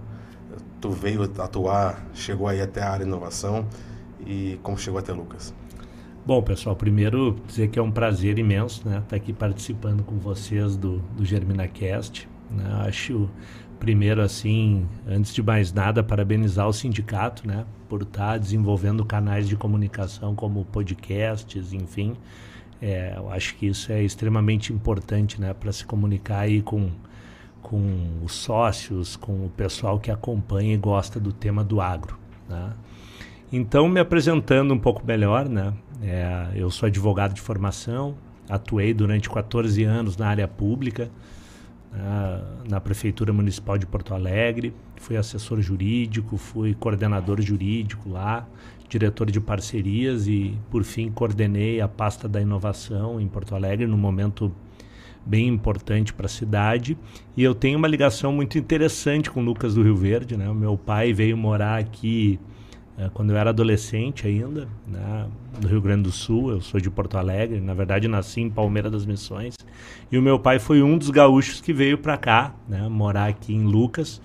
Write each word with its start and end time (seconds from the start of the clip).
tu 0.81 0.91
veio 0.91 1.23
atuar, 1.39 2.05
chegou 2.15 2.49
aí 2.49 2.61
até 2.61 2.83
a 2.83 2.91
área 2.91 3.05
de 3.05 3.11
inovação 3.11 3.67
e 4.27 4.59
como 4.63 4.79
chegou 4.79 4.99
até 4.99 5.13
Lucas. 5.13 5.55
Bom, 6.25 6.43
pessoal, 6.43 6.77
primeiro 6.77 7.37
dizer 7.47 7.69
que 7.69 7.79
é 7.79 7.83
um 7.83 7.91
prazer 7.91 8.39
imenso 8.39 8.87
né, 8.89 8.99
estar 8.99 9.17
aqui 9.17 9.33
participando 9.33 10.03
com 10.03 10.19
vocês 10.19 10.77
do, 10.77 10.99
do 11.17 11.25
GerminaCast. 11.25 12.29
Né? 12.51 12.65
Acho, 12.87 13.29
primeiro, 13.79 14.21
assim, 14.21 14.87
antes 15.09 15.35
de 15.35 15.43
mais 15.43 15.73
nada, 15.73 16.03
parabenizar 16.03 16.69
o 16.69 16.73
sindicato 16.73 17.47
né, 17.47 17.65
por 17.89 18.03
estar 18.03 18.39
desenvolvendo 18.39 19.05
canais 19.05 19.49
de 19.49 19.57
comunicação 19.57 20.35
como 20.35 20.65
podcasts, 20.67 21.73
enfim. 21.73 22.15
É, 22.83 23.15
eu 23.17 23.31
acho 23.31 23.57
que 23.57 23.67
isso 23.67 23.91
é 23.91 24.03
extremamente 24.03 24.73
importante 24.73 25.41
né, 25.41 25.53
para 25.53 25.73
se 25.73 25.85
comunicar 25.85 26.41
aí 26.41 26.63
com, 26.63 26.91
com 27.63 28.21
os 28.25 28.33
sócios, 28.33 29.17
com 29.17 29.47
o 29.47 29.51
pessoal 29.57 29.99
que 29.99 30.11
acompanha 30.11 30.75
e 30.75 30.77
gosta 30.77 31.21
do 31.21 31.33
tema 31.33 31.63
do 31.63 31.81
agro. 31.81 32.19
Né? 32.49 32.73
Então, 33.53 33.89
me 33.89 34.01
apresentando 34.01 34.73
um 34.73 34.79
pouco 34.79 35.05
melhor, 35.05 35.49
né? 35.49 35.73
É, 36.03 36.51
eu 36.55 36.71
sou 36.71 36.87
advogado 36.87 37.35
de 37.35 37.41
formação, 37.41 38.15
atuei 38.49 38.95
durante 38.95 39.29
14 39.29 39.83
anos 39.85 40.17
na 40.17 40.29
área 40.29 40.49
pública, 40.49 41.11
né, 41.93 42.43
na 42.69 42.81
Prefeitura 42.81 43.33
Municipal 43.33 43.77
de 43.77 43.87
Porto 43.87 44.15
Alegre, 44.15 44.73
fui 44.97 45.17
assessor 45.17 45.61
jurídico, 45.61 46.37
fui 46.37 46.75
coordenador 46.75 47.41
jurídico 47.43 48.09
lá, 48.09 48.47
diretor 48.89 49.31
de 49.31 49.41
parcerias 49.41 50.27
e, 50.27 50.57
por 50.71 50.85
fim, 50.85 51.11
coordenei 51.11 51.81
a 51.81 51.89
pasta 51.89 52.29
da 52.29 52.41
inovação 52.41 53.21
em 53.21 53.29
Porto 53.29 53.55
Alegre, 53.55 53.87
num 53.87 53.97
momento 53.97 54.53
bem 55.25 55.49
importante 55.49 56.13
para 56.13 56.27
a 56.27 56.29
cidade. 56.29 56.97
E 57.37 57.43
eu 57.43 57.55
tenho 57.55 57.79
uma 57.79 57.89
ligação 57.89 58.33
muito 58.33 58.59
interessante 58.59 59.31
com 59.31 59.43
Lucas 59.43 59.75
do 59.75 59.83
Rio 59.83 59.97
Verde. 59.97 60.37
Né? 60.37 60.49
O 60.49 60.55
meu 60.55 60.77
pai 60.77 61.13
veio 61.13 61.37
morar 61.37 61.79
aqui 61.79 62.39
eh, 63.01 63.11
quando 63.15 63.31
eu 63.31 63.37
era 63.39 63.49
adolescente 63.49 64.27
ainda, 64.27 64.69
né, 64.87 65.27
no 65.63 65.67
Rio 65.67 65.81
Grande 65.81 66.03
do 66.03 66.13
Sul, 66.13 66.51
eu 66.51 66.61
sou 66.61 66.79
de 66.79 66.91
Porto 66.91 67.17
Alegre, 67.17 67.59
na 67.59 67.73
verdade 67.73 68.07
nasci 68.07 68.43
em 68.43 68.51
Palmeira 68.51 68.91
das 68.91 69.07
Missões, 69.07 69.55
e 70.13 70.19
o 70.19 70.23
meu 70.23 70.39
pai 70.39 70.59
foi 70.59 70.83
um 70.83 70.99
dos 70.99 71.09
gaúchos 71.09 71.63
que 71.63 71.73
veio 71.73 71.97
para 71.97 72.19
cá, 72.19 72.55
né, 72.69 72.87
morar 72.91 73.31
aqui 73.31 73.55
em 73.55 73.65
Lucas, 73.65 74.21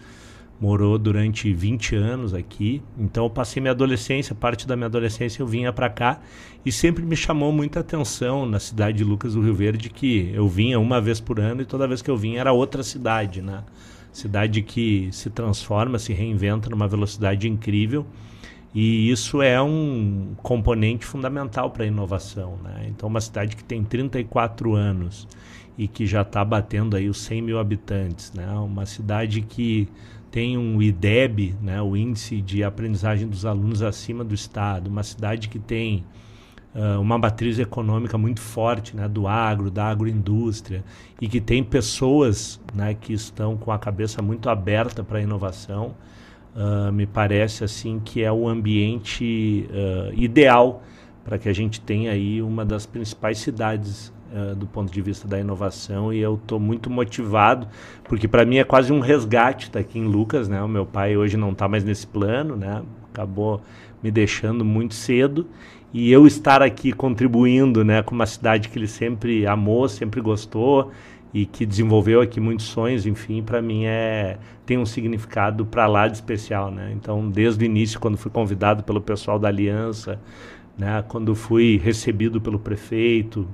morou 0.60 0.98
durante 0.98 1.54
20 1.54 1.96
anos 1.96 2.34
aqui, 2.34 2.82
então 2.98 3.26
eu 3.26 3.30
passei 3.30 3.62
minha 3.62 3.72
adolescência, 3.72 4.34
parte 4.34 4.66
da 4.66 4.76
minha 4.76 4.88
adolescência 4.88 5.42
eu 5.42 5.48
vinha 5.48 5.74
para 5.74 5.90
cá, 5.90 6.22
e 6.66 6.72
sempre 6.72 7.04
me 7.04 7.16
chamou 7.16 7.52
muita 7.52 7.82
atenção 7.82 8.46
na 8.46 8.60
cidade 8.60 8.98
de 8.98 9.04
Lucas 9.04 9.34
do 9.34 9.42
Rio 9.42 9.54
Verde, 9.54 9.90
que 9.90 10.32
eu 10.34 10.48
vinha 10.48 10.80
uma 10.80 11.02
vez 11.02 11.20
por 11.20 11.40
ano, 11.40 11.62
e 11.62 11.66
toda 11.66 11.88
vez 11.88 12.02
que 12.02 12.10
eu 12.10 12.18
vinha 12.18 12.40
era 12.40 12.54
outra 12.54 12.84
cidade, 12.84 13.42
né, 13.42 13.64
cidade 14.12 14.62
que 14.62 15.10
se 15.12 15.30
transforma, 15.30 16.00
se 16.00 16.14
reinventa 16.14 16.70
numa 16.70 16.88
velocidade 16.88 17.50
incrível, 17.50 18.06
e 18.76 19.10
isso 19.10 19.42
é 19.42 19.62
um 19.62 20.36
componente 20.44 21.06
fundamental 21.06 21.72
para 21.72 21.86
a 21.86 21.88
inovação. 21.88 22.60
Né? 22.62 22.88
Então, 22.90 23.08
uma 23.08 23.22
cidade 23.22 23.56
que 23.56 23.64
tem 23.64 23.82
34 23.82 24.76
anos 24.76 25.26
e 25.78 25.88
que 25.88 26.06
já 26.06 26.24
está 26.24 26.44
batendo 26.44 26.98
aí 26.98 27.08
os 27.08 27.20
100 27.20 27.42
mil 27.42 27.58
habitantes, 27.58 28.34
né? 28.34 28.46
uma 28.52 28.86
cidade 28.86 29.40
que 29.42 29.88
tem 30.36 30.58
um 30.58 30.82
IDEB, 30.82 31.56
né? 31.62 31.82
o 31.82 31.96
Índice 31.96 32.42
de 32.42 32.62
Aprendizagem 32.62 33.26
dos 33.26 33.46
Alunos 33.46 33.82
acima 33.82 34.22
do 34.22 34.36
Estado, 34.36 34.90
uma 34.90 35.02
cidade 35.02 35.48
que 35.48 35.58
tem 35.58 36.04
uh, 36.76 37.00
uma 37.00 37.18
matriz 37.18 37.58
econômica 37.58 38.18
muito 38.18 38.42
forte 38.42 38.98
né? 38.98 39.08
do 39.08 39.30
agro, 39.30 39.72
da 39.72 39.86
agroindústria, 39.86 40.84
e 41.22 41.30
que 41.30 41.40
tem 41.40 41.64
pessoas 41.64 42.60
né? 42.74 42.94
que 42.94 43.14
estão 43.14 43.56
com 43.56 43.72
a 43.72 43.80
cabeça 43.80 44.22
muito 44.22 44.50
aberta 44.50 45.06
para 45.06 45.20
a 45.20 45.22
inovação. 45.22 45.96
Uh, 46.54 46.92
me 46.92 47.06
parece 47.06 47.64
assim 47.64 48.02
que 48.04 48.22
é 48.22 48.30
o 48.30 48.46
ambiente 48.46 49.70
uh, 49.70 50.14
ideal 50.20 50.84
para 51.24 51.38
que 51.38 51.48
a 51.48 51.54
gente 51.54 51.80
tenha 51.80 52.12
aí 52.12 52.42
uma 52.42 52.66
das 52.66 52.86
principais 52.86 53.38
cidades 53.38 54.12
uh, 54.36 54.56
do 54.56 54.68
ponto 54.68 54.92
de 54.92 55.02
vista 55.02 55.28
da 55.28 55.40
inovação 55.40 56.12
e 56.14 56.20
eu 56.20 56.36
estou 56.36 56.60
muito 56.60 56.90
motivado 56.90 57.68
porque 58.04 58.28
para 58.28 58.46
mim 58.46 58.58
é 58.58 58.64
quase 58.64 58.92
um 58.92 59.00
resgate 59.00 59.68
estar 59.68 59.80
aqui 59.80 59.98
em 59.98 60.06
Lucas, 60.06 60.50
né? 60.50 60.62
O 60.62 60.68
meu 60.68 60.86
pai 60.86 61.16
hoje 61.16 61.38
não 61.38 61.52
está 61.52 61.68
mais 61.68 61.84
nesse 61.84 62.06
plano, 62.06 62.56
né? 62.56 62.84
Acabou 63.12 63.62
me 64.04 64.12
deixando 64.12 64.66
muito 64.66 64.94
cedo 64.94 65.48
e 65.94 66.12
eu 66.12 66.28
estar 66.28 66.62
aqui 66.62 66.92
contribuindo, 66.92 67.84
né, 67.86 68.04
com 68.04 68.14
uma 68.14 68.26
cidade 68.26 68.68
que 68.68 68.78
ele 68.78 68.88
sempre 68.88 69.48
amou, 69.48 69.88
sempre 69.88 70.20
gostou 70.20 70.92
e 71.34 71.46
que 71.46 71.66
desenvolveu 71.66 72.20
aqui 72.20 72.40
muitos 72.40 72.66
sonhos, 72.66 73.06
enfim, 73.06 73.42
para 73.42 73.62
mim 73.62 73.86
é 73.86 74.38
tem 74.66 74.78
um 74.78 74.86
significado 74.86 75.66
para 75.66 75.88
lá 75.88 76.08
de 76.08 76.16
especial, 76.16 76.72
né? 76.72 76.92
Então, 76.94 77.30
desde 77.30 77.64
o 77.64 77.66
início, 77.66 78.00
quando 78.00 78.18
fui 78.18 78.32
convidado 78.32 78.84
pelo 78.84 79.00
pessoal 79.00 79.38
da 79.38 79.48
Aliança, 79.48 80.20
né, 80.78 81.04
quando 81.08 81.36
fui 81.36 81.78
recebido 81.78 82.42
pelo 82.42 82.60
prefeito 82.60 83.48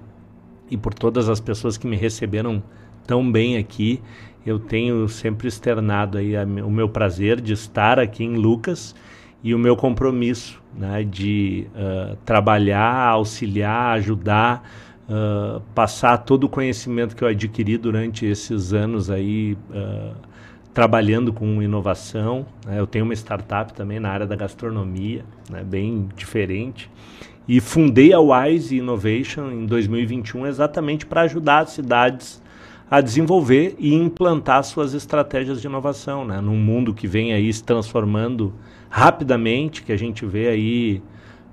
e 0.72 0.78
por 0.78 0.94
todas 0.94 1.30
as 1.30 1.40
pessoas 1.40 1.78
que 1.78 1.86
me 1.86 1.98
receberam 1.98 2.64
tão 3.06 3.30
bem 3.30 3.58
aqui, 3.58 4.02
eu 4.46 4.58
tenho 4.58 5.08
sempre 5.08 5.48
externado 5.48 6.18
aí 6.18 6.36
a, 6.36 6.44
o 6.44 6.72
meu 6.72 6.90
prazer 6.90 7.40
de 7.40 7.54
estar 7.54 8.00
aqui 8.00 8.24
em 8.24 8.36
Lucas 8.36 8.96
e 9.44 9.54
o 9.54 9.60
meu 9.60 9.76
compromisso, 9.76 10.62
né, 10.76 11.04
de 11.04 11.68
uh, 11.76 12.16
trabalhar, 12.26 13.10
auxiliar, 13.10 13.98
ajudar 13.98 14.64
Uh, 15.10 15.60
passar 15.76 16.20
todo 16.20 16.46
o 16.46 16.50
conhecimento 16.50 17.18
que 17.18 17.22
eu 17.22 17.28
adquiri 17.28 17.78
durante 17.78 18.26
esses 18.26 18.72
anos 18.72 19.12
aí 19.12 19.58
uh, 19.72 20.16
trabalhando 20.74 21.34
com 21.34 21.62
inovação. 21.62 22.46
Né? 22.66 22.80
Eu 22.80 22.88
tenho 22.88 23.04
uma 23.04 23.14
startup 23.14 23.74
também 23.74 24.00
na 24.00 24.10
área 24.10 24.26
da 24.26 24.38
gastronomia, 24.38 25.26
né? 25.50 25.64
bem 25.64 26.08
diferente. 26.16 26.90
E 27.48 27.60
fundei 27.60 28.14
a 28.14 28.20
Wise 28.20 28.78
Innovation 28.78 29.52
em 29.52 29.66
2021 29.66 30.48
exatamente 30.48 31.06
para 31.06 31.22
ajudar 31.22 31.60
as 31.60 31.72
cidades 31.72 32.42
a 32.90 33.00
desenvolver 33.00 33.76
e 33.80 33.94
implantar 33.94 34.64
suas 34.64 34.94
estratégias 34.94 35.62
de 35.62 35.68
inovação, 35.68 36.26
né? 36.26 36.42
num 36.42 36.58
mundo 36.58 36.94
que 36.94 37.08
vem 37.08 37.34
aí 37.34 37.52
se 37.52 37.64
transformando 37.64 38.54
rapidamente, 38.90 39.82
que 39.82 39.94
a 39.94 39.98
gente 39.98 40.26
vê 40.26 40.50
aí 40.50 41.02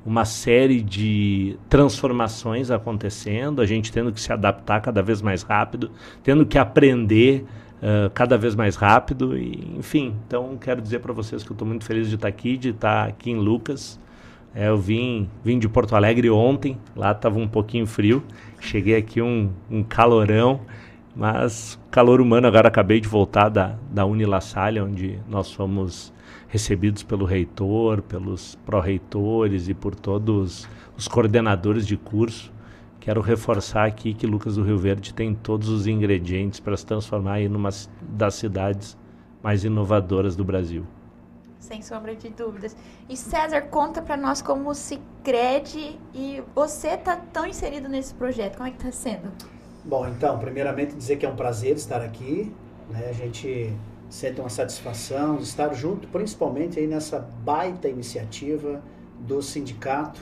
uma 0.04 0.24
série 0.24 0.82
de 0.82 1.56
transformações 1.68 2.70
acontecendo, 2.70 3.62
a 3.62 3.66
gente 3.66 3.92
tendo 3.92 4.10
que 4.12 4.20
se 4.20 4.32
adaptar 4.32 4.80
cada 4.80 5.00
vez 5.00 5.22
mais 5.22 5.42
rápido, 5.42 5.92
tendo 6.24 6.44
que 6.44 6.58
aprender 6.58 7.44
uh, 7.76 8.10
cada 8.14 8.36
vez 8.36 8.56
mais 8.56 8.74
rápido, 8.74 9.38
e, 9.38 9.76
enfim. 9.78 10.16
Então, 10.26 10.56
quero 10.60 10.80
dizer 10.80 10.98
para 10.98 11.12
vocês 11.12 11.44
que 11.44 11.50
eu 11.50 11.54
estou 11.54 11.68
muito 11.68 11.84
feliz 11.84 12.08
de 12.08 12.16
estar 12.16 12.26
aqui, 12.26 12.56
de 12.56 12.70
estar 12.70 13.06
aqui 13.06 13.30
em 13.30 13.36
Lucas. 13.36 14.00
É, 14.54 14.68
eu 14.68 14.78
vim, 14.78 15.28
vim 15.44 15.58
de 15.58 15.68
Porto 15.68 15.94
Alegre 15.94 16.30
ontem, 16.30 16.78
lá 16.96 17.12
estava 17.12 17.38
um 17.38 17.46
pouquinho 17.46 17.86
frio, 17.86 18.22
cheguei 18.60 18.96
aqui 18.96 19.20
um, 19.20 19.50
um 19.70 19.82
calorão, 19.82 20.60
mas 21.14 21.78
calor 21.90 22.20
humano. 22.20 22.46
Agora 22.46 22.68
acabei 22.68 23.00
de 23.00 23.08
voltar 23.08 23.48
da, 23.48 23.76
da 23.90 24.04
Unila 24.06 24.40
Salle, 24.40 24.80
onde 24.80 25.18
nós 25.28 25.52
fomos 25.52 26.12
recebidos 26.48 27.02
pelo 27.02 27.24
reitor, 27.24 28.02
pelos 28.02 28.54
pró-reitores 28.64 29.68
e 29.68 29.74
por 29.74 29.94
todos 29.94 30.68
os 30.96 31.06
coordenadores 31.06 31.86
de 31.86 31.96
curso. 31.96 32.52
Quero 33.00 33.20
reforçar 33.20 33.84
aqui 33.84 34.12
que 34.12 34.26
Lucas 34.26 34.56
do 34.56 34.62
Rio 34.62 34.78
Verde 34.78 35.14
tem 35.14 35.34
todos 35.34 35.68
os 35.68 35.86
ingredientes 35.86 36.60
para 36.60 36.76
se 36.76 36.84
transformar 36.84 37.40
em 37.40 37.48
uma 37.48 37.70
das 38.02 38.34
cidades 38.34 38.96
mais 39.42 39.64
inovadoras 39.64 40.36
do 40.36 40.44
Brasil. 40.44 40.84
Sem 41.58 41.82
sombra 41.82 42.14
de 42.14 42.28
dúvidas. 42.28 42.76
E 43.08 43.16
César, 43.16 43.62
conta 43.62 44.00
para 44.00 44.16
nós 44.16 44.40
como 44.40 44.74
se 44.74 45.00
crede 45.24 45.98
e 46.14 46.42
você 46.54 46.88
está 46.88 47.16
tão 47.16 47.46
inserido 47.46 47.88
nesse 47.88 48.14
projeto. 48.14 48.56
Como 48.56 48.68
é 48.68 48.70
que 48.70 48.78
está 48.78 48.92
sendo? 48.92 49.30
Bom, 49.84 50.06
então, 50.06 50.38
primeiramente 50.38 50.94
dizer 50.94 51.16
que 51.16 51.26
é 51.26 51.28
um 51.28 51.36
prazer 51.36 51.76
estar 51.76 52.00
aqui. 52.00 52.52
Né? 52.88 53.08
A 53.08 53.12
gente 53.12 53.72
sente 54.08 54.40
uma 54.40 54.48
satisfação 54.48 55.36
de 55.36 55.42
estar 55.42 55.72
junto, 55.74 56.08
principalmente 56.08 56.78
aí 56.78 56.86
nessa 56.86 57.18
baita 57.18 57.88
iniciativa 57.88 58.82
do 59.18 59.42
sindicato, 59.42 60.20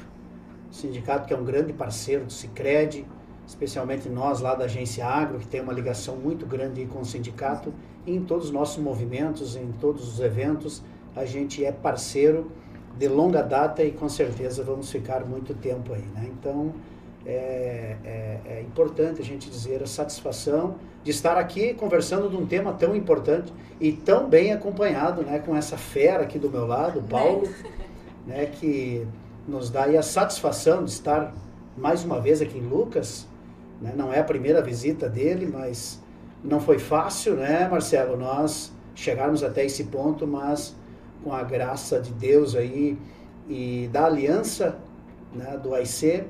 o 0.70 0.74
sindicato 0.74 1.28
que 1.28 1.34
é 1.34 1.36
um 1.36 1.44
grande 1.44 1.72
parceiro 1.72 2.24
do 2.24 2.32
Sicredi, 2.32 3.06
especialmente 3.46 4.08
nós 4.08 4.40
lá 4.40 4.54
da 4.54 4.64
agência 4.64 5.06
Agro, 5.06 5.38
que 5.38 5.46
tem 5.46 5.60
uma 5.60 5.72
ligação 5.72 6.16
muito 6.16 6.44
grande 6.44 6.84
com 6.86 7.00
o 7.00 7.04
sindicato, 7.04 7.72
em 8.06 8.20
todos 8.20 8.46
os 8.46 8.50
nossos 8.50 8.82
movimentos, 8.82 9.54
em 9.54 9.70
todos 9.72 10.14
os 10.14 10.20
eventos, 10.20 10.82
a 11.16 11.24
gente 11.24 11.64
é 11.64 11.72
parceiro 11.72 12.52
de 12.96 13.08
longa 13.08 13.42
data 13.42 13.82
e 13.82 13.90
com 13.90 14.08
certeza 14.08 14.62
vamos 14.62 14.90
ficar 14.90 15.24
muito 15.24 15.54
tempo 15.54 15.92
aí, 15.92 16.04
né? 16.14 16.30
Então, 16.30 16.72
é, 17.24 17.96
é, 18.04 18.40
é, 18.46 18.60
importante 18.60 19.20
a 19.20 19.24
gente 19.24 19.50
dizer 19.50 19.82
a 19.82 19.86
satisfação 19.86 20.76
de 21.02 21.10
estar 21.10 21.36
aqui 21.36 21.74
conversando 21.74 22.28
de 22.28 22.36
um 22.36 22.46
tema 22.46 22.72
tão 22.72 22.94
importante 22.94 23.52
e 23.80 23.90
tão 23.92 24.28
bem 24.28 24.52
acompanhado, 24.52 25.22
né, 25.22 25.40
com 25.40 25.56
essa 25.56 25.76
fera 25.76 26.22
aqui 26.22 26.38
do 26.38 26.48
meu 26.48 26.66
lado, 26.66 27.02
Paulo, 27.02 27.48
né, 28.24 28.46
que 28.46 29.06
nos 29.46 29.70
dá 29.70 29.84
a 29.84 30.02
satisfação 30.02 30.84
de 30.84 30.90
estar 30.90 31.34
mais 31.76 32.04
uma 32.04 32.20
vez 32.20 32.40
aqui 32.40 32.58
em 32.58 32.66
Lucas. 32.66 33.26
Né, 33.80 33.92
não 33.96 34.12
é 34.12 34.20
a 34.20 34.24
primeira 34.24 34.62
visita 34.62 35.08
dele, 35.08 35.50
mas 35.52 36.00
não 36.44 36.60
foi 36.60 36.78
fácil, 36.78 37.34
né, 37.34 37.68
Marcelo, 37.68 38.16
nós 38.16 38.72
chegarmos 38.94 39.42
até 39.42 39.64
esse 39.64 39.84
ponto, 39.84 40.26
mas 40.26 40.76
com 41.26 41.32
a 41.32 41.42
graça 41.42 42.00
de 42.00 42.12
Deus 42.12 42.54
aí 42.54 42.96
e 43.48 43.90
da 43.92 44.06
aliança 44.06 44.78
né, 45.34 45.58
do 45.60 45.74
AIC, 45.74 46.22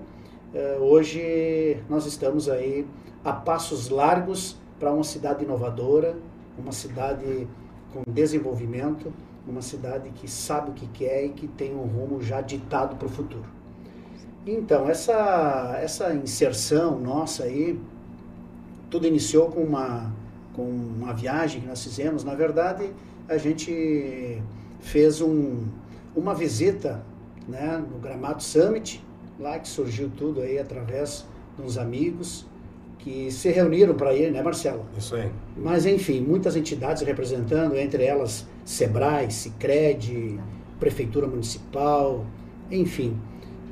eh, 0.54 0.78
hoje 0.80 1.76
nós 1.86 2.06
estamos 2.06 2.48
aí 2.48 2.86
a 3.22 3.30
passos 3.30 3.90
largos 3.90 4.56
para 4.80 4.90
uma 4.90 5.04
cidade 5.04 5.44
inovadora, 5.44 6.16
uma 6.58 6.72
cidade 6.72 7.46
com 7.92 8.10
desenvolvimento, 8.10 9.12
uma 9.46 9.60
cidade 9.60 10.08
que 10.14 10.26
sabe 10.26 10.70
o 10.70 10.72
que 10.72 10.86
quer 10.86 11.26
e 11.26 11.28
que 11.28 11.46
tem 11.46 11.74
um 11.74 11.84
rumo 11.84 12.22
já 12.22 12.40
ditado 12.40 12.96
para 12.96 13.06
o 13.06 13.10
futuro. 13.10 13.44
Então, 14.46 14.88
essa, 14.88 15.78
essa 15.78 16.14
inserção 16.14 16.98
nossa 16.98 17.44
aí, 17.44 17.78
tudo 18.88 19.06
iniciou 19.06 19.50
com 19.50 19.60
uma, 19.60 20.10
com 20.54 20.62
uma 20.62 21.12
viagem 21.12 21.60
que 21.60 21.66
nós 21.66 21.84
fizemos. 21.84 22.24
Na 22.24 22.34
verdade, 22.34 22.90
a 23.28 23.36
gente 23.36 24.40
fez 24.80 25.20
um, 25.20 25.64
uma 26.14 26.34
visita 26.34 27.04
né, 27.48 27.82
no 27.90 27.98
Gramado 27.98 28.42
Summit, 28.42 29.04
lá 29.38 29.58
que 29.58 29.68
surgiu 29.68 30.10
tudo 30.16 30.40
aí 30.40 30.58
através 30.58 31.26
de 31.56 31.62
uns 31.62 31.78
amigos 31.78 32.46
que 32.98 33.30
se 33.30 33.50
reuniram 33.50 33.94
para 33.94 34.12
ir, 34.14 34.32
né, 34.32 34.42
Marcelo? 34.42 34.84
Isso 34.98 35.14
aí. 35.14 35.30
Mas, 35.56 35.86
enfim, 35.86 36.20
muitas 36.20 36.56
entidades 36.56 37.02
representando, 37.02 37.76
entre 37.76 38.04
elas 38.04 38.46
Sebrae, 38.64 39.30
Sicredi, 39.30 40.40
Prefeitura 40.80 41.28
Municipal, 41.28 42.26
enfim, 42.68 43.16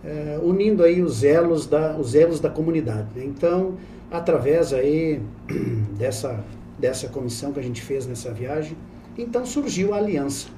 é, 0.04 0.38
unindo 0.40 0.84
aí 0.84 1.02
os 1.02 1.24
elos 1.24 1.66
da, 1.66 1.96
os 1.96 2.14
elos 2.14 2.38
da 2.38 2.48
comunidade. 2.48 3.08
Né? 3.16 3.24
Então, 3.24 3.74
através 4.10 4.72
aí 4.72 5.20
dessa, 5.98 6.44
dessa 6.78 7.08
comissão 7.08 7.52
que 7.52 7.58
a 7.58 7.62
gente 7.62 7.82
fez 7.82 8.06
nessa 8.06 8.30
viagem, 8.32 8.76
então 9.18 9.44
surgiu 9.44 9.94
a 9.94 9.96
aliança. 9.96 10.48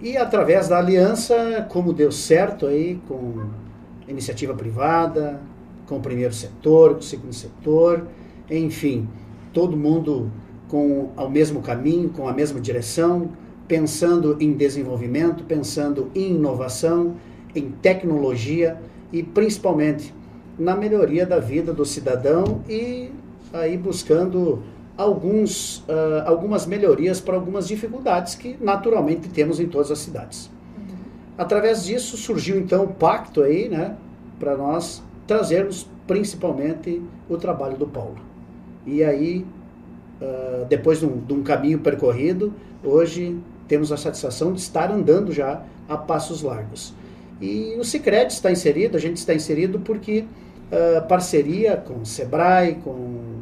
E 0.00 0.16
através 0.16 0.68
da 0.68 0.78
aliança, 0.78 1.66
como 1.68 1.92
deu 1.92 2.12
certo 2.12 2.66
aí 2.66 3.00
com 3.08 3.46
iniciativa 4.06 4.54
privada, 4.54 5.40
com 5.86 5.96
o 5.96 6.00
primeiro 6.00 6.34
setor, 6.34 6.94
com 6.94 7.00
o 7.00 7.02
segundo 7.02 7.32
setor, 7.32 8.06
enfim, 8.50 9.08
todo 9.52 9.76
mundo 9.76 10.30
com 10.68 11.10
o 11.16 11.28
mesmo 11.28 11.62
caminho, 11.62 12.10
com 12.10 12.28
a 12.28 12.32
mesma 12.32 12.60
direção, 12.60 13.30
pensando 13.68 14.36
em 14.40 14.52
desenvolvimento, 14.52 15.44
pensando 15.44 16.10
em 16.14 16.34
inovação, 16.34 17.14
em 17.54 17.70
tecnologia 17.70 18.78
e 19.12 19.22
principalmente 19.22 20.12
na 20.58 20.76
melhoria 20.76 21.24
da 21.24 21.38
vida 21.38 21.72
do 21.72 21.84
cidadão 21.84 22.62
e 22.68 23.10
aí 23.52 23.76
buscando 23.76 24.62
alguns, 24.96 25.78
uh, 25.80 26.22
algumas 26.26 26.66
melhorias 26.66 27.20
para 27.20 27.34
algumas 27.34 27.66
dificuldades 27.66 28.34
que 28.34 28.56
naturalmente 28.60 29.28
temos 29.28 29.58
em 29.58 29.66
todas 29.66 29.90
as 29.90 29.98
cidades. 29.98 30.50
Através 31.36 31.84
disso 31.84 32.16
surgiu 32.16 32.58
então 32.58 32.84
o 32.84 32.88
pacto 32.88 33.42
aí, 33.42 33.68
né, 33.68 33.96
para 34.38 34.56
nós 34.56 35.02
trazermos 35.26 35.86
principalmente 36.06 37.02
o 37.28 37.36
trabalho 37.36 37.76
do 37.76 37.86
Paulo. 37.86 38.16
E 38.86 39.02
aí, 39.02 39.44
uh, 40.20 40.64
depois 40.66 41.00
de 41.00 41.06
um, 41.06 41.18
de 41.18 41.32
um, 41.32 41.42
caminho 41.42 41.78
percorrido, 41.80 42.52
hoje 42.82 43.36
temos 43.66 43.90
a 43.90 43.96
satisfação 43.96 44.52
de 44.52 44.60
estar 44.60 44.92
andando 44.92 45.32
já 45.32 45.62
a 45.88 45.96
passos 45.96 46.42
largos. 46.42 46.94
E 47.40 47.74
o 47.78 47.84
Cicred 47.84 48.32
está 48.32 48.52
inserido, 48.52 48.96
a 48.96 49.00
gente 49.00 49.16
está 49.16 49.34
inserido 49.34 49.80
porque 49.80 50.20
uh, 50.70 51.06
parceria 51.08 51.76
com 51.76 52.00
o 52.00 52.06
Sebrae, 52.06 52.76
com 52.84 53.33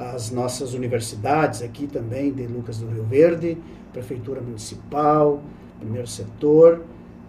as 0.00 0.30
nossas 0.30 0.72
universidades 0.72 1.60
aqui 1.60 1.86
também 1.86 2.32
de 2.32 2.46
Lucas 2.46 2.78
do 2.78 2.88
Rio 2.88 3.04
Verde, 3.04 3.58
Prefeitura 3.92 4.40
Municipal, 4.40 5.42
Primeiro 5.78 6.06
Setor, 6.06 6.82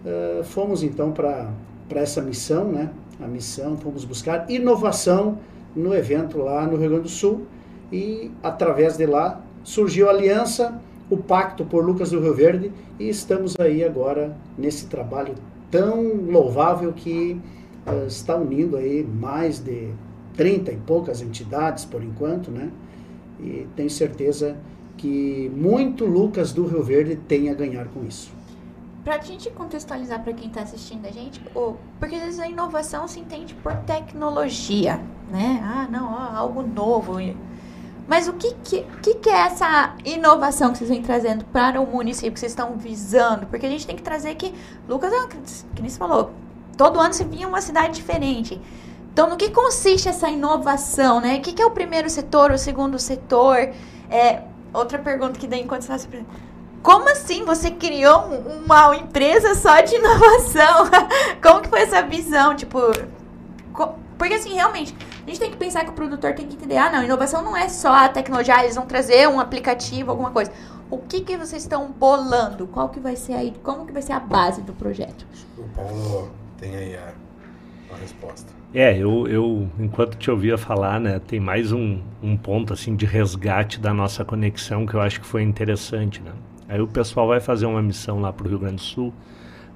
uh, 0.04 0.42
fomos 0.42 0.82
então 0.82 1.12
para 1.12 1.52
essa 1.94 2.22
missão, 2.22 2.72
né? 2.72 2.90
A 3.20 3.26
missão, 3.26 3.76
fomos 3.76 4.04
buscar 4.04 4.50
inovação 4.50 5.38
no 5.76 5.94
evento 5.94 6.38
lá 6.38 6.66
no 6.66 6.76
Rio 6.76 6.88
Grande 6.88 7.04
do 7.04 7.08
Sul 7.08 7.46
e 7.92 8.30
através 8.42 8.96
de 8.96 9.04
lá 9.04 9.42
surgiu 9.62 10.08
a 10.08 10.10
aliança, 10.10 10.80
o 11.10 11.16
pacto 11.18 11.64
por 11.64 11.84
Lucas 11.84 12.10
do 12.10 12.20
Rio 12.20 12.34
Verde 12.34 12.72
e 12.98 13.08
estamos 13.08 13.54
aí 13.60 13.84
agora 13.84 14.34
nesse 14.56 14.86
trabalho 14.86 15.34
tão 15.70 16.02
louvável 16.26 16.92
que 16.92 17.38
uh, 17.86 18.06
está 18.06 18.34
unindo 18.34 18.78
aí 18.78 19.04
mais 19.04 19.58
de 19.58 19.90
30 20.36 20.72
e 20.72 20.76
poucas 20.76 21.20
entidades 21.20 21.84
por 21.84 22.02
enquanto, 22.02 22.50
né? 22.50 22.70
E 23.40 23.66
tenho 23.74 23.90
certeza 23.90 24.56
que 24.96 25.50
muito 25.54 26.04
Lucas 26.04 26.52
do 26.52 26.66
Rio 26.66 26.82
Verde 26.82 27.16
tem 27.16 27.50
a 27.50 27.54
ganhar 27.54 27.86
com 27.88 28.04
isso. 28.04 28.32
Para 29.04 29.16
a 29.16 29.20
gente 29.20 29.50
contextualizar 29.50 30.22
para 30.22 30.32
quem 30.32 30.46
está 30.46 30.62
assistindo 30.62 31.06
a 31.06 31.10
gente, 31.10 31.40
porque 31.98 32.14
às 32.14 32.22
vezes 32.22 32.38
a 32.38 32.48
inovação 32.48 33.08
se 33.08 33.18
entende 33.18 33.52
por 33.54 33.74
tecnologia, 33.78 35.00
né? 35.28 35.60
Ah, 35.64 35.88
não, 35.90 36.12
ó, 36.12 36.36
algo 36.36 36.62
novo. 36.62 37.14
Mas 38.06 38.28
o 38.28 38.34
que, 38.34 38.54
que, 38.62 39.14
que, 39.14 39.28
é 39.28 39.46
essa 39.46 39.96
inovação 40.04 40.70
que 40.70 40.78
vocês 40.78 40.90
vêm 40.90 41.02
trazendo 41.02 41.44
para 41.46 41.80
o 41.80 41.86
município 41.86 42.32
que 42.32 42.38
vocês 42.38 42.52
estão 42.52 42.76
visando? 42.76 43.46
Porque 43.46 43.66
a 43.66 43.68
gente 43.68 43.86
tem 43.86 43.96
que 43.96 44.02
trazer 44.02 44.36
que, 44.36 44.54
Lucas, 44.88 45.12
é 45.12 45.26
que 45.74 45.82
nem 45.82 45.90
falou, 45.90 46.30
todo 46.76 47.00
ano 47.00 47.12
se 47.12 47.24
vinha 47.24 47.48
uma 47.48 47.60
cidade 47.60 47.94
diferente. 47.94 48.60
Então, 49.12 49.28
no 49.28 49.36
que 49.36 49.50
consiste 49.50 50.08
essa 50.08 50.28
inovação, 50.28 51.20
né? 51.20 51.36
O 51.36 51.40
que, 51.42 51.52
que 51.52 51.60
é 51.60 51.66
o 51.66 51.70
primeiro 51.70 52.08
setor, 52.08 52.50
o 52.50 52.58
segundo 52.58 52.98
setor? 52.98 53.70
É, 54.10 54.42
outra 54.72 54.98
pergunta 54.98 55.38
que 55.38 55.46
daí 55.46 55.60
enquanto 55.60 55.82
você 55.82 55.92
está 55.92 56.18
como 56.82 57.08
assim 57.08 57.44
você 57.44 57.70
criou 57.70 58.24
uma 58.64 58.96
empresa 58.96 59.54
só 59.54 59.80
de 59.80 59.94
inovação? 59.94 60.90
Como 61.40 61.60
que 61.60 61.68
foi 61.68 61.82
essa 61.82 62.02
visão? 62.02 62.56
Tipo, 62.56 62.78
porque 64.18 64.34
assim, 64.34 64.54
realmente, 64.54 64.94
a 65.24 65.28
gente 65.28 65.38
tem 65.38 65.50
que 65.50 65.56
pensar 65.56 65.84
que 65.84 65.90
o 65.90 65.92
produtor 65.92 66.34
tem 66.34 66.46
que 66.46 66.54
entender, 66.54 66.76
ah, 66.76 66.90
não, 66.90 67.02
inovação 67.02 67.42
não 67.42 67.56
é 67.56 67.68
só 67.68 67.92
a 67.92 68.08
tecnologia, 68.08 68.56
ah, 68.56 68.64
eles 68.64 68.74
vão 68.74 68.86
trazer 68.86 69.28
um 69.28 69.38
aplicativo, 69.38 70.10
alguma 70.10 70.30
coisa. 70.32 70.52
O 70.90 70.98
que, 70.98 71.20
que 71.20 71.36
vocês 71.36 71.62
estão 71.62 71.90
bolando? 71.90 72.66
Qual 72.66 72.88
que 72.88 73.00
vai 73.00 73.16
ser 73.16 73.34
aí? 73.34 73.54
Como 73.62 73.86
que 73.86 73.92
vai 73.92 74.02
ser 74.02 74.12
a 74.12 74.20
base 74.20 74.60
do 74.62 74.72
projeto? 74.72 75.24
O 75.56 75.62
Paulo 75.68 76.30
tem 76.58 76.76
aí 76.76 76.96
a, 76.96 77.14
a 77.94 77.98
resposta. 77.98 78.52
É, 78.74 78.96
eu, 78.96 79.28
eu, 79.28 79.68
enquanto 79.78 80.16
te 80.16 80.30
ouvia 80.30 80.56
falar, 80.56 80.98
né, 80.98 81.20
tem 81.26 81.38
mais 81.38 81.72
um, 81.72 81.98
um 82.22 82.36
ponto 82.36 82.72
assim 82.72 82.96
de 82.96 83.04
resgate 83.04 83.78
da 83.78 83.92
nossa 83.92 84.24
conexão 84.24 84.86
que 84.86 84.94
eu 84.94 85.00
acho 85.00 85.20
que 85.20 85.26
foi 85.26 85.42
interessante, 85.42 86.22
né? 86.22 86.32
Aí 86.68 86.80
o 86.80 86.86
pessoal 86.86 87.28
vai 87.28 87.38
fazer 87.38 87.66
uma 87.66 87.82
missão 87.82 88.20
lá 88.20 88.32
para 88.32 88.46
o 88.46 88.48
Rio 88.48 88.58
Grande 88.58 88.76
do 88.76 88.80
Sul 88.80 89.12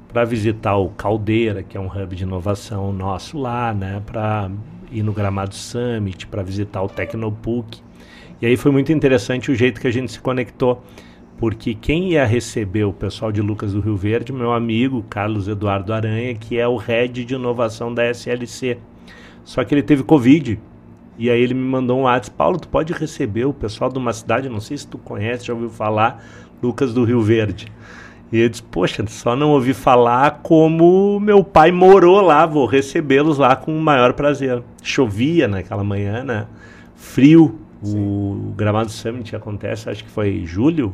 para 0.09 0.25
visitar 0.25 0.77
o 0.77 0.89
Caldeira, 0.89 1.63
que 1.63 1.77
é 1.77 1.81
um 1.81 1.89
hub 1.89 2.17
de 2.17 2.23
inovação 2.23 2.91
nosso 2.91 3.37
lá, 3.39 3.75
né, 3.75 4.03
para 4.07 4.51
ir 4.91 5.03
no 5.03 5.13
Gramado 5.13 5.55
Summit, 5.55 6.27
para 6.27 6.43
visitar 6.43 6.83
o 6.83 6.89
Tecnopuc. 6.89 7.83
E 8.41 8.47
aí 8.47 8.57
foi 8.57 8.73
muito 8.73 8.93
interessante 8.93 9.51
o 9.51 9.55
jeito 9.55 9.79
que 9.79 9.87
a 9.87 9.91
gente 9.91 10.13
se 10.13 10.21
conectou, 10.21 10.83
porque 11.39 11.75
quem 11.75 12.13
ia 12.13 12.25
receber 12.25 12.85
o 12.85 12.93
pessoal 12.93 13.31
de 13.31 13.43
Lucas 13.43 13.73
do 13.73 13.81
Rio 13.81 13.97
Verde, 13.97 14.33
meu 14.33 14.53
amigo 14.53 15.05
Carlos 15.09 15.49
Eduardo 15.49 15.93
Aranha, 15.93 16.35
que 16.35 16.59
é 16.59 16.67
o 16.67 16.77
head 16.77 17.25
de 17.25 17.35
inovação 17.35 17.93
da 17.93 18.09
SLC. 18.09 18.79
Só 19.45 19.63
que 19.63 19.75
ele 19.75 19.83
teve 19.83 20.03
Covid. 20.03 20.59
E 21.19 21.31
aí 21.31 21.41
ele 21.41 21.55
me 21.55 21.61
mandou 21.61 21.99
um 21.99 22.03
WhatsApp, 22.03 22.37
Paulo, 22.37 22.59
tu 22.59 22.69
pode 22.69 22.93
receber 22.93 23.47
o 23.47 23.53
pessoal 23.53 23.91
de 23.91 23.99
uma 23.99 24.13
cidade, 24.13 24.49
não 24.49 24.61
sei 24.61 24.77
se 24.77 24.87
tu 24.87 24.99
conhece, 24.99 25.47
já 25.47 25.55
ouviu 25.55 25.71
falar, 25.71 26.23
Lucas 26.63 26.93
do 26.93 27.05
Rio 27.05 27.23
Verde. 27.23 27.73
E 28.31 28.41
eu 28.41 28.49
disse, 28.49 28.63
poxa, 28.63 29.05
só 29.07 29.37
não 29.37 29.51
ouvi 29.51 29.73
falar 29.73 30.41
como 30.43 31.19
meu 31.21 31.45
pai 31.45 31.71
morou 31.71 32.21
lá, 32.21 32.45
vou 32.45 32.67
recebê-los 32.67 33.39
lá 33.39 33.55
com 33.57 33.77
o 33.77 33.81
maior 33.81 34.13
prazer. 34.15 34.63
Chovia 34.83 35.47
naquela 35.47 35.85
manhã, 35.85 36.25
né? 36.25 36.47
Frio, 36.95 37.59
o 37.83 38.53
Gramado 38.57 38.91
Summit 38.91 39.35
acontece, 39.37 39.89
acho 39.89 40.05
que 40.05 40.11
foi 40.11 40.45
julho, 40.45 40.93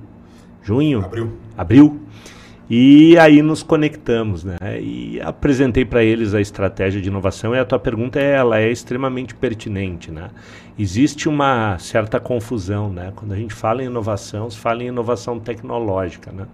junho, 0.63 1.05
Abril. 1.05 1.33
abril. 1.57 2.01
E 2.71 3.19
aí 3.19 3.43
nos 3.43 3.63
conectamos, 3.63 4.45
né? 4.45 4.57
E 4.81 5.21
apresentei 5.21 5.85
para 5.85 6.03
eles 6.03 6.33
a 6.33 6.41
estratégia 6.41 7.03
de 7.03 7.09
inovação 7.09 7.55
e 7.55 7.59
a 7.59 7.67
tua 7.67 7.79
pergunta 7.79 8.19
é, 8.19 8.33
ela 8.37 8.59
é 8.59 8.71
extremamente 8.71 9.35
pertinente, 9.35 10.11
né? 10.11 10.31
Existe 10.79 11.29
uma 11.29 11.77
certa 11.79 12.19
confusão, 12.19 12.89
né? 12.89 13.13
Quando 13.15 13.33
a 13.33 13.37
gente 13.37 13.53
fala 13.53 13.83
em 13.83 13.87
inovação, 13.87 14.49
se 14.49 14.59
fala 14.59 14.83
em 14.83 14.87
inovação 14.87 15.39
tecnológica, 15.39 16.33
né? 16.33 16.47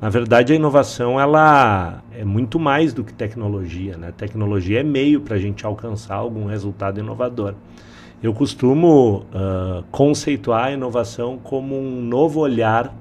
Na 0.00 0.08
verdade, 0.08 0.52
a 0.52 0.56
inovação 0.56 1.18
ela 1.18 2.02
é 2.16 2.24
muito 2.24 2.60
mais 2.60 2.92
do 2.92 3.02
que 3.02 3.12
tecnologia, 3.12 3.96
né? 3.96 4.12
Tecnologia 4.16 4.78
é 4.78 4.84
meio 4.84 5.22
para 5.22 5.36
a 5.36 5.40
gente 5.40 5.66
alcançar 5.66 6.16
algum 6.16 6.46
resultado 6.46 7.00
inovador. 7.00 7.54
Eu 8.22 8.32
costumo 8.32 9.24
uh, 9.34 9.82
conceituar 9.90 10.66
a 10.66 10.72
inovação 10.72 11.36
como 11.38 11.76
um 11.76 12.00
novo 12.00 12.38
olhar 12.38 12.94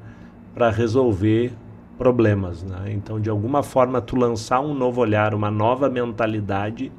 para 0.53 0.69
resolver 0.69 1.51
problemas. 1.97 2.63
Né? 2.63 2.93
Então, 2.93 3.19
de 3.19 3.29
alguma 3.29 3.63
forma, 3.63 4.01
tu 4.01 4.15
lançar 4.15 4.59
um 4.59 4.73
novo 4.73 5.01
olhar, 5.01 5.33
uma 5.33 5.51
nova 5.51 5.89
mentalidade 5.89 6.91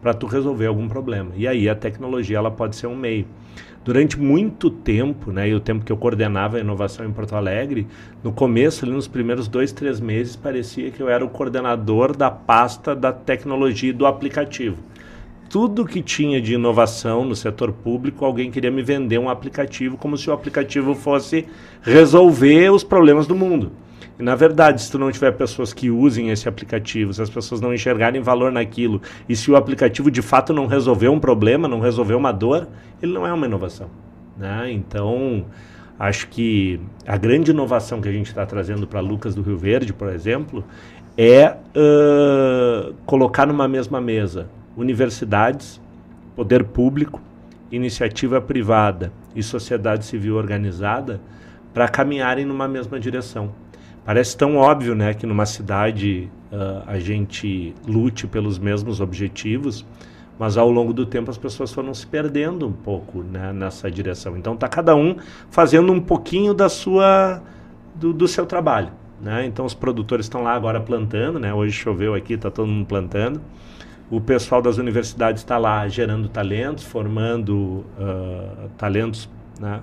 para 0.00 0.14
tu 0.14 0.26
resolver 0.26 0.66
algum 0.66 0.88
problema. 0.88 1.30
E 1.36 1.46
aí 1.46 1.68
a 1.68 1.74
tecnologia 1.74 2.38
ela 2.38 2.50
pode 2.50 2.76
ser 2.76 2.86
um 2.86 2.96
meio. 2.96 3.26
Durante 3.84 4.18
muito 4.18 4.68
tempo, 4.68 5.32
né, 5.32 5.48
e 5.48 5.54
o 5.54 5.60
tempo 5.60 5.84
que 5.84 5.90
eu 5.90 5.96
coordenava 5.96 6.58
a 6.58 6.60
inovação 6.60 7.06
em 7.06 7.12
Porto 7.12 7.34
Alegre, 7.34 7.86
no 8.22 8.32
começo, 8.32 8.84
ali 8.84 8.92
nos 8.92 9.08
primeiros 9.08 9.48
dois, 9.48 9.72
três 9.72 9.98
meses, 9.98 10.36
parecia 10.36 10.90
que 10.90 11.00
eu 11.00 11.08
era 11.08 11.24
o 11.24 11.28
coordenador 11.28 12.14
da 12.14 12.30
pasta 12.30 12.94
da 12.94 13.12
tecnologia 13.12 13.90
e 13.90 13.92
do 13.92 14.06
aplicativo 14.06 14.76
tudo 15.48 15.84
que 15.84 16.02
tinha 16.02 16.40
de 16.40 16.54
inovação 16.54 17.24
no 17.24 17.34
setor 17.34 17.72
público, 17.72 18.24
alguém 18.24 18.50
queria 18.50 18.70
me 18.70 18.82
vender 18.82 19.18
um 19.18 19.30
aplicativo 19.30 19.96
como 19.96 20.16
se 20.16 20.28
o 20.28 20.32
aplicativo 20.32 20.94
fosse 20.94 21.46
resolver 21.82 22.70
os 22.70 22.84
problemas 22.84 23.26
do 23.26 23.34
mundo. 23.34 23.72
E 24.18 24.22
na 24.22 24.34
verdade, 24.34 24.82
se 24.82 24.90
tu 24.90 24.98
não 24.98 25.10
tiver 25.12 25.32
pessoas 25.32 25.72
que 25.72 25.90
usem 25.90 26.30
esse 26.30 26.48
aplicativo, 26.48 27.14
se 27.14 27.22
as 27.22 27.30
pessoas 27.30 27.60
não 27.60 27.72
enxergarem 27.72 28.20
valor 28.20 28.50
naquilo, 28.50 29.00
e 29.28 29.34
se 29.34 29.50
o 29.50 29.56
aplicativo 29.56 30.10
de 30.10 30.20
fato 30.20 30.52
não 30.52 30.66
resolver 30.66 31.08
um 31.08 31.20
problema, 31.20 31.68
não 31.68 31.80
resolver 31.80 32.14
uma 32.14 32.32
dor, 32.32 32.68
ele 33.00 33.12
não 33.12 33.26
é 33.26 33.32
uma 33.32 33.46
inovação. 33.46 33.88
Né? 34.36 34.72
Então, 34.72 35.46
acho 35.98 36.28
que 36.28 36.80
a 37.06 37.16
grande 37.16 37.52
inovação 37.52 38.00
que 38.00 38.08
a 38.08 38.12
gente 38.12 38.26
está 38.26 38.44
trazendo 38.44 38.86
para 38.86 39.00
Lucas 39.00 39.34
do 39.34 39.42
Rio 39.42 39.56
Verde, 39.56 39.92
por 39.92 40.08
exemplo, 40.08 40.64
é 41.16 41.56
uh, 41.74 42.94
colocar 43.06 43.46
numa 43.46 43.66
mesma 43.66 44.00
mesa 44.00 44.48
universidades, 44.78 45.80
poder 46.36 46.62
público, 46.62 47.20
iniciativa 47.70 48.40
privada 48.40 49.12
e 49.34 49.42
sociedade 49.42 50.06
civil 50.06 50.36
organizada 50.36 51.20
para 51.74 51.88
caminharem 51.88 52.46
numa 52.46 52.68
mesma 52.68 52.98
direção. 52.98 53.52
Parece 54.04 54.36
tão 54.36 54.56
óbvio 54.56 54.94
né, 54.94 55.12
que 55.12 55.26
numa 55.26 55.44
cidade 55.44 56.30
uh, 56.50 56.84
a 56.86 56.98
gente 56.98 57.74
lute 57.86 58.26
pelos 58.26 58.58
mesmos 58.58 59.00
objetivos, 59.00 59.84
mas 60.38 60.56
ao 60.56 60.70
longo 60.70 60.92
do 60.94 61.04
tempo 61.04 61.28
as 61.28 61.36
pessoas 61.36 61.72
foram 61.72 61.92
se 61.92 62.06
perdendo 62.06 62.66
um 62.68 62.72
pouco 62.72 63.22
né, 63.22 63.52
nessa 63.52 63.90
direção. 63.90 64.36
Então 64.36 64.54
está 64.54 64.68
cada 64.68 64.94
um 64.94 65.16
fazendo 65.50 65.92
um 65.92 66.00
pouquinho 66.00 66.54
da 66.54 66.68
sua 66.68 67.42
do, 67.94 68.12
do 68.12 68.28
seu 68.28 68.46
trabalho. 68.46 68.92
Né? 69.20 69.44
Então 69.44 69.66
os 69.66 69.74
produtores 69.74 70.26
estão 70.26 70.42
lá 70.42 70.54
agora 70.54 70.80
plantando, 70.80 71.40
né? 71.40 71.52
hoje 71.52 71.72
choveu 71.72 72.14
aqui, 72.14 72.34
está 72.34 72.50
todo 72.50 72.68
mundo 72.68 72.86
plantando 72.86 73.40
o 74.10 74.20
pessoal 74.20 74.62
das 74.62 74.78
universidades 74.78 75.42
está 75.42 75.58
lá 75.58 75.86
gerando 75.86 76.28
talentos, 76.28 76.84
formando 76.84 77.84
uh, 77.98 78.68
talentos. 78.78 79.28
Né? 79.60 79.82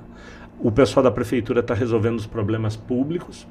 O 0.60 0.72
pessoal 0.72 1.04
da 1.04 1.12
prefeitura 1.12 1.60
está 1.60 1.74
resolvendo 1.74 2.18
os 2.18 2.26
problemas 2.26 2.76
públicos 2.76 3.48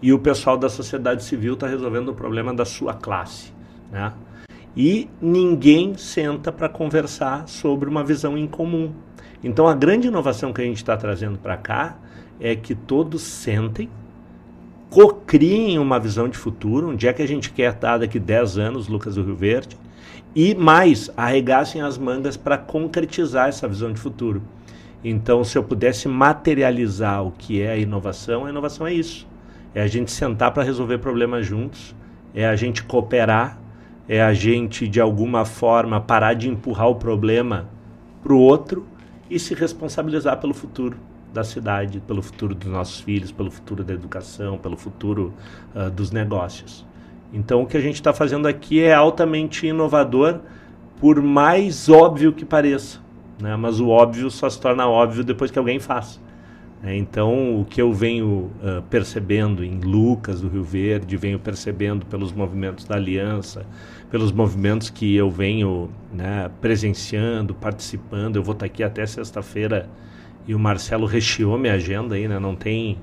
e 0.00 0.12
o 0.12 0.18
pessoal 0.18 0.56
da 0.56 0.68
sociedade 0.68 1.24
civil 1.24 1.54
está 1.54 1.66
resolvendo 1.66 2.10
o 2.10 2.14
problema 2.14 2.54
da 2.54 2.64
sua 2.64 2.94
classe. 2.94 3.52
Né? 3.90 4.12
E 4.76 5.08
ninguém 5.20 5.96
senta 5.96 6.52
para 6.52 6.68
conversar 6.68 7.48
sobre 7.48 7.88
uma 7.88 8.04
visão 8.04 8.36
em 8.36 8.46
comum. 8.46 8.92
Então, 9.42 9.66
a 9.66 9.74
grande 9.74 10.08
inovação 10.08 10.52
que 10.52 10.60
a 10.62 10.64
gente 10.64 10.78
está 10.78 10.96
trazendo 10.96 11.38
para 11.38 11.56
cá 11.56 11.96
é 12.40 12.54
que 12.54 12.74
todos 12.74 13.22
sentem 13.22 13.88
cocriem 14.94 15.76
uma 15.76 15.98
visão 15.98 16.28
de 16.28 16.38
futuro, 16.38 16.90
onde 16.90 17.08
é 17.08 17.12
que 17.12 17.20
a 17.20 17.26
gente 17.26 17.50
quer 17.50 17.72
estar 17.72 17.98
daqui 17.98 18.20
10 18.20 18.58
anos, 18.58 18.86
Lucas 18.86 19.16
do 19.16 19.24
Rio 19.24 19.34
Verde, 19.34 19.76
e 20.36 20.54
mais, 20.54 21.10
arregassem 21.16 21.82
as 21.82 21.98
mangas 21.98 22.36
para 22.36 22.56
concretizar 22.56 23.48
essa 23.48 23.66
visão 23.66 23.92
de 23.92 23.98
futuro. 23.98 24.40
Então, 25.02 25.42
se 25.42 25.58
eu 25.58 25.64
pudesse 25.64 26.06
materializar 26.06 27.26
o 27.26 27.32
que 27.32 27.60
é 27.60 27.72
a 27.72 27.76
inovação, 27.76 28.46
a 28.46 28.50
inovação 28.50 28.86
é 28.86 28.94
isso. 28.94 29.26
É 29.74 29.82
a 29.82 29.88
gente 29.88 30.12
sentar 30.12 30.52
para 30.54 30.62
resolver 30.62 30.98
problemas 30.98 31.44
juntos, 31.44 31.92
é 32.32 32.46
a 32.46 32.54
gente 32.54 32.84
cooperar, 32.84 33.58
é 34.08 34.22
a 34.22 34.32
gente, 34.32 34.86
de 34.86 35.00
alguma 35.00 35.44
forma, 35.44 36.00
parar 36.00 36.34
de 36.34 36.48
empurrar 36.48 36.88
o 36.88 36.94
problema 36.94 37.68
para 38.22 38.32
o 38.32 38.38
outro 38.38 38.86
e 39.28 39.40
se 39.40 39.54
responsabilizar 39.54 40.38
pelo 40.38 40.54
futuro 40.54 40.96
da 41.34 41.44
cidade, 41.44 42.00
pelo 42.00 42.22
futuro 42.22 42.54
dos 42.54 42.68
nossos 42.68 43.00
filhos, 43.00 43.32
pelo 43.32 43.50
futuro 43.50 43.82
da 43.82 43.92
educação, 43.92 44.56
pelo 44.56 44.76
futuro 44.76 45.34
uh, 45.74 45.90
dos 45.90 46.10
negócios. 46.10 46.86
Então, 47.32 47.62
o 47.62 47.66
que 47.66 47.76
a 47.76 47.80
gente 47.80 47.96
está 47.96 48.12
fazendo 48.12 48.46
aqui 48.46 48.80
é 48.80 48.94
altamente 48.94 49.66
inovador, 49.66 50.38
por 51.00 51.20
mais 51.20 51.88
óbvio 51.88 52.32
que 52.32 52.44
pareça. 52.44 53.00
Né? 53.40 53.56
Mas 53.56 53.80
o 53.80 53.88
óbvio 53.88 54.30
só 54.30 54.48
se 54.48 54.60
torna 54.60 54.86
óbvio 54.86 55.24
depois 55.24 55.50
que 55.50 55.58
alguém 55.58 55.80
faz. 55.80 56.20
É, 56.84 56.94
então, 56.94 57.60
o 57.60 57.64
que 57.64 57.80
eu 57.82 57.92
venho 57.92 58.50
uh, 58.62 58.82
percebendo 58.88 59.64
em 59.64 59.80
Lucas 59.80 60.40
do 60.40 60.48
Rio 60.48 60.62
Verde, 60.62 61.16
venho 61.16 61.38
percebendo 61.38 62.06
pelos 62.06 62.30
movimentos 62.30 62.84
da 62.84 62.94
Aliança, 62.94 63.66
pelos 64.10 64.30
movimentos 64.30 64.90
que 64.90 65.16
eu 65.16 65.30
venho 65.30 65.90
né, 66.12 66.48
presenciando, 66.60 67.54
participando. 67.54 68.36
Eu 68.36 68.42
vou 68.44 68.52
estar 68.52 68.66
aqui 68.66 68.84
até 68.84 69.04
sexta-feira 69.06 69.88
e 70.46 70.54
o 70.54 70.58
Marcelo 70.58 71.06
recheou 71.06 71.58
minha 71.58 71.74
agenda 71.74 72.14
aí, 72.14 72.28
né? 72.28 72.38
Não 72.38 72.54
tem, 72.54 72.98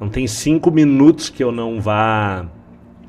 não 0.00 0.08
tem 0.08 0.26
cinco 0.26 0.70
minutos 0.70 1.28
que 1.28 1.42
eu 1.42 1.50
não 1.50 1.80
vá, 1.80 2.46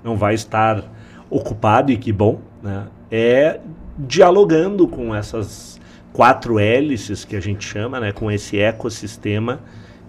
não 0.03 0.15
vá 0.15 0.33
estar 0.33 0.83
ocupado 1.29 1.91
e 1.91 1.97
que 1.97 2.11
bom, 2.11 2.41
né? 2.61 2.87
É 3.11 3.59
dialogando 3.97 4.87
com 4.87 5.13
essas 5.13 5.79
quatro 6.13 6.59
hélices 6.59 7.25
que 7.25 7.35
a 7.35 7.39
gente 7.39 7.65
chama, 7.65 7.99
né? 7.99 8.11
Com 8.11 8.31
esse 8.31 8.59
ecossistema 8.59 9.61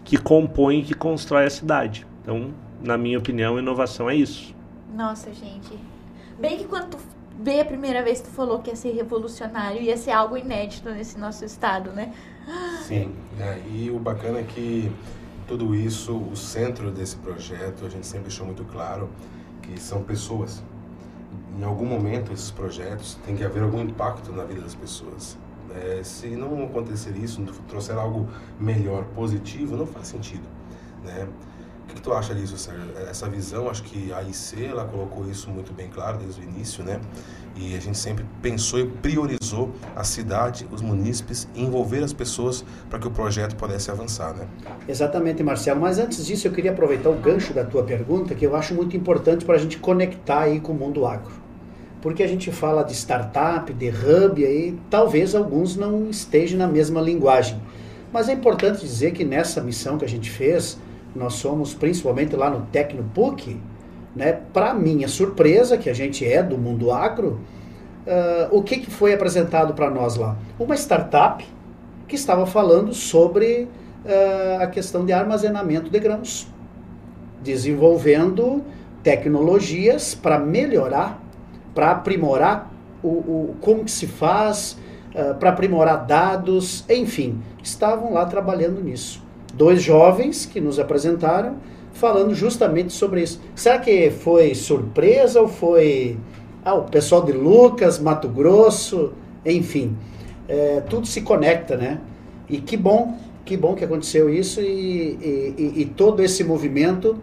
que 0.05 0.17
compõe 0.17 0.81
e 0.81 0.83
que 0.83 0.95
constrói 0.95 1.45
a 1.45 1.51
cidade. 1.51 2.07
Então, 2.23 2.51
na 2.83 2.97
minha 2.97 3.19
opinião, 3.19 3.59
inovação 3.59 4.09
é 4.09 4.15
isso. 4.15 4.55
Nossa, 4.95 5.33
gente. 5.33 5.79
Bem 6.41 6.59
que 6.59 6.65
quando 6.65 6.91
tu 6.91 6.99
veio 7.39 7.63
a 7.63 7.65
primeira 7.65 8.03
vez, 8.03 8.21
tu 8.21 8.29
falou 8.29 8.59
que 8.59 8.71
ia 8.71 8.77
ser 8.77 8.93
revolucionário, 8.93 9.81
ia 9.81 9.97
ser 9.97 10.11
algo 10.11 10.37
inédito 10.37 10.91
nesse 10.91 11.19
nosso 11.19 11.45
estado, 11.45 11.91
né? 11.93 12.13
Sim, 12.83 13.15
é, 13.39 13.61
e 13.71 13.91
o 13.91 13.99
bacana 13.99 14.41
é 14.41 14.43
que 14.43 14.91
tudo 15.47 15.75
isso, 15.75 16.17
o 16.17 16.37
centro 16.37 16.91
desse 16.91 17.17
projeto, 17.17 17.87
a 17.87 17.89
gente 17.89 18.07
sempre 18.07 18.29
deixou 18.29 18.45
muito 18.45 18.65
claro 18.65 19.09
que 19.63 19.81
são 19.81 20.03
pessoas. 20.03 20.63
Em 21.59 21.65
algum 21.65 21.87
momento, 21.87 22.33
esses 22.33 22.51
projetos 22.51 23.19
tem 23.25 23.37
que 23.37 23.45
haver 23.45 23.63
algum 23.63 23.81
impacto 23.81 24.33
na 24.33 24.45
vida 24.45 24.61
das 24.61 24.75
pessoas. 24.75 25.37
É, 25.75 26.03
se 26.03 26.29
não 26.29 26.65
acontecer 26.65 27.17
isso, 27.17 27.43
trouxer 27.69 27.97
algo 27.97 28.27
melhor, 28.59 29.05
positivo, 29.15 29.77
não 29.77 29.87
faz 29.87 30.09
sentido. 30.09 30.45
né? 31.05 31.29
O 31.89 31.95
que, 31.95 32.03
tu 32.03 32.13
acha 32.13 32.35
disso, 32.35 32.59
Sérgio? 32.59 32.85
Essa 33.09 33.29
visão, 33.29 33.69
acho 33.69 33.83
que 33.83 34.13
a 34.13 34.23
IC, 34.23 34.67
ela 34.67 34.85
colocou 34.85 35.29
isso 35.29 35.49
muito 35.51 35.73
bem 35.73 35.89
claro 35.89 36.19
desde 36.19 36.41
o 36.41 36.45
início, 36.45 36.85
né? 36.85 37.01
E 37.57 37.75
a 37.75 37.81
gente 37.81 37.97
sempre 37.97 38.25
pensou 38.43 38.79
e 38.79 38.87
priorizou 38.87 39.73
a 39.97 40.05
cidade, 40.05 40.67
os 40.71 40.83
munícipes, 40.83 41.49
envolver 41.57 42.05
as 42.05 42.13
pessoas 42.13 42.65
para 42.91 42.99
que 42.99 43.09
o 43.09 43.11
projeto 43.11 43.57
pudesse 43.57 43.91
avançar, 43.91 44.35
né? 44.35 44.47
Exatamente, 44.87 45.43
Marcelo. 45.43 45.81
Mas 45.81 45.99
antes 45.99 46.25
disso, 46.27 46.47
eu 46.47 46.53
queria 46.53 46.71
aproveitar 46.73 47.09
o 47.09 47.15
gancho 47.15 47.55
da 47.55 47.65
tua 47.65 47.83
pergunta, 47.83 48.35
que 48.35 48.47
eu 48.47 48.55
acho 48.55 48.75
muito 48.75 48.97
importante 48.97 49.45
para 49.45 49.57
a 49.57 49.59
gente 49.59 49.79
conectar 49.79 50.41
aí 50.41 50.61
com 50.61 50.73
o 50.73 50.77
mundo 50.77 51.07
agro. 51.07 51.33
Porque 52.01 52.23
a 52.23 52.29
gente 52.29 52.53
fala 52.53 52.85
de 52.85 52.93
startup, 52.95 53.73
de 53.73 53.89
hub, 53.89 54.45
aí 54.45 54.79
talvez 54.89 55.35
alguns 55.35 55.75
não 55.75 56.09
estejam 56.11 56.59
na 56.59 56.69
mesma 56.69 57.01
linguagem. 57.01 57.61
Mas 58.13 58.29
é 58.29 58.33
importante 58.33 58.81
dizer 58.81 59.13
que 59.13 59.25
nessa 59.25 59.61
missão 59.61 59.99
que 59.99 60.05
a 60.05 60.09
gente 60.09 60.31
fez, 60.31 60.79
nós 61.15 61.35
somos 61.35 61.75
principalmente 61.75 62.35
lá 62.37 62.51
no 62.51 62.63
Tecnopuc, 62.67 63.61
né? 64.15 64.33
Para 64.53 64.75
minha 64.75 65.09
surpresa, 65.09 65.79
que 65.79 65.89
a 65.89 65.95
gente 65.95 66.27
é 66.27 66.43
do 66.43 66.59
mundo 66.59 66.91
agro, 66.91 67.41
uh, 68.07 68.57
o 68.57 68.63
que, 68.63 68.79
que 68.79 68.91
foi 68.91 69.13
apresentado 69.15 69.75
para 69.75 69.91
nós 69.91 70.17
lá? 70.17 70.37
Uma 70.59 70.75
startup 70.75 71.45
que 72.07 72.17
estava 72.17 72.47
falando 72.47 72.93
sobre 72.93 73.69
uh, 74.05 74.63
a 74.63 74.67
questão 74.67 75.05
de 75.05 75.13
armazenamento 75.13 75.91
de 75.91 75.99
grãos, 76.01 76.49
desenvolvendo 77.43 78.65
tecnologias 79.03 80.15
para 80.15 80.39
melhorar, 80.39 81.23
para 81.75 81.93
aprimorar 81.93 82.71
o, 83.03 83.09
o, 83.09 83.57
como 83.61 83.85
que 83.85 83.91
se 83.91 84.07
faz, 84.07 84.79
uh, 85.15 85.35
para 85.37 85.51
aprimorar 85.51 86.05
dados, 86.07 86.85
enfim, 86.89 87.41
estavam 87.63 88.13
lá 88.13 88.27
trabalhando 88.27 88.83
nisso. 88.83 89.28
Dois 89.55 89.83
jovens 89.83 90.47
que 90.47 90.61
nos 90.61 90.79
apresentaram 90.79 91.57
falando 91.93 92.35
justamente 92.35 92.93
sobre 92.93 93.23
isso. 93.23 93.41
Será 93.55 93.79
que 93.79 94.11
foi 94.11 94.55
surpresa 94.55 95.41
ou 95.41 95.49
foi 95.49 96.17
ah, 96.65 96.75
o 96.75 96.85
pessoal 96.85 97.25
de 97.25 97.33
Lucas, 97.33 97.99
Mato 97.99 98.29
Grosso, 98.29 99.13
enfim, 99.45 99.97
é, 100.49 100.81
tudo 100.89 101.07
se 101.07 101.23
conecta, 101.23 101.77
né? 101.77 102.01
E 102.49 102.59
que 102.59 102.77
bom, 102.77 103.19
que 103.45 103.57
bom 103.57 103.75
que 103.75 103.85
aconteceu 103.85 104.31
isso 104.33 104.61
e, 104.61 105.55
e, 105.59 105.73
e 105.77 105.85
todo 105.85 106.23
esse 106.23 106.45
movimento 106.45 107.19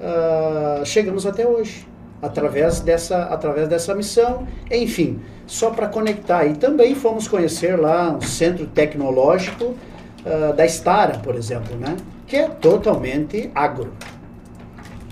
uh, 0.00 0.84
chegamos 0.84 1.26
até 1.26 1.46
hoje 1.46 1.86
através 2.20 2.80
dessa 2.80 3.24
através 3.24 3.68
dessa 3.68 3.94
missão, 3.94 4.46
enfim, 4.70 5.20
só 5.46 5.70
para 5.70 5.86
conectar. 5.86 6.46
E 6.46 6.54
também 6.54 6.94
fomos 6.94 7.28
conhecer 7.28 7.78
lá 7.78 8.10
um 8.10 8.20
centro 8.20 8.66
tecnológico 8.66 9.74
uh, 10.26 10.52
da 10.52 10.66
Stara, 10.66 11.18
por 11.18 11.36
exemplo, 11.36 11.76
né? 11.76 11.96
Que 12.26 12.36
é 12.36 12.48
totalmente 12.48 13.50
agro. 13.54 13.92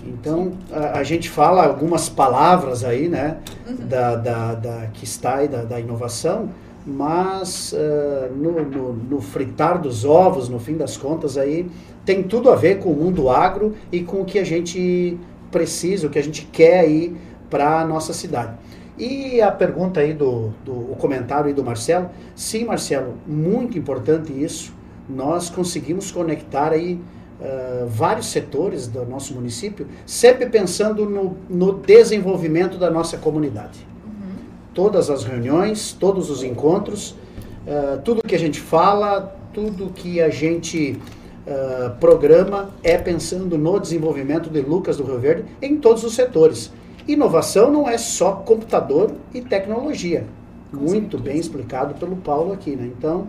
Então, 0.05 0.51
a, 0.71 0.99
a, 0.99 1.03
gente 1.03 1.29
fala 1.29 1.65
algumas 1.65 2.07
palavras 2.07 2.83
aí, 2.83 3.09
né, 3.09 3.37
uhum. 3.67 3.87
da, 3.87 4.15
da, 4.15 4.53
da, 4.53 4.87
que 4.93 5.03
está 5.03 5.37
aí, 5.37 5.47
da, 5.47 5.63
da 5.63 5.79
inovação, 5.79 6.49
mas 6.85 7.73
uh, 7.73 8.31
no, 8.35 8.63
no, 8.63 8.93
no, 8.93 9.21
fritar 9.21 9.81
dos 9.81 10.05
ovos, 10.05 10.47
no 10.47 10.59
fim 10.59 10.77
das 10.77 10.95
contas, 10.95 11.37
aí 11.37 11.67
tem 12.05 12.21
tudo 12.21 12.51
a 12.51 12.55
ver 12.55 12.77
com 12.77 12.91
o 12.91 12.95
mundo 12.95 13.29
agro 13.31 13.73
e 13.91 14.01
com 14.01 14.21
o 14.21 14.25
que 14.25 14.37
a 14.37 14.43
gente 14.43 15.17
precisa, 15.51 16.05
o 16.05 16.09
que 16.11 16.19
a 16.19 16.23
gente 16.23 16.45
quer 16.51 16.81
aí 16.81 17.15
para 17.49 17.79
a 17.81 17.85
nossa 17.85 18.13
cidade. 18.13 18.53
E 18.97 19.41
a 19.41 19.51
pergunta 19.51 19.99
aí 19.99 20.13
do, 20.13 20.53
do 20.63 20.71
o 20.71 20.95
comentário 20.99 21.47
aí 21.47 21.53
do 21.53 21.63
Marcelo, 21.63 22.09
sim, 22.35 22.65
Marcelo, 22.65 23.15
muito 23.25 23.77
importante 23.77 24.31
isso. 24.31 24.71
Nós 25.07 25.49
conseguimos 25.49 26.11
conectar 26.11 26.71
aí 26.71 26.99
uh, 27.39 27.87
vários 27.87 28.27
setores 28.27 28.87
do 28.87 29.05
nosso 29.05 29.33
município, 29.33 29.87
sempre 30.05 30.47
pensando 30.47 31.05
no, 31.05 31.37
no 31.49 31.73
desenvolvimento 31.73 32.77
da 32.77 32.89
nossa 32.89 33.17
comunidade. 33.17 33.85
Uhum. 34.05 34.35
Todas 34.73 35.09
as 35.09 35.23
reuniões, 35.23 35.91
todos 35.93 36.29
os 36.29 36.43
encontros, 36.43 37.11
uh, 37.11 38.01
tudo 38.03 38.23
que 38.23 38.35
a 38.35 38.39
gente 38.39 38.59
fala, 38.59 39.35
tudo 39.53 39.91
que 39.93 40.21
a 40.21 40.29
gente 40.29 40.99
uh, 41.47 41.95
programa 41.99 42.71
é 42.83 42.97
pensando 42.97 43.57
no 43.57 43.79
desenvolvimento 43.79 44.49
de 44.49 44.61
Lucas 44.61 44.97
do 44.97 45.03
Rio 45.03 45.19
Verde 45.19 45.45
em 45.61 45.77
todos 45.77 46.03
os 46.03 46.13
setores. 46.13 46.71
Inovação 47.07 47.71
não 47.71 47.87
é 47.87 47.97
só 47.97 48.31
computador 48.31 49.11
e 49.33 49.39
tecnologia. 49.39 50.25
Com 50.71 50.77
Muito 50.77 51.17
certeza. 51.17 51.23
bem 51.23 51.37
explicado 51.37 51.93
pelo 51.95 52.15
Paulo 52.15 52.51
aqui. 52.51 52.75
Né? 52.75 52.91
Então, 52.97 53.27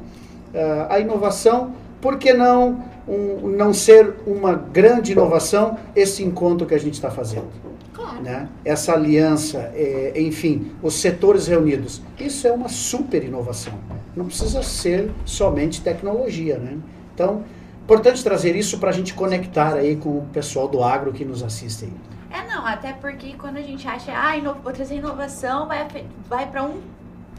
a 0.89 1.01
inovação, 1.01 1.75
por 2.01 2.19
que 2.19 2.33
não 2.33 2.85
um, 3.07 3.49
não 3.49 3.73
ser 3.73 4.15
uma 4.27 4.55
grande 4.55 5.13
inovação 5.13 5.79
esse 5.95 6.23
encontro 6.25 6.67
que 6.67 6.75
a 6.75 6.79
gente 6.79 6.95
está 6.95 7.11
fazendo. 7.11 7.49
Claro. 7.93 8.23
Né? 8.23 8.49
Essa 8.65 8.93
aliança, 8.93 9.71
é, 9.75 10.13
enfim, 10.17 10.73
os 10.83 10.95
setores 10.95 11.47
reunidos. 11.47 12.03
Isso 12.19 12.47
é 12.47 12.53
uma 12.53 12.69
super 12.69 13.25
inovação. 13.25 13.75
Não 14.15 14.27
precisa 14.27 14.63
ser 14.63 15.11
somente 15.25 15.81
tecnologia. 15.81 16.59
Né? 16.59 16.79
Então, 17.15 17.45
importante 17.83 18.23
trazer 18.23 18.55
isso 18.55 18.79
para 18.79 18.91
a 18.91 18.93
gente 18.93 19.15
conectar 19.15 19.75
aí 19.75 19.97
com 19.97 20.19
o 20.19 20.29
pessoal 20.33 20.69
do 20.69 20.83
agro 20.83 21.13
que 21.13 21.25
nos 21.25 21.43
assiste 21.43 21.87
aí. 21.87 21.93
É, 22.39 22.47
não, 22.55 22.67
até 22.67 22.93
porque 22.93 23.35
quando 23.35 23.57
a 23.57 23.63
gente 23.63 23.89
acha, 23.89 24.13
ah, 24.13 24.39
vou 24.63 24.73
trazer 24.73 24.97
inovação, 24.97 25.67
vai, 25.67 25.87
vai 26.29 26.47
para 26.51 26.65
um, 26.65 26.81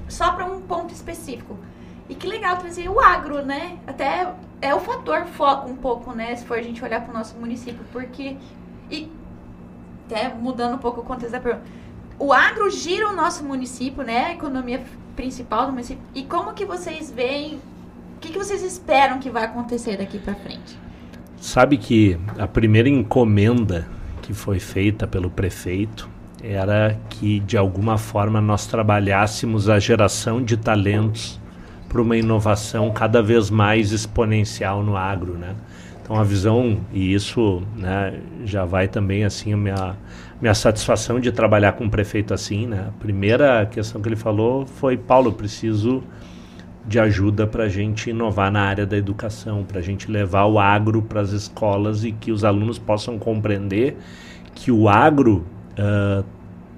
só 0.07 0.31
para 0.31 0.45
um 0.45 0.59
ponto 0.61 0.91
específico. 0.91 1.55
E 2.09 2.15
que 2.15 2.27
legal 2.27 2.57
trazer 2.57 2.89
o 2.89 2.99
agro, 2.99 3.45
né? 3.45 3.77
Até 3.85 4.33
é 4.61 4.73
o 4.73 4.79
fator 4.79 5.25
foco 5.25 5.69
um 5.69 5.75
pouco, 5.75 6.13
né? 6.13 6.35
Se 6.35 6.45
for 6.45 6.57
a 6.57 6.61
gente 6.61 6.83
olhar 6.83 7.01
para 7.01 7.11
o 7.11 7.17
nosso 7.17 7.35
município, 7.37 7.83
porque. 7.91 8.37
E 8.89 9.11
até 10.05 10.33
mudando 10.33 10.75
um 10.75 10.77
pouco 10.77 11.01
o 11.01 11.03
contexto 11.03 11.33
da 11.33 11.39
pergunta. 11.39 11.65
O 12.17 12.31
agro 12.31 12.69
gira 12.71 13.09
o 13.09 13.13
nosso 13.13 13.43
município, 13.43 14.03
né? 14.03 14.25
A 14.25 14.31
economia 14.33 14.81
principal 15.15 15.65
do 15.65 15.73
município. 15.73 16.03
E 16.15 16.23
como 16.23 16.53
que 16.53 16.65
vocês 16.65 17.11
veem. 17.11 17.59
O 18.15 18.19
que, 18.19 18.29
que 18.29 18.37
vocês 18.39 18.63
esperam 18.63 19.19
que 19.19 19.29
vai 19.29 19.43
acontecer 19.43 19.97
daqui 19.97 20.17
para 20.17 20.33
frente? 20.33 20.75
Sabe 21.39 21.77
que 21.77 22.17
a 22.39 22.47
primeira 22.47 22.89
encomenda 22.89 23.87
que 24.23 24.33
foi 24.33 24.59
feita 24.59 25.05
pelo 25.05 25.29
prefeito 25.29 26.09
era 26.41 26.99
que 27.09 27.39
de 27.41 27.55
alguma 27.55 27.97
forma 27.97 28.41
nós 28.41 28.65
trabalhássemos 28.65 29.69
a 29.69 29.77
geração 29.77 30.41
de 30.41 30.57
talentos 30.57 31.39
para 31.87 32.01
uma 32.01 32.17
inovação 32.17 32.91
cada 32.91 33.21
vez 33.21 33.49
mais 33.49 33.91
exponencial 33.91 34.83
no 34.83 34.95
agro, 34.95 35.33
né? 35.33 35.55
Então 36.01 36.15
a 36.15 36.23
visão 36.23 36.79
e 36.93 37.13
isso, 37.13 37.61
né, 37.75 38.19
já 38.45 38.63
vai 38.63 38.87
também 38.87 39.25
assim 39.25 39.53
a 39.53 39.57
minha 39.57 39.95
minha 40.39 40.53
satisfação 40.53 41.19
de 41.19 41.31
trabalhar 41.31 41.73
com 41.73 41.85
um 41.85 41.89
prefeito 41.89 42.33
assim, 42.33 42.67
né? 42.67 42.85
A 42.89 42.99
primeira 42.99 43.65
questão 43.65 44.01
que 44.01 44.07
ele 44.07 44.15
falou 44.15 44.65
foi 44.65 44.95
Paulo, 44.95 45.33
preciso 45.33 46.03
de 46.87 46.99
ajuda 46.99 47.45
para 47.45 47.65
a 47.65 47.69
gente 47.69 48.11
inovar 48.11 48.49
na 48.51 48.61
área 48.61 48.85
da 48.85 48.95
educação, 48.95 49.63
para 49.63 49.79
a 49.79 49.81
gente 49.81 50.09
levar 50.09 50.45
o 50.45 50.57
agro 50.57 51.01
para 51.01 51.19
as 51.19 51.31
escolas 51.31 52.05
e 52.05 52.13
que 52.13 52.31
os 52.31 52.45
alunos 52.45 52.79
possam 52.79 53.19
compreender 53.19 53.97
que 54.55 54.71
o 54.71 54.87
agro 54.87 55.45
uh, 55.73 56.23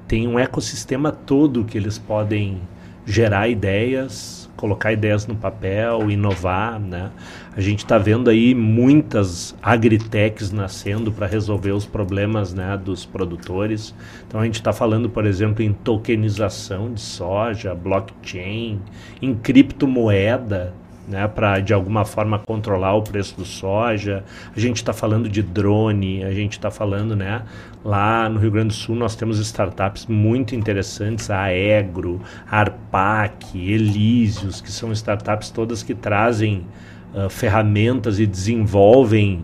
tem 0.07 0.27
um 0.27 0.39
ecossistema 0.39 1.11
todo 1.11 1.63
que 1.63 1.77
eles 1.77 1.99
podem 1.99 2.59
gerar 3.05 3.47
ideias, 3.47 4.38
colocar 4.59 4.91
ideias 4.91 5.25
no 5.25 5.35
papel, 5.35 6.11
inovar, 6.11 6.77
né? 6.77 7.11
A 7.55 7.61
gente 7.61 7.79
está 7.79 7.97
vendo 7.97 8.29
aí 8.29 8.53
muitas 8.53 9.55
agritechs 9.61 10.51
nascendo 10.51 11.13
para 11.13 11.25
resolver 11.25 11.71
os 11.71 11.85
problemas 11.85 12.53
né, 12.53 12.77
dos 12.77 13.05
produtores. 13.05 13.95
Então 14.27 14.41
a 14.41 14.45
gente 14.45 14.55
está 14.55 14.73
falando, 14.73 15.09
por 15.09 15.25
exemplo, 15.25 15.63
em 15.63 15.71
tokenização 15.71 16.93
de 16.93 16.99
soja, 16.99 17.73
blockchain, 17.73 18.81
em 19.21 19.33
criptomoeda, 19.33 20.73
né, 21.07 21.27
para 21.27 21.59
de 21.59 21.73
alguma 21.73 22.05
forma 22.05 22.37
controlar 22.37 22.93
o 22.95 23.01
preço 23.01 23.35
do 23.37 23.45
soja. 23.45 24.23
A 24.55 24.59
gente 24.59 24.77
está 24.77 24.93
falando 24.93 25.27
de 25.27 25.41
drone, 25.41 26.23
a 26.23 26.31
gente 26.31 26.53
está 26.53 26.69
falando, 26.69 27.15
né, 27.15 27.43
lá 27.83 28.27
no 28.29 28.39
Rio 28.39 28.51
Grande 28.51 28.69
do 28.69 28.73
Sul 28.73 28.95
nós 28.95 29.15
temos 29.15 29.39
startups 29.39 30.05
muito 30.05 30.55
interessantes, 30.55 31.29
a 31.29 31.43
Aegro, 31.43 32.21
a 32.49 32.59
Arpac, 32.59 33.57
Elísios, 33.57 34.61
que 34.61 34.71
são 34.71 34.91
startups 34.91 35.49
todas 35.49 35.83
que 35.83 35.95
trazem 35.95 36.65
uh, 37.13 37.29
ferramentas 37.29 38.19
e 38.19 38.25
desenvolvem 38.25 39.43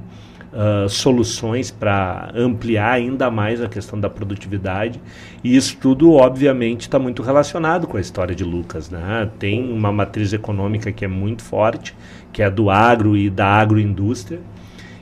uh, 0.55 0.87
soluções 0.89 1.69
para 1.69 2.31
ampliar 2.33 2.93
ainda 2.93 3.29
mais 3.29 3.61
a 3.61 3.67
questão 3.67 3.99
da 3.99 4.09
produtividade. 4.09 5.01
E 5.43 5.55
isso 5.55 5.77
tudo, 5.77 6.13
obviamente, 6.13 6.81
está 6.81 6.97
muito 6.97 7.21
relacionado 7.21 7.87
com 7.87 7.97
a 7.97 8.01
história 8.01 8.33
de 8.33 8.43
Lucas. 8.43 8.89
Né? 8.89 9.29
Tem 9.37 9.71
uma 9.71 9.91
matriz 9.91 10.33
econômica 10.33 10.91
que 10.91 11.03
é 11.03 11.07
muito 11.07 11.43
forte, 11.43 11.95
que 12.31 12.41
é 12.41 12.49
do 12.49 12.69
agro 12.69 13.15
e 13.15 13.29
da 13.29 13.47
agroindústria, 13.47 14.39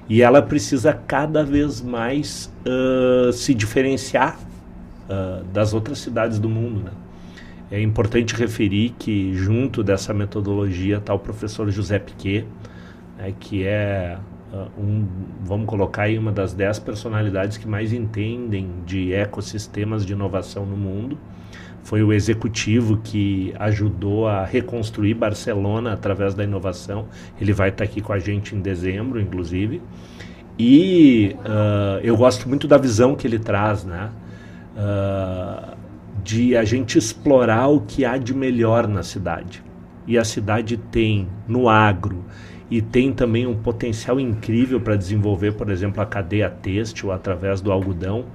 e 0.09 0.21
ela 0.21 0.41
precisa 0.41 0.93
cada 0.93 1.43
vez 1.43 1.81
mais 1.81 2.51
uh, 2.65 3.31
se 3.31 3.53
diferenciar 3.53 4.37
uh, 5.09 5.43
das 5.45 5.73
outras 5.73 5.99
cidades 5.99 6.39
do 6.39 6.49
mundo. 6.49 6.83
Né? 6.83 6.91
É 7.71 7.81
importante 7.81 8.35
referir 8.35 8.93
que, 8.99 9.33
junto 9.33 9.83
dessa 9.83 10.13
metodologia, 10.13 10.97
está 10.97 11.13
o 11.13 11.19
professor 11.19 11.69
José 11.71 11.99
Piquet, 11.99 12.45
né, 13.17 13.33
que 13.39 13.63
é 13.65 14.17
um, 14.77 15.07
vamos 15.43 15.65
colocar 15.65 16.03
aí 16.03 16.17
uma 16.17 16.31
das 16.31 16.53
dez 16.53 16.77
personalidades 16.77 17.57
que 17.57 17.67
mais 17.67 17.91
entendem 17.91 18.69
de 18.85 19.13
ecossistemas 19.13 20.05
de 20.05 20.13
inovação 20.13 20.65
no 20.65 20.77
mundo. 20.77 21.17
Foi 21.84 22.02
o 22.02 22.13
executivo 22.13 22.98
que 23.04 23.54
ajudou 23.60 24.28
a 24.28 24.46
reconstruir 24.46 25.13
Barcelona 25.13 25.93
através 25.93 26.34
da 26.34 26.43
inovação. 26.43 27.08
Ele 27.39 27.52
vai 27.52 27.69
estar 27.69 27.84
aqui 27.84 28.02
com 28.02 28.13
a 28.13 28.19
gente 28.19 28.56
em 28.56 28.62
dezembro, 28.62 29.19
inclusive. 29.19 29.82
E 30.58 31.36
uh, 31.39 32.00
eu 32.02 32.15
gosto 32.15 32.48
muito 32.48 32.67
da 32.67 32.78
visão 32.78 33.15
que 33.15 33.28
ele 33.28 33.39
traz, 33.39 33.84
né? 33.84 34.12
Uh, 34.78 35.76
de 36.24 36.56
a 36.56 36.63
gente 36.63 36.98
explorar 36.98 37.67
o 37.67 37.82
que 37.82 38.06
há 38.06 38.17
de 38.17 38.34
melhor 38.34 38.88
na 38.88 39.04
cidade. 39.04 39.62
E 40.08 40.17
a 40.17 40.24
cidade 40.24 40.78
tem 40.78 41.28
no 41.48 41.67
agro 41.67 42.24
e 42.69 42.82
tem 42.82 43.12
também 43.12 43.46
um 43.46 43.56
potencial 43.56 44.19
incrível 44.19 44.80
para 44.80 44.96
desenvolver, 44.96 45.54
por 45.54 45.69
exemplo, 45.69 46.02
a 46.02 46.06
cadeia 46.06 46.50
têxtil 46.50 47.12
através 47.12 47.62
do 47.62 47.72
algodão. 47.72 48.26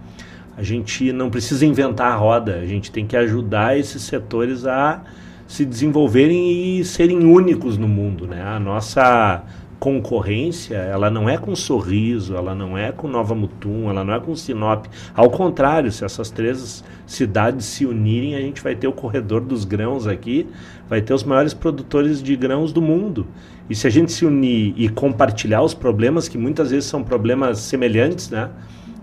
A 0.58 0.62
gente 0.64 1.12
não 1.12 1.30
precisa 1.30 1.64
inventar 1.64 2.10
a 2.10 2.16
roda, 2.16 2.56
a 2.56 2.66
gente 2.66 2.90
tem 2.90 3.06
que 3.06 3.16
ajudar 3.16 3.78
esses 3.78 4.02
setores 4.02 4.66
a 4.66 5.04
se 5.46 5.64
desenvolverem 5.64 6.80
e 6.80 6.84
serem 6.84 7.24
únicos 7.24 7.78
no 7.78 7.86
mundo, 7.86 8.26
né? 8.26 8.42
A 8.42 8.58
nossa 8.58 9.44
concorrência, 9.78 10.74
ela 10.74 11.08
não 11.10 11.28
é 11.28 11.38
com 11.38 11.54
Sorriso, 11.54 12.34
ela 12.34 12.56
não 12.56 12.76
é 12.76 12.90
com 12.90 13.06
Nova 13.06 13.36
Mutum, 13.36 13.88
ela 13.88 14.02
não 14.02 14.12
é 14.12 14.18
com 14.18 14.34
Sinop. 14.34 14.86
Ao 15.14 15.30
contrário, 15.30 15.92
se 15.92 16.04
essas 16.04 16.28
três 16.28 16.82
cidades 17.06 17.64
se 17.64 17.86
unirem, 17.86 18.34
a 18.34 18.40
gente 18.40 18.60
vai 18.60 18.74
ter 18.74 18.88
o 18.88 18.92
corredor 18.92 19.40
dos 19.40 19.64
grãos 19.64 20.08
aqui, 20.08 20.44
vai 20.88 21.00
ter 21.00 21.14
os 21.14 21.22
maiores 21.22 21.54
produtores 21.54 22.20
de 22.20 22.34
grãos 22.34 22.72
do 22.72 22.82
mundo. 22.82 23.28
E 23.70 23.76
se 23.76 23.86
a 23.86 23.90
gente 23.90 24.10
se 24.10 24.26
unir 24.26 24.74
e 24.76 24.88
compartilhar 24.88 25.62
os 25.62 25.72
problemas, 25.72 26.26
que 26.26 26.36
muitas 26.36 26.72
vezes 26.72 26.90
são 26.90 27.04
problemas 27.04 27.60
semelhantes, 27.60 28.28
né? 28.28 28.50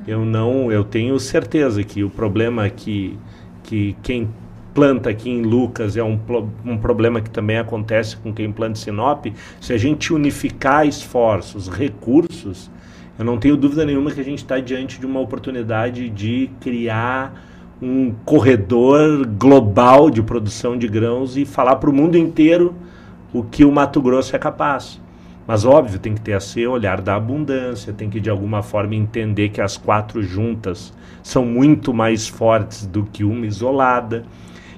Eu 0.08 0.24
não, 0.24 0.72
eu 0.72 0.84
tenho 0.84 1.20
certeza 1.20 1.84
que 1.84 2.04
o 2.04 2.10
problema 2.10 2.70
que, 2.70 3.18
que 3.64 3.96
quem 4.04 4.30
planta 4.74 5.10
aqui 5.10 5.30
em 5.30 5.42
Lucas 5.42 5.98
é 5.98 6.04
um, 6.04 6.20
um 6.66 6.78
problema 6.78 7.22
que 7.22 7.30
também 7.30 7.58
acontece 7.58 8.18
com 8.18 8.34
quem 8.34 8.52
planta 8.52 8.74
em 8.74 8.82
Sinop. 8.82 9.26
Se 9.60 9.74
a 9.74 9.78
gente 9.78 10.14
unificar 10.14 10.86
esforços, 10.86 11.68
recursos, 11.68 12.70
eu 13.18 13.24
não 13.24 13.38
tenho 13.38 13.56
dúvida 13.56 13.86
nenhuma 13.86 14.12
que 14.12 14.20
a 14.20 14.24
gente 14.24 14.40
está 14.40 14.60
diante 14.60 15.00
de 15.00 15.06
uma 15.06 15.22
oportunidade 15.22 16.10
de 16.10 16.52
criar 16.60 17.34
um 17.82 18.14
corredor 18.26 19.26
global 19.26 20.10
de 20.10 20.22
produção 20.22 20.78
de 20.78 20.88
grãos 20.88 21.38
e 21.38 21.46
falar 21.46 21.78
para 21.78 21.90
o 21.90 21.94
mundo 21.94 22.18
inteiro 22.18 22.76
o 23.34 23.44
que 23.44 23.66
o 23.66 23.72
Mato 23.72 24.02
Grosso 24.02 24.36
é 24.36 24.40
capaz. 24.40 25.02
Mas 25.48 25.64
óbvio, 25.64 26.00
tem 26.00 26.16
que 26.16 26.22
ter 26.22 26.32
esse 26.32 26.66
olhar 26.66 27.02
da 27.02 27.16
abundância, 27.16 27.94
tem 27.94 28.10
que 28.10 28.20
de 28.20 28.30
alguma 28.30 28.64
forma 28.64 28.96
entender 28.96 29.50
que 29.50 29.62
as 29.62 29.78
quatro 29.78 30.24
juntas 30.24 30.92
são 31.22 31.46
muito 31.46 31.94
mais 31.94 32.28
fortes 32.28 32.86
do 32.86 33.04
que 33.04 33.24
uma 33.24 33.46
isolada. 33.46 34.26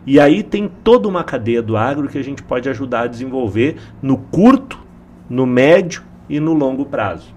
E 0.05 0.19
aí 0.19 0.43
tem 0.43 0.69
toda 0.83 1.07
uma 1.07 1.23
cadeia 1.23 1.61
do 1.61 1.77
agro 1.77 2.09
que 2.09 2.17
a 2.17 2.23
gente 2.23 2.43
pode 2.43 2.67
ajudar 2.69 3.01
a 3.01 3.07
desenvolver 3.07 3.77
no 4.01 4.17
curto, 4.17 4.79
no 5.29 5.45
médio 5.45 6.03
e 6.29 6.39
no 6.39 6.53
longo 6.53 6.85
prazo. 6.85 7.33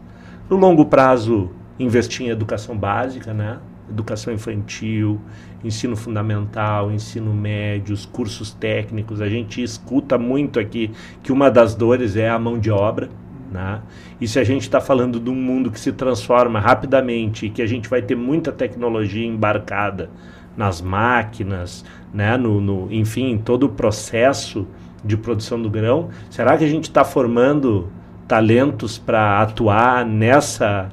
No 0.49 0.57
longo 0.57 0.87
prazo, 0.87 1.51
investir 1.79 2.27
em 2.27 2.31
educação 2.31 2.77
básica, 2.77 3.33
né? 3.33 3.59
Educação 3.89 4.33
infantil, 4.33 5.21
ensino 5.63 5.97
fundamental, 5.97 6.91
ensino 6.91 7.33
médio, 7.33 7.95
os 7.95 8.07
cursos 8.07 8.53
técnicos. 8.53 9.21
A 9.21 9.29
gente 9.29 9.63
escuta 9.63 10.17
muito 10.17 10.59
aqui 10.59 10.91
que 11.23 11.33
uma 11.33 11.51
das 11.51 11.75
dores 11.75 12.17
é 12.17 12.29
a 12.29 12.39
mão 12.39 12.59
de 12.59 12.71
obra. 12.71 13.09
Né? 13.51 13.81
E 14.21 14.29
se 14.29 14.39
a 14.39 14.45
gente 14.45 14.63
está 14.63 14.81
falando 14.81 15.19
de 15.19 15.29
um 15.29 15.35
mundo 15.35 15.71
que 15.71 15.81
se 15.81 15.93
transforma 15.93 16.61
rapidamente 16.61 17.47
e 17.47 17.51
que 17.51 17.61
a 17.61 17.67
gente 17.67 17.89
vai 17.89 18.01
ter 18.01 18.15
muita 18.15 18.53
tecnologia 18.53 19.27
embarcada 19.27 20.09
nas 20.57 20.81
máquinas, 20.81 21.85
né, 22.13 22.37
no, 22.37 22.61
no, 22.61 22.93
enfim, 22.93 23.39
todo 23.39 23.65
o 23.65 23.69
processo 23.69 24.67
de 25.05 25.17
produção 25.17 25.61
do 25.61 25.71
grão. 25.71 26.11
Será 26.29 26.57
que 26.57 26.65
a 26.65 26.69
gente 26.69 26.85
está 26.85 27.05
formando 27.05 27.89
talentos 28.29 28.99
para 28.99 29.41
atuar 29.43 30.05
nessa, 30.05 30.91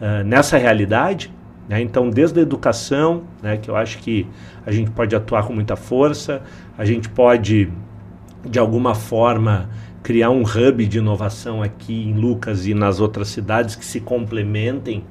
uh, 0.00 0.24
nessa 0.24 0.56
realidade? 0.56 1.32
Né? 1.70 1.80
Então, 1.80 2.10
desde 2.10 2.40
a 2.40 2.42
educação, 2.42 3.22
né, 3.40 3.56
que 3.56 3.70
eu 3.70 3.76
acho 3.76 3.98
que 3.98 4.26
a 4.66 4.72
gente 4.72 4.90
pode 4.90 5.14
atuar 5.14 5.46
com 5.46 5.52
muita 5.52 5.76
força, 5.76 6.42
a 6.76 6.84
gente 6.84 7.08
pode, 7.08 7.70
de 8.44 8.58
alguma 8.58 8.92
forma, 8.92 9.70
criar 10.02 10.30
um 10.30 10.42
hub 10.42 10.84
de 10.84 10.98
inovação 10.98 11.62
aqui 11.62 12.08
em 12.08 12.12
Lucas 12.12 12.66
e 12.66 12.74
nas 12.74 12.98
outras 12.98 13.28
cidades 13.28 13.76
que 13.76 13.84
se 13.84 14.00
complementem 14.00 15.04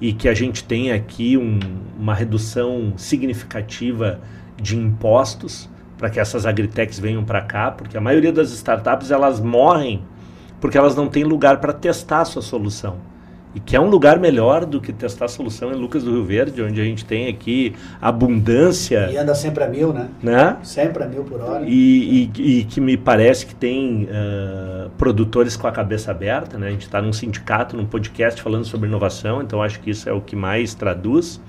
e 0.00 0.12
que 0.12 0.28
a 0.28 0.34
gente 0.34 0.64
tenha 0.64 0.96
aqui 0.96 1.36
um, 1.36 1.60
uma 1.96 2.12
redução 2.12 2.92
significativa 2.96 4.18
de 4.60 4.76
impostos 4.76 5.70
para 5.96 6.10
que 6.10 6.18
essas 6.18 6.44
agritechs 6.44 6.98
venham 6.98 7.22
para 7.22 7.40
cá, 7.40 7.70
porque 7.70 7.96
a 7.96 8.00
maioria 8.00 8.32
das 8.32 8.50
startups 8.50 9.12
elas 9.12 9.38
morrem 9.38 10.02
porque 10.60 10.76
elas 10.76 10.96
não 10.96 11.06
têm 11.06 11.22
lugar 11.22 11.60
para 11.60 11.72
testar 11.72 12.22
a 12.22 12.24
sua 12.24 12.42
solução 12.42 13.09
e 13.54 13.60
que 13.60 13.74
é 13.74 13.80
um 13.80 13.88
lugar 13.88 14.18
melhor 14.18 14.64
do 14.64 14.80
que 14.80 14.92
testar 14.92 15.24
a 15.24 15.28
solução 15.28 15.72
em 15.72 15.74
Lucas 15.74 16.04
do 16.04 16.12
Rio 16.12 16.24
Verde, 16.24 16.62
onde 16.62 16.80
a 16.80 16.84
gente 16.84 17.04
tem 17.04 17.28
aqui 17.28 17.74
abundância. 18.00 19.10
E 19.10 19.16
anda 19.16 19.34
sempre 19.34 19.64
a 19.64 19.68
mil, 19.68 19.92
né? 19.92 20.08
né? 20.22 20.56
Sempre 20.62 21.02
a 21.02 21.06
mil 21.06 21.24
por 21.24 21.40
hora. 21.40 21.64
E, 21.66 22.30
e, 22.36 22.58
e 22.60 22.64
que 22.64 22.80
me 22.80 22.96
parece 22.96 23.46
que 23.46 23.54
tem 23.54 24.04
uh, 24.04 24.90
produtores 24.90 25.56
com 25.56 25.66
a 25.66 25.72
cabeça 25.72 26.10
aberta, 26.10 26.56
né? 26.58 26.68
A 26.68 26.70
gente 26.70 26.82
está 26.82 27.02
num 27.02 27.12
sindicato, 27.12 27.76
num 27.76 27.86
podcast 27.86 28.40
falando 28.40 28.64
sobre 28.64 28.88
inovação, 28.88 29.42
então 29.42 29.62
acho 29.62 29.80
que 29.80 29.90
isso 29.90 30.08
é 30.08 30.12
o 30.12 30.20
que 30.20 30.36
mais 30.36 30.74
traduz. 30.74 31.40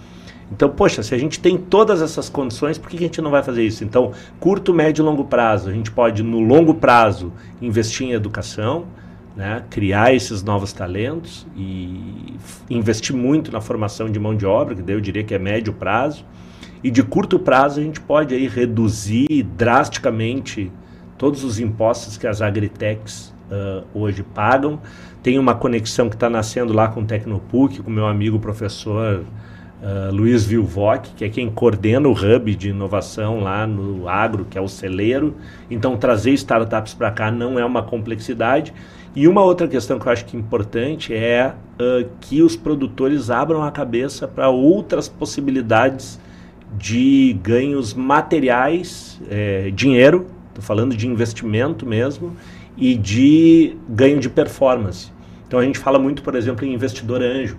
Então, 0.52 0.70
poxa, 0.70 1.02
se 1.02 1.16
a 1.16 1.18
gente 1.18 1.40
tem 1.40 1.58
todas 1.58 2.02
essas 2.02 2.28
condições, 2.28 2.78
por 2.78 2.90
que 2.90 2.98
a 2.98 3.00
gente 3.00 3.22
não 3.22 3.32
vai 3.32 3.42
fazer 3.42 3.64
isso? 3.64 3.86
Então, 3.86 4.12
curto, 4.38 4.74
médio 4.74 5.02
e 5.02 5.06
longo 5.06 5.24
prazo, 5.24 5.70
a 5.70 5.74
gente 5.74 5.90
pode, 5.90 6.22
no 6.24 6.42
longo 6.42 6.74
prazo, 6.74 7.32
investir 7.62 8.08
em 8.08 8.12
educação, 8.12 8.86
né, 9.36 9.63
criar 9.70 10.13
esses 10.13 10.44
novos 10.44 10.74
talentos 10.74 11.48
e 11.56 12.36
investir 12.70 13.15
muito 13.15 13.52
na 13.52 13.62
formação 13.62 14.10
de 14.10 14.20
mão 14.20 14.36
de 14.36 14.46
obra, 14.46 14.76
que 14.76 14.82
daí 14.82 14.96
eu 14.96 15.02
diria 15.02 15.24
que 15.24 15.34
é 15.34 15.39
médio 15.39 15.74
prazo. 15.74 16.26
E 16.84 16.89
de 16.89 17.04
curto 17.04 17.38
prazo 17.38 17.80
a 17.80 17.84
gente 17.84 18.02
pode 18.02 18.34
aí 18.34 18.48
reduzir 18.48 19.44
drasticamente 19.56 20.72
todos 21.17 21.44
os 21.44 21.60
impostos 21.60 22.17
que 22.17 22.26
as 22.26 22.41
agritechs 22.41 23.34
uh, 23.52 23.86
hoje 23.94 24.24
pagam. 24.24 24.80
Tem 25.22 25.38
uma 25.38 25.54
conexão 25.54 26.10
que 26.10 26.15
está 26.15 26.30
nascendo 26.30 26.74
lá 26.74 26.88
com 26.88 27.02
o 27.02 27.06
Tecnopuc, 27.06 27.84
com 27.84 27.91
meu 27.91 28.08
amigo 28.08 28.39
professor 28.39 29.24
uh, 29.82 30.12
Luiz 30.12 30.44
Vilvoc, 30.46 31.06
que 31.15 31.24
é 31.24 31.30
quem 31.30 31.50
coordena 31.52 32.10
o 32.10 32.13
hub 32.13 32.56
de 32.56 32.70
inovação 32.70 33.39
lá 33.39 33.67
no 33.67 34.10
agro, 34.10 34.46
que 34.50 34.58
é 34.58 34.62
o 34.62 34.67
celeiro. 34.67 35.36
Então 35.70 35.96
trazer 35.96 36.32
startups 36.32 36.96
para 36.96 37.12
cá 37.12 37.30
não 37.30 37.60
é 37.60 37.63
uma 37.63 37.84
complexidade. 37.84 38.74
E 39.15 39.28
uma 39.28 39.43
outra 39.43 39.67
questão 39.67 40.00
que 40.00 40.08
eu 40.08 40.12
acho 40.12 40.26
que 40.26 40.38
é 40.38 40.39
importante 40.39 41.13
é 41.13 41.54
uh, 41.54 42.10
que 42.21 42.41
os 42.41 42.56
produtores 42.56 43.30
abram 43.30 43.62
a 43.62 43.69
cabeça 43.69 44.28
para 44.28 44.50
outras 44.50 45.10
possibilidades 45.10 46.19
de 46.78 47.38
ganhos 47.43 47.93
materiais, 47.93 49.19
é, 49.30 49.69
dinheiro, 49.71 50.28
estou 50.50 50.63
falando 50.63 50.95
de 50.95 51.08
investimento 51.08 51.86
mesmo, 51.86 52.36
e 52.78 52.95
de 52.95 53.76
ganho 53.89 54.19
de 54.19 54.30
performance. 54.30 55.12
Então 55.45 55.60
a 55.60 55.63
gente 55.65 55.78
fala 55.78 56.00
muito, 56.00 56.24
por 56.24 56.34
exemplo, 56.34 56.65
em 56.65 56.74
investidor 56.74 57.21
anjo, 57.21 57.58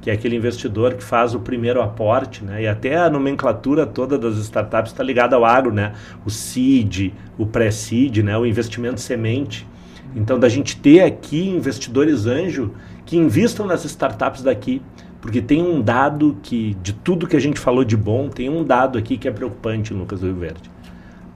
que 0.00 0.10
é 0.10 0.14
aquele 0.14 0.36
investidor 0.36 0.94
que 0.94 1.04
faz 1.04 1.34
o 1.34 1.40
primeiro 1.40 1.80
aporte, 1.80 2.42
né? 2.42 2.62
E 2.62 2.66
até 2.66 2.96
a 2.96 3.10
nomenclatura 3.10 3.86
toda 3.86 4.18
das 4.18 4.36
startups 4.36 4.92
está 4.92 5.02
ligada 5.02 5.36
ao 5.36 5.44
agro, 5.44 5.72
né? 5.72 5.92
O 6.24 6.30
seed, 6.30 7.12
o 7.38 7.46
pré-seed, 7.46 8.18
né? 8.18 8.36
O 8.36 8.46
investimento 8.46 9.00
semente. 9.00 9.66
Então, 10.14 10.38
da 10.38 10.48
gente 10.48 10.76
ter 10.76 11.00
aqui 11.00 11.48
investidores 11.48 12.26
anjo 12.26 12.72
que 13.04 13.16
investam 13.16 13.66
nas 13.66 13.84
startups 13.84 14.42
daqui, 14.42 14.80
porque 15.20 15.40
tem 15.40 15.62
um 15.62 15.80
dado 15.80 16.36
que, 16.42 16.76
de 16.82 16.92
tudo 16.92 17.26
que 17.26 17.36
a 17.36 17.40
gente 17.40 17.58
falou 17.58 17.84
de 17.84 17.96
bom, 17.96 18.28
tem 18.28 18.48
um 18.48 18.62
dado 18.62 18.98
aqui 18.98 19.16
que 19.16 19.26
é 19.26 19.30
preocupante, 19.30 19.92
Lucas 19.92 20.20
do 20.20 20.26
Rio 20.26 20.36
Verde. 20.36 20.70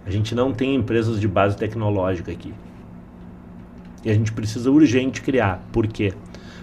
A 0.06 0.10
gente 0.10 0.34
não 0.34 0.52
tem 0.52 0.74
empresas 0.74 1.20
de 1.20 1.26
base 1.26 1.56
tecnológica 1.56 2.30
aqui. 2.30 2.52
E 4.04 4.10
a 4.10 4.14
gente 4.14 4.32
precisa 4.32 4.70
urgente 4.70 5.20
criar. 5.20 5.62
Por 5.72 5.86
quê? 5.86 6.12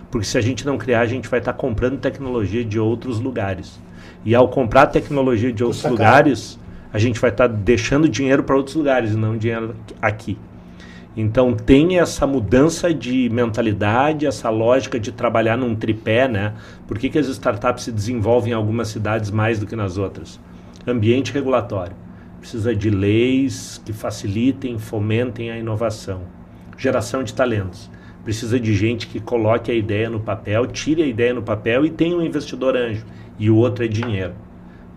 Porque 0.10 0.26
se 0.26 0.38
a 0.38 0.42
gente 0.42 0.66
não 0.66 0.78
criar, 0.78 1.02
a 1.02 1.06
gente 1.06 1.28
vai 1.28 1.40
estar 1.40 1.54
comprando 1.54 2.00
tecnologia 2.00 2.64
de 2.64 2.80
outros 2.80 3.20
lugares. 3.20 3.80
E 4.24 4.34
ao 4.34 4.48
comprar 4.48 4.88
tecnologia 4.88 5.52
de 5.52 5.64
outros 5.64 5.84
lugares, 5.84 6.60
a 6.94 6.98
gente 6.98 7.20
vai 7.20 7.30
estar 7.30 7.48
deixando 7.48 8.08
dinheiro 8.08 8.44
para 8.44 8.56
outros 8.56 8.76
lugares 8.76 9.12
e 9.12 9.16
não 9.16 9.38
dinheiro 9.38 9.76
aqui. 10.02 10.38
Então 11.18 11.54
tem 11.54 11.98
essa 11.98 12.28
mudança 12.28 12.94
de 12.94 13.30
mentalidade, 13.30 14.26
essa 14.26 14.50
lógica 14.50 15.00
de 15.00 15.14
trabalhar 15.14 15.56
num 15.56 15.74
tripé, 15.74 16.28
né? 16.28 16.54
Por 16.86 17.00
que, 17.00 17.10
que 17.10 17.18
as 17.18 17.28
startups 17.28 17.86
se 17.86 17.92
desenvolvem 17.92 18.52
em 18.52 18.56
algumas 18.56 18.90
cidades 18.90 19.32
mais 19.32 19.58
do 19.58 19.66
que 19.66 19.76
nas 19.76 19.98
outras? 19.98 20.40
Ambiente 20.86 21.32
regulatório. 21.32 21.96
Precisa 22.40 22.76
de 22.76 22.90
leis 22.90 23.82
que 23.86 23.94
facilitem, 23.94 24.78
fomentem 24.78 25.52
a 25.52 25.58
inovação. 25.58 26.22
Geração 26.78 27.24
de 27.24 27.34
talentos. 27.34 27.90
precisa 28.24 28.60
de 28.60 28.74
gente 28.74 29.08
que 29.08 29.20
coloque 29.20 29.72
a 29.72 29.74
ideia 29.74 30.10
no 30.10 30.20
papel, 30.20 30.66
tire 30.66 31.04
a 31.04 31.06
ideia 31.06 31.32
no 31.32 31.44
papel 31.44 31.86
e 31.86 31.92
tenha 31.92 32.18
um 32.18 32.24
investidor 32.24 32.76
anjo. 32.76 33.06
E 33.38 33.50
o 33.50 33.56
outro 33.56 33.86
é 33.86 33.88
dinheiro. 33.88 34.34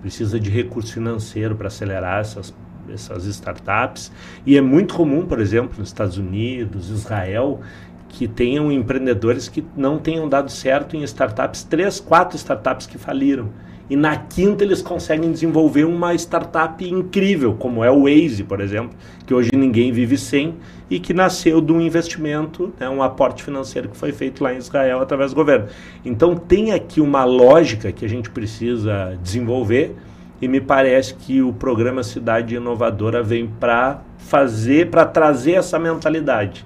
Precisa 0.01 0.41
de 0.41 0.49
recurso 0.51 0.95
financeiro 0.95 1.55
para 1.55 1.69
acelerar 1.69 2.21
essas, 2.21 2.55
essas 2.92 3.24
startups. 3.24 4.11
E 4.46 4.57
é 4.57 4.61
muito 4.61 4.94
comum, 4.94 5.27
por 5.27 5.40
exemplo, 5.40 5.79
nos 5.79 5.88
Estados 5.88 6.18
Unidos, 6.18 6.90
Israel, 6.90 7.61
que 8.09 8.27
tenham 8.27 8.72
empreendedores 8.72 9.48
que 9.48 9.64
não 9.77 9.98
tenham 9.98 10.29
dado 10.29 10.51
certo 10.51 10.96
em 10.96 11.03
startups, 11.03 11.62
três, 11.62 12.01
quatro 12.01 12.37
startups 12.37 12.87
que 12.87 12.98
faliram. 12.98 13.51
E 13.90 13.96
na 13.96 14.16
quinta 14.16 14.64
eles 14.64 14.83
conseguem 14.83 15.33
desenvolver 15.33 15.85
uma 15.85 16.14
startup 16.14 16.87
incrível, 16.87 17.55
como 17.55 17.83
é 17.83 17.90
o 17.90 18.03
Waze, 18.03 18.44
por 18.44 18.61
exemplo, 18.61 18.90
que 19.27 19.33
hoje 19.33 19.51
ninguém 19.55 19.92
vive 19.92 20.18
sem 20.18 20.57
e 20.90 21.01
que 21.01 21.14
nasceu 21.14 21.61
de 21.61 21.72
um 21.72 21.81
investimento, 21.81 22.72
né, 22.79 22.88
um 22.88 23.03
aporte 23.03 23.42
financeiro 23.42 23.88
que 23.88 23.96
foi 23.96 24.12
feito 24.12 24.44
lá 24.44 24.53
em 24.53 24.59
Israel 24.59 25.01
através 25.01 25.33
do 25.33 25.37
governo. 25.37 25.68
Então 26.05 26.37
tem 26.37 26.72
aqui 26.72 27.01
uma 27.01 27.24
lógica 27.24 27.90
que 27.90 28.05
a 28.05 28.09
gente 28.09 28.29
precisa 28.29 29.18
desenvolver 29.22 29.96
e 30.40 30.46
me 30.46 30.61
parece 30.61 31.14
que 31.14 31.42
o 31.42 31.53
programa 31.53 32.03
Cidade 32.03 32.55
Inovadora 32.55 33.22
vem 33.22 33.46
para 33.46 34.03
fazer, 34.18 34.90
para 34.90 35.05
trazer 35.05 35.53
essa 35.53 35.79
mentalidade 35.79 36.64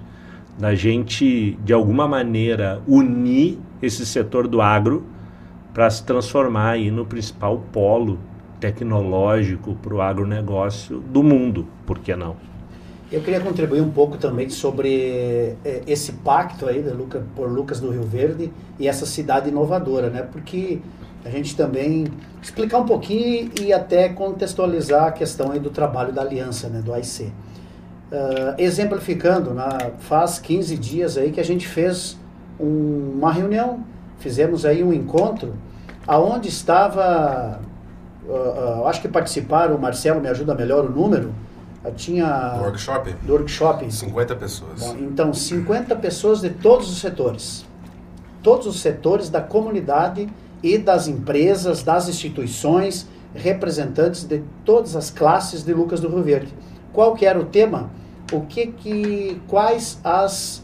da 0.57 0.75
gente 0.75 1.57
de 1.63 1.73
alguma 1.73 2.07
maneira 2.07 2.81
unir 2.87 3.57
esse 3.81 4.05
setor 4.05 4.47
do 4.47 4.61
agro 4.61 5.03
para 5.73 5.89
se 5.89 6.03
transformar 6.03 6.71
aí 6.71 6.91
no 6.91 7.05
principal 7.05 7.63
polo 7.71 8.19
tecnológico 8.59 9.75
para 9.75 9.93
o 9.93 10.01
agronegócio 10.01 10.99
do 10.99 11.23
mundo, 11.23 11.67
por 11.85 11.99
que 11.99 12.15
não? 12.15 12.35
Eu 13.11 13.21
queria 13.21 13.39
contribuir 13.39 13.81
um 13.81 13.91
pouco 13.91 14.17
também 14.17 14.49
sobre 14.49 15.55
é, 15.63 15.83
esse 15.85 16.13
pacto 16.13 16.67
aí 16.67 16.81
da 16.81 16.93
Luca, 16.93 17.23
por 17.35 17.51
Lucas 17.51 17.79
do 17.79 17.91
Rio 17.91 18.03
Verde 18.03 18.51
e 18.79 18.87
essa 18.87 19.05
cidade 19.05 19.49
inovadora, 19.49 20.09
né? 20.09 20.23
Porque 20.31 20.79
a 21.25 21.29
gente 21.29 21.55
também 21.55 22.07
explicar 22.41 22.79
um 22.79 22.85
pouquinho 22.85 23.51
e 23.61 23.71
até 23.71 24.09
contextualizar 24.09 25.07
a 25.07 25.11
questão 25.11 25.51
aí 25.51 25.59
do 25.59 25.69
trabalho 25.69 26.11
da 26.11 26.21
aliança, 26.21 26.67
né, 26.67 26.81
do 26.81 26.93
AIC. 26.93 27.23
Uh, 27.23 27.31
ah, 28.11 28.55
exemplificando, 28.57 29.53
na, 29.53 29.91
faz 29.99 30.37
15 30.39 30.77
dias 30.77 31.17
aí 31.17 31.31
que 31.31 31.39
a 31.39 31.45
gente 31.45 31.67
fez 31.67 32.17
um, 32.59 33.13
uma 33.17 33.31
reunião 33.31 33.83
fizemos 34.23 34.65
aí 34.65 34.81
um 34.81 34.93
encontro 34.93 35.53
aonde 36.07 36.47
estava, 36.47 37.59
uh, 38.25 38.31
uh, 38.31 38.87
acho 38.87 39.01
que 39.01 39.07
participaram, 39.09 39.75
o 39.75 39.79
Marcelo 39.79 40.21
me 40.21 40.29
ajuda 40.29 40.55
melhor 40.55 40.85
o 40.85 40.89
número, 40.89 41.33
tinha... 41.97 42.55
Do 42.57 42.63
workshop? 42.63 43.13
Do 43.23 43.33
workshop. 43.33 43.91
50 43.91 44.35
pessoas. 44.37 44.79
Bom, 44.79 44.95
então, 44.99 45.33
50 45.33 45.93
pessoas 45.97 46.39
de 46.39 46.49
todos 46.49 46.89
os 46.89 46.99
setores. 46.99 47.65
Todos 48.41 48.65
os 48.65 48.79
setores 48.79 49.29
da 49.29 49.41
comunidade 49.41 50.29
e 50.63 50.77
das 50.77 51.07
empresas, 51.09 51.83
das 51.83 52.07
instituições, 52.07 53.05
representantes 53.35 54.23
de 54.23 54.41
todas 54.63 54.95
as 54.95 55.09
classes 55.09 55.63
de 55.63 55.73
Lucas 55.73 55.99
do 55.99 56.07
Rio 56.07 56.23
Verde. 56.23 56.53
Qual 56.93 57.13
que 57.13 57.25
era 57.25 57.37
o 57.37 57.45
tema? 57.45 57.91
O 58.31 58.41
que 58.41 58.67
que, 58.67 59.41
quais 59.47 59.99
as 60.03 60.63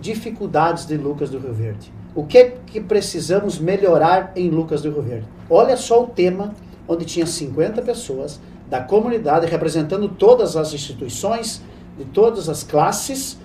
dificuldades 0.00 0.86
de 0.86 0.96
Lucas 0.96 1.28
do 1.30 1.38
Rio 1.38 1.52
Verde? 1.52 1.92
O 2.14 2.24
que, 2.24 2.52
que 2.66 2.80
precisamos 2.80 3.58
melhorar 3.58 4.32
em 4.36 4.50
Lucas 4.50 4.82
do 4.82 4.90
Rio 4.90 5.02
Verde? 5.02 5.28
Olha 5.48 5.76
só 5.76 6.04
o 6.04 6.06
tema, 6.06 6.54
onde 6.86 7.04
tinha 7.04 7.26
50 7.26 7.82
pessoas 7.82 8.40
da 8.68 8.80
comunidade, 8.80 9.46
representando 9.46 10.08
todas 10.08 10.56
as 10.56 10.72
instituições, 10.72 11.62
de 11.98 12.04
todas 12.04 12.48
as 12.48 12.62
classes, 12.62 13.38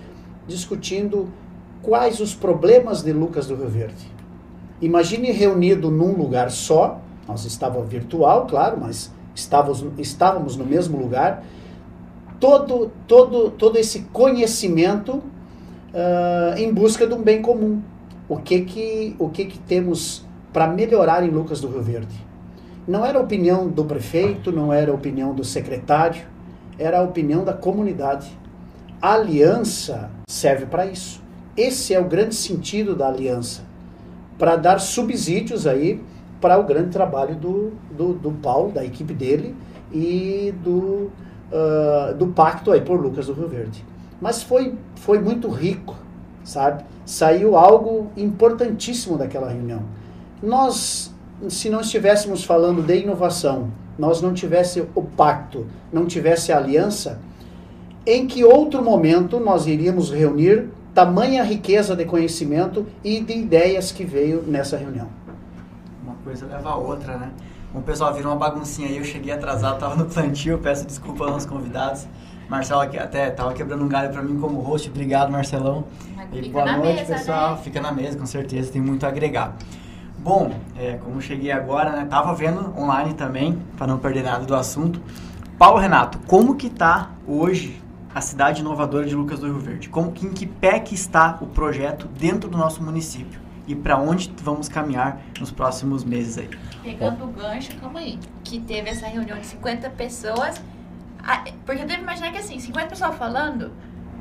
discutindo 0.48 1.30
quais 1.82 2.20
os 2.20 2.36
problemas 2.36 3.02
de 3.02 3.12
Lucas 3.12 3.48
do 3.48 3.56
Rio 3.56 3.70
Verde. 3.70 4.15
Imagine 4.82 5.32
reunido 5.32 5.90
num 5.90 6.14
lugar 6.16 6.52
só, 6.52 7.00
nós 7.28 7.46
estávamos 7.46 7.90
virtual, 7.90 8.46
claro, 8.46 8.78
mas 8.80 9.12
estávamos, 9.34 9.86
estávamos 9.98 10.56
no 10.56 10.66
mesmo 10.66 10.98
lugar, 10.98 11.44
todo, 12.40 12.92
todo, 13.08 13.52
todo 13.52 13.78
esse 13.78 14.02
conhecimento 14.12 15.14
uh, 15.16 16.58
em 16.58 16.74
busca 16.74 17.08
de 17.08 17.14
um 17.14 17.22
bem 17.22 17.42
comum 17.42 17.82
o 18.28 18.38
que 18.38 18.62
que, 18.62 19.16
o 19.20 19.30
que, 19.30 19.46
que 19.46 19.60
temos 19.60 20.26
para 20.52 20.68
melhorar 20.68 21.24
em 21.24 21.30
Lucas 21.30 21.62
do 21.62 21.68
Rio 21.68 21.82
Verde. 21.82 22.26
Não 22.88 23.06
era 23.06 23.20
a 23.20 23.22
opinião 23.22 23.68
do 23.68 23.84
prefeito, 23.86 24.52
não 24.52 24.72
era 24.72 24.92
a 24.92 24.96
opinião 24.96 25.34
do 25.34 25.44
secretário, 25.44 26.24
era 26.78 27.00
a 27.00 27.04
opinião 27.04 27.44
da 27.44 27.54
comunidade. 27.54 28.32
A 29.02 29.14
aliança 29.14 30.10
serve 30.28 30.66
para 30.66 30.86
isso. 30.86 31.22
Esse 31.58 31.94
é 31.94 32.00
o 32.00 32.06
grande 32.06 32.36
sentido 32.36 32.96
da 32.96 33.08
aliança, 33.08 33.64
para 34.38 34.56
dar 34.56 34.80
subsídios 34.80 35.66
aí 35.66 36.02
para 36.42 36.58
o 36.60 36.64
grande 36.64 36.90
trabalho 36.90 37.36
do, 37.36 37.72
do, 37.92 38.14
do 38.14 38.32
Paulo, 38.32 38.72
da 38.72 38.84
equipe 38.84 39.14
dele 39.14 39.56
e 39.92 40.54
do, 40.64 41.10
uh, 41.52 42.14
do 42.18 42.28
pacto 42.28 42.72
aí 42.72 42.82
por 42.82 43.00
Lucas 43.00 43.28
do 43.28 43.34
Rio 43.34 43.48
Verde. 43.48 43.84
Mas 44.22 44.44
foi, 44.44 44.76
foi 44.96 45.20
muito 45.20 45.50
rico, 45.50 45.96
sabe? 46.44 46.84
Saiu 47.06 47.56
algo 47.56 48.12
importantíssimo 48.16 49.18
daquela 49.18 49.50
reunião. 49.50 49.84
Nós, 50.42 51.14
se 51.50 51.70
não 51.70 51.82
estivéssemos 51.82 52.44
falando 52.44 52.82
de 52.82 52.98
inovação, 52.98 53.72
nós 53.98 54.22
não 54.22 54.34
tivesse 54.34 54.86
o 54.94 55.02
pacto, 55.02 55.66
não 55.92 56.06
tivesse 56.06 56.52
a 56.52 56.58
aliança, 56.58 57.20
em 58.06 58.28
que 58.28 58.44
outro 58.44 58.84
momento 58.84 59.40
nós 59.40 59.66
iríamos 59.66 60.12
reunir 60.12 60.70
tamanha 60.96 61.44
riqueza 61.44 61.94
de 61.94 62.06
conhecimento 62.06 62.88
e 63.04 63.20
de 63.20 63.34
ideias 63.34 63.92
que 63.92 64.06
veio 64.06 64.42
nessa 64.48 64.78
reunião? 64.78 65.10
Uma 66.02 66.16
coisa 66.24 66.46
leva 66.46 66.70
a 66.70 66.76
outra, 66.78 67.18
né? 67.18 67.32
Bom, 67.74 67.82
pessoal, 67.82 68.14
virou 68.14 68.32
uma 68.32 68.40
baguncinha 68.40 68.88
aí, 68.88 68.98
eu 68.98 69.04
cheguei 69.04 69.34
atrasado, 69.34 69.74
estava 69.74 69.96
no 69.98 70.06
plantio, 70.06 70.58
peço 70.58 70.88
desculpa 70.88 71.30
aos 71.30 71.46
convidados. 71.46 72.08
Marcelo 72.48 72.82
até 72.82 73.28
estava 73.28 73.54
quebrando 73.54 73.84
um 73.84 73.90
galho 73.90 74.10
para 74.12 74.22
mim 74.22 74.40
como 74.40 74.62
host. 74.62 74.90
Obrigado, 74.90 75.30
Marcelão. 75.32 75.84
E 76.32 76.48
boa 76.48 76.78
noite, 76.78 77.00
mesa, 77.00 77.14
pessoal. 77.14 77.56
Né? 77.56 77.62
Fica 77.64 77.82
na 77.82 77.92
mesa, 77.92 78.18
com 78.18 78.26
certeza, 78.26 78.72
tem 78.72 78.82
muito 78.82 79.06
a 79.06 79.10
agregar. 79.10 79.58
Bom, 80.20 80.54
é, 80.78 80.98
como 81.04 81.22
cheguei 81.22 81.52
agora, 81.52 81.92
né, 81.92 82.06
tava 82.10 82.34
vendo 82.34 82.74
online 82.80 83.14
também, 83.14 83.60
para 83.78 83.88
não 83.88 83.98
perder 83.98 84.24
nada 84.24 84.46
do 84.46 84.56
assunto. 84.56 85.02
Paulo 85.58 85.78
Renato, 85.78 86.20
como 86.28 86.56
que 86.56 86.70
tá 86.70 87.12
hoje 87.28 87.82
a 88.16 88.22
cidade 88.22 88.62
inovadora 88.62 89.06
de 89.06 89.14
Lucas 89.14 89.42
do 89.42 89.46
Rio 89.46 89.60
Verde? 89.60 89.90
Como 89.90 90.12
em 90.24 90.34
que 90.34 90.48
pé 90.48 90.80
que 90.80 90.96
está 90.96 91.38
o 91.42 91.46
projeto 91.46 92.08
dentro 92.08 92.50
do 92.50 92.58
nosso 92.58 92.82
município? 92.82 93.40
E 93.68 93.76
para 93.76 93.98
onde 93.98 94.34
vamos 94.42 94.68
caminhar 94.68 95.22
nos 95.40 95.52
próximos 95.52 96.04
meses 96.04 96.38
aí? 96.38 96.50
Pegando 96.82 97.26
o 97.26 97.28
gancho, 97.28 97.76
calma 97.80 98.00
aí, 98.00 98.18
que 98.44 98.60
teve 98.60 98.90
essa 98.90 99.06
reunião 99.06 99.38
de 99.38 99.46
50 99.46 99.90
pessoas 99.92 100.62
porque 101.66 101.82
eu 101.82 101.88
devo 101.88 102.04
imaginar 102.04 102.32
que 102.32 102.38
assim, 102.38 102.60
50 102.60 102.88
pessoas 102.88 103.16
falando, 103.16 103.72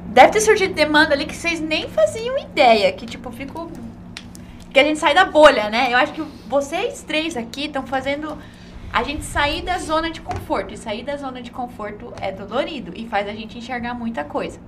deve 0.06 0.32
ter 0.32 0.40
surgido 0.40 0.74
demanda 0.74 1.12
ali 1.14 1.26
que 1.26 1.36
vocês 1.36 1.60
nem 1.60 1.88
faziam 1.88 2.38
ideia. 2.38 2.90
Que 2.92 3.04
tipo, 3.06 3.30
fico. 3.30 3.70
Que 4.72 4.80
a 4.80 4.84
gente 4.84 4.98
sai 4.98 5.14
da 5.14 5.24
bolha, 5.24 5.68
né? 5.68 5.92
Eu 5.92 5.98
acho 5.98 6.12
que 6.12 6.22
vocês 6.48 7.02
três 7.02 7.36
aqui 7.36 7.66
estão 7.66 7.86
fazendo 7.86 8.36
a 8.94 9.02
gente 9.02 9.24
sair 9.24 9.60
da 9.60 9.76
zona 9.76 10.08
de 10.08 10.20
conforto. 10.20 10.72
E 10.72 10.78
sair 10.78 11.02
da 11.02 11.16
zona 11.16 11.42
de 11.42 11.50
conforto 11.50 12.12
é 12.20 12.30
dolorido 12.30 12.92
e 12.94 13.08
faz 13.08 13.28
a 13.28 13.32
gente 13.32 13.58
enxergar 13.58 13.92
muita 13.92 14.22
coisa. 14.22 14.60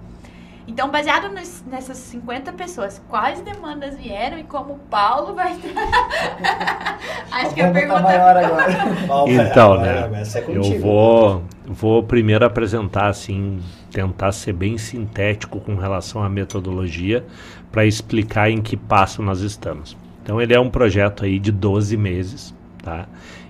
Então, 0.66 0.90
baseado 0.90 1.32
nessas 1.32 1.96
50 1.96 2.52
pessoas, 2.54 3.00
quais 3.08 3.40
demandas 3.40 3.96
vieram 3.96 4.36
e 4.36 4.42
como 4.42 4.72
o 4.72 4.78
Paulo 4.90 5.32
vai. 5.32 5.52
Acho 7.30 7.54
que 7.54 7.60
a 7.60 7.70
pergunta. 7.70 8.02
maior 8.02 8.36
agora. 8.36 8.72
então, 9.30 9.80
né? 9.80 10.10
É 10.34 10.44
eu 10.48 10.80
vou, 10.80 11.44
vou 11.64 12.02
primeiro 12.02 12.44
apresentar, 12.44 13.06
assim, 13.06 13.60
tentar 13.92 14.32
ser 14.32 14.54
bem 14.54 14.76
sintético 14.76 15.60
com 15.60 15.76
relação 15.76 16.20
à 16.20 16.28
metodologia, 16.28 17.24
para 17.70 17.86
explicar 17.86 18.50
em 18.50 18.60
que 18.60 18.76
passo 18.76 19.22
nós 19.22 19.42
estamos. 19.42 19.96
Então, 20.24 20.42
ele 20.42 20.52
é 20.52 20.58
um 20.58 20.68
projeto 20.68 21.24
aí 21.24 21.38
de 21.38 21.52
12 21.52 21.96
meses, 21.96 22.52
tá? 22.82 23.06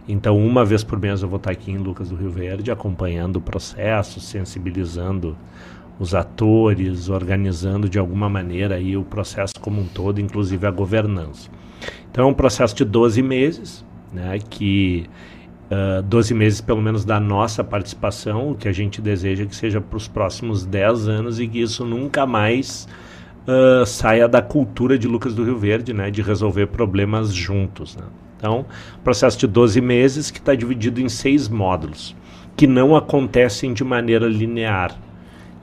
Então, 0.08 0.38
uma 0.38 0.64
vez 0.64 0.84
por 0.84 1.00
mês 1.00 1.22
eu 1.22 1.28
vou 1.28 1.36
estar 1.38 1.50
aqui 1.50 1.72
em 1.72 1.78
Lucas 1.78 2.10
do 2.10 2.16
Rio 2.16 2.30
Verde, 2.30 2.70
acompanhando 2.70 3.36
o 3.36 3.40
processo, 3.40 4.20
sensibilizando 4.20 5.36
os 5.98 6.14
atores, 6.14 7.08
organizando 7.08 7.88
de 7.88 7.98
alguma 7.98 8.28
maneira 8.28 8.76
aí 8.76 8.96
o 8.96 9.02
processo 9.02 9.54
como 9.60 9.80
um 9.80 9.86
todo, 9.86 10.20
inclusive 10.20 10.66
a 10.66 10.70
governança. 10.70 11.50
Então 12.10 12.24
é 12.24 12.28
um 12.28 12.34
processo 12.34 12.74
de 12.74 12.84
12 12.84 13.22
meses, 13.22 13.84
né, 14.12 14.38
que 14.38 15.06
uh, 15.70 16.02
12 16.02 16.34
meses 16.34 16.60
pelo 16.60 16.82
menos 16.82 17.04
da 17.04 17.18
nossa 17.18 17.64
participação, 17.64 18.50
o 18.50 18.54
que 18.54 18.68
a 18.68 18.72
gente 18.72 19.00
deseja 19.00 19.46
que 19.46 19.56
seja 19.56 19.80
para 19.80 19.96
os 19.96 20.06
próximos 20.06 20.64
10 20.64 21.08
anos 21.08 21.40
e 21.40 21.48
que 21.48 21.60
isso 21.60 21.84
nunca 21.84 22.26
mais 22.26 22.86
uh, 23.46 23.84
saia 23.86 24.28
da 24.28 24.42
cultura 24.42 24.98
de 24.98 25.08
Lucas 25.08 25.34
do 25.34 25.44
Rio 25.44 25.58
Verde, 25.58 25.92
né, 25.92 26.10
de 26.10 26.22
resolver 26.22 26.66
problemas 26.66 27.32
juntos. 27.32 27.96
Né. 27.96 28.04
Então, 28.36 28.66
processo 29.02 29.38
de 29.38 29.46
12 29.46 29.80
meses 29.80 30.30
que 30.30 30.38
está 30.38 30.54
dividido 30.54 31.00
em 31.00 31.08
seis 31.08 31.48
módulos, 31.48 32.14
que 32.56 32.66
não 32.66 32.94
acontecem 32.94 33.72
de 33.72 33.82
maneira 33.82 34.26
linear 34.26 34.98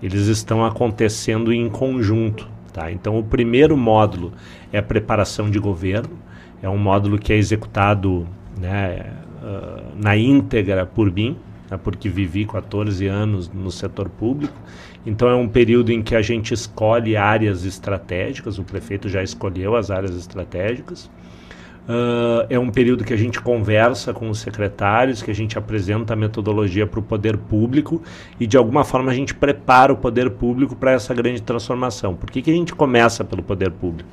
eles 0.04 0.28
estão 0.28 0.66
acontecendo 0.66 1.54
em 1.54 1.70
conjunto. 1.70 2.46
Tá? 2.74 2.92
Então, 2.92 3.18
o 3.18 3.24
primeiro 3.24 3.78
módulo 3.78 4.34
é 4.72 4.82
preparação 4.82 5.50
de 5.50 5.58
governo, 5.58 6.20
é 6.62 6.68
um 6.68 6.78
módulo 6.78 7.18
que 7.18 7.32
é 7.32 7.38
executado 7.38 8.28
né, 8.60 9.14
uh, 9.42 9.96
na 9.96 10.18
íntegra 10.18 10.86
por 10.86 11.10
mim, 11.10 11.38
né, 11.72 11.80
porque 11.82 12.10
vivi 12.10 12.46
14 12.46 13.08
anos 13.08 13.50
no 13.50 13.72
setor 13.72 14.10
público. 14.10 14.54
Então, 15.06 15.30
é 15.30 15.36
um 15.36 15.48
período 15.48 15.92
em 15.92 16.02
que 16.02 16.16
a 16.16 16.22
gente 16.22 16.54
escolhe 16.54 17.16
áreas 17.16 17.64
estratégicas, 17.64 18.60
o 18.60 18.64
prefeito 18.64 19.08
já 19.08 19.24
escolheu 19.24 19.76
as 19.76 19.90
áreas 19.90 20.18
estratégicas. 20.18 21.10
Uh, 21.84 22.48
é 22.50 22.58
um 22.58 22.69
período 22.69 23.04
que 23.04 23.13
a 23.13 23.17
gente 23.17 23.41
conversa 23.41 24.13
com 24.13 24.30
os 24.30 24.39
secretários, 24.39 25.22
que 25.22 25.30
a 25.30 25.36
gente 25.36 25.58
apresenta 25.58 26.13
a 26.13 26.15
metodologia 26.15 26.88
para 26.88 27.00
o 27.00 27.04
poder 27.04 27.36
público 27.36 28.02
e, 28.39 28.48
de 28.48 28.56
alguma 28.56 28.86
forma, 28.86 29.12
a 29.12 29.13
gente 29.13 29.36
prepara 29.36 29.91
o 29.91 29.98
poder 29.98 30.30
público 30.32 30.78
para 30.78 30.91
essa 30.91 31.13
grande 31.13 31.41
transformação. 31.41 32.15
Por 32.15 32.32
que, 32.32 32.41
que 32.41 32.50
a 32.50 32.54
gente 32.54 32.74
começa 32.74 33.26
pelo 33.26 33.43
poder 33.43 33.72
público? 33.72 34.10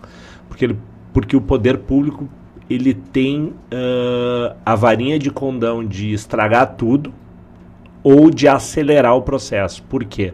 Porque, 0.48 0.64
ele, 0.64 0.78
porque 1.12 1.36
o 1.36 1.40
poder 1.40 1.78
público 1.78 2.28
ele 2.68 2.94
tem 2.94 3.46
uh, 3.46 4.56
a 4.64 4.74
varinha 4.74 5.18
de 5.18 5.30
condão 5.30 5.84
de 5.84 6.12
estragar 6.12 6.74
tudo 6.76 7.12
ou 8.02 8.30
de 8.30 8.48
acelerar 8.48 9.16
o 9.16 9.22
processo. 9.22 9.82
Por 9.84 10.04
quê? 10.04 10.32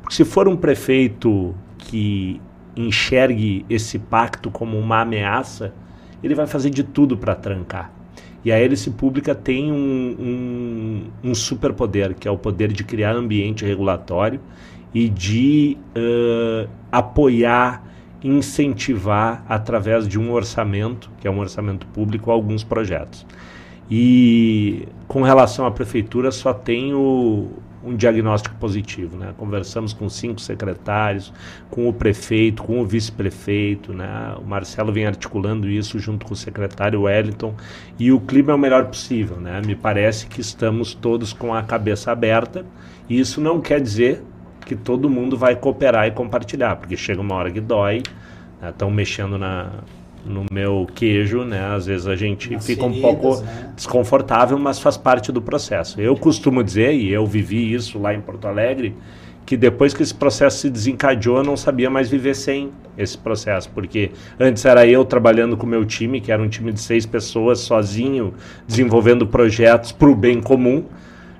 Porque 0.00 0.14
se 0.14 0.24
for 0.24 0.48
um 0.48 0.56
prefeito 0.56 1.54
que 1.76 2.40
enxergue 2.76 3.64
esse 3.68 3.98
pacto 3.98 4.50
como 4.50 4.78
uma 4.78 5.00
ameaça, 5.00 5.72
ele 6.22 6.34
vai 6.34 6.46
fazer 6.46 6.70
de 6.70 6.82
tudo 6.82 7.16
para 7.16 7.34
trancar. 7.34 7.92
E 8.44 8.52
a 8.52 8.58
hélice 8.58 8.90
pública 8.90 9.34
tem 9.34 9.72
um, 9.72 10.16
um, 11.24 11.30
um 11.30 11.34
superpoder, 11.34 12.14
que 12.14 12.28
é 12.28 12.30
o 12.30 12.38
poder 12.38 12.72
de 12.72 12.84
criar 12.84 13.14
ambiente 13.14 13.64
regulatório 13.64 14.40
e 14.94 15.08
de 15.08 15.76
uh, 15.96 16.68
apoiar, 16.90 17.82
incentivar 18.22 19.44
através 19.48 20.08
de 20.08 20.18
um 20.18 20.32
orçamento, 20.32 21.10
que 21.20 21.26
é 21.26 21.30
um 21.30 21.38
orçamento 21.38 21.86
público, 21.88 22.30
alguns 22.30 22.62
projetos. 22.64 23.26
E 23.90 24.86
com 25.06 25.22
relação 25.22 25.66
à 25.66 25.70
prefeitura, 25.70 26.30
só 26.30 26.52
tem 26.52 26.94
o, 26.94 27.48
um 27.82 27.94
diagnóstico 27.94 28.54
positivo. 28.56 29.16
Né? 29.16 29.32
Conversamos 29.36 29.92
com 29.92 30.08
cinco 30.08 30.40
secretários, 30.40 31.32
com 31.70 31.88
o 31.88 31.92
prefeito, 31.92 32.62
com 32.62 32.80
o 32.80 32.86
vice-prefeito. 32.86 33.92
Né? 33.92 34.34
O 34.38 34.44
Marcelo 34.44 34.92
vem 34.92 35.06
articulando 35.06 35.68
isso 35.68 35.98
junto 35.98 36.26
com 36.26 36.34
o 36.34 36.36
secretário 36.36 37.02
Wellington 37.02 37.54
e 37.98 38.12
o 38.12 38.20
clima 38.20 38.52
é 38.52 38.54
o 38.54 38.58
melhor 38.58 38.86
possível. 38.86 39.36
Né? 39.36 39.60
Me 39.64 39.74
parece 39.74 40.26
que 40.26 40.40
estamos 40.40 40.94
todos 40.94 41.32
com 41.32 41.54
a 41.54 41.62
cabeça 41.62 42.10
aberta 42.12 42.64
e 43.08 43.18
isso 43.18 43.40
não 43.40 43.60
quer 43.60 43.80
dizer 43.80 44.22
que 44.66 44.76
todo 44.76 45.08
mundo 45.08 45.36
vai 45.36 45.56
cooperar 45.56 46.06
e 46.06 46.10
compartilhar, 46.10 46.76
porque 46.76 46.96
chega 46.96 47.20
uma 47.20 47.34
hora 47.34 47.50
que 47.50 47.60
dói, 47.60 48.02
estão 48.62 48.90
né? 48.90 48.96
mexendo 48.96 49.38
na, 49.38 49.70
no 50.24 50.44
meu 50.50 50.86
queijo, 50.94 51.44
né? 51.44 51.74
Às 51.74 51.86
vezes 51.86 52.06
a 52.06 52.16
gente 52.16 52.50
Nas 52.50 52.66
fica 52.66 52.82
feridas, 52.82 52.98
um 52.98 53.02
pouco 53.02 53.42
né? 53.42 53.72
desconfortável, 53.74 54.58
mas 54.58 54.78
faz 54.78 54.96
parte 54.96 55.32
do 55.32 55.40
processo. 55.40 56.00
Eu 56.00 56.16
costumo 56.16 56.62
dizer, 56.62 56.94
e 56.94 57.10
eu 57.10 57.26
vivi 57.26 57.72
isso 57.72 57.98
lá 57.98 58.14
em 58.14 58.20
Porto 58.20 58.46
Alegre, 58.46 58.94
que 59.48 59.56
depois 59.56 59.94
que 59.94 60.02
esse 60.02 60.14
processo 60.14 60.58
se 60.58 60.68
desencadeou, 60.68 61.38
eu 61.38 61.42
não 61.42 61.56
sabia 61.56 61.88
mais 61.88 62.10
viver 62.10 62.34
sem 62.34 62.70
esse 62.98 63.16
processo, 63.16 63.70
porque 63.70 64.10
antes 64.38 64.62
era 64.66 64.86
eu 64.86 65.06
trabalhando 65.06 65.56
com 65.56 65.64
o 65.64 65.68
meu 65.68 65.86
time, 65.86 66.20
que 66.20 66.30
era 66.30 66.42
um 66.42 66.48
time 66.48 66.70
de 66.70 66.80
seis 66.80 67.06
pessoas, 67.06 67.60
sozinho, 67.60 68.34
desenvolvendo 68.66 69.26
projetos 69.26 69.90
para 69.90 70.08
o 70.08 70.14
bem 70.14 70.38
comum. 70.40 70.84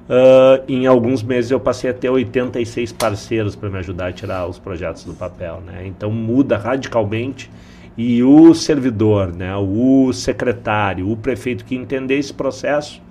Uh, 0.09 0.65
em 0.67 0.87
alguns 0.87 1.23
meses 1.23 1.51
eu 1.51 1.61
passei 1.61 1.91
a 1.91 1.93
ter 1.93 2.09
86 2.09 2.93
parceiros 2.93 3.55
para 3.55 3.69
me 3.69 3.77
ajudar 3.77 4.07
a 4.07 4.13
tirar 4.13 4.47
os 4.47 4.59
projetos 4.59 5.05
do 5.05 5.13
papel. 5.13 5.63
Né? 5.67 5.87
Então 5.87 6.11
muda 6.11 6.57
radicalmente 6.57 7.51
e 7.99 8.23
o 8.23 8.55
servidor, 8.55 9.35
né, 9.35 9.57
o 9.57 10.13
secretário, 10.13 11.11
o 11.11 11.17
prefeito 11.17 11.65
que 11.65 11.75
entender 11.75 12.17
esse 12.17 12.33
processo, 12.33 13.03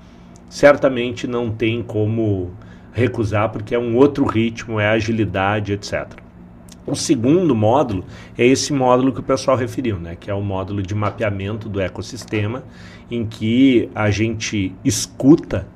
certamente 0.50 1.28
não 1.28 1.52
tem 1.52 1.84
como 1.84 2.52
recusar, 2.94 3.50
porque 3.50 3.76
é 3.76 3.80
um 3.80 3.98
outro 3.98 4.24
ritmo, 4.26 4.80
é 4.80 4.88
agilidade, 4.88 5.74
etc. 5.74 6.08
O 6.86 6.96
segundo 6.96 7.54
módulo 7.54 8.06
é 8.38 8.46
esse 8.46 8.72
módulo 8.72 9.12
que 9.12 9.20
o 9.20 9.24
pessoal 9.24 9.58
referiu, 9.58 9.98
né, 9.98 10.16
que 10.18 10.32
é 10.32 10.34
o 10.34 10.42
módulo 10.42 10.82
de 10.82 10.96
mapeamento 10.96 11.68
do 11.68 11.82
ecossistema, 11.82 12.64
em 13.12 13.26
que 13.26 13.90
a 13.94 14.10
gente 14.10 14.74
escuta 14.86 15.68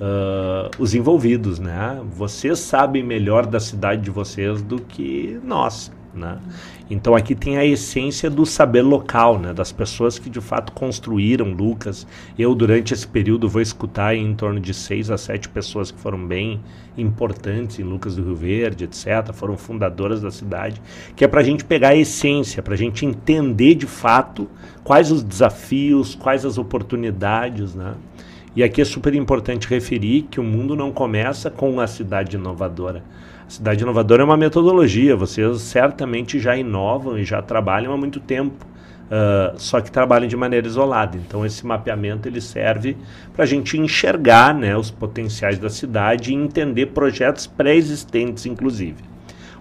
uh, 0.00 0.68
os 0.80 0.96
envolvidos. 0.96 1.60
Né? 1.60 2.00
Vocês 2.10 2.58
sabem 2.58 3.04
melhor 3.04 3.46
da 3.46 3.60
cidade 3.60 4.02
de 4.02 4.10
vocês 4.10 4.60
do 4.60 4.80
que 4.80 5.38
nós. 5.44 5.92
Né? 6.14 6.38
Então 6.90 7.14
aqui 7.14 7.34
tem 7.34 7.56
a 7.56 7.64
essência 7.64 8.28
do 8.28 8.44
saber 8.44 8.82
local, 8.82 9.38
né? 9.38 9.54
das 9.54 9.72
pessoas 9.72 10.18
que 10.18 10.28
de 10.28 10.40
fato 10.40 10.72
construíram 10.72 11.52
Lucas. 11.52 12.06
Eu, 12.38 12.54
durante 12.54 12.92
esse 12.92 13.06
período, 13.06 13.48
vou 13.48 13.62
escutar 13.62 14.14
em 14.14 14.34
torno 14.34 14.60
de 14.60 14.74
seis 14.74 15.10
a 15.10 15.16
sete 15.16 15.48
pessoas 15.48 15.90
que 15.90 15.98
foram 15.98 16.24
bem 16.26 16.60
importantes 16.96 17.78
em 17.78 17.82
Lucas 17.82 18.16
do 18.16 18.22
Rio 18.22 18.36
Verde, 18.36 18.84
etc., 18.84 19.32
foram 19.32 19.56
fundadoras 19.56 20.20
da 20.20 20.30
cidade, 20.30 20.82
que 21.16 21.24
é 21.24 21.28
para 21.28 21.40
a 21.40 21.44
gente 21.44 21.64
pegar 21.64 21.88
a 21.88 21.96
essência, 21.96 22.62
para 22.62 22.74
a 22.74 22.76
gente 22.76 23.06
entender 23.06 23.74
de 23.74 23.86
fato 23.86 24.48
quais 24.84 25.10
os 25.10 25.22
desafios, 25.22 26.14
quais 26.14 26.44
as 26.44 26.58
oportunidades. 26.58 27.74
Né? 27.74 27.94
E 28.54 28.62
aqui 28.62 28.82
é 28.82 28.84
super 28.84 29.14
importante 29.14 29.66
referir 29.66 30.26
que 30.30 30.38
o 30.38 30.44
mundo 30.44 30.76
não 30.76 30.92
começa 30.92 31.50
com 31.50 31.70
uma 31.70 31.86
cidade 31.86 32.36
inovadora 32.36 33.02
Cidade 33.52 33.82
Inovadora 33.82 34.22
é 34.22 34.24
uma 34.24 34.36
metodologia, 34.38 35.14
vocês 35.14 35.60
certamente 35.60 36.40
já 36.40 36.56
inovam 36.56 37.18
e 37.18 37.22
já 37.22 37.42
trabalham 37.42 37.92
há 37.92 37.98
muito 37.98 38.18
tempo, 38.18 38.64
uh, 38.64 39.60
só 39.60 39.78
que 39.78 39.92
trabalham 39.92 40.26
de 40.26 40.34
maneira 40.34 40.66
isolada. 40.66 41.18
Então 41.18 41.44
esse 41.44 41.66
mapeamento 41.66 42.26
ele 42.26 42.40
serve 42.40 42.96
para 43.34 43.42
a 43.42 43.46
gente 43.46 43.76
enxergar 43.76 44.54
né, 44.54 44.74
os 44.74 44.90
potenciais 44.90 45.58
da 45.58 45.68
cidade 45.68 46.32
e 46.32 46.34
entender 46.34 46.86
projetos 46.86 47.46
pré-existentes, 47.46 48.46
inclusive. 48.46 49.04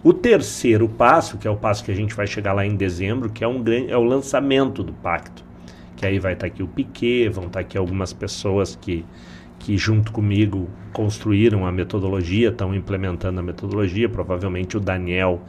O 0.01 0.13
terceiro 0.13 0.87
passo, 0.87 1.37
que 1.37 1.45
é 1.45 1.51
o 1.51 1.57
passo 1.57 1.83
que 1.83 1.91
a 1.91 1.95
gente 1.95 2.15
vai 2.15 2.25
chegar 2.25 2.53
lá 2.53 2.65
em 2.65 2.77
dezembro, 2.77 3.29
que 3.29 3.43
é, 3.43 3.47
um, 3.47 3.61
é 3.89 3.97
o 3.97 4.03
lançamento 4.05 4.83
do 4.83 4.93
pacto. 4.93 5.43
Que 5.97 6.05
aí 6.05 6.17
vai 6.17 6.31
estar 6.31 6.47
tá 6.47 6.53
aqui 6.53 6.63
o 6.63 6.67
Piquet, 6.67 7.27
vão 7.27 7.47
estar 7.47 7.55
tá 7.55 7.59
aqui 7.59 7.77
algumas 7.77 8.13
pessoas 8.13 8.73
que 8.73 9.03
que 9.61 9.77
junto 9.77 10.11
comigo 10.11 10.67
construíram 10.91 11.67
a 11.67 11.71
metodologia, 11.71 12.49
estão 12.49 12.73
implementando 12.73 13.39
a 13.39 13.43
metodologia, 13.43 14.09
provavelmente 14.09 14.75
o 14.75 14.79
Daniel, 14.79 15.39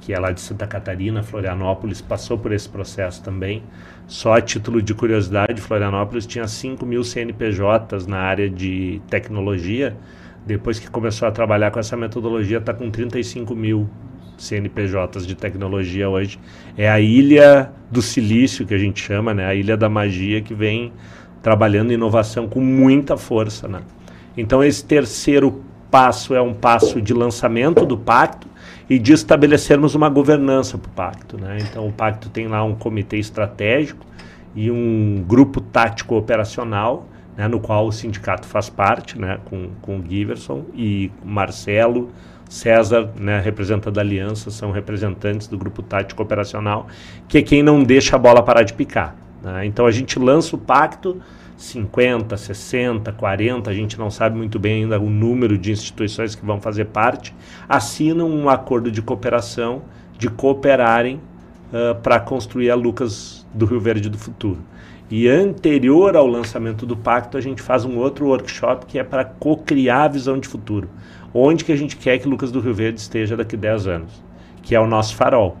que 0.00 0.12
é 0.12 0.18
lá 0.18 0.32
de 0.32 0.40
Santa 0.40 0.66
Catarina, 0.66 1.22
Florianópolis, 1.22 2.00
passou 2.00 2.36
por 2.36 2.50
esse 2.50 2.68
processo 2.68 3.22
também. 3.22 3.62
Só 4.08 4.34
a 4.34 4.40
título 4.40 4.82
de 4.82 4.92
curiosidade, 4.94 5.60
Florianópolis 5.60 6.26
tinha 6.26 6.48
5 6.48 6.84
mil 6.84 7.04
CNPJs 7.04 8.04
na 8.08 8.18
área 8.18 8.50
de 8.50 9.00
tecnologia. 9.08 9.96
Depois 10.44 10.80
que 10.80 10.90
começou 10.90 11.28
a 11.28 11.30
trabalhar 11.30 11.70
com 11.70 11.78
essa 11.78 11.96
metodologia, 11.96 12.58
está 12.58 12.74
com 12.74 12.90
35 12.90 13.54
mil 13.54 13.88
CNPJs 14.36 15.24
de 15.24 15.36
tecnologia 15.36 16.08
hoje. 16.08 16.36
É 16.76 16.90
a 16.90 17.00
ilha 17.00 17.70
do 17.88 18.02
silício 18.02 18.66
que 18.66 18.74
a 18.74 18.78
gente 18.78 19.00
chama, 19.00 19.32
né? 19.32 19.46
a 19.46 19.54
ilha 19.54 19.76
da 19.76 19.88
magia 19.88 20.40
que 20.40 20.52
vem 20.52 20.92
trabalhando 21.42 21.92
inovação 21.92 22.48
com 22.48 22.60
muita 22.60 23.16
força. 23.16 23.66
Né? 23.68 23.80
Então, 24.36 24.62
esse 24.62 24.84
terceiro 24.84 25.62
passo 25.90 26.34
é 26.34 26.40
um 26.40 26.54
passo 26.54 27.02
de 27.02 27.12
lançamento 27.12 27.84
do 27.84 27.98
pacto 27.98 28.48
e 28.88 28.98
de 28.98 29.12
estabelecermos 29.12 29.94
uma 29.94 30.08
governança 30.08 30.78
para 30.78 30.88
o 30.88 30.92
pacto. 30.92 31.38
Né? 31.38 31.58
Então, 31.60 31.86
o 31.86 31.92
pacto 31.92 32.30
tem 32.30 32.46
lá 32.46 32.62
um 32.64 32.74
comitê 32.74 33.18
estratégico 33.18 34.06
e 34.54 34.70
um 34.70 35.24
grupo 35.26 35.60
tático 35.60 36.14
operacional, 36.14 37.06
né, 37.36 37.48
no 37.48 37.58
qual 37.58 37.86
o 37.86 37.92
sindicato 37.92 38.46
faz 38.46 38.68
parte, 38.68 39.18
né, 39.18 39.38
com, 39.46 39.70
com 39.80 39.98
o 39.98 40.04
Giverson 40.06 40.64
e 40.74 41.10
Marcelo, 41.24 42.10
César, 42.48 43.10
né, 43.18 43.40
representante 43.40 43.94
da 43.94 44.02
aliança, 44.02 44.50
são 44.50 44.70
representantes 44.70 45.48
do 45.48 45.56
grupo 45.56 45.82
tático 45.82 46.22
operacional, 46.22 46.86
que 47.26 47.38
é 47.38 47.42
quem 47.42 47.62
não 47.62 47.82
deixa 47.82 48.16
a 48.16 48.18
bola 48.18 48.42
parar 48.42 48.62
de 48.62 48.74
picar. 48.74 49.16
Né? 49.42 49.66
Então 49.66 49.86
a 49.86 49.90
gente 49.90 50.18
lança 50.18 50.56
o 50.56 50.58
pacto 50.58 51.20
50, 51.56 52.36
60, 52.36 53.12
40, 53.12 53.70
a 53.70 53.74
gente 53.74 53.98
não 53.98 54.10
sabe 54.10 54.36
muito 54.36 54.58
bem 54.58 54.82
ainda 54.82 54.98
o 54.98 55.08
número 55.08 55.56
de 55.56 55.70
instituições 55.70 56.34
que 56.34 56.44
vão 56.44 56.60
fazer 56.60 56.86
parte, 56.86 57.34
assinam 57.68 58.28
um 58.28 58.48
acordo 58.48 58.90
de 58.90 59.00
cooperação, 59.00 59.82
de 60.18 60.28
cooperarem 60.28 61.20
uh, 61.72 61.94
para 62.02 62.18
construir 62.18 62.70
a 62.70 62.74
Lucas 62.74 63.46
do 63.54 63.64
Rio 63.64 63.80
Verde 63.80 64.08
do 64.08 64.18
futuro. 64.18 64.58
E 65.10 65.28
anterior 65.28 66.16
ao 66.16 66.26
lançamento 66.26 66.86
do 66.86 66.96
pacto, 66.96 67.36
a 67.36 67.40
gente 67.40 67.60
faz 67.60 67.84
um 67.84 67.98
outro 67.98 68.26
workshop 68.26 68.86
que 68.86 68.98
é 68.98 69.04
para 69.04 69.24
co-criar 69.24 70.04
a 70.04 70.08
visão 70.08 70.38
de 70.38 70.48
futuro. 70.48 70.88
Onde 71.34 71.64
que 71.64 71.72
a 71.72 71.76
gente 71.76 71.96
quer 71.96 72.18
que 72.18 72.26
Lucas 72.26 72.50
do 72.50 72.60
Rio 72.60 72.74
Verde 72.74 72.98
esteja 72.98 73.36
daqui 73.36 73.54
a 73.54 73.58
10 73.58 73.86
anos? 73.86 74.24
Que 74.62 74.74
é 74.74 74.80
o 74.80 74.86
nosso 74.86 75.14
farol, 75.14 75.56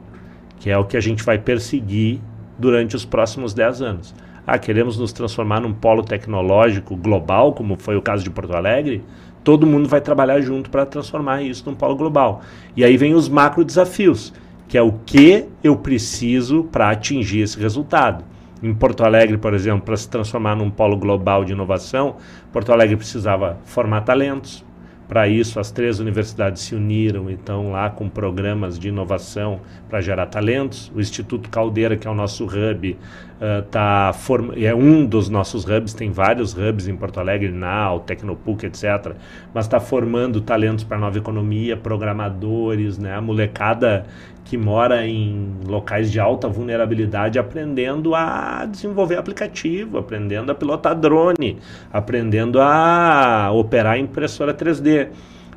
que 0.58 0.70
é 0.70 0.78
o 0.78 0.84
que 0.84 0.96
a 0.96 1.00
gente 1.00 1.22
vai 1.22 1.38
perseguir 1.38 2.20
durante 2.58 2.96
os 2.96 3.04
próximos 3.04 3.54
10 3.54 3.82
anos. 3.82 4.14
Ah, 4.46 4.58
queremos 4.58 4.98
nos 4.98 5.12
transformar 5.12 5.60
num 5.60 5.72
polo 5.72 6.02
tecnológico 6.02 6.96
global, 6.96 7.52
como 7.52 7.76
foi 7.76 7.96
o 7.96 8.02
caso 8.02 8.24
de 8.24 8.30
Porto 8.30 8.56
Alegre? 8.56 9.04
Todo 9.44 9.66
mundo 9.66 9.88
vai 9.88 10.00
trabalhar 10.00 10.40
junto 10.40 10.68
para 10.70 10.86
transformar 10.86 11.42
isso 11.42 11.64
num 11.66 11.74
polo 11.76 11.96
global. 11.96 12.42
E 12.76 12.84
aí 12.84 12.96
vem 12.96 13.14
os 13.14 13.28
macro 13.28 13.64
desafios, 13.64 14.32
que 14.68 14.76
é 14.76 14.82
o 14.82 14.92
que 15.04 15.46
eu 15.62 15.76
preciso 15.76 16.64
para 16.64 16.90
atingir 16.90 17.40
esse 17.40 17.58
resultado. 17.58 18.24
Em 18.62 18.72
Porto 18.72 19.04
Alegre, 19.04 19.36
por 19.36 19.54
exemplo, 19.54 19.82
para 19.82 19.96
se 19.96 20.08
transformar 20.08 20.56
num 20.56 20.70
polo 20.70 20.96
global 20.96 21.44
de 21.44 21.52
inovação, 21.52 22.16
Porto 22.52 22.72
Alegre 22.72 22.96
precisava 22.96 23.58
formar 23.64 24.02
talentos, 24.02 24.64
para 25.12 25.28
isso, 25.28 25.60
as 25.60 25.70
três 25.70 26.00
universidades 26.00 26.62
se 26.62 26.74
uniram 26.74 27.28
e 27.28 27.34
estão 27.34 27.70
lá 27.70 27.90
com 27.90 28.08
programas 28.08 28.78
de 28.78 28.88
inovação 28.88 29.60
para 29.86 30.00
gerar 30.00 30.24
talentos. 30.24 30.90
O 30.94 31.00
Instituto 31.02 31.50
Caldeira, 31.50 31.98
que 31.98 32.08
é 32.08 32.10
o 32.10 32.14
nosso 32.14 32.46
hub, 32.46 32.96
uh, 33.42 33.62
tá 33.62 34.12
form... 34.14 34.52
é 34.56 34.72
um 34.72 35.04
dos 35.04 35.28
nossos 35.28 35.64
hubs, 35.64 35.92
tem 35.92 36.10
vários 36.10 36.54
hubs 36.54 36.86
em 36.86 36.96
Porto 36.96 37.18
Alegre, 37.18 37.50
NAU, 37.50 38.00
Tecnopuc, 38.00 38.64
etc. 38.64 39.14
Mas 39.52 39.66
está 39.66 39.80
formando 39.80 40.40
talentos 40.40 40.84
para 40.84 40.96
nova 40.96 41.18
economia, 41.18 41.76
programadores, 41.76 42.96
né? 42.98 43.14
a 43.14 43.20
molecada 43.20 44.06
que 44.44 44.56
mora 44.56 45.06
em 45.06 45.56
locais 45.66 46.10
de 46.10 46.20
alta 46.20 46.48
vulnerabilidade 46.48 47.38
aprendendo 47.38 48.14
a 48.14 48.66
desenvolver 48.66 49.16
aplicativo, 49.16 49.98
aprendendo 49.98 50.50
a 50.50 50.54
pilotar 50.54 50.94
drone, 50.94 51.58
aprendendo 51.92 52.60
a 52.60 53.50
operar 53.52 53.98
impressora 53.98 54.52
3D. 54.52 55.08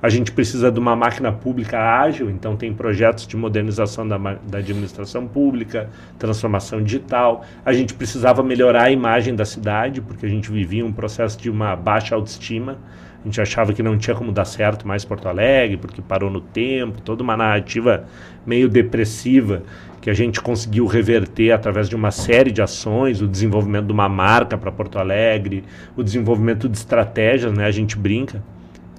A 0.05 0.09
gente 0.09 0.31
precisa 0.31 0.71
de 0.71 0.79
uma 0.79 0.95
máquina 0.95 1.31
pública 1.31 1.79
ágil, 1.79 2.29
então 2.29 2.55
tem 2.55 2.71
projetos 2.71 3.25
de 3.25 3.35
modernização 3.35 4.07
da, 4.07 4.19
da 4.19 4.59
administração 4.59 5.25
pública, 5.27 5.89
transformação 6.19 6.79
digital. 6.83 7.43
A 7.65 7.73
gente 7.73 7.91
precisava 7.95 8.43
melhorar 8.43 8.83
a 8.83 8.91
imagem 8.91 9.33
da 9.33 9.45
cidade, 9.45 10.01
porque 10.01 10.27
a 10.27 10.29
gente 10.29 10.51
vivia 10.51 10.85
um 10.85 10.93
processo 10.93 11.39
de 11.41 11.49
uma 11.49 11.75
baixa 11.75 12.13
autoestima. 12.13 12.77
A 13.19 13.23
gente 13.25 13.41
achava 13.41 13.73
que 13.73 13.81
não 13.81 13.97
tinha 13.97 14.15
como 14.15 14.31
dar 14.31 14.45
certo 14.45 14.87
mais 14.87 15.03
Porto 15.03 15.27
Alegre, 15.27 15.77
porque 15.77 16.03
parou 16.03 16.29
no 16.29 16.39
tempo, 16.39 17.01
toda 17.01 17.23
uma 17.23 17.35
narrativa 17.35 18.05
meio 18.45 18.69
depressiva 18.69 19.63
que 19.99 20.11
a 20.11 20.13
gente 20.13 20.39
conseguiu 20.39 20.85
reverter 20.85 21.51
através 21.51 21.89
de 21.89 21.95
uma 21.95 22.11
série 22.11 22.51
de 22.51 22.61
ações, 22.61 23.23
o 23.23 23.27
desenvolvimento 23.27 23.87
de 23.87 23.91
uma 23.91 24.07
marca 24.07 24.55
para 24.55 24.71
Porto 24.71 24.99
Alegre, 24.99 25.63
o 25.97 26.03
desenvolvimento 26.03 26.69
de 26.69 26.77
estratégias, 26.77 27.51
né? 27.51 27.65
A 27.65 27.71
gente 27.71 27.97
brinca. 27.97 28.43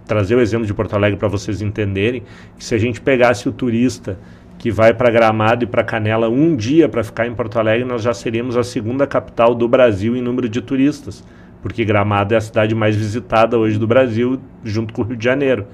Trazer 0.06 0.36
o 0.36 0.40
exemplo 0.40 0.66
de 0.66 0.72
Porto 0.72 0.94
Alegre 0.94 1.18
para 1.18 1.28
vocês 1.28 1.60
entenderem 1.60 2.22
que 2.56 2.64
se 2.64 2.74
a 2.74 2.78
gente 2.78 3.00
pegasse 3.00 3.48
o 3.48 3.52
turista 3.52 4.18
que 4.58 4.70
vai 4.70 4.94
para 4.94 5.10
Gramado 5.10 5.64
e 5.64 5.66
para 5.66 5.84
Canela 5.84 6.28
um 6.28 6.56
dia 6.56 6.88
para 6.88 7.04
ficar 7.04 7.26
em 7.26 7.34
Porto 7.34 7.58
Alegre, 7.58 7.84
nós 7.84 8.02
já 8.02 8.14
seríamos 8.14 8.56
a 8.56 8.64
segunda 8.64 9.06
capital 9.06 9.54
do 9.54 9.68
Brasil 9.68 10.16
em 10.16 10.22
número 10.22 10.48
de 10.48 10.62
turistas 10.62 11.22
porque 11.66 11.84
Gramado 11.84 12.32
é 12.32 12.36
a 12.36 12.40
cidade 12.40 12.76
mais 12.76 12.94
visitada 12.94 13.58
hoje 13.58 13.76
do 13.76 13.88
Brasil, 13.88 14.38
junto 14.62 14.94
com 14.94 15.02
o 15.02 15.04
Rio 15.04 15.16
de 15.16 15.24
Janeiro. 15.24 15.66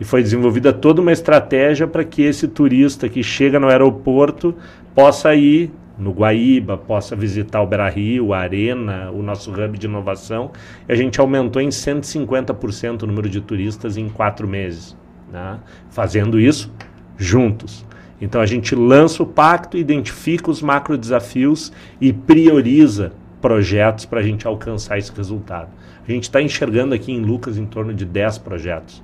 E 0.00 0.04
foi 0.04 0.22
desenvolvida 0.22 0.72
toda 0.72 1.02
uma 1.02 1.12
estratégia 1.12 1.86
para 1.86 2.02
que 2.02 2.22
esse 2.22 2.48
turista 2.48 3.10
que 3.10 3.22
chega 3.22 3.60
no 3.60 3.68
aeroporto 3.68 4.54
possa 4.94 5.34
ir 5.34 5.70
no 5.98 6.12
Guaíba, 6.12 6.76
possa 6.76 7.14
visitar 7.14 7.62
o 7.62 7.66
Beira 7.66 7.88
Rio, 7.88 8.32
a 8.32 8.38
Arena, 8.38 9.10
o 9.10 9.22
nosso 9.22 9.50
hub 9.50 9.78
de 9.78 9.86
inovação. 9.86 10.50
E 10.88 10.92
a 10.92 10.96
gente 10.96 11.20
aumentou 11.20 11.62
em 11.62 11.68
150% 11.68 13.02
o 13.02 13.06
número 13.06 13.28
de 13.28 13.40
turistas 13.40 13.96
em 13.96 14.08
quatro 14.08 14.46
meses, 14.48 14.96
né? 15.32 15.58
fazendo 15.90 16.40
isso 16.40 16.72
juntos. 17.16 17.84
Então 18.20 18.40
a 18.40 18.46
gente 18.46 18.74
lança 18.74 19.22
o 19.22 19.26
pacto, 19.26 19.76
identifica 19.76 20.50
os 20.50 20.62
macro 20.62 20.96
desafios 20.96 21.72
e 22.00 22.12
prioriza 22.12 23.12
projetos 23.40 24.04
para 24.06 24.20
a 24.20 24.22
gente 24.22 24.46
alcançar 24.46 24.98
esse 24.98 25.12
resultado. 25.12 25.68
A 26.06 26.10
gente 26.10 26.24
está 26.24 26.40
enxergando 26.40 26.94
aqui 26.94 27.12
em 27.12 27.20
Lucas 27.20 27.58
em 27.58 27.66
torno 27.66 27.92
de 27.92 28.04
10 28.04 28.38
projetos 28.38 29.02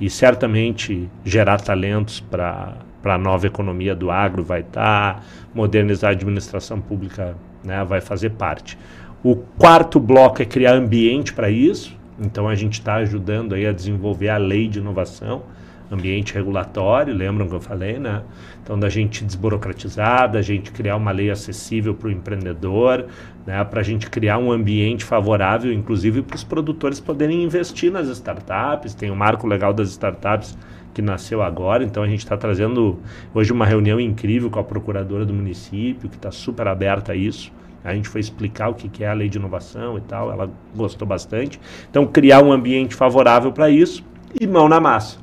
e 0.00 0.08
certamente 0.08 1.08
gerar 1.24 1.60
talentos 1.60 2.20
para 2.20 2.76
a 3.04 3.18
nova 3.18 3.46
economia 3.46 3.94
do 3.94 4.10
agro 4.10 4.42
vai 4.42 4.60
estar, 4.60 5.14
tá, 5.14 5.22
modernizar 5.54 6.10
a 6.10 6.12
administração 6.12 6.80
pública 6.80 7.36
né, 7.64 7.84
vai 7.84 8.00
fazer 8.00 8.30
parte. 8.30 8.78
O 9.22 9.36
quarto 9.36 10.00
bloco 10.00 10.40
é 10.42 10.44
criar 10.44 10.74
ambiente 10.74 11.32
para 11.32 11.50
isso, 11.50 11.96
então 12.18 12.48
a 12.48 12.54
gente 12.54 12.74
está 12.74 12.96
ajudando 12.96 13.54
aí 13.54 13.66
a 13.66 13.72
desenvolver 13.72 14.28
a 14.28 14.36
lei 14.36 14.68
de 14.68 14.78
inovação, 14.78 15.42
ambiente 15.90 16.34
regulatório, 16.34 17.12
lembram 17.12 17.48
que 17.48 17.54
eu 17.54 17.60
falei, 17.60 17.98
né? 17.98 18.22
Então, 18.62 18.78
da 18.78 18.88
gente 18.88 19.24
desburocratizar, 19.24 20.30
da 20.30 20.40
gente 20.40 20.70
criar 20.70 20.96
uma 20.96 21.10
lei 21.10 21.30
acessível 21.30 21.94
para 21.94 22.08
o 22.08 22.10
empreendedor, 22.10 23.06
né? 23.44 23.64
para 23.64 23.80
a 23.80 23.82
gente 23.82 24.08
criar 24.08 24.38
um 24.38 24.52
ambiente 24.52 25.04
favorável, 25.04 25.72
inclusive 25.72 26.22
para 26.22 26.36
os 26.36 26.44
produtores 26.44 27.00
poderem 27.00 27.42
investir 27.42 27.90
nas 27.90 28.06
startups. 28.08 28.94
Tem 28.94 29.10
o 29.10 29.16
marco 29.16 29.46
legal 29.46 29.72
das 29.72 29.88
startups 29.90 30.56
que 30.92 31.00
nasceu 31.02 31.42
agora, 31.42 31.84
então 31.84 32.02
a 32.02 32.08
gente 32.08 32.20
está 32.20 32.36
trazendo 32.36 32.98
hoje 33.34 33.52
uma 33.52 33.64
reunião 33.64 34.00
incrível 34.00 34.50
com 34.50 34.58
a 34.58 34.64
procuradora 34.64 35.24
do 35.24 35.32
município, 35.32 36.08
que 36.08 36.16
está 36.16 36.30
super 36.30 36.66
aberta 36.66 37.12
a 37.12 37.16
isso. 37.16 37.52
A 37.82 37.94
gente 37.94 38.08
foi 38.08 38.20
explicar 38.20 38.68
o 38.68 38.74
que 38.74 39.02
é 39.02 39.08
a 39.08 39.14
lei 39.14 39.28
de 39.28 39.38
inovação 39.38 39.96
e 39.96 40.00
tal, 40.02 40.30
ela 40.30 40.50
gostou 40.76 41.08
bastante. 41.08 41.58
Então, 41.88 42.06
criar 42.06 42.42
um 42.42 42.52
ambiente 42.52 42.94
favorável 42.94 43.52
para 43.52 43.70
isso 43.70 44.04
e 44.38 44.46
mão 44.46 44.68
na 44.68 44.78
massa. 44.78 45.18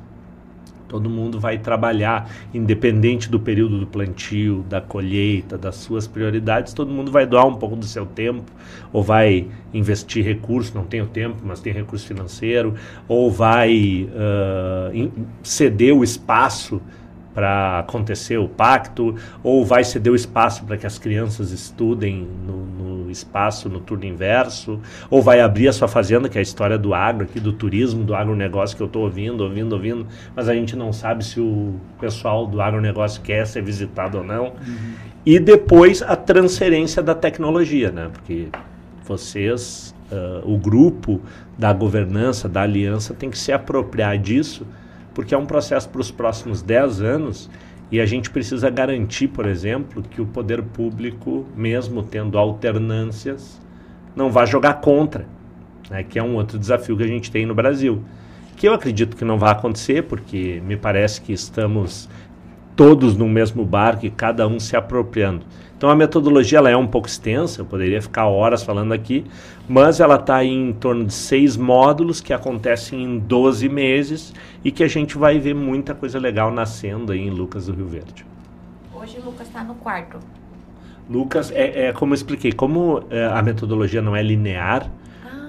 Todo 0.88 1.10
mundo 1.10 1.38
vai 1.38 1.58
trabalhar, 1.58 2.30
independente 2.52 3.30
do 3.30 3.38
período 3.38 3.78
do 3.78 3.86
plantio, 3.86 4.64
da 4.68 4.80
colheita, 4.80 5.58
das 5.58 5.76
suas 5.76 6.06
prioridades, 6.06 6.72
todo 6.72 6.90
mundo 6.90 7.12
vai 7.12 7.26
doar 7.26 7.46
um 7.46 7.54
pouco 7.54 7.76
do 7.76 7.84
seu 7.84 8.06
tempo, 8.06 8.50
ou 8.92 9.02
vai 9.02 9.46
investir 9.72 10.24
recurso, 10.24 10.74
não 10.74 10.84
tem 10.84 11.02
o 11.02 11.06
tempo, 11.06 11.36
mas 11.44 11.60
tem 11.60 11.72
recurso 11.72 12.06
financeiro, 12.06 12.74
ou 13.06 13.30
vai 13.30 14.08
uh, 14.10 15.10
ceder 15.42 15.94
o 15.94 16.02
espaço 16.02 16.80
para 17.34 17.80
acontecer 17.80 18.38
o 18.38 18.48
pacto, 18.48 19.14
ou 19.42 19.64
vai 19.64 19.84
ceder 19.84 20.12
o 20.12 20.16
espaço 20.16 20.64
para 20.64 20.76
que 20.76 20.86
as 20.86 20.98
crianças 20.98 21.50
estudem 21.52 22.26
no, 22.46 22.66
no, 22.66 23.10
espaço 23.10 23.68
no 23.68 23.80
turno 23.80 24.04
inverso, 24.04 24.80
ou 25.08 25.22
vai 25.22 25.40
abrir 25.40 25.68
a 25.68 25.72
sua 25.72 25.88
fazenda, 25.88 26.28
que 26.28 26.36
é 26.36 26.40
a 26.40 26.42
história 26.42 26.76
do 26.76 26.92
agro, 26.92 27.24
aqui 27.24 27.40
do 27.40 27.52
turismo, 27.52 28.04
do 28.04 28.14
agronegócio 28.14 28.76
que 28.76 28.82
eu 28.82 28.86
estou 28.86 29.04
ouvindo, 29.04 29.42
ouvindo, 29.42 29.72
ouvindo, 29.72 30.06
mas 30.36 30.48
a 30.48 30.54
gente 30.54 30.76
não 30.76 30.92
sabe 30.92 31.24
se 31.24 31.40
o 31.40 31.74
pessoal 32.00 32.46
do 32.46 32.60
agronegócio 32.60 33.22
quer 33.22 33.46
ser 33.46 33.62
visitado 33.62 34.18
ou 34.18 34.24
não. 34.24 34.46
Uhum. 34.46 34.94
E 35.24 35.38
depois 35.38 36.02
a 36.02 36.16
transferência 36.16 37.02
da 37.02 37.14
tecnologia, 37.14 37.90
né? 37.90 38.10
Porque 38.12 38.48
vocês, 39.04 39.94
uh, 40.12 40.50
o 40.50 40.58
grupo 40.58 41.20
da 41.56 41.72
governança, 41.72 42.48
da 42.48 42.62
aliança, 42.62 43.14
tem 43.14 43.30
que 43.30 43.38
se 43.38 43.52
apropriar 43.52 44.18
disso 44.18 44.66
porque 45.18 45.34
é 45.34 45.38
um 45.38 45.46
processo 45.46 45.88
para 45.88 46.00
os 46.00 46.12
próximos 46.12 46.62
10 46.62 47.00
anos 47.00 47.50
e 47.90 48.00
a 48.00 48.06
gente 48.06 48.30
precisa 48.30 48.70
garantir, 48.70 49.26
por 49.26 49.46
exemplo, 49.46 50.00
que 50.00 50.20
o 50.20 50.26
poder 50.26 50.62
público, 50.62 51.44
mesmo 51.56 52.04
tendo 52.04 52.38
alternâncias, 52.38 53.60
não 54.14 54.30
vá 54.30 54.46
jogar 54.46 54.74
contra, 54.74 55.26
né, 55.90 56.04
que 56.04 56.20
é 56.20 56.22
um 56.22 56.36
outro 56.36 56.56
desafio 56.56 56.96
que 56.96 57.02
a 57.02 57.08
gente 57.08 57.32
tem 57.32 57.44
no 57.44 57.52
Brasil. 57.52 58.00
Que 58.56 58.68
eu 58.68 58.72
acredito 58.72 59.16
que 59.16 59.24
não 59.24 59.36
vai 59.36 59.50
acontecer, 59.50 60.04
porque 60.04 60.62
me 60.64 60.76
parece 60.76 61.20
que 61.20 61.32
estamos 61.32 62.08
todos 62.78 63.16
no 63.16 63.28
mesmo 63.28 63.64
barco 63.64 64.06
e 64.06 64.10
cada 64.10 64.46
um 64.46 64.60
se 64.60 64.76
apropriando. 64.76 65.44
Então 65.76 65.90
a 65.90 65.96
metodologia 65.96 66.58
ela 66.58 66.70
é 66.70 66.76
um 66.76 66.86
pouco 66.86 67.08
extensa, 67.08 67.60
eu 67.60 67.64
poderia 67.64 68.00
ficar 68.00 68.28
horas 68.28 68.62
falando 68.62 68.92
aqui, 68.92 69.24
mas 69.68 69.98
ela 69.98 70.14
está 70.14 70.44
em 70.44 70.72
torno 70.72 71.04
de 71.04 71.12
seis 71.12 71.56
módulos 71.56 72.20
que 72.20 72.32
acontecem 72.32 73.02
em 73.02 73.18
12 73.18 73.68
meses 73.68 74.32
e 74.64 74.70
que 74.70 74.84
a 74.84 74.88
gente 74.88 75.18
vai 75.18 75.40
ver 75.40 75.56
muita 75.56 75.92
coisa 75.92 76.20
legal 76.20 76.52
nascendo 76.52 77.10
aí 77.10 77.26
em 77.26 77.30
Lucas 77.30 77.66
do 77.66 77.72
Rio 77.72 77.88
Verde. 77.88 78.24
Hoje 78.94 79.18
o 79.18 79.24
Lucas 79.24 79.48
está 79.48 79.64
no 79.64 79.74
quarto. 79.74 80.20
Lucas, 81.10 81.50
é, 81.50 81.86
é, 81.86 81.92
como 81.92 82.12
eu 82.12 82.16
expliquei, 82.16 82.52
como 82.52 83.02
é, 83.10 83.26
a 83.26 83.42
metodologia 83.42 84.00
não 84.00 84.14
é 84.14 84.22
linear, 84.22 84.88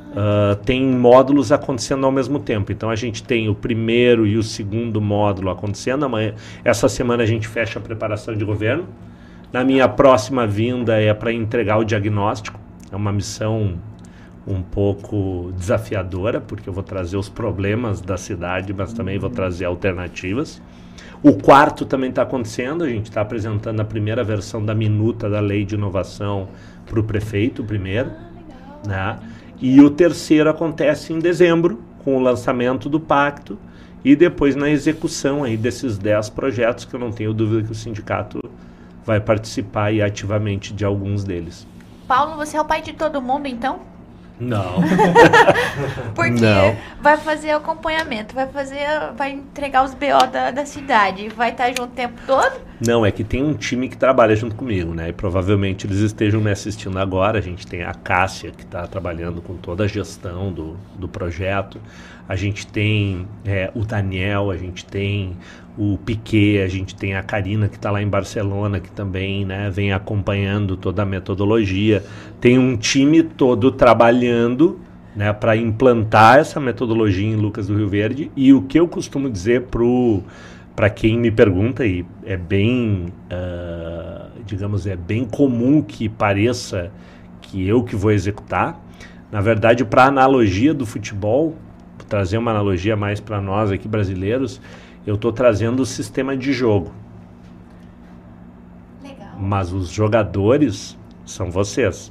Uh, 0.10 0.56
tem 0.66 0.84
módulos 0.84 1.52
acontecendo 1.52 2.04
ao 2.06 2.12
mesmo 2.12 2.40
tempo. 2.40 2.72
Então 2.72 2.90
a 2.90 2.96
gente 2.96 3.24
tem 3.24 3.48
o 3.48 3.54
primeiro 3.54 4.26
e 4.26 4.38
o 4.38 4.44
segundo 4.44 5.00
módulo 5.00 5.50
acontecendo. 5.50 6.04
Amanhã, 6.06 6.34
essa 6.64 6.90
semana 6.90 7.24
a 7.24 7.26
gente 7.26 7.48
fecha 7.48 7.78
a 7.78 7.82
preparação 7.82 8.36
de 8.36 8.44
governo. 8.44 8.88
Na 9.54 9.64
minha 9.64 9.88
próxima 9.88 10.48
vinda 10.48 11.00
é 11.00 11.14
para 11.14 11.32
entregar 11.32 11.78
o 11.78 11.84
diagnóstico. 11.84 12.60
É 12.92 12.96
uma 12.96 13.12
missão 13.12 13.78
um 14.48 14.64
pouco 14.64 15.54
desafiadora, 15.56 16.42
porque 16.42 16.68
eu 16.68 16.74
vou 16.74 16.84
trazer 16.84 17.18
os 17.18 17.30
problemas 17.30 18.02
da 18.02 18.18
cidade, 18.18 18.74
mas 18.74 18.94
também 18.94 19.20
vou 19.20 19.30
trazer 19.30 19.66
alternativas. 19.66 20.60
O 21.22 21.34
quarto 21.34 21.86
também 21.86 22.10
está 22.10 22.24
acontecendo, 22.24 22.84
a 22.84 22.90
gente 22.90 23.06
está 23.06 23.22
apresentando 23.22 23.80
a 23.80 23.86
primeira 23.86 24.24
versão 24.24 24.64
da 24.64 24.74
minuta 24.74 25.30
da 25.30 25.40
lei 25.40 25.66
de 25.66 25.76
inovação 25.76 26.48
para 26.86 27.00
o 27.00 27.04
prefeito 27.04 27.64
primeiro. 27.64 28.10
Né? 28.88 29.20
E 29.62 29.82
o 29.82 29.90
terceiro 29.90 30.50
acontece 30.50 31.12
em 31.12 31.20
dezembro, 31.20 31.82
com 32.04 32.16
o 32.16 32.20
lançamento 32.20 32.88
do 32.88 33.00
pacto 33.00 33.58
e 34.04 34.16
depois 34.16 34.56
na 34.56 34.70
execução 34.70 35.44
aí 35.44 35.58
desses 35.58 35.98
10 35.98 36.30
projetos, 36.30 36.86
que 36.86 36.94
eu 36.94 37.00
não 37.00 37.12
tenho 37.12 37.34
dúvida 37.34 37.64
que 37.64 37.72
o 37.72 37.76
sindicato 37.76 38.40
vai 39.06 39.20
participar 39.20 39.92
e 39.92 40.02
ativamente 40.02 40.74
de 40.74 40.86
alguns 40.86 41.24
deles. 41.24 41.68
Paulo, 42.08 42.38
você 42.38 42.58
é 42.58 42.62
o 42.62 42.66
pai 42.66 42.82
de 42.82 42.94
todo 42.94 43.22
mundo, 43.22 43.48
então? 43.48 43.80
Não. 44.40 44.76
Porque 46.16 46.42
não. 46.42 46.76
vai 47.02 47.18
fazer 47.18 47.52
acompanhamento, 47.52 48.34
vai 48.34 48.48
fazer, 48.48 48.88
vai 49.18 49.32
entregar 49.32 49.84
os 49.84 49.94
BO 49.94 50.28
da, 50.32 50.52
da 50.52 50.66
cidade, 50.66 51.28
vai 51.30 51.52
estar 51.52 51.68
junto 51.70 51.84
o 51.84 51.88
tempo 51.88 52.20
todo. 52.26 52.69
Não, 52.86 53.06
é 53.06 53.12
que 53.12 53.26
tem 53.26 53.44
um 53.44 53.54
time 53.54 53.90
que 53.90 53.98
trabalha 53.98 54.34
junto 54.36 54.56
comigo, 54.56 54.94
né? 54.94 55.10
E 55.10 55.14
provavelmente 55.14 55.86
eles 55.86 55.98
estejam 56.00 56.40
me 56.40 56.50
assistindo 56.50 56.98
agora. 56.98 57.38
A 57.38 57.42
gente 57.42 57.68
tem 57.68 57.84
a 57.84 57.94
Cássia, 57.94 58.52
que 58.52 58.64
está 58.64 58.88
trabalhando 58.88 59.42
com 59.42 59.56
toda 59.56 59.84
a 59.84 59.88
gestão 59.88 60.52
do, 60.52 60.78
do 60.98 61.08
projeto. 61.08 61.78
A 62.28 62.38
gente 62.38 62.66
tem 62.66 63.28
é, 63.44 63.70
o 63.76 63.84
Daniel, 63.84 64.50
a 64.50 64.56
gente 64.56 64.86
tem 64.86 65.36
o 65.78 65.98
Piquet, 65.98 66.62
a 66.62 66.68
gente 66.70 66.96
tem 66.96 67.16
a 67.16 67.24
Karina, 67.24 67.68
que 67.68 67.76
está 67.76 67.92
lá 67.92 68.02
em 68.02 68.08
Barcelona, 68.08 68.80
que 68.80 68.92
também 68.92 69.46
né, 69.46 69.70
vem 69.70 69.92
acompanhando 69.92 70.78
toda 70.78 71.02
a 71.02 71.06
metodologia. 71.06 72.02
Tem 72.40 72.58
um 72.58 72.78
time 72.78 73.24
todo 73.24 73.72
trabalhando 73.72 74.80
né, 75.14 75.34
para 75.34 75.58
implantar 75.58 76.40
essa 76.40 76.62
metodologia 76.62 77.28
em 77.28 77.36
Lucas 77.36 77.68
do 77.68 77.76
Rio 77.76 77.90
Verde. 77.90 78.32
E 78.38 78.54
o 78.54 78.62
que 78.62 78.80
eu 78.80 78.88
costumo 78.88 79.30
dizer 79.30 79.64
para 79.64 79.84
para 80.80 80.90
quem 80.90 81.20
me 81.20 81.30
pergunta, 81.30 81.86
e 81.86 82.06
é 82.24 82.38
bem, 82.38 83.08
uh, 83.26 84.32
digamos, 84.46 84.88
é 84.88 84.96
bem 84.96 85.26
comum 85.26 85.82
que 85.82 86.08
pareça 86.08 86.90
que 87.42 87.68
eu 87.68 87.84
que 87.84 87.98
vou 87.98 88.14
executar. 88.14 88.80
Na 89.30 89.42
verdade, 89.42 89.84
para 89.84 90.06
analogia 90.06 90.74
do 90.74 90.86
futebol, 90.86 91.54
trazer 92.08 92.38
uma 92.38 92.52
analogia 92.52 92.96
mais 92.96 93.20
para 93.20 93.42
nós 93.42 93.74
aqui 93.74 93.90
brasileiros, 93.90 94.62
eu 95.06 95.16
estou 95.16 95.34
trazendo 95.34 95.82
o 95.82 95.86
sistema 95.86 96.38
de 96.38 96.54
jogo. 96.54 96.94
Legal. 99.04 99.38
Mas 99.38 99.74
os 99.74 99.90
jogadores 99.90 100.98
são 101.26 101.52
vocês. 101.52 102.10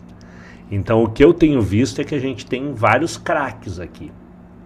Então 0.71 1.03
o 1.03 1.09
que 1.09 1.25
eu 1.25 1.33
tenho 1.33 1.62
visto 1.62 2.03
é 2.03 2.05
que 2.05 2.14
a 2.14 2.21
gente 2.21 2.45
tem 2.45 2.75
vários 2.75 3.16
craques 3.16 3.81
aqui. 3.81 4.12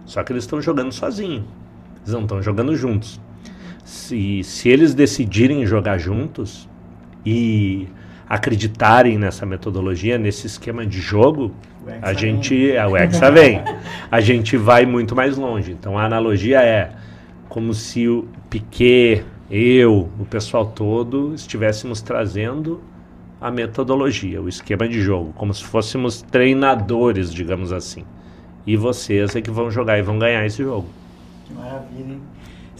Só 0.03 0.21
que 0.25 0.33
eles 0.33 0.43
estão 0.43 0.61
jogando 0.61 0.91
sozinhos. 0.91 1.45
Eles 2.01 2.11
não 2.11 2.23
estão 2.23 2.41
jogando 2.41 2.75
juntos 2.75 3.21
se, 3.83 4.43
se 4.43 4.69
eles 4.69 4.93
decidirem 4.93 5.65
jogar 5.65 5.97
juntos 5.97 6.67
e 7.25 7.87
acreditarem 8.27 9.17
nessa 9.17 9.45
metodologia, 9.45 10.17
nesse 10.17 10.47
esquema 10.47 10.85
de 10.85 10.99
jogo, 10.99 11.51
a 12.01 12.13
gente, 12.13 12.71
é, 12.71 12.85
o 12.87 12.95
Hexa 12.95 13.29
vem, 13.29 13.61
a 14.09 14.21
gente 14.21 14.55
vai 14.57 14.85
muito 14.85 15.15
mais 15.15 15.37
longe. 15.37 15.71
Então 15.71 15.97
a 15.97 16.05
analogia 16.05 16.61
é 16.61 16.91
como 17.49 17.73
se 17.73 18.07
o 18.07 18.27
Piquet, 18.49 19.23
eu, 19.51 20.09
o 20.19 20.25
pessoal 20.25 20.65
todo 20.65 21.33
estivéssemos 21.35 22.01
trazendo 22.01 22.81
a 23.39 23.51
metodologia, 23.51 24.41
o 24.41 24.47
esquema 24.47 24.87
de 24.87 25.01
jogo, 25.01 25.33
como 25.33 25.53
se 25.53 25.63
fôssemos 25.63 26.21
treinadores, 26.21 27.31
digamos 27.33 27.73
assim. 27.73 28.05
E 28.65 28.77
vocês 28.77 29.35
é 29.35 29.41
que 29.41 29.51
vão 29.51 29.69
jogar 29.69 29.99
e 29.99 30.01
vão 30.01 30.17
ganhar 30.17 30.45
esse 30.45 30.63
jogo. 30.63 30.87
Que 31.45 31.53
maravilha, 31.53 32.13
hein? 32.13 32.21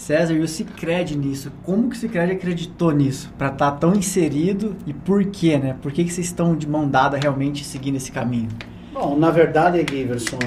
César, 0.03 0.33
e 0.33 0.41
o 0.41 0.47
Cicred 0.49 1.17
nisso? 1.17 1.49
Como 1.63 1.89
que 1.89 1.95
o 1.95 1.99
Cicred 1.99 2.33
acreditou 2.33 2.91
nisso? 2.91 3.31
Para 3.37 3.47
estar 3.47 3.71
tá 3.71 3.77
tão 3.77 3.95
inserido 3.95 4.75
e 4.85 4.93
por 4.93 5.23
quê, 5.23 5.57
né? 5.57 5.77
Por 5.81 5.93
que, 5.93 6.03
que 6.03 6.11
vocês 6.11 6.27
estão 6.27 6.53
de 6.57 6.67
mão 6.67 6.85
dada 6.85 7.17
realmente 7.17 7.63
seguindo 7.63 7.95
esse 7.95 8.11
caminho? 8.11 8.49
Bom, 8.93 9.17
na 9.17 9.31
verdade, 9.31 9.83
Giverson, 9.89 10.37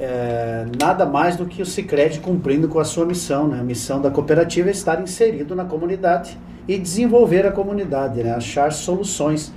é 0.00 0.66
nada 0.80 1.06
mais 1.06 1.36
do 1.36 1.46
que 1.46 1.62
o 1.62 1.66
Cicred 1.66 2.18
cumprindo 2.18 2.66
com 2.66 2.80
a 2.80 2.84
sua 2.84 3.06
missão, 3.06 3.46
né? 3.46 3.60
A 3.60 3.62
missão 3.62 4.02
da 4.02 4.10
cooperativa 4.10 4.68
é 4.68 4.72
estar 4.72 5.00
inserido 5.00 5.54
na 5.54 5.64
comunidade 5.64 6.36
e 6.66 6.76
desenvolver 6.76 7.46
a 7.46 7.52
comunidade, 7.52 8.20
né? 8.20 8.34
Achar 8.34 8.72
soluções. 8.72 9.52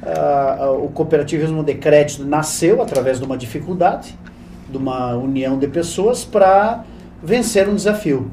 Uh, 0.00 0.84
o 0.84 0.88
cooperativismo 0.88 1.62
de 1.62 1.74
crédito 1.74 2.24
nasceu 2.24 2.80
através 2.80 3.18
de 3.18 3.26
uma 3.26 3.36
dificuldade, 3.36 4.18
de 4.66 4.78
uma 4.78 5.14
união 5.14 5.58
de 5.58 5.68
pessoas 5.68 6.24
para 6.24 6.84
vencer 7.22 7.68
um 7.68 7.74
desafio. 7.74 8.30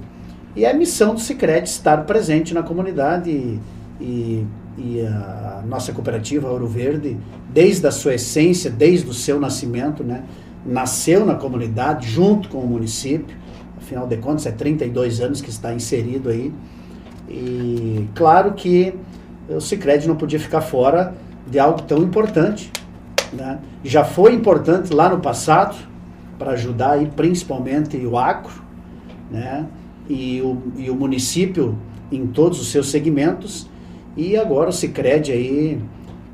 E 0.55 0.63
é 0.63 0.71
a 0.71 0.73
missão 0.73 1.13
do 1.13 1.19
Cicred 1.19 1.67
estar 1.67 2.05
presente 2.05 2.53
na 2.53 2.63
comunidade 2.63 3.29
e, 3.29 3.59
e, 3.99 4.47
e 4.77 5.01
a 5.01 5.61
nossa 5.67 5.91
cooperativa 5.91 6.49
Ouro 6.49 6.67
Verde, 6.67 7.17
desde 7.51 7.85
a 7.85 7.91
sua 7.91 8.13
essência, 8.13 8.71
desde 8.71 9.09
o 9.09 9.13
seu 9.13 9.37
nascimento, 9.37 10.01
né, 10.01 10.23
nasceu 10.65 11.25
na 11.25 11.35
comunidade 11.35 12.07
junto 12.07 12.47
com 12.47 12.59
o 12.59 12.67
município. 12.67 13.35
Afinal 13.77 14.07
de 14.07 14.15
contas, 14.17 14.45
é 14.45 14.51
32 14.51 15.19
anos 15.19 15.41
que 15.41 15.49
está 15.49 15.73
inserido 15.73 16.29
aí. 16.29 16.53
E 17.27 18.07
claro 18.15 18.53
que 18.53 18.93
o 19.49 19.59
Cicred 19.59 20.07
não 20.07 20.15
podia 20.15 20.39
ficar 20.39 20.61
fora 20.61 21.13
de 21.45 21.59
algo 21.59 21.81
tão 21.81 22.01
importante. 22.01 22.71
Né? 23.33 23.59
Já 23.83 24.05
foi 24.05 24.33
importante 24.33 24.93
lá 24.93 25.09
no 25.09 25.19
passado 25.19 25.75
para 26.39 26.51
ajudar 26.51 26.91
aí, 26.91 27.07
principalmente 27.07 27.97
o 27.97 28.17
agro, 28.17 28.63
né? 29.29 29.65
E 30.09 30.41
o, 30.41 30.57
e 30.77 30.89
o 30.89 30.95
município 30.95 31.77
em 32.11 32.27
todos 32.27 32.59
os 32.61 32.71
seus 32.71 32.89
segmentos 32.89 33.67
e 34.15 34.37
agora 34.37 34.69
o 34.69 34.73
Cicred 34.73 35.31
aí 35.31 35.81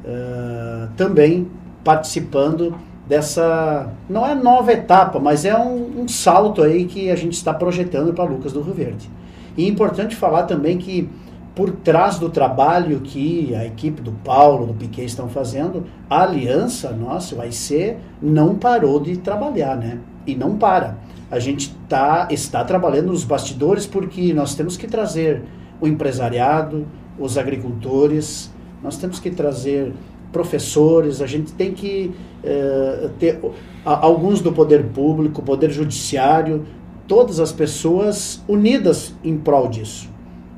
uh, 0.06 0.90
também 0.96 1.48
participando 1.84 2.76
dessa 3.08 3.92
não 4.08 4.26
é 4.26 4.36
nova 4.36 4.72
etapa, 4.72 5.20
mas 5.20 5.46
é 5.46 5.58
um, 5.58 6.02
um 6.02 6.08
salto 6.08 6.62
aí 6.62 6.86
que 6.86 7.10
a 7.10 7.16
gente 7.16 7.34
está 7.34 7.54
projetando 7.54 8.14
para 8.14 8.24
Lucas 8.24 8.54
do 8.54 8.62
Rio 8.62 8.74
Verde. 8.74 9.10
E 9.58 9.66
é 9.66 9.68
importante 9.68 10.16
falar 10.16 10.44
também 10.44 10.78
que 10.78 11.10
por 11.56 11.72
trás 11.72 12.18
do 12.18 12.30
trabalho 12.30 13.02
que 13.02 13.54
a 13.56 13.66
equipe 13.66 14.02
do 14.02 14.12
Paulo, 14.12 14.68
do 14.68 14.74
Piquet 14.74 15.06
estão 15.06 15.28
fazendo, 15.28 15.86
a 16.10 16.24
aliança 16.24 16.92
nossa, 16.92 17.36
vai 17.36 17.52
ser 17.52 17.98
não 18.22 18.56
parou 18.56 19.00
de 19.00 19.18
trabalhar, 19.18 19.76
né? 19.76 20.00
E 20.26 20.36
não 20.36 20.56
para 20.56 20.98
a 21.32 21.40
gente 21.40 21.74
tá, 21.88 22.28
está 22.30 22.64
trabalhando 22.66 23.08
nos 23.08 23.24
bastidores 23.24 23.88
porque 23.88 24.34
nós 24.34 24.54
temos 24.54 24.76
que 24.76 24.86
trazer 24.86 25.42
o 25.80 25.88
empresariado, 25.88 26.86
os 27.18 27.38
agricultores, 27.38 28.52
nós 28.84 28.98
temos 28.98 29.18
que 29.18 29.32
trazer 29.32 29.94
professores, 30.32 31.22
a 31.22 31.28
gente 31.28 31.54
tem 31.54 31.74
que 31.74 32.12
uh, 32.44 33.10
ter 33.18 33.40
a, 33.86 34.06
alguns 34.06 34.42
do 34.42 34.52
poder 34.52 34.84
público, 34.88 35.42
poder 35.42 35.72
judiciário, 35.72 36.66
todas 37.08 37.40
as 37.40 37.52
pessoas 37.52 38.44
unidas 38.48 39.14
em 39.24 39.38
prol 39.38 39.70
disso. 39.70 40.10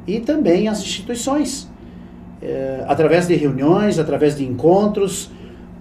E 0.08 0.20
também 0.20 0.68
as 0.68 0.82
instituições, 0.82 1.64
uh, 2.42 2.86
através 2.88 3.28
de 3.28 3.36
reuniões, 3.36 4.00
através 4.00 4.36
de 4.36 4.44
encontros, 4.44 5.26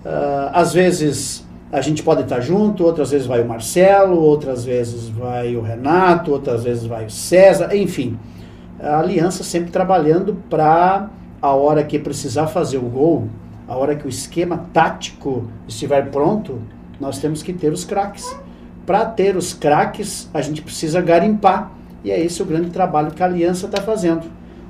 uh, 0.04 0.50
às 0.52 0.72
vezes 0.72 1.46
a 1.72 1.80
gente 1.80 2.02
pode 2.02 2.22
estar 2.22 2.40
junto, 2.40 2.84
outras 2.84 3.10
vezes 3.10 3.26
vai 3.26 3.40
o 3.40 3.48
Marcelo, 3.48 4.20
outras 4.20 4.62
vezes 4.62 5.08
vai 5.08 5.56
o 5.56 5.62
Renato, 5.62 6.30
outras 6.30 6.62
vezes 6.62 6.84
vai 6.84 7.06
o 7.06 7.10
César, 7.10 7.74
enfim. 7.74 8.18
A 8.78 8.98
aliança 8.98 9.42
sempre 9.42 9.70
trabalhando 9.70 10.36
para 10.50 11.08
a 11.40 11.50
hora 11.52 11.82
que 11.82 11.98
precisar 11.98 12.46
fazer 12.48 12.76
o 12.76 12.82
gol, 12.82 13.26
a 13.66 13.74
hora 13.74 13.96
que 13.96 14.04
o 14.04 14.08
esquema 14.08 14.66
tático 14.70 15.48
estiver 15.66 16.10
pronto, 16.10 16.60
nós 17.00 17.18
temos 17.18 17.42
que 17.42 17.54
ter 17.54 17.72
os 17.72 17.86
craques. 17.86 18.36
Para 18.84 19.06
ter 19.06 19.34
os 19.34 19.54
craques, 19.54 20.28
a 20.34 20.42
gente 20.42 20.60
precisa 20.60 21.00
garimpar. 21.00 21.72
E 22.04 22.10
é 22.10 22.20
esse 22.20 22.42
o 22.42 22.44
grande 22.44 22.68
trabalho 22.68 23.12
que 23.12 23.22
a 23.22 23.26
aliança 23.26 23.64
está 23.64 23.80
fazendo. 23.80 24.26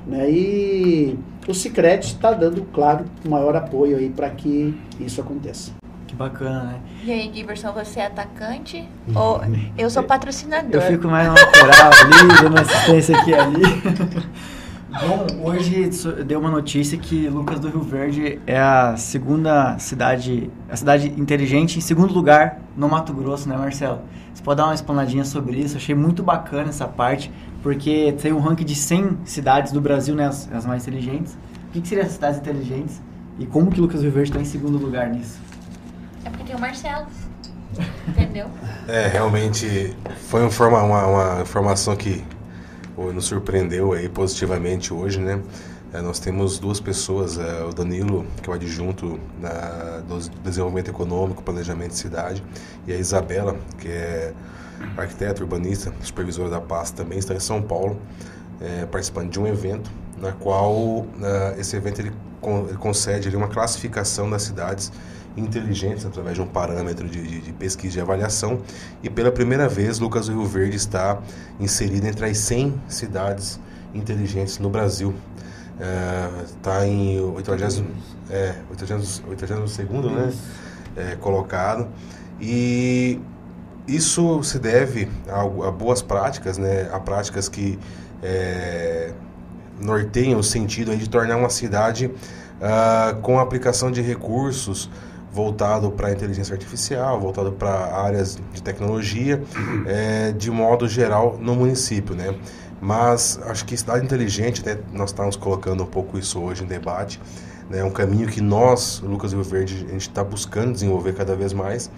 Né? 0.06 0.30
E 0.30 1.18
o 1.48 1.54
Cicred 1.54 2.04
está 2.04 2.32
dando, 2.32 2.62
claro, 2.72 3.06
o 3.24 3.28
maior 3.28 3.56
apoio 3.56 3.96
aí 3.96 4.08
para 4.08 4.30
que 4.30 4.72
isso 5.00 5.20
aconteça. 5.20 5.72
Que 6.12 6.16
bacana, 6.16 6.64
né? 6.64 6.80
E 7.04 7.10
aí, 7.10 7.32
Giverson, 7.32 7.72
você 7.72 8.00
é 8.00 8.06
atacante? 8.06 8.86
Ou 9.14 9.40
eu 9.78 9.88
sou 9.88 10.02
patrocinador? 10.02 10.70
Eu 10.70 10.82
fico 10.82 11.08
mais 11.08 11.26
na 11.26 11.32
lateral 11.32 11.90
ali, 11.90 12.42
dando 12.42 12.60
assistência 12.60 13.16
aqui 13.16 13.30
e 13.30 13.34
ali. 13.34 13.62
Bom, 14.92 15.48
hoje 15.48 15.88
deu 16.26 16.38
uma 16.38 16.50
notícia 16.50 16.98
que 16.98 17.30
Lucas 17.30 17.58
do 17.60 17.70
Rio 17.70 17.80
Verde 17.80 18.38
é 18.46 18.60
a 18.60 18.94
segunda 18.98 19.78
cidade, 19.78 20.50
a 20.68 20.76
cidade 20.76 21.08
inteligente 21.18 21.78
em 21.78 21.80
segundo 21.80 22.12
lugar 22.12 22.60
no 22.76 22.90
Mato 22.90 23.14
Grosso, 23.14 23.48
né, 23.48 23.56
Marcelo? 23.56 24.00
Você 24.34 24.42
pode 24.42 24.58
dar 24.58 24.64
uma 24.64 24.74
explanadinha 24.74 25.24
sobre 25.24 25.56
isso? 25.56 25.78
Achei 25.78 25.94
muito 25.94 26.22
bacana 26.22 26.68
essa 26.68 26.86
parte, 26.86 27.32
porque 27.62 28.14
tem 28.20 28.34
um 28.34 28.38
ranking 28.38 28.66
de 28.66 28.74
100 28.74 29.20
cidades 29.24 29.72
do 29.72 29.80
Brasil, 29.80 30.14
né, 30.14 30.26
as, 30.26 30.46
as 30.52 30.66
mais 30.66 30.86
inteligentes. 30.86 31.38
O 31.68 31.72
que, 31.72 31.80
que 31.80 31.88
seriam 31.88 32.06
as 32.06 32.12
cidades 32.12 32.38
inteligentes? 32.38 33.00
E 33.38 33.46
como 33.46 33.70
que 33.70 33.80
Lucas 33.80 34.00
do 34.00 34.02
Rio 34.02 34.12
Verde 34.12 34.28
está 34.28 34.42
em 34.42 34.44
segundo 34.44 34.76
lugar 34.76 35.08
nisso? 35.08 35.40
Tem 36.52 36.58
o 36.58 36.60
Marcelo. 36.60 37.06
Entendeu? 38.06 38.50
É, 38.86 39.06
realmente 39.06 39.96
foi 40.28 40.42
uma, 40.42 40.82
uma, 40.82 41.06
uma 41.06 41.40
informação 41.40 41.96
que 41.96 42.22
nos 42.94 43.24
surpreendeu 43.24 43.94
aí 43.94 44.06
positivamente 44.06 44.92
hoje, 44.92 45.18
né? 45.18 45.40
É, 45.94 46.02
nós 46.02 46.18
temos 46.18 46.58
duas 46.58 46.78
pessoas, 46.78 47.38
é, 47.38 47.64
o 47.64 47.72
Danilo, 47.72 48.26
que 48.42 48.50
é 48.50 48.52
o 48.52 48.54
adjunto 48.54 49.18
na, 49.40 50.02
do 50.06 50.18
desenvolvimento 50.42 50.90
econômico, 50.90 51.42
planejamento 51.42 51.92
de 51.92 51.98
cidade, 51.98 52.44
e 52.86 52.92
a 52.92 52.96
Isabela, 52.96 53.56
que 53.78 53.88
é 53.88 54.34
arquiteta, 54.94 55.42
urbanista, 55.42 55.90
supervisora 56.02 56.50
da 56.50 56.60
pasta, 56.60 57.02
também 57.02 57.18
está 57.18 57.32
em 57.32 57.40
São 57.40 57.62
Paulo, 57.62 57.98
é, 58.60 58.84
participando 58.84 59.30
de 59.30 59.40
um 59.40 59.46
evento, 59.46 59.90
na 60.18 60.32
qual 60.32 61.06
é, 61.22 61.58
esse 61.58 61.76
evento 61.76 62.00
ele, 62.02 62.12
ele 62.68 62.78
concede 62.78 63.28
ali, 63.28 63.36
uma 63.38 63.48
classificação 63.48 64.28
das 64.28 64.42
cidades 64.42 64.92
inteligentes 65.36 66.04
através 66.04 66.36
de 66.36 66.42
um 66.42 66.46
parâmetro 66.46 67.08
de, 67.08 67.22
de, 67.22 67.40
de, 67.40 67.52
pesquisa 67.52 67.98
e 67.98 68.00
avaliação. 68.00 68.60
E 69.02 69.10
pela 69.10 69.30
primeira 69.30 69.68
vez, 69.68 69.98
Lucas 69.98 70.26
do 70.26 70.32
Rio 70.32 70.44
Verde 70.44 70.76
está 70.76 71.18
inserido 71.58 72.06
entre 72.06 72.26
as 72.26 72.38
100 72.38 72.74
cidades 72.88 73.58
inteligentes 73.94 74.58
no 74.58 74.68
Brasil. 74.68 75.14
Está 76.56 76.84
é, 76.84 76.88
em 76.88 77.20
80, 77.20 77.84
é, 78.30 78.54
82 78.70 79.78
né? 79.78 80.32
É, 80.96 81.16
colocado. 81.16 81.88
E 82.40 83.18
isso 83.86 84.42
se 84.42 84.58
deve 84.58 85.08
a, 85.28 85.40
a, 85.40 85.70
boas 85.70 86.02
práticas, 86.02 86.58
né? 86.58 86.88
a 86.92 87.00
práticas 87.00 87.48
que 87.48 87.78
é, 88.22 89.12
norteiam 89.80 90.38
o 90.38 90.42
sentido 90.42 90.96
de 90.96 91.08
tornar 91.08 91.36
uma 91.36 91.50
cidade 91.50 92.06
uh, 92.06 93.20
com 93.20 93.38
aplicação 93.38 93.90
de 93.90 94.00
recursos 94.00 94.88
voltado 95.32 95.90
para 95.90 96.12
inteligência 96.12 96.52
artificial, 96.52 97.18
voltado 97.18 97.52
para 97.52 97.70
áreas 97.70 98.38
de 98.52 98.62
tecnologia, 98.62 99.42
é, 99.86 100.32
de 100.32 100.50
modo 100.50 100.86
geral 100.86 101.38
no 101.40 101.54
município, 101.54 102.14
né? 102.14 102.34
Mas 102.80 103.38
acho 103.44 103.64
que 103.64 103.76
cidade 103.76 104.04
inteligente, 104.04 104.62
nós 104.92 105.10
estamos 105.10 105.36
colocando 105.36 105.84
um 105.84 105.86
pouco 105.86 106.18
isso 106.18 106.40
hoje 106.40 106.64
em 106.64 106.66
debate, 106.66 107.20
né? 107.70 107.78
é 107.78 107.84
um 107.84 107.90
caminho 107.90 108.26
que 108.26 108.40
nós, 108.40 109.00
Lucas 109.00 109.32
Rio 109.32 109.42
Verde, 109.42 109.86
a 109.88 109.92
gente 109.92 110.08
está 110.08 110.22
buscando 110.22 110.72
desenvolver 110.72 111.14
cada 111.14 111.34
vez 111.34 111.52
mais. 111.52 111.90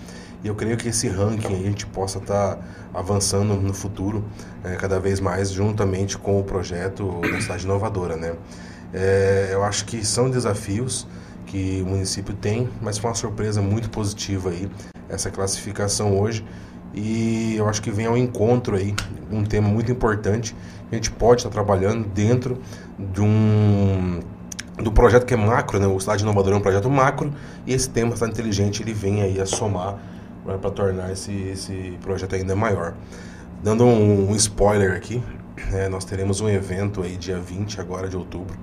E 0.44 0.48
eu 0.48 0.54
creio 0.54 0.76
que 0.76 0.88
esse 0.88 1.08
ranking 1.08 1.54
a 1.54 1.62
gente 1.62 1.86
possa 1.86 2.18
estar 2.18 2.56
tá 2.56 2.62
avançando 2.92 3.54
no 3.54 3.72
futuro 3.72 4.22
é, 4.62 4.76
cada 4.76 5.00
vez 5.00 5.18
mais 5.18 5.50
juntamente 5.50 6.18
com 6.18 6.38
o 6.38 6.44
projeto 6.44 7.18
da 7.22 7.40
cidade 7.40 7.64
inovadora, 7.64 8.14
né? 8.14 8.34
É, 8.92 9.48
eu 9.52 9.64
acho 9.64 9.86
que 9.86 10.04
são 10.04 10.28
desafios 10.28 11.06
que 11.54 11.82
o 11.82 11.86
município 11.86 12.34
tem, 12.34 12.68
mas 12.82 12.98
foi 12.98 13.08
uma 13.10 13.14
surpresa 13.14 13.62
muito 13.62 13.88
positiva 13.88 14.50
aí 14.50 14.68
essa 15.08 15.30
classificação 15.30 16.18
hoje 16.18 16.44
e 16.92 17.54
eu 17.56 17.68
acho 17.68 17.80
que 17.80 17.92
vem 17.92 18.06
ao 18.06 18.16
encontro 18.16 18.74
aí 18.74 18.92
um 19.30 19.44
tema 19.44 19.68
muito 19.68 19.92
importante 19.92 20.54
a 20.90 20.94
gente 20.96 21.12
pode 21.12 21.42
estar 21.42 21.50
trabalhando 21.50 22.08
dentro 22.08 22.58
de 22.98 23.20
um 23.20 24.18
do 24.82 24.90
projeto 24.90 25.24
que 25.24 25.32
é 25.32 25.36
macro, 25.36 25.78
né? 25.78 25.86
O 25.86 26.00
Cidade 26.00 26.24
Inovadora 26.24 26.56
é 26.56 26.58
um 26.58 26.62
projeto 26.62 26.90
macro 26.90 27.32
e 27.64 27.72
esse 27.72 27.88
tema 27.88 28.16
Cidade 28.16 28.32
Inteligente 28.32 28.82
ele 28.82 28.92
vem 28.92 29.22
aí 29.22 29.40
a 29.40 29.46
somar 29.46 29.96
né, 30.44 30.58
para 30.60 30.70
tornar 30.72 31.12
esse, 31.12 31.32
esse 31.32 31.96
projeto 32.02 32.34
ainda 32.34 32.56
maior. 32.56 32.94
Dando 33.62 33.84
um, 33.84 34.30
um 34.30 34.34
spoiler 34.34 34.96
aqui, 34.96 35.22
é, 35.72 35.88
nós 35.88 36.04
teremos 36.04 36.40
um 36.40 36.48
evento 36.48 37.00
aí 37.00 37.16
dia 37.16 37.38
20 37.38 37.80
agora 37.80 38.08
de 38.08 38.16
outubro, 38.16 38.58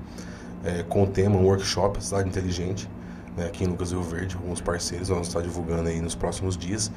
é, 0.64 0.84
com 0.84 1.04
o 1.04 1.08
tema 1.08 1.36
um 1.36 1.46
workshop 1.46 2.04
Cidade 2.04 2.30
Inteligente, 2.30 2.90
né, 3.36 3.46
aqui 3.46 3.64
em 3.64 3.68
Lucas 3.68 3.92
Rio 3.92 4.02
Verde, 4.02 4.36
alguns 4.36 4.62
parceiros 4.62 5.10
vamos 5.10 5.28
estar 5.28 5.42
divulgando 5.42 5.90
aí 5.90 6.02
nos 6.02 6.16
próximos 6.16 6.58
dias. 6.58 6.92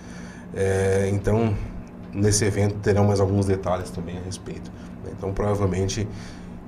É, 0.55 1.09
então, 1.13 1.55
nesse 2.13 2.45
evento 2.45 2.77
terão 2.77 3.05
mais 3.05 3.21
alguns 3.21 3.47
detalhes 3.47 3.91
também 3.91 4.19
a 4.19 4.21
respeito. 4.21 4.71
Né? 5.05 5.13
Então, 5.17 5.33
provavelmente 5.33 6.07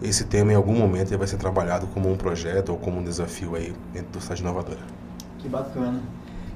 esse 0.03 0.25
tema 0.25 0.53
em 0.53 0.55
algum 0.55 0.75
momento 0.75 1.17
vai 1.17 1.27
ser 1.27 1.37
trabalhado 1.37 1.87
como 1.89 2.11
um 2.11 2.17
projeto 2.17 2.71
ou 2.71 2.77
como 2.77 3.01
um 3.01 3.05
desafio 3.05 3.55
aí 3.55 3.75
dentro 3.93 4.13
do 4.13 4.21
Cidade 4.21 4.43
Inovadora. 4.43 4.81
Que 5.39 5.49
bacana. 5.49 6.01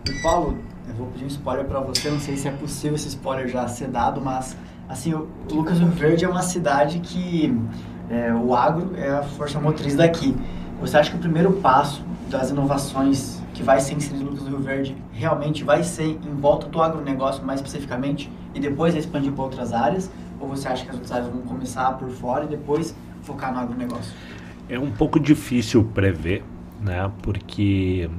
E 0.07 0.23
Paulo, 0.23 0.59
eu 0.89 0.95
vou 0.95 1.07
pedir 1.09 1.25
um 1.25 1.29
spoiler 1.29 1.65
para 1.65 1.81
você, 1.81 2.11
não 2.11 2.21
sei 2.21 2.37
se 2.37 2.49
é 2.49 2.53
possível 2.53 2.97
esse 2.97 3.09
spoiler 3.09 3.49
já 3.49 3.67
ser 3.69 3.89
dado, 3.89 4.21
mas 4.21 4.57
assim, 4.89 5.15
o 5.15 5.29
Lucas 5.51 5.79
Rio 5.79 5.89
Verde 5.89 6.25
é 6.25 6.29
uma 6.29 6.43
cidade 6.43 6.99
que 7.01 7.55
é, 8.11 8.35
o 8.35 8.55
agro 8.55 8.91
é 8.97 9.09
a 9.09 9.23
força 9.23 9.61
motriz 9.61 9.95
daqui. 9.95 10.37
Você 10.81 10.97
acha 10.97 11.11
que 11.11 11.17
o 11.17 11.21
primeiro 11.21 11.53
passo 11.53 12.05
das 12.29 12.51
inovações 12.51 13.41
que 13.55 13.63
vai 13.63 13.81
ser 13.81 13.95
inserido 13.95 14.25
no 14.25 14.31
Lucas 14.31 14.49
Rio 14.49 14.59
Verde 14.59 14.97
realmente 15.13 15.63
vai 15.63 15.83
ser 15.85 16.05
em 16.05 16.35
volta 16.41 16.67
do 16.67 16.83
agronegócio 16.83 17.45
mais 17.45 17.61
especificamente 17.61 18.31
e 18.55 18.61
depois 18.61 18.95
expandir 18.95 19.33
para 19.33 19.45
outras 19.45 19.73
áreas? 19.73 20.11
Ou 20.41 20.49
você 20.49 20.67
acha 20.69 20.85
que 20.85 20.91
as 20.91 20.97
outras 20.97 21.13
áreas 21.13 21.29
vão 21.29 21.43
começar 21.43 21.93
por 21.93 22.09
fora 22.11 22.45
e 22.45 22.49
depois 22.49 22.95
focar 23.23 23.53
no 23.53 23.61
agronegócio? 23.61 24.13
É 24.69 24.79
um 24.79 24.91
pouco 24.91 25.21
difícil 25.21 25.85
prever, 25.85 26.43
né? 26.81 27.11
Porque 27.23 28.11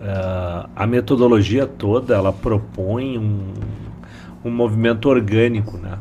Uh, 0.00 0.66
a 0.74 0.86
metodologia 0.86 1.66
toda 1.66 2.14
ela 2.14 2.32
propõe 2.32 3.18
um, 3.18 3.52
um 4.42 4.50
movimento 4.50 5.10
orgânico, 5.10 5.76
né? 5.76 5.98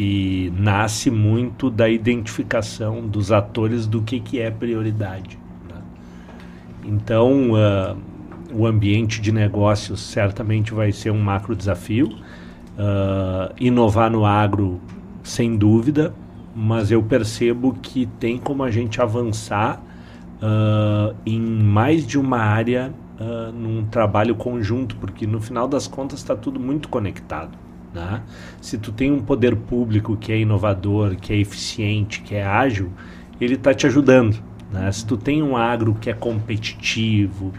Que 0.00 0.50
nasce 0.56 1.10
muito 1.10 1.68
da 1.68 1.86
identificação 1.86 3.06
dos 3.06 3.30
atores 3.30 3.86
do 3.86 4.00
que, 4.00 4.18
que 4.18 4.40
é 4.40 4.50
prioridade. 4.50 5.38
Né? 5.68 5.76
Então, 6.86 7.50
uh, 7.50 7.98
o 8.50 8.66
ambiente 8.66 9.20
de 9.20 9.30
negócios 9.30 10.00
certamente 10.00 10.72
vai 10.72 10.90
ser 10.90 11.10
um 11.10 11.20
macro 11.20 11.54
desafio. 11.54 12.06
Uh, 12.06 13.52
inovar 13.60 14.10
no 14.10 14.24
agro, 14.24 14.80
sem 15.22 15.54
dúvida, 15.54 16.14
mas 16.56 16.90
eu 16.90 17.02
percebo 17.02 17.74
que 17.74 18.06
tem 18.18 18.38
como 18.38 18.62
a 18.62 18.70
gente 18.70 19.02
avançar 19.02 19.82
uh, 20.36 21.14
em 21.26 21.38
mais 21.38 22.06
de 22.06 22.18
uma 22.18 22.38
área 22.38 22.90
num 23.52 23.84
trabalho 23.84 24.34
conjunto, 24.34 24.96
porque 24.96 25.26
no 25.26 25.42
final 25.42 25.68
das 25.68 25.86
contas 25.86 26.20
está 26.20 26.34
tudo 26.34 26.58
muito 26.58 26.88
conectado. 26.88 27.50
Né? 27.94 28.22
Se 28.60 28.78
tu 28.78 28.92
tem 28.92 29.10
um 29.10 29.20
poder 29.20 29.56
público 29.56 30.16
que 30.16 30.32
é 30.32 30.38
inovador, 30.38 31.16
que 31.16 31.32
é 31.32 31.36
eficiente, 31.36 32.20
que 32.22 32.34
é 32.34 32.44
ágil, 32.44 32.90
ele 33.40 33.54
está 33.54 33.74
te 33.74 33.86
ajudando. 33.86 34.36
Né? 34.72 34.90
Se 34.92 35.04
tu 35.04 35.16
tem 35.16 35.42
um 35.42 35.56
agro 35.56 35.94
que 35.94 36.10
é 36.10 36.12
competitivo, 36.12 37.52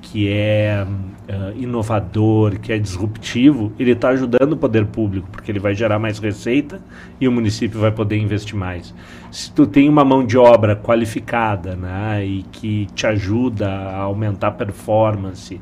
que 0.00 0.28
é 0.28 0.86
uh, 0.86 1.60
inovador, 1.60 2.58
que 2.60 2.72
é 2.72 2.78
disruptivo, 2.78 3.72
ele 3.78 3.90
está 3.90 4.10
ajudando 4.10 4.52
o 4.52 4.56
poder 4.56 4.86
público, 4.86 5.28
porque 5.30 5.50
ele 5.50 5.58
vai 5.58 5.74
gerar 5.74 5.98
mais 5.98 6.18
receita 6.18 6.80
e 7.20 7.26
o 7.26 7.32
município 7.32 7.80
vai 7.80 7.90
poder 7.90 8.16
investir 8.16 8.54
mais. 8.54 8.94
Se 9.32 9.50
tu 9.50 9.66
tem 9.66 9.88
uma 9.88 10.04
mão 10.04 10.24
de 10.24 10.38
obra 10.38 10.76
qualificada 10.76 11.74
né, 11.74 12.24
e 12.24 12.42
que 12.52 12.86
te 12.94 13.06
ajuda 13.06 13.68
a 13.68 13.98
aumentar 13.98 14.48
a 14.48 14.52
performance, 14.52 15.60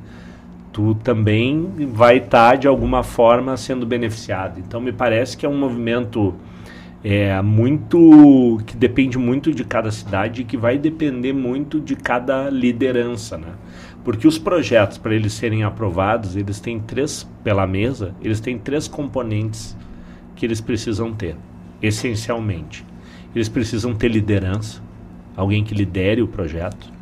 tu 0.74 0.92
também 0.96 1.88
vai 1.92 2.16
estar, 2.16 2.50
tá, 2.50 2.56
de 2.56 2.66
alguma 2.66 3.04
forma, 3.04 3.56
sendo 3.56 3.86
beneficiado. 3.86 4.58
Então, 4.58 4.80
me 4.80 4.92
parece 4.92 5.36
que 5.36 5.46
é 5.46 5.48
um 5.48 5.56
movimento 5.56 6.34
é, 7.04 7.40
muito 7.40 8.60
que 8.66 8.76
depende 8.76 9.16
muito 9.16 9.54
de 9.54 9.62
cada 9.62 9.92
cidade 9.92 10.42
e 10.42 10.44
que 10.44 10.56
vai 10.56 10.76
depender 10.76 11.32
muito 11.32 11.80
de 11.80 11.94
cada 11.94 12.50
liderança, 12.50 13.38
né? 13.38 13.54
Porque 14.02 14.26
os 14.26 14.36
projetos, 14.36 14.98
para 14.98 15.14
eles 15.14 15.32
serem 15.32 15.62
aprovados, 15.62 16.34
eles 16.34 16.58
têm 16.58 16.80
três, 16.80 17.28
pela 17.44 17.68
mesa, 17.68 18.12
eles 18.20 18.40
têm 18.40 18.58
três 18.58 18.88
componentes 18.88 19.76
que 20.34 20.44
eles 20.44 20.60
precisam 20.60 21.12
ter, 21.12 21.36
essencialmente. 21.80 22.84
Eles 23.32 23.48
precisam 23.48 23.94
ter 23.94 24.08
liderança, 24.08 24.82
alguém 25.36 25.62
que 25.62 25.72
lidere 25.72 26.20
o 26.20 26.26
projeto. 26.26 26.92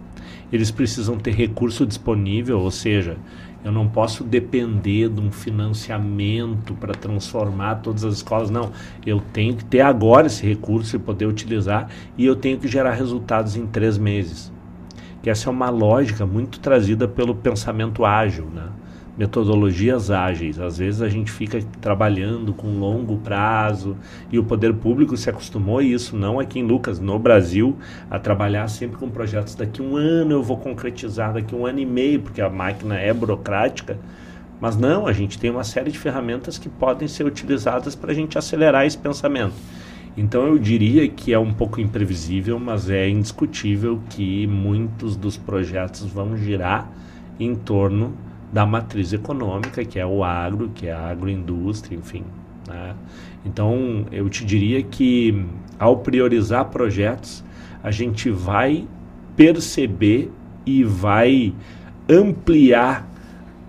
Eles 0.53 0.71
precisam 0.71 1.17
ter 1.17 1.35
recurso 1.35 1.87
disponível, 1.87 2.61
ou 2.61 2.71
seja, 2.71 3.17
eu 3.65 3.73
não 3.73 3.89
posso 3.89 4.23
depender 4.23 5.09
de 5.09 5.21
um 5.21 5.33
financiamento 5.33 6.75
para 6.75 6.95
transformar 6.95 7.77
todas 7.77 8.05
as 8.05 8.17
escolas. 8.17 8.51
Não, 8.51 8.71
eu 9.07 9.21
tenho 9.33 9.57
que 9.57 9.65
ter 9.65 9.81
agora 9.81 10.27
esse 10.27 10.47
recurso 10.47 10.97
e 10.97 10.99
poder 10.99 11.27
utilizar 11.27 11.89
e 12.19 12.27
eu 12.27 12.37
tenho 12.37 12.59
que 12.59 12.69
gerar 12.69 12.93
resultados 12.93 13.57
em 13.57 13.67
três 13.67 13.97
meses 13.97 14.53
que 15.23 15.31
essa 15.31 15.49
é 15.49 15.53
uma 15.53 15.71
lógica 15.71 16.27
muito 16.27 16.59
trazida 16.59 17.07
pelo 17.07 17.35
pensamento 17.35 18.05
ágil, 18.05 18.47
né? 18.47 18.69
Metodologias 19.17 20.11
ágeis. 20.11 20.59
Às 20.59 20.79
vezes 20.79 21.03
a 21.03 21.09
gente 21.09 21.31
fica 21.31 21.61
trabalhando 21.81 22.53
com 22.53 22.79
longo 22.79 23.19
prazo 23.19 23.97
e 24.31 24.39
o 24.39 24.45
poder 24.45 24.73
público 24.75 25.17
se 25.17 25.29
acostumou 25.29 25.79
a 25.79 25.83
isso, 25.83 26.17
não 26.17 26.41
aqui 26.41 26.59
em 26.59 26.63
Lucas, 26.63 26.99
no 26.99 27.19
Brasil, 27.19 27.77
a 28.11 28.19
trabalhar 28.19 28.69
sempre 28.69 28.97
com 28.97 29.11
projetos 29.11 29.55
daqui 29.55 29.83
um 29.83 29.97
ano 29.97 30.33
eu 30.33 30.43
vou 30.43 30.57
concretizar, 30.57 31.35
daqui 31.35 31.55
um 31.55 31.67
ano 31.67 31.81
e 31.81 31.87
meio, 31.87 32.21
porque 32.21 32.41
a 32.41 32.49
máquina 32.49 32.99
é 32.99 33.13
burocrática. 33.13 33.99
Mas 34.61 34.77
não, 34.77 35.07
a 35.07 35.13
gente 35.13 35.39
tem 35.39 35.51
uma 35.51 35.65
série 35.65 35.91
de 35.91 35.99
ferramentas 35.99 36.57
que 36.57 36.69
podem 36.69 37.09
ser 37.09 37.27
utilizadas 37.27 37.97
para 37.97 38.13
a 38.13 38.15
gente 38.15 38.39
acelerar 38.39 38.87
esse 38.87 38.97
pensamento. 38.97 39.55
Então 40.17 40.47
eu 40.47 40.59
diria 40.59 41.09
que 41.09 41.33
é 41.33 41.39
um 41.39 41.53
pouco 41.53 41.81
imprevisível, 41.81 42.61
mas 42.61 42.89
é 42.89 43.09
indiscutível 43.09 44.01
que 44.11 44.47
muitos 44.47 45.17
dos 45.17 45.37
projetos 45.37 46.05
vão 46.05 46.37
girar 46.37 46.89
em 47.41 47.55
torno 47.55 48.15
da 48.53 48.67
matriz 48.67 49.13
econômica, 49.13 49.85
que 49.85 49.99
é 49.99 50.05
o 50.05 50.23
agro, 50.23 50.71
que 50.75 50.87
é 50.87 50.93
a 50.93 51.09
agroindústria, 51.09 51.97
enfim. 51.97 52.25
Né? 52.69 52.95
Então 53.45 54.07
eu 54.13 54.29
te 54.29 54.45
diria 54.45 54.83
que 54.83 55.45
ao 55.79 55.99
priorizar 55.99 56.67
projetos, 56.67 57.43
a 57.83 57.91
gente 57.91 58.31
vai 58.31 58.87
perceber 59.35 60.31
e 60.65 60.85
vai 60.85 61.53
ampliar 62.09 63.09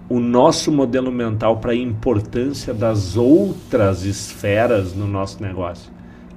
o 0.09 0.19
nosso 0.19 0.71
modelo 0.71 1.11
mental 1.11 1.57
para 1.57 1.71
a 1.71 1.75
importância 1.75 2.73
das 2.73 3.17
outras 3.17 4.03
esferas 4.03 4.93
no 4.93 5.07
nosso 5.07 5.41
negócio 5.41 5.91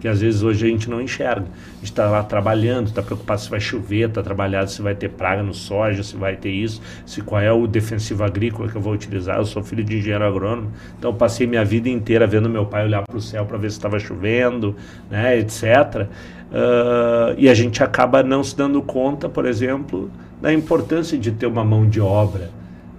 que 0.06 0.10
às 0.10 0.20
vezes 0.20 0.44
hoje 0.44 0.64
a 0.64 0.68
gente 0.68 0.88
não 0.88 1.00
enxerga. 1.00 1.46
A 1.46 1.78
gente 1.78 1.90
está 1.90 2.08
lá 2.08 2.22
trabalhando, 2.22 2.86
está 2.86 3.02
preocupado 3.02 3.40
se 3.40 3.50
vai 3.50 3.58
chover, 3.58 4.08
está 4.08 4.22
trabalhando 4.22 4.68
se 4.68 4.80
vai 4.80 4.94
ter 4.94 5.10
praga 5.10 5.42
no 5.42 5.52
soja, 5.52 6.00
se 6.04 6.16
vai 6.16 6.36
ter 6.36 6.50
isso, 6.50 6.80
se 7.04 7.20
qual 7.22 7.40
é 7.40 7.50
o 7.50 7.66
defensivo 7.66 8.22
agrícola 8.22 8.68
que 8.68 8.76
eu 8.76 8.80
vou 8.80 8.92
utilizar. 8.92 9.38
Eu 9.38 9.44
sou 9.44 9.64
filho 9.64 9.82
de 9.82 9.98
engenheiro 9.98 10.24
agrônomo, 10.24 10.70
então 10.96 11.12
passei 11.12 11.44
minha 11.44 11.64
vida 11.64 11.88
inteira 11.88 12.24
vendo 12.24 12.48
meu 12.48 12.64
pai 12.64 12.84
olhar 12.84 13.02
para 13.02 13.16
o 13.16 13.20
céu 13.20 13.44
para 13.44 13.58
ver 13.58 13.68
se 13.68 13.78
estava 13.78 13.98
chovendo, 13.98 14.76
né, 15.10 15.40
etc. 15.40 15.64
Uh, 16.04 17.34
e 17.36 17.48
a 17.48 17.54
gente 17.54 17.82
acaba 17.82 18.22
não 18.22 18.44
se 18.44 18.56
dando 18.56 18.80
conta, 18.80 19.28
por 19.28 19.44
exemplo, 19.44 20.08
da 20.40 20.52
importância 20.52 21.18
de 21.18 21.32
ter 21.32 21.46
uma 21.46 21.64
mão 21.64 21.88
de 21.88 22.00
obra 22.00 22.55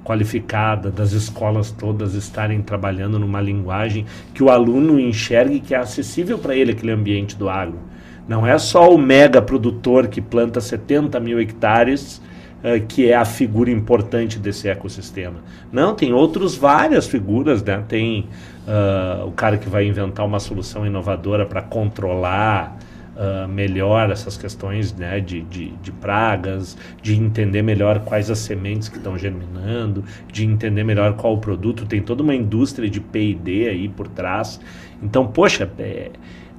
qualificada, 0.08 0.90
das 0.90 1.12
escolas 1.12 1.70
todas 1.70 2.14
estarem 2.14 2.62
trabalhando 2.62 3.20
numa 3.20 3.42
linguagem 3.42 4.06
que 4.34 4.42
o 4.42 4.50
aluno 4.50 4.98
enxergue 4.98 5.60
que 5.60 5.76
é 5.76 5.78
acessível 5.78 6.40
para 6.40 6.56
ele 6.56 6.72
aquele 6.72 6.94
ambiente 6.94 7.36
do 7.36 7.50
agro. 7.50 7.78
Não 8.26 8.48
é 8.48 8.58
só 8.58 8.90
o 8.90 8.98
mega 8.98 9.42
produtor 9.42 10.08
que 10.08 10.22
planta 10.22 10.62
70 10.62 11.20
mil 11.20 11.42
hectares 11.42 12.22
uh, 12.64 12.86
que 12.88 13.10
é 13.10 13.16
a 13.16 13.26
figura 13.26 13.70
importante 13.70 14.40
desse 14.40 14.70
ecossistema. 14.70 15.40
Não, 15.70 15.94
tem 15.94 16.14
outras 16.14 16.56
várias 16.56 17.06
figuras, 17.06 17.62
né? 17.62 17.84
Tem 17.86 18.30
uh, 18.66 19.28
o 19.28 19.32
cara 19.34 19.58
que 19.58 19.68
vai 19.68 19.86
inventar 19.86 20.26
uma 20.26 20.40
solução 20.40 20.86
inovadora 20.86 21.46
para 21.46 21.62
controlar 21.62 22.78
uh, 23.18 23.48
melhor 23.48 24.12
essas 24.12 24.38
questões 24.38 24.94
né, 24.94 25.20
de, 25.20 25.42
de, 25.42 25.72
de, 25.82 25.92
pragas, 25.92 26.78
de 27.02 27.16
entender 27.16 27.62
melhor 27.62 28.00
quais 28.02 28.30
as 28.30 28.40
sementes 28.40 28.88
que 28.88 28.98
estão 28.98 29.18
germinando, 29.18 30.04
de 30.32 30.46
entender 30.46 30.84
melhor 30.84 31.14
qual 31.16 31.34
o 31.34 31.40
produto. 31.40 31.86
Tem 31.86 32.02
toda 32.02 32.22
uma 32.24 32.36
indústria 32.36 32.90
de 32.90 33.02
P&D 33.02 33.68
aí 33.68 33.90
por 33.90 34.08
trás. 34.08 34.60
Então, 35.02 35.28
poxa, 35.28 35.70
é, 35.80 36.12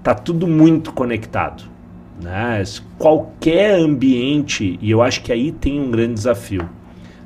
tá 0.02 0.14
tudo 0.14 0.46
muito 0.46 0.92
conectado. 0.92 1.64
Né? 2.20 2.62
Qualquer 2.98 3.78
ambiente, 3.78 4.78
e 4.82 4.90
eu 4.90 5.00
acho 5.00 5.22
que 5.22 5.32
aí 5.32 5.52
tem 5.52 5.80
um 5.80 5.90
grande 5.90 6.14
desafio. 6.14 6.68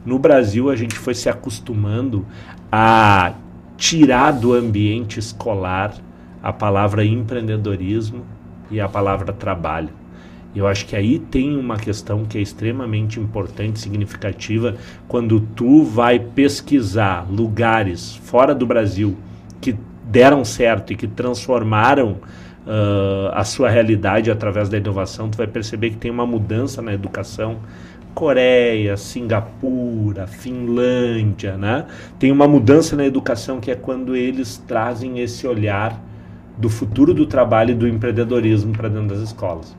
No 0.05 0.19
Brasil, 0.19 0.69
a 0.69 0.77
gente 0.77 0.97
foi 0.97 1.15
se 1.15 1.29
acostumando 1.29 2.27
a 2.71 3.35
tirar 3.77 4.33
do 4.33 4.53
ambiente 4.53 5.19
escolar 5.19 5.95
a 6.43 6.53
palavra 6.53 7.05
empreendedorismo 7.05 8.25
e 8.73 8.81
a 8.81 8.89
palavra 8.89 9.33
trabalho. 9.33 9.91
Eu 10.55 10.67
acho 10.67 10.85
que 10.87 10.95
aí 10.95 11.19
tem 11.19 11.57
uma 11.57 11.77
questão 11.77 12.25
que 12.25 12.37
é 12.37 12.41
extremamente 12.41 13.19
importante, 13.19 13.81
significativa, 13.81 14.77
quando 15.09 15.41
tu 15.41 15.83
vai 15.83 16.19
pesquisar 16.19 17.27
lugares 17.31 18.17
fora 18.17 18.55
do 18.55 18.67
Brasil 18.67 19.17
que 19.61 19.75
deram 20.05 20.45
certo 20.45 20.93
e 20.93 20.97
que 20.97 21.07
transformaram 21.07 22.19
uh, 22.67 23.31
a 23.33 23.45
sua 23.45 23.71
realidade 23.71 24.31
através 24.31 24.69
da 24.69 24.77
inovação, 24.77 25.31
tu 25.31 25.39
vai 25.39 25.47
perceber 25.47 25.91
que 25.91 25.97
tem 25.97 26.11
uma 26.11 26.27
mudança 26.27 26.83
na 26.83 26.93
educação. 26.93 27.61
Coreia, 28.15 28.95
Singapura, 28.99 30.27
Finlândia, 30.27 31.57
né? 31.57 31.87
Tem 32.19 32.31
uma 32.31 32.47
mudança 32.47 32.95
na 32.95 33.07
educação 33.07 33.59
que 33.59 33.71
é 33.71 33.75
quando 33.75 34.15
eles 34.15 34.59
trazem 34.59 35.21
esse 35.21 35.47
olhar 35.47 35.99
do 36.57 36.69
futuro 36.69 37.15
do 37.15 37.27
trabalho 37.27 37.73
e 37.73 37.75
do 37.75 37.89
empreendedorismo 37.89 38.73
para 38.73 38.89
dentro 38.89 39.09
das 39.09 39.21
escolas. 39.21 39.75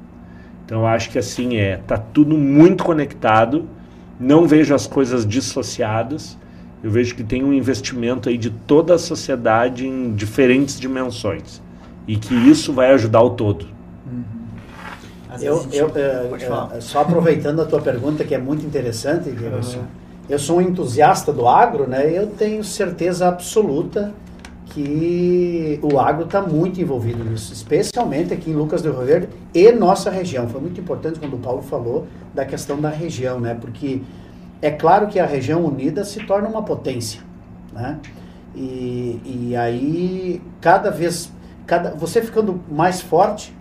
Então 0.66 0.80
eu 0.80 0.88
acho 0.88 1.10
que 1.10 1.20
assim 1.20 1.58
é, 1.58 1.78
tá 1.78 1.98
tudo 1.98 2.38
muito 2.38 2.84
conectado. 2.84 3.66
Não 4.20 4.48
vejo 4.48 4.74
as 4.74 4.88
coisas 4.88 5.26
dissociadas. 5.26 6.38
Eu 6.84 6.92
vejo 6.92 7.16
que 7.16 7.24
tem 7.24 7.44
um 7.44 7.54
investimento 7.54 8.30
aí 8.30 8.38
de 8.38 8.50
toda 8.50 8.96
a 8.96 8.98
sociedade 8.98 9.88
em 9.88 10.14
diferentes 10.14 10.80
dimensões 10.80 11.62
e 12.08 12.18
que 12.18 12.34
isso 12.34 12.74
vai 12.74 12.92
ajudar 12.92 13.22
o 13.22 13.32
todo. 13.32 13.66
Uhum. 14.06 14.24
Eu, 15.42 15.66
eu, 15.72 15.92
é, 15.96 16.82
só 16.82 17.02
aproveitando 17.02 17.62
a 17.62 17.66
tua 17.66 17.82
pergunta 17.82 18.24
que 18.24 18.36
é 18.36 18.38
muito 18.38 18.66
interessante, 18.66 19.30
uhum. 19.30 19.84
eu 20.30 20.38
sou 20.38 20.58
um 20.58 20.62
entusiasta 20.62 21.32
do 21.34 21.48
agro, 21.48 21.88
né? 21.88 22.12
Eu 22.12 22.28
tenho 22.28 22.64
certeza 22.64 23.28
absoluta 23.28 24.14
que 24.74 25.80
o 25.84 26.00
agro 26.00 26.26
está 26.26 26.42
muito 26.42 26.82
envolvido 26.82 27.24
nisso, 27.24 27.54
especialmente 27.54 28.34
aqui 28.34 28.50
em 28.50 28.54
Lucas 28.56 28.82
do 28.82 28.92
Rio 28.92 29.06
Verde 29.06 29.30
e 29.54 29.72
nossa 29.72 30.10
região. 30.10 30.50
Foi 30.50 30.60
muito 30.60 30.82
importante 30.82 31.20
quando 31.20 31.36
o 31.36 31.40
Paulo 31.40 31.62
falou 31.62 32.08
da 32.34 32.44
questão 32.44 32.82
da 32.82 32.90
região, 32.90 33.40
né? 33.40 33.54
Porque 33.54 34.02
é 34.62 34.72
claro 34.72 35.08
que 35.08 35.20
a 35.20 35.26
região 35.26 35.64
unida 35.64 36.04
se 36.04 36.26
torna 36.26 36.48
uma 36.48 36.64
potência, 36.64 37.22
né? 37.72 38.00
E, 38.56 39.22
e 39.24 39.56
aí 39.56 40.42
cada 40.60 40.90
vez, 40.90 41.32
cada, 41.68 41.92
você 41.92 42.22
ficando 42.22 42.60
mais 42.72 43.00
forte, 43.00 43.56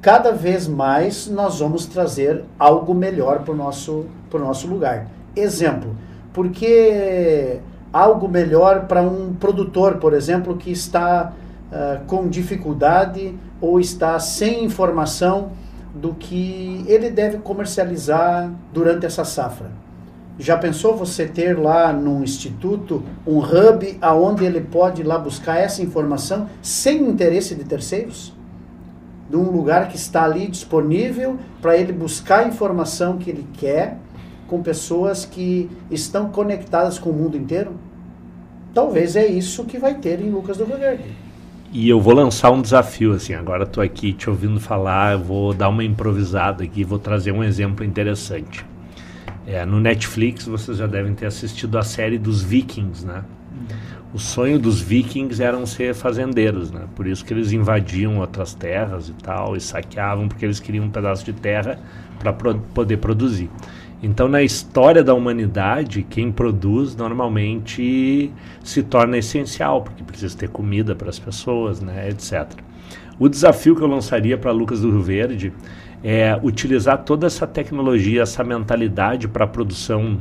cada 0.00 0.30
vez 0.30 0.68
mais 0.68 1.26
nós 1.26 1.58
vamos 1.58 1.86
trazer 1.86 2.44
algo 2.58 2.94
melhor 2.94 3.40
para 3.40 3.52
o 3.52 3.56
nosso, 3.56 4.06
nosso 4.32 4.68
lugar. 4.68 5.08
Exemplo, 5.34 5.96
porque 6.32 7.58
algo 7.94 8.26
melhor 8.26 8.86
para 8.88 9.00
um 9.00 9.32
produtor, 9.34 9.98
por 9.98 10.14
exemplo, 10.14 10.56
que 10.56 10.72
está 10.72 11.32
uh, 11.70 12.04
com 12.06 12.28
dificuldade 12.28 13.38
ou 13.60 13.78
está 13.78 14.18
sem 14.18 14.64
informação 14.64 15.52
do 15.94 16.12
que 16.12 16.84
ele 16.88 17.08
deve 17.08 17.38
comercializar 17.38 18.50
durante 18.72 19.06
essa 19.06 19.24
safra. 19.24 19.70
Já 20.36 20.56
pensou 20.56 20.96
você 20.96 21.24
ter 21.24 21.56
lá 21.56 21.92
no 21.92 22.24
instituto 22.24 23.00
um 23.24 23.38
hub 23.38 23.96
aonde 24.02 24.44
ele 24.44 24.60
pode 24.60 25.02
ir 25.02 25.04
lá 25.04 25.16
buscar 25.16 25.58
essa 25.58 25.80
informação 25.80 26.48
sem 26.60 27.00
interesse 27.08 27.54
de 27.54 27.62
terceiros? 27.62 28.34
De 29.30 29.36
um 29.36 29.52
lugar 29.52 29.86
que 29.86 29.94
está 29.94 30.24
ali 30.24 30.48
disponível 30.48 31.38
para 31.62 31.76
ele 31.76 31.92
buscar 31.92 32.40
a 32.40 32.48
informação 32.48 33.18
que 33.18 33.30
ele 33.30 33.46
quer 33.52 33.98
com 34.46 34.62
pessoas 34.62 35.24
que 35.24 35.70
estão 35.90 36.30
conectadas 36.30 36.98
com 36.98 37.10
o 37.10 37.12
mundo 37.12 37.36
inteiro? 37.36 37.72
Talvez 38.72 39.16
é 39.16 39.26
isso 39.26 39.64
que 39.64 39.78
vai 39.78 39.94
ter 39.94 40.20
em 40.20 40.30
Lucas 40.30 40.56
do 40.56 40.64
Rio 40.64 40.78
Verde. 40.78 41.04
E 41.72 41.88
eu 41.88 42.00
vou 42.00 42.14
lançar 42.14 42.50
um 42.50 42.62
desafio, 42.62 43.12
assim, 43.12 43.34
agora 43.34 43.64
estou 43.64 43.82
aqui 43.82 44.12
te 44.12 44.30
ouvindo 44.30 44.60
falar, 44.60 45.16
vou 45.16 45.52
dar 45.52 45.68
uma 45.68 45.82
improvisada 45.82 46.62
aqui, 46.62 46.84
vou 46.84 46.98
trazer 46.98 47.32
um 47.32 47.42
exemplo 47.42 47.84
interessante. 47.84 48.64
É, 49.46 49.64
no 49.66 49.80
Netflix 49.80 50.46
vocês 50.46 50.78
já 50.78 50.86
devem 50.86 51.14
ter 51.14 51.26
assistido 51.26 51.76
a 51.76 51.82
série 51.82 52.16
dos 52.16 52.42
Vikings, 52.42 53.04
né? 53.04 53.24
O 54.12 54.18
sonho 54.20 54.60
dos 54.60 54.80
Vikings 54.80 55.42
era 55.42 55.66
ser 55.66 55.92
fazendeiros, 55.92 56.70
né? 56.70 56.82
Por 56.94 57.06
isso 57.06 57.24
que 57.24 57.34
eles 57.34 57.50
invadiam 57.50 58.18
outras 58.18 58.54
terras 58.54 59.08
e 59.08 59.12
tal, 59.12 59.56
e 59.56 59.60
saqueavam, 59.60 60.28
porque 60.28 60.44
eles 60.44 60.60
queriam 60.60 60.84
um 60.84 60.90
pedaço 60.90 61.24
de 61.24 61.32
terra 61.32 61.80
para 62.20 62.32
pro 62.32 62.54
poder 62.72 62.98
produzir. 62.98 63.50
Então, 64.04 64.28
na 64.28 64.42
história 64.42 65.02
da 65.02 65.14
humanidade, 65.14 66.02
quem 66.02 66.30
produz 66.30 66.94
normalmente 66.94 68.30
se 68.62 68.82
torna 68.82 69.16
essencial, 69.16 69.80
porque 69.80 70.04
precisa 70.04 70.36
ter 70.36 70.50
comida 70.50 70.94
para 70.94 71.08
as 71.08 71.18
pessoas, 71.18 71.80
né, 71.80 72.10
etc. 72.10 72.46
O 73.18 73.30
desafio 73.30 73.74
que 73.74 73.80
eu 73.80 73.86
lançaria 73.86 74.36
para 74.36 74.50
Lucas 74.52 74.82
do 74.82 74.90
Rio 74.90 75.00
Verde 75.00 75.54
é 76.02 76.38
utilizar 76.42 76.98
toda 76.98 77.26
essa 77.26 77.46
tecnologia, 77.46 78.20
essa 78.20 78.44
mentalidade 78.44 79.26
para 79.26 79.46
a 79.46 79.48
produção 79.48 80.18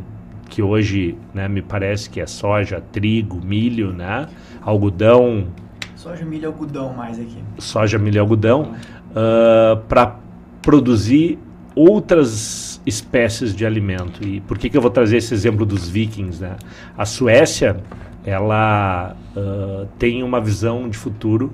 que 0.50 0.62
hoje 0.62 1.18
né, 1.34 1.50
me 1.50 1.62
parece 1.62 2.10
que 2.10 2.22
é 2.22 2.26
soja, 2.26 2.80
trigo, 2.80 3.42
milho, 3.44 3.92
né, 3.92 4.30
algodão. 4.62 5.48
Soja, 5.94 6.24
milho 6.24 6.44
e 6.44 6.46
algodão 6.46 6.94
mais 6.94 7.20
aqui. 7.20 7.44
Soja, 7.58 8.00
milho 8.00 8.16
e 8.16 8.20
algodão, 8.20 8.76
uh, 9.12 9.76
para 9.90 10.20
produzir 10.62 11.38
outras 11.76 12.73
espécies 12.86 13.56
de 13.56 13.66
alimento. 13.66 14.26
E 14.28 14.42
por 14.42 14.58
que, 14.58 14.70
que 14.70 14.78
eu 14.78 14.82
vou 14.82 14.92
trazer 14.92 15.18
esse 15.18 15.34
exemplo 15.34 15.66
dos 15.66 15.90
vikings? 15.90 16.42
Né? 16.42 16.56
A 16.98 17.06
Suécia 17.06 17.78
ela 18.26 19.16
uh, 19.36 19.88
tem 20.00 20.24
uma 20.24 20.40
visão 20.40 20.90
de 20.90 20.98
futuro 20.98 21.52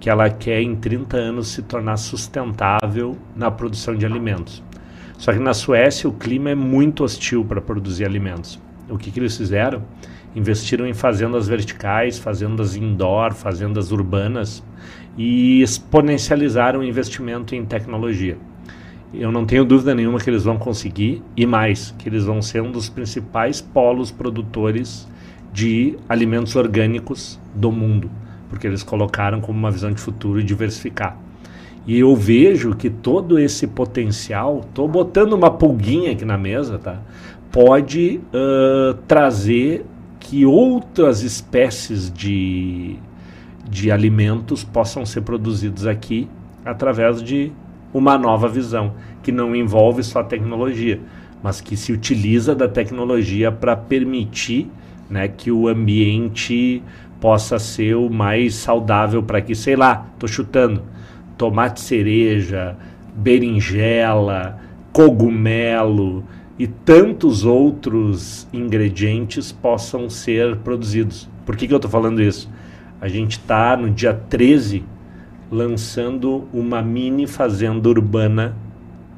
que 0.00 0.08
ela 0.08 0.28
quer 0.30 0.60
em 0.60 0.74
30 0.74 1.16
anos 1.16 1.48
se 1.48 1.62
tornar 1.62 1.96
sustentável 1.96 3.16
na 3.34 3.50
produção 3.50 3.94
de 3.94 4.04
alimentos. 4.04 4.62
Só 5.18 5.32
que 5.32 5.38
na 5.38 5.54
Suécia 5.54 6.08
o 6.08 6.12
clima 6.12 6.50
é 6.50 6.54
muito 6.54 7.02
hostil 7.02 7.44
para 7.44 7.60
produzir 7.60 8.04
alimentos. 8.04 8.60
O 8.88 8.98
que, 8.98 9.10
que 9.10 9.18
eles 9.18 9.36
fizeram? 9.36 9.82
Investiram 10.34 10.86
em 10.86 10.92
fazendas 10.92 11.48
verticais, 11.48 12.18
fazendas 12.18 12.76
indoor, 12.76 13.32
fazendas 13.32 13.90
urbanas 13.90 14.62
e 15.16 15.62
exponencializaram 15.62 16.80
o 16.80 16.84
investimento 16.84 17.54
em 17.54 17.64
tecnologia 17.64 18.36
eu 19.14 19.30
não 19.30 19.44
tenho 19.44 19.64
dúvida 19.64 19.94
nenhuma 19.94 20.18
que 20.18 20.28
eles 20.28 20.44
vão 20.44 20.58
conseguir 20.58 21.22
e 21.36 21.46
mais, 21.46 21.94
que 21.98 22.08
eles 22.08 22.24
vão 22.24 22.42
ser 22.42 22.62
um 22.62 22.70
dos 22.70 22.88
principais 22.88 23.60
polos 23.60 24.10
produtores 24.10 25.08
de 25.52 25.96
alimentos 26.08 26.54
orgânicos 26.56 27.40
do 27.54 27.72
mundo, 27.72 28.10
porque 28.50 28.66
eles 28.66 28.82
colocaram 28.82 29.40
como 29.40 29.58
uma 29.58 29.70
visão 29.70 29.90
de 29.90 30.00
futuro 30.00 30.40
e 30.40 30.44
diversificar. 30.44 31.16
E 31.86 31.98
eu 31.98 32.14
vejo 32.16 32.74
que 32.74 32.90
todo 32.90 33.38
esse 33.38 33.66
potencial, 33.66 34.60
estou 34.66 34.88
botando 34.88 35.34
uma 35.34 35.50
pulguinha 35.50 36.12
aqui 36.12 36.24
na 36.24 36.36
mesa, 36.36 36.78
tá? 36.78 37.00
Pode 37.52 38.20
uh, 38.34 38.94
trazer 39.06 39.86
que 40.18 40.44
outras 40.44 41.22
espécies 41.22 42.12
de, 42.12 42.96
de 43.70 43.92
alimentos 43.92 44.64
possam 44.64 45.06
ser 45.06 45.20
produzidos 45.20 45.86
aqui 45.86 46.28
através 46.64 47.22
de 47.22 47.52
uma 47.92 48.18
nova 48.18 48.48
visão, 48.48 48.94
que 49.22 49.32
não 49.32 49.54
envolve 49.54 50.02
só 50.02 50.22
tecnologia, 50.22 51.00
mas 51.42 51.60
que 51.60 51.76
se 51.76 51.92
utiliza 51.92 52.54
da 52.54 52.68
tecnologia 52.68 53.50
para 53.50 53.76
permitir 53.76 54.70
né, 55.08 55.28
que 55.28 55.50
o 55.50 55.68
ambiente 55.68 56.82
possa 57.20 57.58
ser 57.58 57.94
o 57.96 58.10
mais 58.10 58.54
saudável 58.54 59.22
para 59.22 59.40
que, 59.40 59.54
sei 59.54 59.76
lá, 59.76 60.06
estou 60.14 60.28
chutando, 60.28 60.82
tomate 61.36 61.80
cereja, 61.80 62.76
berinjela, 63.14 64.58
cogumelo 64.92 66.24
e 66.58 66.66
tantos 66.66 67.44
outros 67.44 68.46
ingredientes 68.52 69.52
possam 69.52 70.08
ser 70.08 70.56
produzidos. 70.56 71.28
Por 71.44 71.56
que, 71.56 71.66
que 71.66 71.72
eu 71.72 71.76
estou 71.76 71.90
falando 71.90 72.22
isso? 72.22 72.50
A 73.00 73.08
gente 73.08 73.32
está 73.32 73.76
no 73.76 73.90
dia 73.90 74.14
13 74.14 74.84
lançando 75.50 76.48
uma 76.52 76.82
mini 76.82 77.26
fazenda 77.26 77.88
urbana 77.88 78.56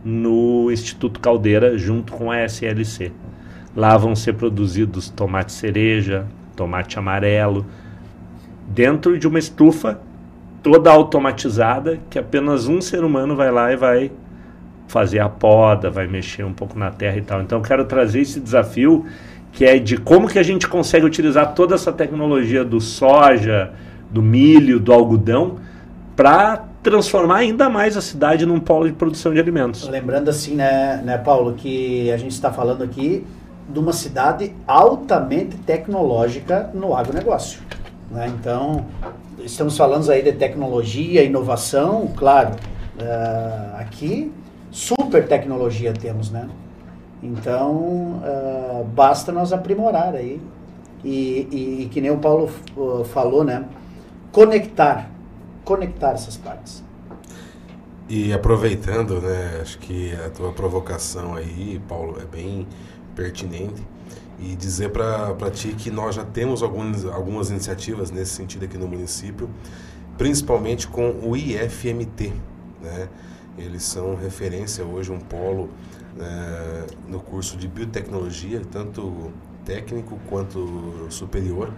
no 0.04 0.70
Instituto 0.70 1.20
Caldeira 1.20 1.76
junto 1.78 2.12
com 2.12 2.30
a 2.30 2.44
SLC. 2.44 3.12
Lá 3.74 3.96
vão 3.96 4.14
ser 4.14 4.34
produzidos 4.34 5.08
tomate 5.08 5.52
cereja, 5.52 6.26
tomate 6.56 6.98
amarelo, 6.98 7.66
dentro 8.68 9.18
de 9.18 9.26
uma 9.26 9.38
estufa 9.38 10.00
toda 10.62 10.90
automatizada 10.90 11.98
que 12.10 12.18
apenas 12.18 12.66
um 12.66 12.80
ser 12.80 13.04
humano 13.04 13.36
vai 13.36 13.50
lá 13.50 13.72
e 13.72 13.76
vai 13.76 14.10
fazer 14.86 15.20
a 15.20 15.28
poda, 15.28 15.90
vai 15.90 16.06
mexer 16.06 16.44
um 16.44 16.52
pouco 16.52 16.78
na 16.78 16.90
terra 16.90 17.16
e 17.18 17.22
tal. 17.22 17.40
Então 17.42 17.58
eu 17.58 17.62
quero 17.62 17.84
trazer 17.84 18.20
esse 18.20 18.40
desafio 18.40 19.06
que 19.52 19.64
é 19.64 19.78
de 19.78 19.96
como 19.96 20.28
que 20.28 20.38
a 20.38 20.42
gente 20.42 20.68
consegue 20.68 21.06
utilizar 21.06 21.54
toda 21.54 21.74
essa 21.74 21.92
tecnologia 21.92 22.64
do 22.64 22.80
soja, 22.80 23.72
do 24.10 24.22
milho, 24.22 24.78
do 24.78 24.92
algodão 24.92 25.56
para 26.18 26.64
transformar 26.82 27.36
ainda 27.36 27.70
mais 27.70 27.96
a 27.96 28.00
cidade 28.00 28.44
num 28.44 28.58
polo 28.58 28.88
de 28.88 28.92
produção 28.92 29.32
de 29.32 29.38
alimentos. 29.38 29.88
Lembrando 29.88 30.28
assim, 30.28 30.56
né, 30.56 31.00
né 31.04 31.16
Paulo, 31.16 31.54
que 31.54 32.10
a 32.10 32.16
gente 32.16 32.32
está 32.32 32.52
falando 32.52 32.82
aqui 32.82 33.24
de 33.68 33.78
uma 33.78 33.92
cidade 33.92 34.52
altamente 34.66 35.56
tecnológica 35.58 36.70
no 36.74 36.96
agronegócio. 36.96 37.60
Né? 38.10 38.26
Então, 38.36 38.84
estamos 39.44 39.76
falando 39.76 40.10
aí 40.10 40.20
de 40.20 40.32
tecnologia, 40.32 41.22
inovação, 41.22 42.08
claro. 42.16 42.56
Uh, 43.00 43.76
aqui 43.78 44.32
super 44.72 45.24
tecnologia 45.28 45.92
temos, 45.92 46.32
né? 46.32 46.48
Então, 47.22 47.70
uh, 48.24 48.84
basta 48.92 49.30
nós 49.30 49.52
aprimorar 49.52 50.16
aí. 50.16 50.40
E, 51.04 51.46
e, 51.52 51.82
e, 51.84 51.88
que 51.92 52.00
nem 52.00 52.10
o 52.10 52.18
Paulo 52.18 52.50
uh, 52.76 53.04
falou, 53.04 53.44
né? 53.44 53.66
Conectar, 54.32 55.08
conectar 55.68 56.12
essas 56.12 56.38
partes. 56.38 56.82
E 58.08 58.32
aproveitando, 58.32 59.20
né? 59.20 59.58
Acho 59.60 59.78
que 59.78 60.14
a 60.14 60.30
tua 60.30 60.50
provocação 60.50 61.34
aí, 61.34 61.78
Paulo, 61.86 62.18
é 62.18 62.24
bem 62.24 62.66
pertinente. 63.14 63.86
E 64.38 64.56
dizer 64.56 64.90
para 64.90 65.50
ti 65.50 65.74
que 65.74 65.90
nós 65.90 66.14
já 66.14 66.24
temos 66.24 66.62
algumas, 66.62 67.04
algumas 67.04 67.50
iniciativas 67.50 68.10
nesse 68.10 68.30
sentido 68.30 68.64
aqui 68.64 68.78
no 68.78 68.88
município, 68.88 69.50
principalmente 70.16 70.88
com 70.88 71.10
o 71.22 71.36
IFMT, 71.36 72.32
né? 72.80 73.08
Eles 73.58 73.82
são 73.82 74.14
referência 74.14 74.84
hoje, 74.84 75.12
um 75.12 75.18
polo 75.18 75.68
né, 76.16 76.86
no 77.08 77.20
curso 77.20 77.58
de 77.58 77.68
biotecnologia, 77.68 78.62
tanto 78.72 79.32
técnico 79.66 80.18
quanto 80.30 81.08
superior. 81.10 81.74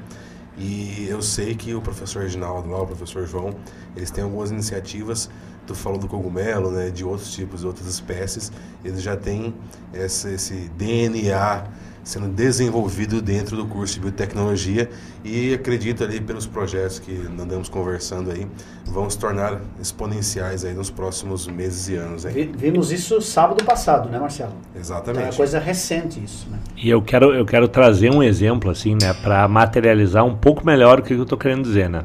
E 0.60 1.06
eu 1.08 1.22
sei 1.22 1.54
que 1.54 1.74
o 1.74 1.80
professor 1.80 2.22
Reginaldo 2.22 2.68
lá, 2.68 2.82
o 2.82 2.86
professor 2.86 3.26
João, 3.26 3.56
eles 3.96 4.10
têm 4.10 4.22
algumas 4.22 4.50
iniciativas. 4.50 5.30
Tu 5.66 5.74
falou 5.74 5.98
do 5.98 6.06
cogumelo, 6.06 6.70
né, 6.70 6.90
de 6.90 7.02
outros 7.02 7.32
tipos, 7.32 7.60
de 7.60 7.66
outras 7.66 7.86
espécies. 7.88 8.52
Eles 8.84 9.00
já 9.00 9.16
têm 9.16 9.54
esse, 9.94 10.34
esse 10.34 10.54
DNA 10.76 11.64
sendo 12.02 12.28
desenvolvido 12.28 13.20
dentro 13.20 13.56
do 13.56 13.66
curso 13.66 13.94
de 13.94 14.00
biotecnologia 14.00 14.88
e 15.24 15.52
acredito 15.52 16.02
ali 16.02 16.20
pelos 16.20 16.46
projetos 16.46 16.98
que 16.98 17.26
andamos 17.38 17.68
conversando 17.68 18.30
aí 18.30 18.46
vão 18.86 19.08
se 19.08 19.18
tornar 19.18 19.60
exponenciais 19.80 20.64
aí 20.64 20.74
nos 20.74 20.90
próximos 20.90 21.46
meses 21.46 21.88
e 21.88 21.96
anos. 21.96 22.26
Aí. 22.26 22.50
Vimos 22.56 22.90
isso 22.90 23.20
sábado 23.20 23.64
passado, 23.64 24.08
né, 24.08 24.18
Marcelo? 24.18 24.52
Exatamente. 24.74 25.22
É 25.22 25.26
uma 25.26 25.36
coisa 25.36 25.58
recente 25.58 26.22
isso, 26.22 26.48
né? 26.50 26.58
E 26.76 26.88
eu 26.88 27.02
quero 27.02 27.34
eu 27.34 27.44
quero 27.44 27.68
trazer 27.68 28.10
um 28.10 28.22
exemplo 28.22 28.70
assim, 28.70 28.96
né, 29.00 29.14
para 29.22 29.46
materializar 29.46 30.24
um 30.24 30.34
pouco 30.34 30.64
melhor 30.64 31.00
o 31.00 31.02
que 31.02 31.14
eu 31.14 31.22
estou 31.22 31.38
querendo 31.38 31.62
dizer, 31.62 31.88
né? 31.88 32.04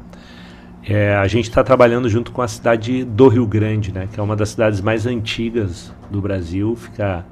É, 0.88 1.16
a 1.16 1.28
gente 1.28 1.50
está 1.50 1.64
trabalhando 1.64 2.08
junto 2.08 2.32
com 2.32 2.44
a 2.44 2.48
cidade 2.48 3.04
do 3.04 3.28
Rio 3.28 3.48
Grande, 3.48 3.92
né, 3.92 4.08
que 4.12 4.20
é 4.20 4.24
uma 4.24 4.36
das 4.36 4.50
cidades 4.50 4.82
mais 4.82 5.08
antigas 5.08 5.92
do 6.12 6.22
Brasil, 6.22 6.76
fica 6.76 7.26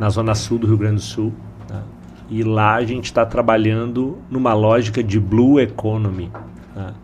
na 0.00 0.08
zona 0.08 0.34
sul 0.34 0.58
do 0.58 0.66
Rio 0.66 0.76
Grande 0.76 0.96
do 0.96 1.00
Sul. 1.00 1.32
E 2.30 2.44
lá 2.44 2.76
a 2.76 2.84
gente 2.84 3.06
está 3.06 3.26
trabalhando 3.26 4.18
numa 4.30 4.54
lógica 4.54 5.02
de 5.02 5.18
blue 5.18 5.58
economy, 5.58 6.30
tá? 6.72 6.94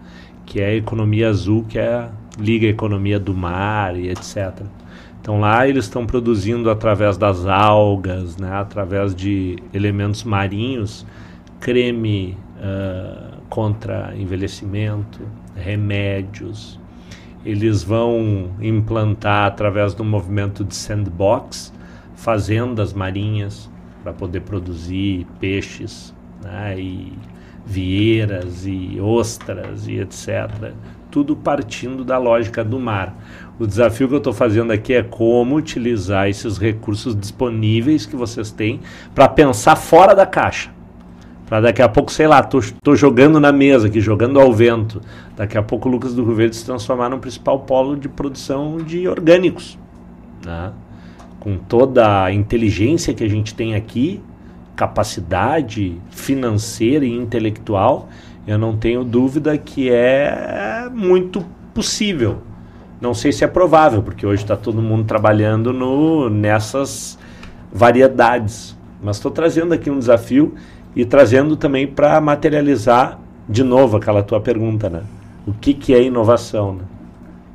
que 0.46 0.60
é 0.60 0.66
a 0.66 0.74
economia 0.74 1.28
azul, 1.28 1.64
que 1.68 1.78
é 1.78 2.08
liga 2.38 2.68
a 2.68 2.70
economia 2.70 3.18
do 3.18 3.34
mar 3.34 3.96
e 3.96 4.08
etc. 4.08 4.62
Então 5.20 5.40
lá 5.40 5.66
eles 5.66 5.86
estão 5.86 6.06
produzindo 6.06 6.70
através 6.70 7.16
das 7.16 7.44
algas, 7.44 8.36
né, 8.36 8.52
através 8.52 9.12
de 9.12 9.58
elementos 9.74 10.22
marinhos, 10.22 11.04
creme 11.58 12.38
uh, 12.58 13.36
contra 13.48 14.14
envelhecimento, 14.16 15.20
remédios. 15.56 16.78
Eles 17.44 17.82
vão 17.82 18.50
implantar 18.60 19.46
através 19.46 19.94
do 19.94 20.04
movimento 20.04 20.64
de 20.64 20.76
sandbox 20.76 21.72
fazendas 22.14 22.92
marinhas 22.92 23.68
para 24.06 24.12
poder 24.12 24.42
produzir 24.42 25.26
peixes 25.40 26.14
né, 26.40 26.78
e 26.78 27.12
vieiras 27.66 28.64
e 28.64 29.00
ostras 29.00 29.88
e 29.88 29.98
etc. 29.98 30.74
Tudo 31.10 31.34
partindo 31.34 32.04
da 32.04 32.16
lógica 32.16 32.62
do 32.62 32.78
mar. 32.78 33.16
O 33.58 33.66
desafio 33.66 34.06
que 34.06 34.14
eu 34.14 34.18
estou 34.18 34.32
fazendo 34.32 34.70
aqui 34.70 34.94
é 34.94 35.02
como 35.02 35.56
utilizar 35.56 36.28
esses 36.28 36.56
recursos 36.56 37.16
disponíveis 37.18 38.06
que 38.06 38.14
vocês 38.14 38.52
têm 38.52 38.78
para 39.12 39.28
pensar 39.28 39.74
fora 39.74 40.14
da 40.14 40.24
caixa. 40.24 40.70
Para 41.44 41.62
daqui 41.62 41.82
a 41.82 41.88
pouco, 41.88 42.12
sei 42.12 42.28
lá, 42.28 42.38
estou 42.38 42.94
jogando 42.94 43.40
na 43.40 43.50
mesa 43.50 43.88
aqui, 43.88 44.00
jogando 44.00 44.38
ao 44.38 44.52
vento. 44.52 45.00
Daqui 45.36 45.58
a 45.58 45.62
pouco 45.64 45.88
o 45.88 45.92
Lucas 45.92 46.14
do 46.14 46.24
Rio 46.24 46.36
Verde 46.36 46.54
se 46.54 46.64
transformar 46.64 47.08
no 47.08 47.18
principal 47.18 47.58
polo 47.60 47.96
de 47.96 48.08
produção 48.08 48.76
de 48.76 49.08
orgânicos. 49.08 49.76
Né? 50.44 50.72
Com 51.46 51.58
toda 51.58 52.24
a 52.24 52.32
inteligência 52.32 53.14
que 53.14 53.22
a 53.22 53.28
gente 53.28 53.54
tem 53.54 53.76
aqui, 53.76 54.20
capacidade 54.74 55.96
financeira 56.10 57.06
e 57.06 57.12
intelectual, 57.12 58.08
eu 58.48 58.58
não 58.58 58.76
tenho 58.76 59.04
dúvida 59.04 59.56
que 59.56 59.88
é 59.88 60.88
muito 60.92 61.46
possível. 61.72 62.38
Não 63.00 63.14
sei 63.14 63.30
se 63.30 63.44
é 63.44 63.46
provável, 63.46 64.02
porque 64.02 64.26
hoje 64.26 64.42
está 64.42 64.56
todo 64.56 64.82
mundo 64.82 65.04
trabalhando 65.04 65.72
no, 65.72 66.28
nessas 66.28 67.16
variedades. 67.72 68.76
Mas 69.00 69.18
estou 69.18 69.30
trazendo 69.30 69.72
aqui 69.72 69.88
um 69.88 70.00
desafio 70.00 70.52
e 70.96 71.04
trazendo 71.04 71.54
também 71.54 71.86
para 71.86 72.20
materializar 72.20 73.20
de 73.48 73.62
novo 73.62 73.98
aquela 73.98 74.20
tua 74.20 74.40
pergunta, 74.40 74.90
né? 74.90 75.04
O 75.46 75.52
que, 75.52 75.74
que 75.74 75.94
é 75.94 76.02
inovação? 76.02 76.74
Né? 76.74 76.82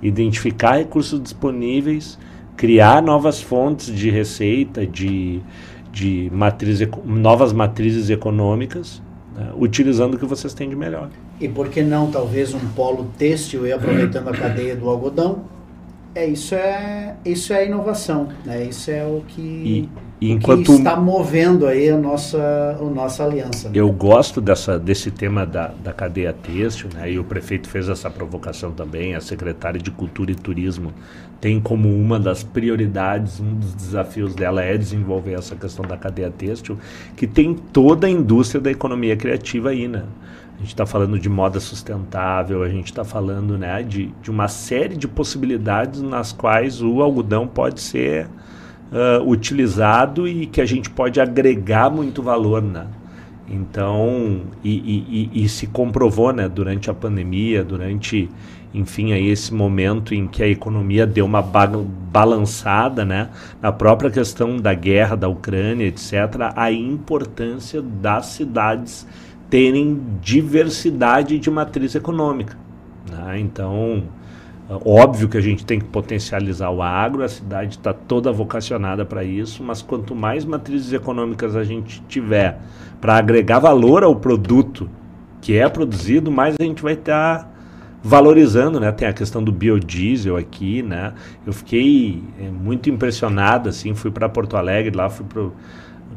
Identificar 0.01 0.77
recursos 0.77 1.21
disponíveis 1.21 2.17
criar 2.61 3.01
novas 3.01 3.41
fontes 3.41 3.87
de 3.87 4.11
receita, 4.11 4.85
de, 4.85 5.41
de 5.91 6.29
matriz, 6.31 6.79
novas 7.03 7.51
matrizes 7.51 8.07
econômicas, 8.11 9.01
né, 9.35 9.51
utilizando 9.57 10.13
o 10.13 10.19
que 10.19 10.27
vocês 10.27 10.53
têm 10.53 10.69
de 10.69 10.75
melhor. 10.75 11.09
E 11.39 11.47
por 11.47 11.69
que 11.69 11.81
não, 11.81 12.11
talvez, 12.11 12.53
um 12.53 12.59
polo 12.75 13.07
têxtil 13.17 13.65
e 13.65 13.73
aproveitando 13.73 14.27
a 14.27 14.31
cadeia 14.31 14.75
do 14.75 14.87
algodão? 14.87 15.39
É, 16.13 16.25
isso 16.25 16.55
é, 16.55 17.15
isso 17.23 17.53
é 17.53 17.65
inovação, 17.65 18.29
né? 18.45 18.65
Isso 18.65 18.91
é 18.91 19.03
o 19.05 19.23
que... 19.27 19.89
E, 20.21 20.29
enquanto 20.29 20.65
que 20.65 20.71
está 20.73 20.95
movendo 20.95 21.65
aí 21.65 21.89
a 21.89 21.97
nossa, 21.97 22.77
a 22.79 22.83
nossa 22.83 23.23
aliança. 23.23 23.69
Né? 23.69 23.73
Eu 23.75 23.91
gosto 23.91 24.39
dessa, 24.39 24.77
desse 24.77 25.09
tema 25.09 25.45
da, 25.45 25.73
da 25.83 25.91
cadeia 25.91 26.31
têxtil, 26.31 26.89
né? 26.93 27.11
e 27.11 27.17
o 27.17 27.23
prefeito 27.23 27.67
fez 27.67 27.89
essa 27.89 28.09
provocação 28.09 28.71
também, 28.71 29.15
a 29.15 29.21
secretária 29.21 29.79
de 29.79 29.89
Cultura 29.89 30.31
e 30.31 30.35
Turismo 30.35 30.93
tem 31.41 31.59
como 31.59 31.89
uma 31.89 32.19
das 32.19 32.43
prioridades, 32.43 33.39
um 33.39 33.55
dos 33.55 33.73
desafios 33.73 34.35
dela 34.35 34.61
é 34.61 34.77
desenvolver 34.77 35.33
essa 35.33 35.55
questão 35.55 35.83
da 35.83 35.97
cadeia 35.97 36.29
têxtil, 36.29 36.77
que 37.17 37.25
tem 37.25 37.55
toda 37.55 38.05
a 38.05 38.09
indústria 38.09 38.61
da 38.61 38.69
economia 38.69 39.17
criativa 39.17 39.71
aí, 39.71 39.87
né? 39.87 40.03
A 40.61 40.63
gente 40.63 40.73
está 40.73 40.85
falando 40.85 41.17
de 41.17 41.27
moda 41.27 41.59
sustentável, 41.59 42.61
a 42.61 42.69
gente 42.69 42.85
está 42.85 43.03
falando 43.03 43.57
né, 43.57 43.81
de, 43.81 44.13
de 44.21 44.29
uma 44.29 44.47
série 44.47 44.95
de 44.95 45.07
possibilidades 45.07 46.03
nas 46.03 46.31
quais 46.31 46.83
o 46.83 47.01
algodão 47.01 47.47
pode 47.47 47.81
ser 47.81 48.27
uh, 48.27 49.27
utilizado 49.27 50.27
e 50.27 50.45
que 50.45 50.61
a 50.61 50.65
gente 50.65 50.87
pode 50.87 51.19
agregar 51.19 51.89
muito 51.89 52.21
valor, 52.21 52.61
né? 52.61 52.85
Então, 53.49 54.41
e, 54.63 55.29
e, 55.33 55.43
e, 55.43 55.49
se 55.49 55.65
comprovou, 55.65 56.31
né, 56.31 56.47
durante 56.47 56.91
a 56.91 56.93
pandemia, 56.93 57.63
durante, 57.63 58.29
enfim, 58.71 59.13
aí 59.13 59.29
esse 59.29 59.51
momento 59.51 60.13
em 60.13 60.27
que 60.27 60.43
a 60.43 60.47
economia 60.47 61.07
deu 61.07 61.25
uma 61.25 61.41
ba 61.41 61.67
balançada, 61.67 63.03
né, 63.03 63.29
na 63.59 63.71
própria 63.71 64.11
questão 64.11 64.57
da 64.57 64.75
guerra 64.75 65.17
da 65.17 65.27
Ucrânia, 65.27 65.87
etc., 65.87 66.13
a 66.55 66.71
importância 66.71 67.81
das 67.81 68.27
cidades 68.27 69.07
terem 69.51 70.01
diversidade 70.19 71.37
de 71.37 71.51
matriz 71.51 71.93
econômica. 71.93 72.57
Né? 73.07 73.39
Então, 73.39 74.03
Óbvio 74.85 75.27
que 75.27 75.37
a 75.37 75.41
gente 75.41 75.65
tem 75.65 75.79
que 75.79 75.85
potencializar 75.85 76.69
o 76.69 76.81
agro, 76.81 77.23
a 77.23 77.27
cidade 77.27 77.77
está 77.77 77.91
toda 77.91 78.31
vocacionada 78.31 79.03
para 79.03 79.21
isso, 79.21 79.61
mas 79.61 79.81
quanto 79.81 80.15
mais 80.15 80.45
matrizes 80.45 80.93
econômicas 80.93 81.57
a 81.57 81.63
gente 81.63 82.01
tiver 82.07 82.57
para 83.01 83.17
agregar 83.17 83.59
valor 83.59 84.01
ao 84.01 84.15
produto 84.15 84.89
que 85.41 85.57
é 85.57 85.67
produzido, 85.67 86.31
mais 86.31 86.55
a 86.57 86.63
gente 86.63 86.81
vai 86.81 86.93
estar 86.93 87.39
tá 87.39 87.49
valorizando, 88.01 88.79
né? 88.79 88.91
Tem 88.93 89.07
a 89.07 89.13
questão 89.13 89.43
do 89.43 89.51
biodiesel 89.51 90.37
aqui, 90.37 90.81
né? 90.81 91.13
Eu 91.45 91.51
fiquei 91.51 92.23
é, 92.39 92.49
muito 92.49 92.89
impressionado, 92.89 93.67
assim, 93.67 93.93
fui 93.93 94.09
para 94.09 94.29
Porto 94.29 94.55
Alegre, 94.55 94.95
lá 94.95 95.09
fui 95.09 95.25
para 95.25 95.49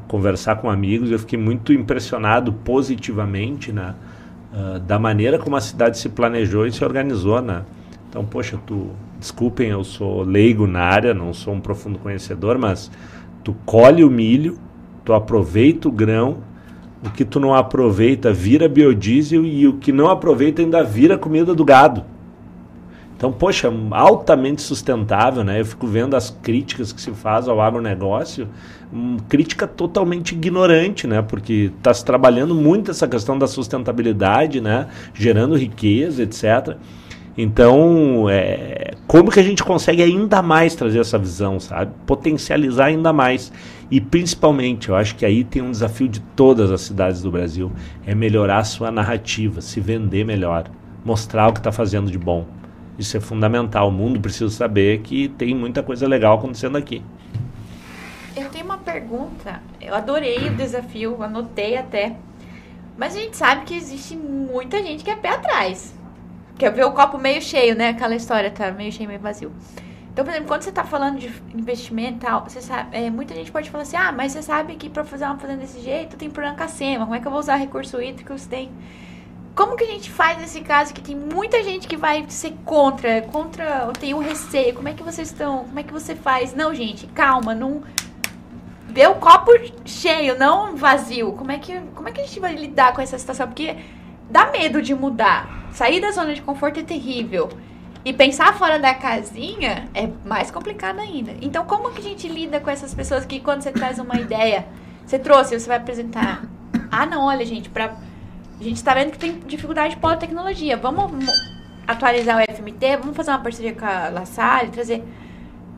conversar 0.08 0.56
com 0.56 0.70
amigos, 0.70 1.10
eu 1.10 1.18
fiquei 1.18 1.38
muito 1.38 1.72
impressionado 1.72 2.52
positivamente, 2.52 3.72
né? 3.72 3.94
Uh, 4.52 4.78
da 4.80 4.98
maneira 4.98 5.38
como 5.38 5.56
a 5.56 5.60
cidade 5.60 5.98
se 5.98 6.08
planejou 6.08 6.66
e 6.66 6.72
se 6.72 6.84
organizou, 6.84 7.42
né? 7.42 7.62
Então, 8.08 8.24
poxa, 8.24 8.58
tu, 8.64 8.90
desculpem, 9.18 9.70
eu 9.70 9.82
sou 9.82 10.22
leigo 10.22 10.66
na 10.66 10.80
área, 10.80 11.12
não 11.12 11.34
sou 11.34 11.52
um 11.52 11.60
profundo 11.60 11.98
conhecedor, 11.98 12.56
mas 12.58 12.90
tu 13.42 13.56
colhe 13.66 14.04
o 14.04 14.10
milho, 14.10 14.56
tu 15.04 15.12
aproveita 15.12 15.88
o 15.88 15.92
grão, 15.92 16.38
o 17.04 17.10
que 17.10 17.24
tu 17.24 17.40
não 17.40 17.54
aproveita 17.54 18.32
vira 18.32 18.68
biodiesel 18.68 19.44
e 19.44 19.66
o 19.66 19.74
que 19.74 19.90
não 19.90 20.08
aproveita 20.08 20.62
ainda 20.62 20.82
vira 20.82 21.18
comida 21.18 21.54
do 21.54 21.64
gado. 21.64 22.04
Então, 23.16 23.32
poxa, 23.32 23.72
altamente 23.90 24.62
sustentável, 24.62 25.44
né? 25.44 25.60
Eu 25.60 25.64
fico 25.64 25.86
vendo 25.86 26.14
as 26.14 26.30
críticas 26.30 26.92
que 26.92 27.00
se 27.00 27.10
faz 27.12 27.48
ao 27.48 27.60
agronegócio, 27.60 28.48
um, 28.94 29.16
crítica 29.28 29.66
totalmente 29.66 30.32
ignorante, 30.32 31.06
né? 31.06 31.20
Porque 31.20 31.72
está 31.76 31.92
se 31.92 32.04
trabalhando 32.04 32.54
muito 32.54 32.90
essa 32.90 33.08
questão 33.08 33.36
da 33.36 33.46
sustentabilidade, 33.46 34.60
né? 34.60 34.86
Gerando 35.12 35.56
riqueza, 35.56 36.22
etc. 36.22 36.76
Então, 37.36 38.30
é, 38.30 38.92
como 39.08 39.30
que 39.30 39.40
a 39.40 39.42
gente 39.42 39.64
consegue 39.64 40.02
ainda 40.02 40.40
mais 40.40 40.76
trazer 40.76 41.00
essa 41.00 41.18
visão, 41.18 41.58
sabe? 41.58 41.92
Potencializar 42.06 42.86
ainda 42.86 43.12
mais. 43.12 43.52
E 43.90 44.00
principalmente, 44.00 44.88
eu 44.88 44.94
acho 44.94 45.16
que 45.16 45.26
aí 45.26 45.42
tem 45.42 45.60
um 45.60 45.70
desafio 45.70 46.08
de 46.08 46.20
todas 46.20 46.70
as 46.70 46.82
cidades 46.82 47.22
do 47.22 47.30
Brasil, 47.30 47.72
é 48.06 48.14
melhorar 48.14 48.58
a 48.58 48.64
sua 48.64 48.90
narrativa, 48.90 49.60
se 49.60 49.80
vender 49.80 50.24
melhor, 50.24 50.70
mostrar 51.04 51.48
o 51.48 51.52
que 51.52 51.58
está 51.58 51.72
fazendo 51.72 52.10
de 52.10 52.18
bom. 52.18 52.46
Isso 52.96 53.16
é 53.16 53.20
fundamental. 53.20 53.88
O 53.88 53.92
mundo 53.92 54.20
precisa 54.20 54.50
saber 54.50 55.00
que 55.00 55.28
tem 55.28 55.54
muita 55.54 55.82
coisa 55.82 56.06
legal 56.06 56.38
acontecendo 56.38 56.76
aqui. 56.76 57.02
Eu 58.36 58.50
tenho 58.50 58.64
uma 58.64 58.78
pergunta. 58.78 59.62
Eu 59.80 59.94
adorei 59.94 60.48
o 60.48 60.56
desafio, 60.56 61.22
anotei 61.22 61.76
até. 61.76 62.16
Mas 62.96 63.16
a 63.16 63.20
gente 63.20 63.36
sabe 63.36 63.64
que 63.64 63.74
existe 63.74 64.16
muita 64.16 64.82
gente 64.82 65.04
que 65.04 65.10
é 65.10 65.16
pé 65.16 65.30
atrás. 65.30 65.94
Quer 66.58 66.70
ver 66.72 66.84
o 66.84 66.92
copo 66.92 67.16
meio 67.18 67.40
cheio, 67.40 67.76
né? 67.76 67.90
Aquela 67.90 68.14
história 68.14 68.50
tá 68.50 68.70
meio 68.70 68.90
cheio, 68.92 69.08
meio 69.08 69.20
vazio. 69.20 69.52
Então, 70.12 70.24
por 70.24 70.30
exemplo, 70.30 70.46
quando 70.46 70.62
você 70.62 70.70
está 70.70 70.84
falando 70.84 71.18
de 71.18 71.28
investimento 71.52 72.18
e 72.18 72.20
tal, 72.20 72.44
você 72.44 72.60
sabe, 72.60 72.96
é, 72.96 73.10
muita 73.10 73.34
gente 73.34 73.50
pode 73.50 73.68
falar 73.68 73.82
assim, 73.82 73.96
ah, 73.96 74.12
mas 74.12 74.30
você 74.30 74.42
sabe 74.42 74.76
que 74.76 74.88
para 74.88 75.02
fazer 75.02 75.24
uma 75.24 75.36
fazenda 75.38 75.60
desse 75.60 75.80
jeito 75.80 76.16
tem 76.16 76.30
problema 76.30 76.56
como 77.00 77.14
é 77.16 77.20
que 77.20 77.26
eu 77.26 77.32
vou 77.32 77.40
usar 77.40 77.56
recurso 77.56 78.00
hídrico 78.00 78.38
se 78.38 78.48
tem... 78.48 78.70
Como 79.56 79.76
que 79.76 79.84
a 79.84 79.88
gente 79.88 80.10
faz 80.10 80.38
nesse 80.38 80.60
caso 80.60 80.94
que 80.94 81.00
tem 81.00 81.16
muita 81.16 81.62
gente 81.64 81.86
que 81.88 81.96
vai 81.96 82.24
ser 82.28 82.54
contra, 82.64 83.22
contra, 83.22 83.90
tem 83.98 84.14
um 84.14 84.18
receio, 84.18 84.74
como 84.74 84.88
é 84.88 84.94
que 84.94 85.02
vocês 85.02 85.28
estão, 85.28 85.64
como 85.64 85.78
é 85.78 85.82
que 85.82 85.92
você 85.92 86.14
faz? 86.14 86.54
Não, 86.54 86.72
gente, 86.72 87.08
calma, 87.08 87.54
não... 87.54 87.82
Vê 88.94 89.08
o 89.08 89.16
copo 89.16 89.50
cheio, 89.84 90.38
não 90.38 90.76
vazio. 90.76 91.32
Como 91.32 91.50
é 91.50 91.58
que, 91.58 91.76
como 91.96 92.08
é 92.08 92.12
que 92.12 92.20
a 92.20 92.24
gente 92.24 92.38
vai 92.38 92.54
lidar 92.54 92.94
com 92.94 93.02
essa 93.02 93.18
situação? 93.18 93.48
Porque 93.48 93.76
dá 94.30 94.52
medo 94.52 94.80
de 94.80 94.94
mudar. 94.94 95.66
Sair 95.72 96.00
da 96.00 96.12
zona 96.12 96.32
de 96.32 96.40
conforto 96.40 96.78
é 96.78 96.84
terrível. 96.84 97.50
E 98.04 98.12
pensar 98.12 98.54
fora 98.54 98.78
da 98.78 98.94
casinha 98.94 99.88
é 99.92 100.08
mais 100.24 100.48
complicado 100.48 101.00
ainda. 101.00 101.32
Então, 101.42 101.64
como 101.64 101.90
que 101.90 101.98
a 102.00 102.04
gente 102.04 102.28
lida 102.28 102.60
com 102.60 102.70
essas 102.70 102.94
pessoas 102.94 103.24
que 103.24 103.40
quando 103.40 103.62
você 103.62 103.72
traz 103.72 103.98
uma 103.98 104.14
ideia, 104.14 104.64
você 105.04 105.18
trouxe, 105.18 105.58
você 105.58 105.66
vai 105.66 105.78
apresentar. 105.78 106.44
Ah, 106.88 107.04
não, 107.04 107.24
olha, 107.24 107.44
gente, 107.44 107.68
pra... 107.68 107.96
a 108.60 108.62
gente 108.62 108.76
está 108.76 108.94
vendo 108.94 109.10
que 109.10 109.18
tem 109.18 109.40
dificuldade 109.40 109.96
de 109.96 110.00
pós-tecnologia. 110.00 110.76
Vamos 110.76 111.26
atualizar 111.84 112.38
o 112.38 112.54
FMT, 112.54 112.98
vamos 112.98 113.16
fazer 113.16 113.32
uma 113.32 113.40
parceria 113.40 113.74
com 113.74 113.84
a 113.84 114.08
La 114.08 114.24
Salle, 114.24 114.70
trazer... 114.70 115.02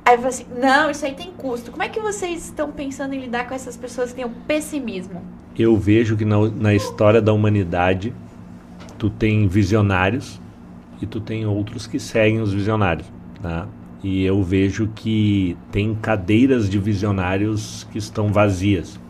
Aí 0.07 0.15
eu 0.15 0.29
assim, 0.29 0.47
não, 0.57 0.89
isso 0.89 1.05
aí 1.05 1.15
tem 1.15 1.33
custo. 1.33 1.73
Como 1.73 1.83
é 1.83 1.89
que 1.89 1.99
vocês 1.99 2.45
estão 2.45 2.71
pensando 2.71 3.13
em 3.13 3.21
lidar 3.21 3.49
com 3.49 3.55
essas 3.55 3.77
pessoas 3.77 4.11
que 4.11 4.15
têm 4.15 4.25
o 4.25 4.31
pessimismo? 4.47 5.21
Eu 5.59 5.77
vejo 5.77 6.17
que 6.17 6.25
na, 6.25 6.49
na 6.49 6.73
história 6.73 7.21
da 7.21 7.33
humanidade 7.33 8.15
tu 8.97 9.11
tem 9.11 9.49
visionários 9.49 10.41
e 11.03 11.07
tu 11.07 11.21
tem 11.21 11.45
outros 11.45 11.89
que 11.89 11.99
seguem 11.99 12.41
os 12.41 12.53
visionários, 12.53 13.13
tá? 13.43 13.67
E 14.01 14.25
eu 14.25 14.41
vejo 14.45 14.89
que 14.95 15.59
tem 15.73 15.93
cadeiras 15.97 16.71
de 16.71 16.79
visionários 16.79 17.85
que 17.91 17.99
estão 17.99 18.33
vazias. 18.33 19.01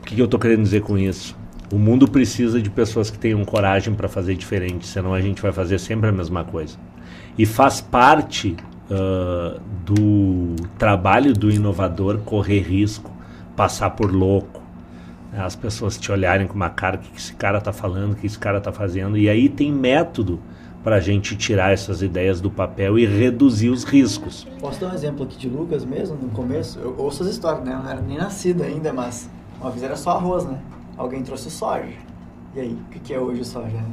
O 0.00 0.06
que, 0.06 0.14
que 0.14 0.22
eu 0.22 0.24
estou 0.24 0.40
querendo 0.40 0.62
dizer 0.62 0.80
com 0.80 0.96
isso? 0.96 1.36
O 1.70 1.78
mundo 1.78 2.08
precisa 2.08 2.62
de 2.62 2.70
pessoas 2.70 3.10
que 3.10 3.18
tenham 3.18 3.44
coragem 3.44 3.92
para 3.92 4.08
fazer 4.08 4.36
diferente, 4.36 4.86
senão 4.86 5.12
a 5.12 5.20
gente 5.20 5.42
vai 5.42 5.52
fazer 5.52 5.78
sempre 5.78 6.08
a 6.08 6.12
mesma 6.12 6.44
coisa. 6.44 6.78
E 7.36 7.44
faz 7.44 7.82
parte 7.82 8.56
uh, 8.90 9.60
do 9.84 10.56
trabalho 10.78 11.32
do 11.32 11.50
inovador 11.50 12.18
correr 12.18 12.60
risco, 12.60 13.10
passar 13.56 13.90
por 13.90 14.12
louco, 14.12 14.60
as 15.32 15.54
pessoas 15.54 15.96
te 15.96 16.10
olharem 16.10 16.46
com 16.46 16.54
uma 16.54 16.70
cara, 16.70 16.96
o 16.96 16.98
que 16.98 17.16
esse 17.16 17.34
cara 17.34 17.58
está 17.58 17.72
falando, 17.72 18.12
o 18.12 18.16
que 18.16 18.26
esse 18.26 18.38
cara 18.38 18.58
está 18.58 18.72
fazendo. 18.72 19.16
E 19.16 19.28
aí 19.28 19.48
tem 19.48 19.72
método 19.72 20.40
para 20.82 20.96
a 20.96 21.00
gente 21.00 21.36
tirar 21.36 21.72
essas 21.72 22.02
ideias 22.02 22.40
do 22.40 22.50
papel 22.50 22.98
e 22.98 23.06
reduzir 23.06 23.68
os 23.68 23.84
riscos. 23.84 24.46
Posso 24.58 24.80
dar 24.80 24.88
um 24.90 24.94
exemplo 24.94 25.24
aqui 25.24 25.36
de 25.36 25.48
Lucas 25.48 25.84
mesmo, 25.84 26.16
no 26.16 26.30
começo? 26.30 26.78
Eu 26.78 26.94
ouço 26.98 27.22
as 27.22 27.28
histórias, 27.28 27.64
né? 27.64 27.74
Eu 27.74 27.78
não 27.78 27.90
era 27.90 28.00
nem 28.00 28.16
nascido 28.16 28.62
ainda, 28.62 28.92
mas 28.92 29.28
uma 29.60 29.70
vez 29.70 29.82
era 29.82 29.96
só 29.96 30.12
arroz, 30.12 30.44
né? 30.44 30.58
Alguém 30.96 31.22
trouxe 31.22 31.50
soja. 31.50 31.92
E 32.54 32.60
aí, 32.60 32.72
o 32.72 33.00
que 33.00 33.14
é 33.14 33.18
hoje 33.18 33.42
o 33.42 33.44
soja, 33.44 33.68
né? 33.68 33.84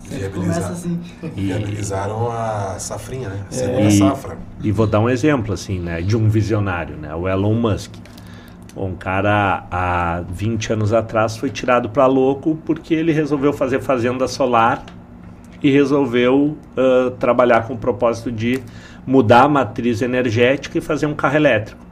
Viabilizar. 0.00 0.70
Assim. 0.70 1.00
E... 1.22 1.28
Viabilizaram 1.28 2.30
a 2.30 2.76
safrinha, 2.78 3.28
né? 3.28 3.44
A 3.50 3.54
é. 3.54 3.58
segunda 3.58 3.80
é. 3.82 3.90
safra. 3.90 4.38
E 4.62 4.70
vou 4.72 4.86
dar 4.86 5.00
um 5.00 5.08
exemplo, 5.08 5.52
assim, 5.52 5.78
né? 5.78 6.00
De 6.00 6.16
um 6.16 6.28
visionário, 6.28 6.96
né? 6.96 7.14
O 7.14 7.28
Elon 7.28 7.54
Musk. 7.54 7.94
Um 8.76 8.94
cara 8.94 9.66
há 9.70 10.22
20 10.28 10.74
anos 10.74 10.92
atrás 10.92 11.36
foi 11.36 11.48
tirado 11.48 11.88
para 11.88 12.06
louco 12.06 12.58
porque 12.66 12.92
ele 12.92 13.10
resolveu 13.10 13.52
fazer 13.52 13.80
fazenda 13.80 14.28
solar 14.28 14.84
e 15.62 15.70
resolveu 15.70 16.58
uh, 16.76 17.10
trabalhar 17.12 17.66
com 17.66 17.72
o 17.72 17.78
propósito 17.78 18.30
de 18.30 18.62
mudar 19.06 19.44
a 19.44 19.48
matriz 19.48 20.02
energética 20.02 20.76
e 20.76 20.80
fazer 20.82 21.06
um 21.06 21.14
carro 21.14 21.36
elétrico. 21.36 21.86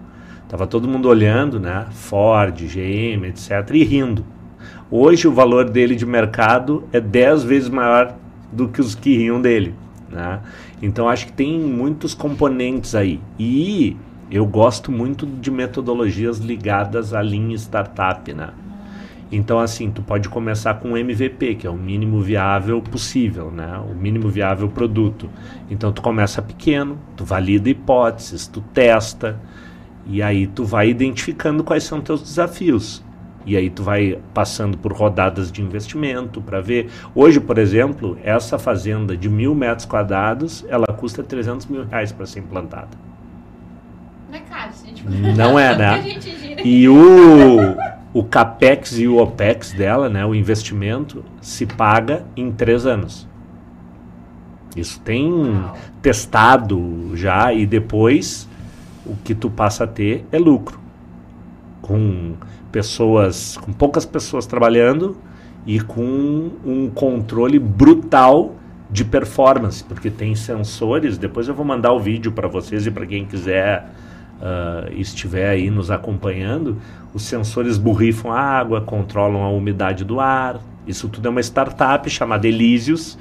Tava 0.46 0.66
todo 0.66 0.86
mundo 0.86 1.08
olhando, 1.08 1.58
né? 1.58 1.86
Ford, 1.90 2.54
GM, 2.54 3.24
etc. 3.28 3.70
e 3.72 3.82
rindo. 3.82 4.24
Hoje 4.96 5.26
o 5.26 5.32
valor 5.32 5.68
dele 5.68 5.96
de 5.96 6.06
mercado 6.06 6.84
é 6.92 7.00
10 7.00 7.42
vezes 7.42 7.68
maior 7.68 8.14
do 8.52 8.68
que 8.68 8.80
os 8.80 8.94
que 8.94 9.16
riam 9.16 9.42
dele. 9.42 9.74
Né? 10.08 10.38
Então 10.80 11.08
acho 11.08 11.26
que 11.26 11.32
tem 11.32 11.58
muitos 11.58 12.14
componentes 12.14 12.94
aí. 12.94 13.18
E 13.36 13.96
eu 14.30 14.46
gosto 14.46 14.92
muito 14.92 15.26
de 15.26 15.50
metodologias 15.50 16.38
ligadas 16.38 17.12
à 17.12 17.20
linha 17.20 17.56
startup, 17.56 18.32
né? 18.32 18.50
Então, 19.32 19.58
assim, 19.58 19.90
tu 19.90 20.00
pode 20.00 20.28
começar 20.28 20.74
com 20.74 20.96
MVP, 20.96 21.56
que 21.56 21.66
é 21.66 21.70
o 21.70 21.76
mínimo 21.76 22.20
viável 22.20 22.80
possível, 22.80 23.50
né? 23.50 23.76
O 23.78 23.96
mínimo 23.96 24.28
viável 24.28 24.68
produto. 24.68 25.28
Então, 25.68 25.90
tu 25.90 26.00
começa 26.02 26.40
pequeno, 26.40 26.96
tu 27.16 27.24
valida 27.24 27.68
hipóteses, 27.68 28.46
tu 28.46 28.60
testa, 28.72 29.40
e 30.06 30.22
aí 30.22 30.46
tu 30.46 30.64
vai 30.64 30.88
identificando 30.88 31.64
quais 31.64 31.82
são 31.82 32.00
teus 32.00 32.22
desafios. 32.22 33.02
E 33.46 33.56
aí 33.56 33.68
tu 33.68 33.82
vai 33.82 34.18
passando 34.32 34.78
por 34.78 34.92
rodadas 34.92 35.52
de 35.52 35.60
investimento 35.62 36.40
para 36.40 36.60
ver. 36.60 36.90
Hoje, 37.14 37.40
por 37.40 37.58
exemplo, 37.58 38.18
essa 38.22 38.58
fazenda 38.58 39.16
de 39.16 39.28
mil 39.28 39.54
metros 39.54 39.86
quadrados, 39.86 40.64
ela 40.68 40.86
custa 40.86 41.22
300 41.22 41.66
mil 41.66 41.84
reais 41.84 42.10
para 42.10 42.26
ser 42.26 42.40
implantada. 42.40 42.96
Não 44.30 44.36
é 44.36 44.40
caro, 44.40 44.72
gente. 44.84 45.04
Não 45.36 45.58
é, 45.58 45.76
né? 45.76 46.04
E 46.64 46.88
o, 46.88 47.76
o 48.14 48.24
capex 48.24 48.98
e 48.98 49.06
o 49.06 49.18
opex 49.18 49.72
dela, 49.72 50.08
né, 50.08 50.24
o 50.24 50.34
investimento, 50.34 51.24
se 51.40 51.66
paga 51.66 52.24
em 52.36 52.50
três 52.50 52.86
anos. 52.86 53.28
Isso 54.76 55.00
tem 55.00 55.30
Uau. 55.32 55.76
testado 56.02 57.12
já 57.14 57.52
e 57.52 57.66
depois 57.66 58.48
o 59.06 59.14
que 59.16 59.34
tu 59.34 59.50
passa 59.50 59.84
a 59.84 59.86
ter 59.86 60.24
é 60.32 60.38
lucro. 60.38 60.80
Com 61.82 62.34
pessoas, 62.74 63.56
com 63.56 63.72
poucas 63.72 64.04
pessoas 64.04 64.46
trabalhando 64.46 65.16
e 65.64 65.78
com 65.78 66.50
um 66.66 66.90
controle 66.92 67.56
brutal 67.56 68.56
de 68.90 69.04
performance, 69.04 69.84
porque 69.84 70.10
tem 70.10 70.34
sensores. 70.34 71.16
Depois 71.16 71.46
eu 71.46 71.54
vou 71.54 71.64
mandar 71.64 71.92
o 71.92 72.00
vídeo 72.00 72.32
para 72.32 72.48
vocês 72.48 72.84
e 72.84 72.90
para 72.90 73.06
quem 73.06 73.26
quiser 73.26 73.88
uh, 74.40 74.92
estiver 74.92 75.50
aí 75.50 75.70
nos 75.70 75.88
acompanhando, 75.88 76.78
os 77.14 77.22
sensores 77.22 77.78
borrifam 77.78 78.32
a 78.32 78.40
água, 78.40 78.80
controlam 78.80 79.44
a 79.44 79.50
umidade 79.50 80.04
do 80.04 80.18
ar. 80.18 80.58
Isso 80.84 81.08
tudo 81.08 81.28
é 81.28 81.30
uma 81.30 81.40
startup 81.40 82.10
chamada 82.10 82.48
Elysius, 82.48 83.16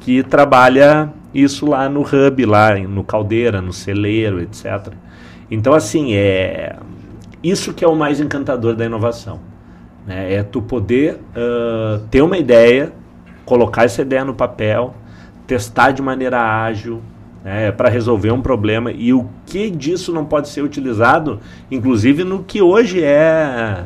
que 0.00 0.22
trabalha 0.22 1.12
isso 1.34 1.66
lá 1.66 1.90
no 1.90 2.00
hub, 2.00 2.46
lá 2.46 2.74
no 2.78 3.04
caldeira, 3.04 3.60
no 3.60 3.72
celeiro, 3.72 4.40
etc. 4.40 4.94
Então, 5.50 5.74
assim, 5.74 6.14
é 6.14 6.74
isso 7.44 7.74
que 7.74 7.84
é 7.84 7.88
o 7.88 7.94
mais 7.94 8.20
encantador 8.20 8.74
da 8.74 8.84
inovação. 8.84 9.38
Né? 10.06 10.34
É 10.34 10.42
tu 10.42 10.62
poder 10.62 11.20
uh, 11.36 12.00
ter 12.10 12.22
uma 12.22 12.38
ideia, 12.38 12.92
colocar 13.44 13.84
essa 13.84 14.02
ideia 14.02 14.24
no 14.24 14.34
papel, 14.34 14.94
testar 15.46 15.90
de 15.90 16.00
maneira 16.00 16.40
ágil, 16.40 17.02
né, 17.44 17.70
para 17.70 17.90
resolver 17.90 18.30
um 18.30 18.40
problema 18.40 18.90
e 18.90 19.12
o 19.12 19.28
que 19.44 19.68
disso 19.68 20.10
não 20.10 20.24
pode 20.24 20.48
ser 20.48 20.62
utilizado, 20.62 21.38
inclusive 21.70 22.24
no 22.24 22.42
que 22.42 22.62
hoje 22.62 23.04
é 23.04 23.84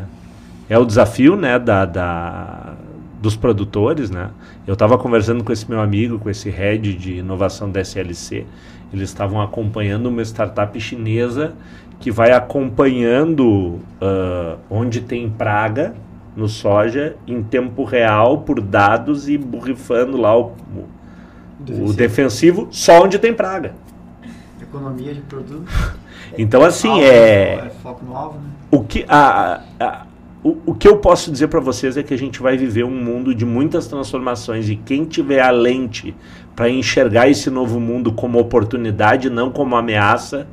é 0.71 0.79
o 0.79 0.85
desafio 0.85 1.35
né, 1.35 1.59
da, 1.59 1.85
da 1.85 2.75
dos 3.21 3.35
produtores. 3.35 4.11
Né? 4.11 4.31
Eu 4.67 4.75
estava 4.75 4.97
conversando 4.97 5.43
com 5.43 5.53
esse 5.53 5.69
meu 5.69 5.81
amigo, 5.81 6.19
com 6.19 6.31
esse 6.31 6.51
head 6.51 6.95
de 6.95 7.17
inovação 7.17 7.71
da 7.71 7.81
SLC, 7.81 8.47
eles 8.93 9.11
estavam 9.11 9.41
acompanhando 9.41 10.07
uma 10.07 10.23
startup 10.23 10.79
chinesa 10.81 11.53
que 12.01 12.11
vai 12.11 12.33
acompanhando 12.33 13.81
uh, 14.01 14.59
onde 14.71 15.01
tem 15.01 15.29
praga 15.29 15.95
no 16.37 16.49
soja 16.49 17.17
em 17.27 17.43
tempo 17.43 17.85
real 17.85 18.39
por 18.39 18.61
dados 18.61 19.29
e 19.29 19.37
borrifando 19.37 20.17
lá 20.17 20.39
o, 20.39 20.53
defensivo. 21.59 21.91
o 21.91 21.93
defensivo 21.93 22.69
só 22.71 23.03
onde 23.03 23.19
tem 23.19 23.35
praga. 23.35 23.75
Economia 24.61 25.13
de 25.13 25.21
produto. 25.23 25.67
então 26.39 26.63
assim 26.63 26.89
alvo, 26.89 27.03
é, 27.03 27.55
é 27.67 27.73
foco 27.83 28.05
no 28.05 28.15
alvo, 28.15 28.39
né? 28.39 28.51
o 28.71 28.85
que 28.85 29.05
a, 29.09 29.63
a 29.81 30.07
o, 30.43 30.57
o 30.67 30.75
que 30.75 30.87
eu 30.87 30.99
posso 30.99 31.33
dizer 31.33 31.49
para 31.49 31.59
vocês 31.59 31.97
é 31.97 32.03
que 32.03 32.15
a 32.15 32.19
gente 32.19 32.41
vai 32.41 32.57
viver 32.57 32.85
um 32.85 33.05
mundo 33.05 33.35
de 33.35 33.45
muitas 33.45 33.89
transformações 33.89 34.69
e 34.71 34.77
quem 34.77 35.05
tiver 35.05 35.41
a 35.41 35.51
lente 35.51 36.15
para 36.55 36.71
enxergar 36.71 37.29
esse 37.29 37.51
novo 37.51 37.81
mundo 37.81 38.13
como 38.13 38.39
oportunidade, 38.39 39.29
não 39.29 39.51
como 39.51 39.75
ameaça, 39.75 40.47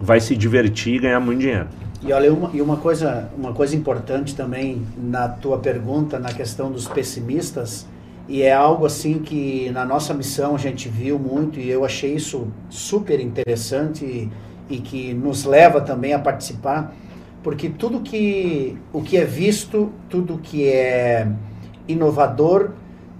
vai 0.00 0.18
se 0.20 0.36
divertir 0.36 0.94
e 0.94 0.98
ganhar 0.98 1.20
muito 1.20 1.40
dinheiro. 1.40 1.68
E 2.02 2.12
olha, 2.12 2.32
uma, 2.32 2.50
e 2.54 2.62
uma 2.62 2.78
coisa, 2.78 3.28
uma 3.36 3.52
coisa 3.52 3.76
importante 3.76 4.34
também 4.34 4.82
na 4.96 5.28
tua 5.28 5.58
pergunta, 5.58 6.18
na 6.18 6.32
questão 6.32 6.72
dos 6.72 6.88
pessimistas, 6.88 7.86
e 8.26 8.42
é 8.42 8.52
algo 8.52 8.86
assim 8.86 9.18
que 9.18 9.70
na 9.70 9.84
nossa 9.84 10.14
missão 10.14 10.54
a 10.54 10.58
gente 10.58 10.88
viu 10.88 11.18
muito 11.18 11.60
e 11.60 11.68
eu 11.68 11.84
achei 11.84 12.14
isso 12.14 12.48
super 12.70 13.20
interessante 13.20 14.04
e, 14.04 14.30
e 14.70 14.78
que 14.78 15.12
nos 15.12 15.44
leva 15.44 15.80
também 15.80 16.14
a 16.14 16.18
participar, 16.18 16.94
porque 17.42 17.68
tudo 17.68 18.00
que 18.00 18.78
o 18.92 19.02
que 19.02 19.18
é 19.18 19.24
visto, 19.24 19.92
tudo 20.08 20.38
que 20.38 20.66
é 20.66 21.28
inovador, 21.86 22.70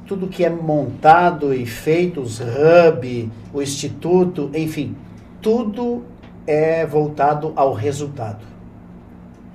tudo 0.07 0.27
que 0.27 0.45
é 0.45 0.49
montado 0.49 1.53
e 1.53 1.67
feito, 1.67 2.21
os 2.21 2.41
hub, 2.41 3.31
o 3.53 3.61
instituto, 3.61 4.51
enfim, 4.55 4.97
tudo 5.43 6.05
é 6.47 6.85
voltado 6.87 7.53
ao 7.57 7.73
resultado. 7.73 8.45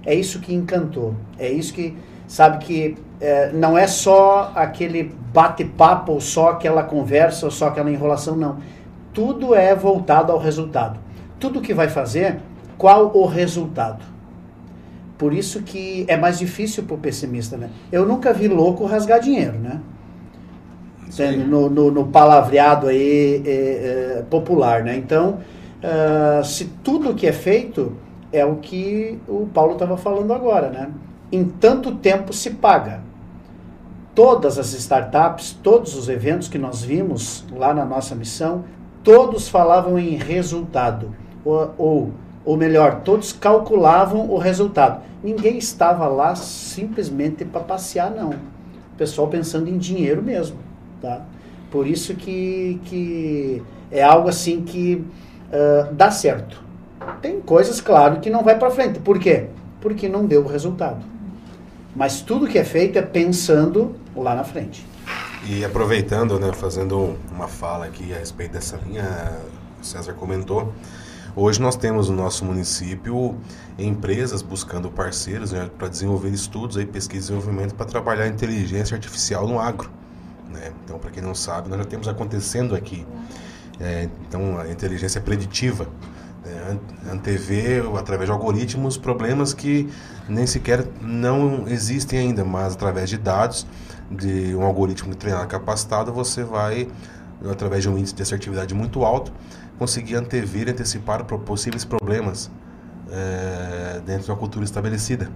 É 0.06 0.14
isso 0.14 0.40
que 0.40 0.54
encantou. 0.54 1.16
É 1.38 1.50
isso 1.50 1.74
que, 1.74 1.98
sabe, 2.28 2.64
que 2.64 2.98
é, 3.20 3.52
não 3.52 3.78
é 3.78 3.88
só 3.88 4.52
aquele 4.56 5.16
bate-papo, 5.34 6.14
ou 6.14 6.22
só 6.22 6.52
aquela 6.52 6.84
conversa, 6.84 7.46
ou 7.46 7.52
só 7.52 7.68
aquela 7.68 7.92
enrolação, 7.92 8.36
não. 8.36 8.58
Tudo 9.14 9.56
é 9.56 9.74
voltado 9.74 10.32
ao 10.32 10.38
resultado. 10.38 11.00
Tudo 11.40 11.62
que 11.62 11.74
vai 11.74 11.90
fazer, 11.90 12.40
qual 12.78 13.16
o 13.16 13.26
resultado? 13.26 14.04
Por 15.18 15.34
isso 15.34 15.64
que 15.64 16.06
é 16.08 16.18
mais 16.18 16.38
difícil 16.38 16.84
para 16.84 16.96
o 16.96 16.98
pessimista, 16.98 17.56
né? 17.56 17.70
Eu 17.92 18.06
nunca 18.06 18.34
vi 18.34 18.48
louco 18.48 18.86
rasgar 18.86 19.20
dinheiro, 19.20 19.58
né? 19.58 19.80
No, 21.48 21.70
no, 21.70 21.92
no, 21.92 22.08
palavreado 22.08 22.88
aí 22.88 23.42
é, 23.46 23.50
é, 23.50 24.24
popular, 24.30 24.84
né? 24.84 24.98
Então, 24.98 25.40
uh, 25.86 26.44
se 26.44 26.66
tudo 26.84 27.14
que 27.14 27.28
é 27.28 27.32
feito 27.32 27.96
é 28.32 28.44
o 28.44 28.58
que 28.58 29.20
o 29.28 29.48
Paulo 29.54 29.74
estava 29.74 29.96
falando 29.96 30.34
agora, 30.34 30.70
né? 30.70 30.90
Em 31.32 31.46
tanto 31.46 31.96
tempo 31.96 32.34
se 32.34 32.52
paga. 32.52 33.02
Todas 34.14 34.58
as 34.58 34.74
startups, 34.74 35.58
todos 35.62 35.96
os 35.96 36.10
eventos 36.10 36.48
que 36.48 36.58
nós 36.58 36.84
vimos 36.84 37.46
lá 37.52 37.74
na 37.74 37.86
nossa 37.86 38.16
missão, 38.16 38.64
todos 39.04 39.48
falavam 39.48 40.00
em 40.00 40.16
resultado. 40.16 41.14
Ou, 41.44 41.74
ou, 41.78 42.12
ou 42.44 42.58
melhor, 42.58 43.02
todos 43.02 43.34
calculavam 43.34 44.30
o 44.30 44.38
resultado. 44.38 45.02
Ninguém 45.24 45.58
estava 45.58 46.08
lá 46.08 46.36
simplesmente 46.36 47.44
para 47.44 47.62
passear, 47.62 48.12
não. 48.12 48.30
O 48.30 48.98
pessoal 48.98 49.28
pensando 49.28 49.70
em 49.70 49.78
dinheiro 49.78 50.22
mesmo. 50.22 50.58
Tá? 51.02 51.22
Por 51.70 51.88
isso 51.88 52.16
que, 52.16 52.80
que 52.86 53.62
é 53.92 54.02
algo 54.02 54.30
assim 54.30 54.62
que 54.62 55.04
uh, 55.56 55.94
dá 55.94 56.12
certo. 56.12 56.64
Tem 57.22 57.40
coisas, 57.40 57.80
claro, 57.82 58.20
que 58.20 58.30
não 58.30 58.44
vai 58.44 58.58
para 58.58 58.70
frente. 58.70 59.00
Por 59.00 59.20
quê? 59.20 59.48
Porque 59.82 60.10
não 60.10 60.26
deu 60.26 60.44
o 60.44 60.48
resultado. 60.48 61.04
Mas 61.96 62.22
tudo 62.22 62.48
que 62.48 62.58
é 62.58 62.64
feito 62.64 62.98
é 63.00 63.02
pensando 63.02 63.96
lá 64.16 64.36
na 64.36 64.44
frente. 64.44 64.86
E 65.48 65.64
aproveitando, 65.64 66.40
né, 66.40 66.52
fazendo 66.54 67.16
uma 67.32 67.48
fala 67.48 67.86
aqui 67.86 68.14
a 68.14 68.18
respeito 68.18 68.54
dessa 68.54 68.78
linha, 68.86 69.38
o 69.80 69.86
César 69.86 70.14
comentou, 70.14 70.74
hoje 71.36 71.62
nós 71.62 71.76
temos 71.76 72.10
no 72.10 72.16
nosso 72.16 72.44
município 72.44 73.36
empresas 73.78 74.42
buscando 74.42 74.90
parceiros 74.90 75.52
né, 75.52 75.70
para 75.78 75.88
desenvolver 75.88 76.30
estudos, 76.30 76.78
aí, 76.78 76.86
pesquisa 76.86 77.32
e 77.32 77.36
desenvolvimento 77.36 77.76
para 77.76 77.86
trabalhar 77.86 78.28
inteligência 78.28 78.96
artificial 78.96 79.48
no 79.48 79.60
agro. 79.60 79.90
Né? 80.50 80.72
Então, 80.84 80.98
para 80.98 81.12
quem 81.12 81.22
não 81.22 81.36
sabe, 81.36 81.70
nós 81.70 81.78
já 81.78 81.86
temos 81.86 82.08
acontecendo 82.08 82.76
aqui. 82.76 83.06
É, 83.80 84.08
então, 84.28 84.58
a 84.58 84.70
inteligência 84.70 85.20
preditiva 85.20 85.88
é, 86.46 86.78
antever 87.12 87.84
através 87.98 88.30
de 88.30 88.32
algoritmos 88.32 88.98
problemas 88.98 89.54
que 89.54 89.90
nem 90.30 90.46
sequer 90.46 90.86
não 91.02 91.68
existem 91.68 92.20
ainda, 92.20 92.46
mas 92.46 92.74
através 92.74 93.10
de 93.10 93.18
dados 93.18 93.66
de 94.10 94.56
um 94.56 94.64
algoritmo 94.64 95.16
treinado 95.16 95.48
capacitado 95.48 96.14
você 96.14 96.44
vai 96.44 96.88
através 97.50 97.84
de 97.84 97.90
um 97.90 97.98
índice 97.98 98.14
de 98.14 98.22
assertividade 98.22 98.74
muito 98.74 99.04
alto 99.04 99.32
conseguir 99.78 100.16
antever, 100.16 100.70
antecipar 100.70 101.26
possíveis 101.26 101.84
problemas 101.84 102.50
é, 103.12 104.02
dentro 104.06 104.26
de 104.26 104.32
uma 104.32 104.38
cultura 104.38 104.64
estabelecida. 104.64 105.30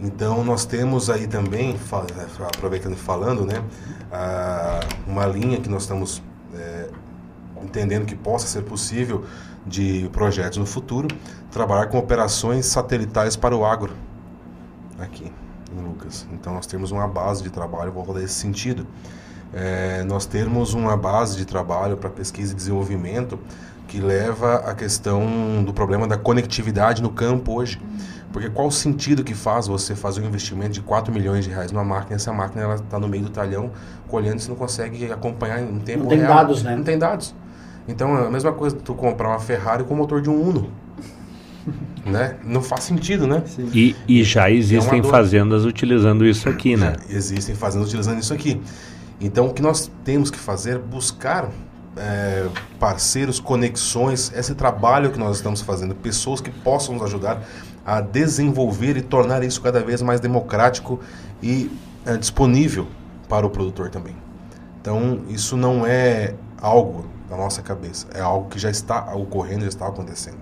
Então 0.00 0.42
nós 0.42 0.64
temos 0.64 1.10
aí 1.10 1.26
também, 1.26 1.76
aproveitando 2.56 2.94
e 2.94 2.96
falando, 2.96 3.44
né, 3.44 3.62
uma 5.06 5.26
linha 5.26 5.60
que 5.60 5.68
nós 5.68 5.82
estamos 5.82 6.22
é, 6.54 6.88
entendendo 7.62 8.06
que 8.06 8.14
possa 8.14 8.46
ser 8.46 8.62
possível 8.62 9.24
de 9.66 10.08
projetos 10.12 10.58
no 10.58 10.66
futuro, 10.66 11.08
trabalhar 11.50 11.86
com 11.86 11.98
operações 11.98 12.66
satelitais 12.66 13.36
para 13.36 13.56
o 13.56 13.64
agro, 13.64 13.94
aqui 14.98 15.32
em 15.76 15.82
Lucas. 15.82 16.26
Então 16.32 16.52
nós 16.52 16.66
temos 16.66 16.90
uma 16.90 17.06
base 17.06 17.42
de 17.42 17.50
trabalho 17.50 17.92
voltada 17.92 18.20
nesse 18.20 18.34
sentido. 18.34 18.86
É, 19.52 20.02
nós 20.04 20.24
temos 20.24 20.74
uma 20.74 20.96
base 20.96 21.36
de 21.36 21.44
trabalho 21.44 21.96
para 21.96 22.08
pesquisa 22.08 22.52
e 22.52 22.56
desenvolvimento 22.56 23.38
que 23.86 24.00
leva 24.00 24.56
à 24.56 24.74
questão 24.74 25.62
do 25.62 25.72
problema 25.72 26.06
da 26.06 26.16
conectividade 26.16 27.02
no 27.02 27.10
campo 27.10 27.52
hoje. 27.52 27.80
Porque 28.32 28.48
qual 28.48 28.68
o 28.68 28.72
sentido 28.72 29.22
que 29.22 29.34
faz 29.34 29.66
você 29.66 29.94
fazer 29.94 30.22
um 30.22 30.24
investimento 30.24 30.70
de 30.70 30.80
4 30.80 31.12
milhões 31.12 31.44
de 31.44 31.50
reais 31.50 31.70
numa 31.70 31.84
máquina, 31.84 32.16
essa 32.16 32.32
máquina 32.32 32.74
está 32.74 32.98
no 32.98 33.06
meio 33.06 33.24
do 33.24 33.30
talhão, 33.30 33.70
colhendo, 34.08 34.40
você 34.40 34.48
não 34.48 34.56
consegue 34.56 35.12
acompanhar 35.12 35.60
em 35.60 35.78
tempo 35.80 36.08
real. 36.08 36.16
Não 36.16 36.26
tem 36.26 36.36
dados, 36.36 36.62
né? 36.62 36.76
Não 36.76 36.84
tem 36.84 36.98
dados. 36.98 37.34
Então 37.86 38.16
é 38.16 38.26
a 38.26 38.30
mesma 38.30 38.52
coisa 38.52 38.76
tu 38.76 38.94
comprar 38.94 39.28
uma 39.28 39.40
Ferrari 39.40 39.84
com 39.84 39.94
o 39.94 39.96
motor 39.96 40.20
de 40.20 40.30
um 40.30 40.40
Uno. 40.40 40.70
né? 42.04 42.36
Não 42.44 42.62
faz 42.62 42.84
sentido, 42.84 43.26
né? 43.26 43.42
E, 43.72 43.94
e 44.08 44.24
já 44.24 44.50
existem 44.50 45.00
é 45.00 45.02
fazendas 45.02 45.64
utilizando 45.64 46.26
isso 46.26 46.48
aqui, 46.48 46.76
né? 46.76 46.96
Já 47.08 47.16
existem 47.16 47.54
fazendas 47.54 47.88
utilizando 47.88 48.20
isso 48.20 48.34
aqui. 48.34 48.60
Então 49.20 49.46
o 49.46 49.54
que 49.54 49.62
nós 49.62 49.90
temos 50.04 50.30
que 50.30 50.38
fazer 50.38 50.76
é 50.76 50.78
buscar 50.78 51.48
é, 51.96 52.46
parceiros, 52.78 53.38
conexões, 53.38 54.32
esse 54.34 54.54
trabalho 54.54 55.10
que 55.10 55.18
nós 55.18 55.36
estamos 55.36 55.60
fazendo, 55.60 55.94
pessoas 55.94 56.40
que 56.40 56.50
possam 56.50 56.94
nos 56.94 57.04
ajudar 57.04 57.42
a 57.84 58.00
desenvolver 58.00 58.96
e 58.96 59.02
tornar 59.02 59.42
isso 59.42 59.60
cada 59.60 59.80
vez 59.80 60.00
mais 60.02 60.20
democrático 60.20 61.00
e 61.42 61.70
é, 62.06 62.16
disponível 62.16 62.86
para 63.28 63.46
o 63.46 63.50
produtor 63.50 63.90
também. 63.90 64.16
Então, 64.80 65.20
isso 65.28 65.56
não 65.56 65.86
é 65.86 66.34
algo 66.60 67.06
na 67.32 67.38
nossa 67.38 67.62
cabeça. 67.62 68.06
É 68.12 68.20
algo 68.20 68.50
que 68.50 68.58
já 68.58 68.70
está 68.70 69.14
ocorrendo, 69.14 69.62
já 69.62 69.68
está 69.68 69.86
acontecendo. 69.86 70.38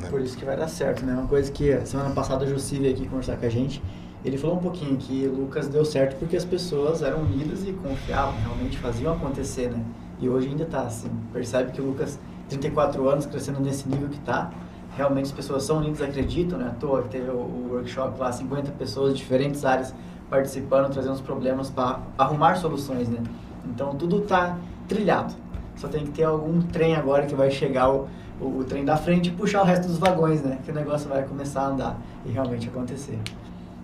Né? 0.00 0.08
Por 0.08 0.20
isso 0.20 0.36
que 0.36 0.44
vai 0.46 0.56
dar 0.56 0.66
certo, 0.66 1.04
né? 1.04 1.12
Uma 1.12 1.26
coisa 1.26 1.52
que 1.52 1.78
semana 1.84 2.10
passada 2.10 2.44
o 2.44 2.48
Jussi 2.48 2.78
veio 2.78 2.94
aqui 2.94 3.06
conversar 3.06 3.36
com 3.36 3.44
a 3.44 3.50
gente. 3.50 3.82
Ele 4.24 4.38
falou 4.38 4.56
um 4.56 4.60
pouquinho 4.60 4.96
que 4.96 5.26
Lucas 5.26 5.68
deu 5.68 5.84
certo 5.84 6.18
porque 6.18 6.34
as 6.34 6.44
pessoas 6.44 7.02
eram 7.02 7.20
unidas 7.20 7.66
e 7.66 7.72
confiavam, 7.72 8.34
realmente 8.40 8.78
faziam 8.78 9.12
acontecer, 9.12 9.68
né? 9.70 9.84
E 10.20 10.28
hoje 10.28 10.48
ainda 10.48 10.62
está 10.62 10.82
assim. 10.82 11.10
Percebe 11.32 11.72
que 11.72 11.80
o 11.82 11.84
Lucas, 11.84 12.18
34 12.48 13.08
anos, 13.08 13.26
crescendo 13.26 13.60
nesse 13.60 13.86
nível 13.86 14.08
que 14.08 14.16
está, 14.16 14.50
realmente 14.96 15.26
as 15.26 15.32
pessoas 15.32 15.64
são 15.64 15.78
unidas, 15.78 16.00
acreditam, 16.00 16.58
né? 16.58 16.68
À 16.68 16.80
toa 16.80 17.02
que 17.02 17.10
teve 17.10 17.30
o, 17.30 17.68
workshop 17.72 18.18
lá, 18.18 18.32
50 18.32 18.70
pessoas 18.72 19.12
de 19.12 19.18
diferentes 19.18 19.66
áreas 19.66 19.94
participando, 20.30 20.90
trazendo 20.90 21.14
os 21.14 21.20
problemas 21.20 21.68
para 21.68 22.00
arrumar 22.16 22.54
soluções, 22.54 23.06
né? 23.08 23.18
Então 23.66 23.94
tudo 23.96 24.22
está 24.22 24.56
trilhado. 24.88 25.41
Só 25.76 25.88
tem 25.88 26.04
que 26.04 26.12
ter 26.12 26.24
algum 26.24 26.60
trem 26.62 26.94
agora 26.94 27.26
que 27.26 27.34
vai 27.34 27.50
chegar 27.50 27.90
o, 27.90 28.08
o, 28.40 28.58
o 28.58 28.64
trem 28.64 28.84
da 28.84 28.96
frente 28.96 29.28
e 29.28 29.32
puxar 29.32 29.62
o 29.62 29.64
resto 29.64 29.88
dos 29.88 29.98
vagões, 29.98 30.42
né? 30.42 30.58
Que 30.64 30.70
o 30.70 30.74
negócio 30.74 31.08
vai 31.08 31.22
começar 31.24 31.62
a 31.62 31.66
andar 31.68 31.96
e 32.24 32.30
realmente 32.30 32.68
acontecer. 32.68 33.18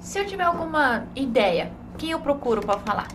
Se 0.01 0.19
eu 0.19 0.27
tiver 0.27 0.45
alguma 0.45 1.05
ideia, 1.15 1.71
quem 1.97 2.11
eu 2.11 2.21
procuro 2.21 2.61
para 2.61 2.79
falar? 2.79 3.09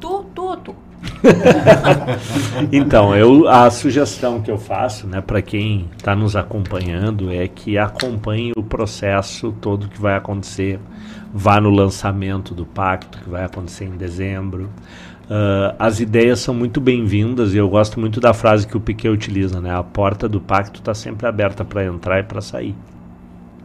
Tu, 0.00 0.24
tu, 0.34 0.56
tu. 0.56 0.74
então, 2.72 3.14
eu, 3.14 3.48
a 3.48 3.70
sugestão 3.70 4.40
que 4.40 4.50
eu 4.50 4.58
faço 4.58 5.06
né, 5.06 5.20
para 5.20 5.40
quem 5.40 5.88
está 5.96 6.14
nos 6.14 6.36
acompanhando 6.36 7.32
é 7.32 7.46
que 7.48 7.78
acompanhe 7.78 8.52
o 8.56 8.62
processo 8.62 9.52
todo 9.60 9.88
que 9.88 10.00
vai 10.00 10.16
acontecer. 10.16 10.80
Vá 11.32 11.60
no 11.60 11.70
lançamento 11.70 12.54
do 12.54 12.66
pacto, 12.66 13.18
que 13.18 13.30
vai 13.30 13.44
acontecer 13.44 13.84
em 13.84 13.96
dezembro. 13.96 14.68
Uh, 15.30 15.76
as 15.78 16.00
ideias 16.00 16.40
são 16.40 16.52
muito 16.52 16.80
bem-vindas 16.80 17.54
e 17.54 17.56
eu 17.56 17.68
gosto 17.68 18.00
muito 18.00 18.20
da 18.20 18.34
frase 18.34 18.66
que 18.66 18.76
o 18.76 18.80
Piquet 18.80 19.10
utiliza, 19.10 19.60
né? 19.60 19.72
A 19.72 19.80
porta 19.80 20.28
do 20.28 20.40
pacto 20.40 20.80
está 20.80 20.92
sempre 20.92 21.24
aberta 21.24 21.64
para 21.64 21.84
entrar 21.84 22.18
e 22.18 22.24
para 22.24 22.40
sair. 22.40 22.74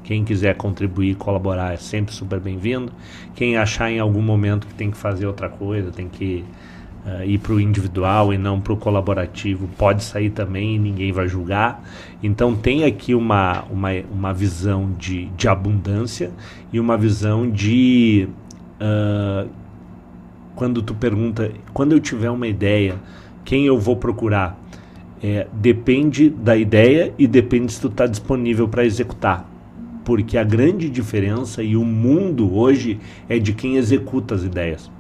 Quem 0.04 0.24
quiser 0.24 0.56
contribuir 0.56 1.16
colaborar 1.16 1.74
é 1.74 1.78
sempre 1.78 2.14
super 2.14 2.40
bem-vindo. 2.40 2.92
Quem 3.34 3.58
achar 3.58 3.90
em 3.90 3.98
algum 3.98 4.22
momento 4.22 4.68
que 4.68 4.76
tem 4.76 4.92
que 4.92 4.98
fazer 4.98 5.26
outra 5.26 5.50
coisa, 5.50 5.90
tem 5.90 6.08
que 6.08 6.46
uh, 7.04 7.24
ir 7.24 7.40
para 7.40 7.54
o 7.54 7.60
individual 7.60 8.32
e 8.32 8.38
não 8.38 8.62
para 8.62 8.74
o 8.74 8.78
colaborativo, 8.78 9.68
pode 9.76 10.04
sair 10.04 10.30
também 10.30 10.76
e 10.76 10.78
ninguém 10.78 11.12
vai 11.12 11.28
julgar. 11.28 11.84
Então 12.22 12.56
tem 12.56 12.84
aqui 12.84 13.16
uma, 13.16 13.64
uma, 13.72 13.90
uma 14.12 14.32
visão 14.32 14.92
de, 15.00 15.26
de 15.30 15.48
abundância 15.48 16.30
e 16.72 16.80
uma 16.80 16.96
visão 16.96 17.50
de. 17.50 18.30
Uh, 18.80 19.65
quando 20.56 20.82
tu 20.82 20.94
pergunta, 20.96 21.52
quando 21.74 21.92
eu 21.92 22.00
tiver 22.00 22.30
uma 22.30 22.48
ideia, 22.48 22.96
quem 23.44 23.66
eu 23.66 23.78
vou 23.78 23.96
procurar? 23.96 24.58
É, 25.22 25.48
depende 25.54 26.30
da 26.30 26.56
ideia 26.56 27.14
e 27.18 27.28
depende 27.28 27.74
se 27.74 27.82
tu 27.82 27.88
está 27.88 28.08
disponível 28.08 28.68
para 28.68 28.86
executar. 28.86 29.50
Porque 30.04 30.38
a 30.38 30.44
grande 30.44 30.90
diferença 30.90 31.64
e 31.64 31.76
o 31.76 31.84
mundo 31.84 32.56
hoje 32.56 33.00
é 33.28 33.40
de 33.40 33.54
quem 33.54 33.76
executa 33.76 34.36
as 34.36 34.44
ideias. 34.44 34.92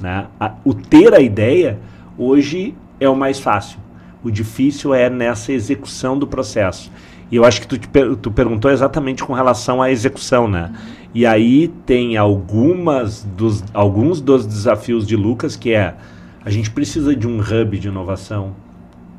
Né? 0.00 0.26
A, 0.40 0.54
o 0.64 0.74
ter 0.74 1.12
a 1.14 1.20
ideia 1.20 1.78
hoje 2.16 2.74
é 2.98 3.08
o 3.08 3.16
mais 3.16 3.38
fácil. 3.38 3.78
O 4.22 4.30
difícil 4.30 4.94
é 4.94 5.10
nessa 5.10 5.52
execução 5.52 6.18
do 6.18 6.26
processo. 6.26 6.90
E 7.34 7.36
eu 7.36 7.44
acho 7.44 7.62
que 7.62 7.66
tu, 7.66 7.76
te, 7.76 7.88
tu 8.22 8.30
perguntou 8.30 8.70
exatamente 8.70 9.24
com 9.24 9.32
relação 9.32 9.82
à 9.82 9.90
execução, 9.90 10.46
né? 10.46 10.72
E 11.12 11.26
aí 11.26 11.66
tem 11.84 12.16
algumas 12.16 13.24
dos, 13.24 13.64
alguns 13.74 14.20
dos 14.20 14.46
desafios 14.46 15.04
de 15.04 15.16
Lucas 15.16 15.56
que 15.56 15.72
é 15.72 15.96
a 16.44 16.48
gente 16.48 16.70
precisa 16.70 17.12
de 17.16 17.26
um 17.26 17.40
hub 17.40 17.76
de 17.76 17.88
inovação 17.88 18.54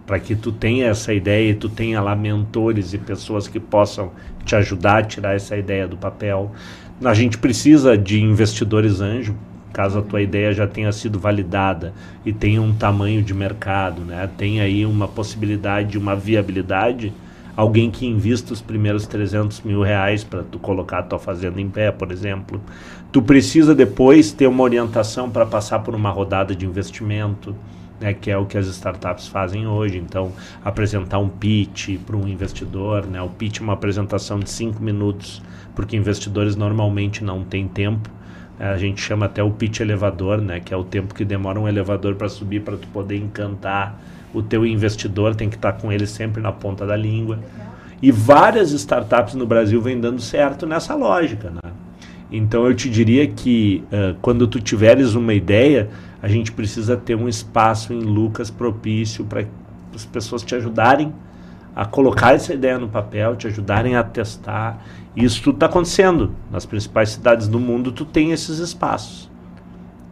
para 0.08 0.18
que 0.18 0.34
tu 0.34 0.54
tenha 0.54 0.88
essa 0.88 1.14
ideia 1.14 1.52
e 1.52 1.56
tu 1.56 1.68
tenha 1.68 2.00
lá 2.00 2.16
mentores 2.16 2.94
e 2.94 2.98
pessoas 2.98 3.50
que 3.50 3.60
possam 3.60 4.14
te 4.46 4.56
ajudar 4.56 5.00
a 5.00 5.04
tirar 5.04 5.36
essa 5.36 5.58
ideia 5.58 5.86
do 5.86 5.98
papel. 5.98 6.54
A 7.04 7.14
gente 7.14 7.38
precisa 7.38 7.98
de 7.98 8.24
investidores 8.24 9.02
anjo 9.02 9.36
caso 9.74 10.00
a 10.00 10.02
tua 10.02 10.22
ideia 10.22 10.54
já 10.54 10.66
tenha 10.66 10.90
sido 10.94 11.20
validada 11.20 11.94
e 12.26 12.32
tenha 12.32 12.62
um 12.62 12.74
tamanho 12.74 13.22
de 13.22 13.34
mercado, 13.34 14.06
né? 14.06 14.30
Tem 14.38 14.62
aí 14.62 14.86
uma 14.86 15.06
possibilidade, 15.06 15.98
uma 15.98 16.16
viabilidade, 16.16 17.12
alguém 17.56 17.90
que 17.90 18.06
invista 18.06 18.54
os 18.54 18.62
primeiros 18.62 19.08
300 19.08 19.62
mil 19.62 19.82
reais 19.82 20.24
para 20.24 20.44
tu 20.44 20.60
colocar 20.60 21.00
a 21.00 21.04
tua 21.04 21.20
fazenda 21.20 21.60
em 21.62 21.70
pé, 21.70 21.92
por 21.92 22.12
exemplo. 22.12 22.62
Tu 23.12 23.22
precisa 23.22 23.74
depois 23.74 24.32
ter 24.32 24.48
uma 24.48 24.64
orientação 24.64 25.30
para 25.30 25.46
passar 25.46 25.80
por 25.80 25.96
uma 25.96 26.10
rodada 26.10 26.56
de 26.56 26.66
investimento, 26.66 27.56
né, 28.00 28.14
que 28.14 28.30
é 28.30 28.38
o 28.38 28.46
que 28.46 28.58
as 28.58 28.68
startups 28.68 29.28
fazem 29.28 29.68
hoje. 29.68 29.98
Então, 29.98 30.32
apresentar 30.64 31.20
um 31.20 31.30
pitch 31.30 31.98
para 32.06 32.18
um 32.18 32.28
investidor, 32.28 33.06
né? 33.06 33.22
O 33.22 33.30
pitch 33.30 33.60
é 33.60 33.64
uma 33.64 33.74
apresentação 33.74 34.40
de 34.40 34.50
cinco 34.50 34.84
minutos, 34.84 35.42
porque 35.74 35.96
investidores 35.96 36.56
normalmente 36.56 37.24
não 37.24 37.44
têm 37.44 37.68
tempo 37.68 38.10
a 38.60 38.78
gente 38.78 39.02
chama 39.02 39.26
até 39.26 39.44
o 39.44 39.52
pitch 39.52 39.82
elevador, 39.82 40.40
né, 40.40 40.60
que 40.60 40.74
é 40.74 40.78
o 40.78 40.84
tempo 40.84 41.14
que 41.14 41.26
demora 41.26 41.60
um 41.60 41.68
elevador 41.68 42.16
para 42.16 42.30
subir 42.30 42.62
para 42.62 42.78
tu 42.78 42.88
poder 42.88 43.18
encantar 43.18 44.00
o 44.36 44.44
teu 44.44 44.66
investidor, 44.66 45.36
tem 45.36 45.50
que 45.50 45.56
estar 45.56 45.72
tá 45.72 45.82
com 45.82 45.92
ele 45.92 46.06
sempre 46.06 46.42
na 46.42 46.52
ponta 46.52 46.86
da 46.86 46.96
língua. 46.96 47.40
E 48.02 48.12
várias 48.12 48.72
startups 48.72 49.34
no 49.36 49.46
Brasil 49.46 49.82
vêm 49.82 50.00
dando 50.00 50.22
certo 50.22 50.66
nessa 50.66 50.94
lógica, 50.96 51.50
né? 51.50 51.72
Então 52.32 52.66
eu 52.66 52.76
te 52.76 52.90
diria 52.90 53.28
que 53.28 53.84
uh, 53.86 54.16
quando 54.22 54.48
tu 54.48 54.60
tiveres 54.60 55.16
uma 55.16 55.34
ideia, 55.34 55.90
a 56.22 56.28
gente 56.28 56.52
precisa 56.52 56.98
ter 56.98 57.16
um 57.16 57.30
espaço 57.30 57.94
em 57.94 58.00
Lucas 58.00 58.50
propício 58.50 59.24
para 59.24 59.46
as 59.94 60.06
pessoas 60.06 60.44
te 60.44 60.54
ajudarem 60.56 61.14
a 61.76 61.86
colocar 61.86 62.34
essa 62.34 62.54
ideia 62.54 62.78
no 62.78 62.88
papel, 62.90 63.36
te 63.36 63.48
ajudarem 63.48 63.96
a 63.96 64.04
testar 64.04 64.84
isso 65.16 65.42
tudo 65.42 65.56
está 65.56 65.68
acontecendo. 65.68 66.36
Nas 66.52 66.66
principais 66.66 67.10
cidades 67.10 67.48
do 67.48 67.60
mundo, 67.60 67.92
tu 67.92 68.04
tem 68.04 68.32
esses 68.32 68.60
espaços. 68.60 69.32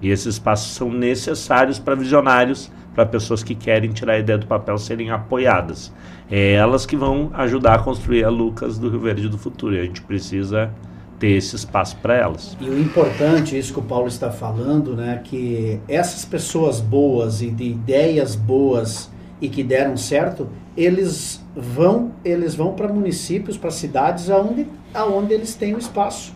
E 0.01 0.09
esses 0.09 0.27
espaços 0.27 0.73
são 0.73 0.91
necessários 0.91 1.77
para 1.77 1.95
visionários, 1.95 2.71
para 2.93 3.05
pessoas 3.05 3.43
que 3.43 3.55
querem 3.55 3.91
tirar 3.91 4.13
a 4.13 4.19
ideia 4.19 4.37
do 4.37 4.47
papel 4.47 4.77
serem 4.77 5.09
apoiadas. 5.09 5.91
É 6.29 6.53
elas 6.53 6.85
que 6.85 6.95
vão 6.95 7.31
ajudar 7.33 7.75
a 7.75 7.79
construir 7.79 8.23
a 8.23 8.29
Lucas 8.29 8.77
do 8.77 8.89
Rio 8.89 8.99
Verde 8.99 9.29
do 9.29 9.37
futuro. 9.37 9.75
E 9.75 9.79
a 9.79 9.83
gente 9.83 10.01
precisa 10.01 10.71
ter 11.19 11.31
esse 11.31 11.55
espaço 11.55 11.95
para 11.97 12.15
elas. 12.15 12.57
E 12.59 12.69
o 12.69 12.79
importante, 12.79 13.57
isso 13.57 13.73
que 13.73 13.79
o 13.79 13.83
Paulo 13.83 14.07
está 14.07 14.29
falando, 14.29 14.95
né, 14.95 15.21
que 15.23 15.79
essas 15.87 16.25
pessoas 16.25 16.81
boas 16.81 17.41
e 17.41 17.49
de 17.49 17.63
ideias 17.63 18.35
boas 18.35 19.09
e 19.39 19.47
que 19.47 19.63
deram 19.63 19.95
certo, 19.95 20.49
eles 20.75 21.43
vão 21.55 22.11
eles 22.25 22.55
vão 22.55 22.73
para 22.73 22.87
municípios, 22.87 23.57
para 23.57 23.71
cidades 23.71 24.29
aonde 24.29 24.67
aonde 24.93 25.33
eles 25.33 25.55
têm 25.55 25.75
um 25.75 25.77
espaço, 25.77 26.33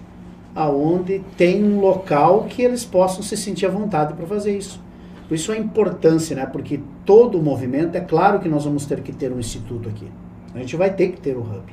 aonde 0.56 1.22
tem 1.36 1.64
um 1.64 1.80
local 1.80 2.46
que 2.46 2.62
eles 2.62 2.86
possam 2.86 3.22
se 3.22 3.36
sentir 3.36 3.66
à 3.66 3.70
vontade 3.70 4.14
para 4.14 4.26
fazer 4.26 4.58
isso. 4.58 4.82
Por 5.28 5.36
isso 5.36 5.52
a 5.52 5.58
importância, 5.58 6.36
né? 6.36 6.46
Porque 6.46 6.80
todo 7.06 7.38
o 7.38 7.44
movimento, 7.44 7.96
é 7.96 8.00
claro 8.00 8.40
que 8.40 8.48
nós 8.48 8.64
vamos 8.64 8.86
ter 8.86 9.02
que 9.02 9.12
ter 9.12 9.32
um 9.32 9.40
instituto 9.40 9.90
aqui. 9.90 10.10
A 10.56 10.60
gente 10.60 10.76
vai 10.76 10.94
ter 10.94 11.10
que 11.10 11.20
ter 11.20 11.36
o 11.36 11.42
hub. 11.42 11.64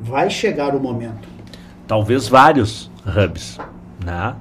Vai 0.00 0.30
chegar 0.30 0.74
o 0.74 0.80
momento. 0.80 1.28
Talvez 1.86 2.26
vários 2.26 2.90
hubs, 3.06 3.58
né? 4.04 4.34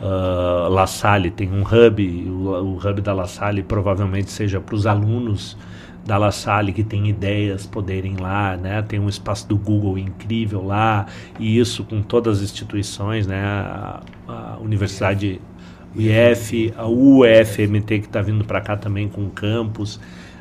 Uh, 0.00 0.68
La 0.68 0.86
Salle 0.86 1.30
tem 1.30 1.50
um 1.50 1.62
hub, 1.62 2.30
o, 2.30 2.48
o 2.48 2.76
hub 2.76 3.00
da 3.02 3.12
La 3.12 3.26
Salle 3.26 3.62
provavelmente 3.62 4.30
seja 4.30 4.60
para 4.60 4.74
os 4.74 4.86
alunos 4.86 5.58
da 6.06 6.16
La 6.16 6.32
Salle 6.32 6.72
que 6.72 6.82
tem 6.82 7.08
ideias 7.08 7.66
poderem 7.66 8.16
lá, 8.16 8.56
né? 8.56 8.82
Tem 8.82 8.98
um 8.98 9.08
espaço 9.08 9.46
do 9.48 9.56
Google 9.56 9.98
incrível 9.98 10.64
lá 10.64 11.06
e 11.38 11.58
isso 11.58 11.84
com 11.84 12.00
todas 12.02 12.38
as 12.38 12.44
instituições, 12.44 13.26
né? 13.26 13.42
A, 13.44 14.00
a 14.26 14.58
Universidade 14.58 15.40
IF, 15.94 16.72
a 16.76 16.86
UFMT 16.86 18.00
que 18.00 18.06
está 18.06 18.22
vindo 18.22 18.44
para 18.44 18.60
cá 18.60 18.76
também 18.76 19.08
com 19.08 19.28
campus. 19.28 19.96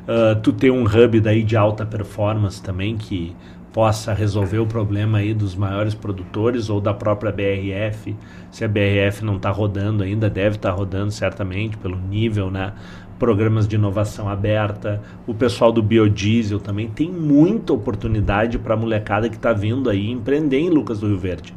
Uh, 0.08 0.40
tu 0.42 0.52
tem 0.52 0.72
um 0.72 0.84
hub 0.84 1.20
daí 1.20 1.44
de 1.44 1.56
alta 1.56 1.86
performance 1.86 2.62
também 2.62 2.98
que 2.98 3.36
possa 3.72 4.14
resolver 4.14 4.60
o 4.60 4.66
problema 4.66 5.20
aí 5.20 5.34
dos 5.34 5.56
maiores 5.56 5.94
produtores 5.94 6.70
ou 6.70 6.82
da 6.82 6.94
própria 6.94 7.32
BRF. 7.32 8.16
Se 8.52 8.66
a 8.66 8.68
BRF 8.68 9.24
não 9.24 9.36
está 9.36 9.52
rodando 9.52 10.04
ainda, 10.04 10.30
deve 10.30 10.56
estar 10.56 10.72
tá 10.72 10.76
rodando 10.76 11.12
certamente 11.12 11.78
pelo 11.78 11.98
nível, 11.98 12.50
né? 12.50 12.74
Programas 13.20 13.68
de 13.68 13.76
inovação 13.76 14.30
aberta, 14.30 15.02
o 15.28 15.34
pessoal 15.34 15.72
do 15.72 15.84
biodiesel 15.84 16.60
também 16.60 16.88
tem 16.88 17.12
muita 17.12 17.74
oportunidade 17.74 18.58
para 18.58 18.74
a 18.74 18.78
molecada 18.78 19.30
que 19.30 19.36
está 19.36 19.52
vindo 19.52 19.90
aí 19.90 20.10
empreender 20.10 20.60
em 20.60 20.70
Lucas 20.70 21.02
do 21.02 21.08
Rio 21.08 21.20
Verde. 21.20 21.54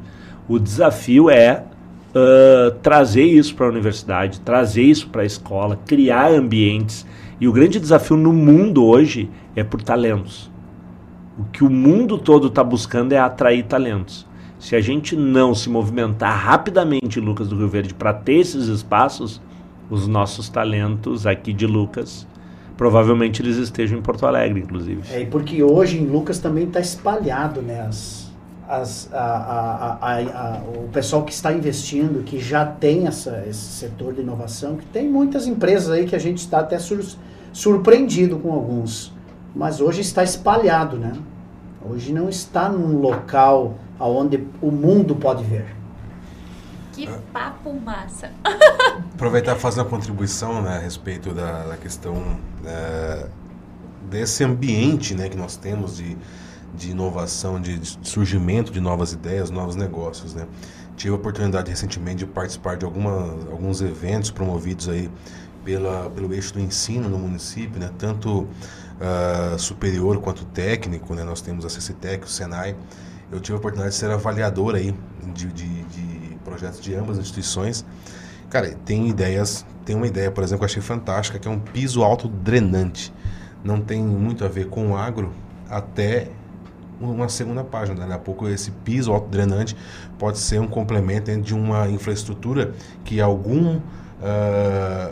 O 0.48 0.58
desafio 0.58 1.30
é 1.30 1.64
uh, 2.14 2.70
trazer 2.82 3.24
isso 3.24 3.54
para 3.54 3.66
a 3.66 3.68
universidade, 3.68 4.40
trazer 4.40 4.82
isso 4.82 5.08
para 5.08 5.22
a 5.22 5.26
escola, 5.26 5.78
criar 5.86 6.30
ambientes. 6.30 7.06
E 7.40 7.48
o 7.48 7.52
grande 7.52 7.80
desafio 7.80 8.16
no 8.16 8.32
mundo 8.32 8.84
hoje 8.84 9.28
é 9.56 9.64
por 9.64 9.82
talentos 9.82 10.52
o 11.38 11.44
que 11.44 11.64
o 11.64 11.70
mundo 11.70 12.18
todo 12.18 12.48
está 12.48 12.62
buscando 12.62 13.12
é 13.12 13.18
atrair 13.18 13.64
talentos. 13.64 14.26
Se 14.58 14.76
a 14.76 14.80
gente 14.80 15.16
não 15.16 15.54
se 15.54 15.68
movimentar 15.68 16.38
rapidamente, 16.38 17.18
Lucas 17.18 17.48
do 17.48 17.56
Rio 17.56 17.68
Verde, 17.68 17.94
para 17.94 18.12
ter 18.12 18.34
esses 18.34 18.68
espaços, 18.68 19.40
os 19.90 20.06
nossos 20.06 20.48
talentos 20.48 21.26
aqui 21.26 21.52
de 21.52 21.66
Lucas, 21.66 22.26
provavelmente 22.76 23.42
eles 23.42 23.56
estejam 23.56 23.98
em 23.98 24.02
Porto 24.02 24.24
Alegre, 24.24 24.60
inclusive. 24.60 25.02
É, 25.10 25.24
porque 25.24 25.62
hoje 25.62 25.98
em 25.98 26.06
Lucas 26.06 26.38
também 26.38 26.64
está 26.64 26.78
espalhado, 26.80 27.60
né? 27.60 27.80
As, 27.80 28.21
as, 28.68 29.12
a, 29.12 29.98
a, 30.00 30.18
a, 30.18 30.60
o 30.62 30.88
pessoal 30.92 31.24
que 31.24 31.32
está 31.32 31.52
investindo, 31.52 32.24
que 32.24 32.38
já 32.38 32.64
tem 32.64 33.06
essa, 33.06 33.44
esse 33.48 33.60
setor 33.60 34.14
de 34.14 34.20
inovação, 34.20 34.76
que 34.76 34.86
tem 34.86 35.08
muitas 35.08 35.46
empresas 35.46 35.90
aí 35.90 36.06
que 36.06 36.16
a 36.16 36.18
gente 36.18 36.38
está 36.38 36.60
até 36.60 36.78
sur, 36.78 37.04
surpreendido 37.52 38.38
com 38.38 38.52
alguns 38.52 39.12
mas 39.54 39.80
hoje 39.80 40.00
está 40.00 40.22
espalhado, 40.24 40.96
né? 40.96 41.12
Hoje 41.84 42.12
não 42.12 42.28
está 42.28 42.68
num 42.68 43.00
local 43.00 43.74
aonde 43.98 44.46
o 44.60 44.70
mundo 44.70 45.14
pode 45.14 45.44
ver. 45.44 45.66
Que 46.92 47.08
papo 47.32 47.72
massa. 47.72 48.30
Aproveitar 49.14 49.56
e 49.56 49.58
fazer 49.58 49.80
uma 49.80 49.88
contribuição 49.88 50.62
né, 50.62 50.76
a 50.76 50.78
respeito 50.78 51.32
da, 51.32 51.64
da 51.64 51.76
questão 51.76 52.38
é, 52.64 53.26
desse 54.10 54.44
ambiente 54.44 55.14
né, 55.14 55.28
que 55.28 55.36
nós 55.36 55.56
temos 55.56 55.96
de, 55.96 56.16
de 56.74 56.90
inovação, 56.90 57.60
de, 57.60 57.80
surgimento 58.02 58.72
de 58.72 58.80
novas 58.80 59.12
ideias, 59.12 59.50
novos 59.50 59.76
negócios. 59.76 60.34
Né. 60.34 60.46
Tive 60.96 61.12
a 61.12 61.16
oportunidade 61.16 61.70
recentemente 61.70 62.18
de 62.18 62.26
participar 62.26 62.76
de 62.76 62.84
alguma, 62.84 63.12
alguns 63.50 63.80
eventos 63.80 64.30
promovidos 64.30 64.88
aí 64.88 65.10
pela, 65.64 66.10
pelo 66.10 66.32
eixo 66.32 66.54
do 66.54 66.60
ensino 66.60 67.08
no 67.08 67.18
município, 67.18 67.78
né, 67.78 67.90
tanto 67.98 68.42
uh, 68.42 69.58
superior 69.58 70.20
quanto 70.20 70.44
técnico. 70.46 71.14
Né, 71.14 71.24
nós 71.24 71.40
temos 71.40 71.64
a 71.64 71.68
CCTEC, 71.68 72.24
o 72.24 72.28
Senai. 72.28 72.76
Eu 73.30 73.40
tive 73.40 73.54
a 73.54 73.58
oportunidade 73.58 73.94
de 73.94 73.98
ser 73.98 74.10
avaliador 74.10 74.74
aí 74.74 74.94
de, 75.34 75.46
de, 75.46 75.82
de 75.84 76.36
projetos 76.44 76.80
de 76.80 76.94
ambas 76.94 77.18
as 77.18 77.24
instituições. 77.24 77.84
Cara, 78.50 78.74
tem 78.84 79.08
ideias, 79.08 79.64
tem 79.86 79.96
uma 79.96 80.06
ideia, 80.06 80.30
por 80.30 80.44
exemplo, 80.44 80.58
que 80.58 80.64
eu 80.64 80.66
achei 80.66 80.82
fantástica, 80.82 81.38
que 81.38 81.48
é 81.48 81.50
um 81.50 81.58
piso 81.58 82.02
alto 82.02 82.28
drenante. 82.28 83.12
Não 83.64 83.80
tem 83.80 84.02
muito 84.02 84.44
a 84.44 84.48
ver 84.48 84.68
com 84.68 84.90
o 84.90 84.96
agro, 84.96 85.32
até 85.70 86.28
uma 87.00 87.28
segunda 87.28 87.64
página. 87.64 88.00
Daqui 88.00 88.12
a 88.12 88.18
pouco 88.18 88.48
esse 88.48 88.70
piso 88.70 89.12
alto 89.12 89.28
drenante 89.28 89.76
pode 90.18 90.38
ser 90.38 90.60
um 90.60 90.66
complemento 90.66 91.36
de 91.40 91.54
uma 91.54 91.88
infraestrutura 91.88 92.72
que 93.04 93.20
algum, 93.20 93.76
uh, 93.76 93.80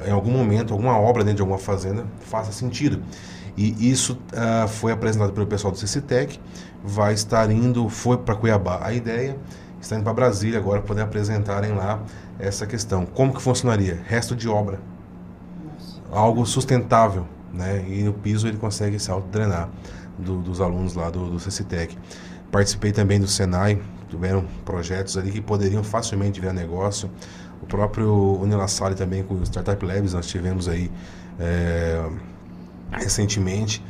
em 0.06 0.10
algum 0.10 0.30
momento, 0.30 0.72
alguma 0.72 0.98
obra 0.98 1.22
dentro 1.22 1.36
de 1.36 1.42
alguma 1.42 1.58
fazenda 1.58 2.06
faça 2.20 2.52
sentido. 2.52 3.02
E 3.56 3.90
isso 3.90 4.18
uh, 4.32 4.68
foi 4.68 4.92
apresentado 4.92 5.32
pelo 5.32 5.46
pessoal 5.46 5.72
do 5.72 5.78
CCTEC, 5.78 6.40
vai 6.82 7.12
estar 7.12 7.50
indo, 7.50 7.88
foi 7.88 8.16
para 8.16 8.34
Cuiabá 8.34 8.80
a 8.82 8.92
ideia, 8.92 9.36
está 9.80 9.96
indo 9.96 10.04
para 10.04 10.14
Brasília 10.14 10.58
agora 10.58 10.80
poder 10.80 11.02
apresentarem 11.02 11.72
lá 11.72 12.00
essa 12.38 12.66
questão. 12.66 13.04
Como 13.04 13.34
que 13.34 13.42
funcionaria? 13.42 14.00
Resto 14.06 14.34
de 14.34 14.48
obra. 14.48 14.80
Algo 16.10 16.46
sustentável, 16.46 17.26
né? 17.52 17.84
E 17.88 18.08
o 18.08 18.12
piso 18.12 18.48
ele 18.48 18.56
consegue 18.56 18.98
se 18.98 19.10
autodrenar 19.10 19.68
do, 20.20 20.40
dos 20.40 20.60
alunos 20.60 20.94
lá 20.94 21.10
do, 21.10 21.30
do 21.30 21.38
CCTEC. 21.38 21.96
Participei 22.50 22.92
também 22.92 23.20
do 23.20 23.28
Senai, 23.28 23.80
tiveram 24.08 24.44
projetos 24.64 25.16
ali 25.16 25.30
que 25.30 25.40
poderiam 25.40 25.84
facilmente 25.84 26.40
virar 26.40 26.52
negócio. 26.52 27.10
O 27.62 27.66
próprio 27.66 28.38
Unila 28.40 28.66
Salle 28.66 28.94
também 28.94 29.22
com 29.22 29.34
o 29.34 29.42
Startup 29.44 29.84
Labs 29.84 30.14
nós 30.14 30.26
tivemos 30.26 30.68
aí 30.68 30.90
é, 31.38 32.08
recentemente. 32.92 33.82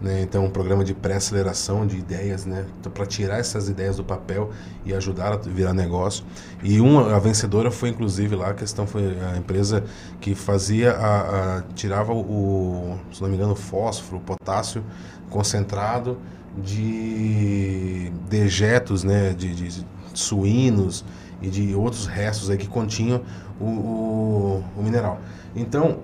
Né? 0.00 0.22
Então, 0.22 0.44
um 0.44 0.50
programa 0.50 0.84
de 0.84 0.94
pré-aceleração 0.94 1.84
de 1.84 1.96
ideias, 1.96 2.46
né? 2.46 2.64
Então, 2.78 2.90
para 2.90 3.04
tirar 3.04 3.38
essas 3.38 3.68
ideias 3.68 3.96
do 3.96 4.04
papel 4.04 4.50
e 4.84 4.94
ajudar 4.94 5.32
a 5.32 5.36
virar 5.36 5.72
negócio. 5.72 6.24
E 6.62 6.80
uma, 6.80 7.16
a 7.16 7.18
vencedora 7.18 7.68
foi, 7.68 7.88
inclusive, 7.88 8.36
lá, 8.36 8.50
a 8.50 8.54
questão 8.54 8.86
foi 8.86 9.18
a 9.20 9.36
empresa 9.36 9.82
que 10.20 10.36
fazia, 10.36 10.92
a, 10.92 11.56
a 11.56 11.62
tirava 11.74 12.12
o, 12.12 12.96
se 13.12 13.20
não 13.20 13.28
me 13.28 13.34
engano, 13.34 13.56
fósforo, 13.56 14.20
potássio 14.20 14.84
concentrado 15.30 16.18
de 16.62 18.10
dejetos, 18.28 19.04
né? 19.04 19.32
de, 19.32 19.54
de 19.54 19.86
suínos 20.14 21.04
e 21.40 21.48
de 21.48 21.74
outros 21.74 22.06
restos 22.06 22.50
aí 22.50 22.56
que 22.56 22.66
continham 22.66 23.22
o, 23.60 23.64
o, 23.64 24.64
o 24.76 24.82
mineral. 24.82 25.20
Então, 25.54 25.98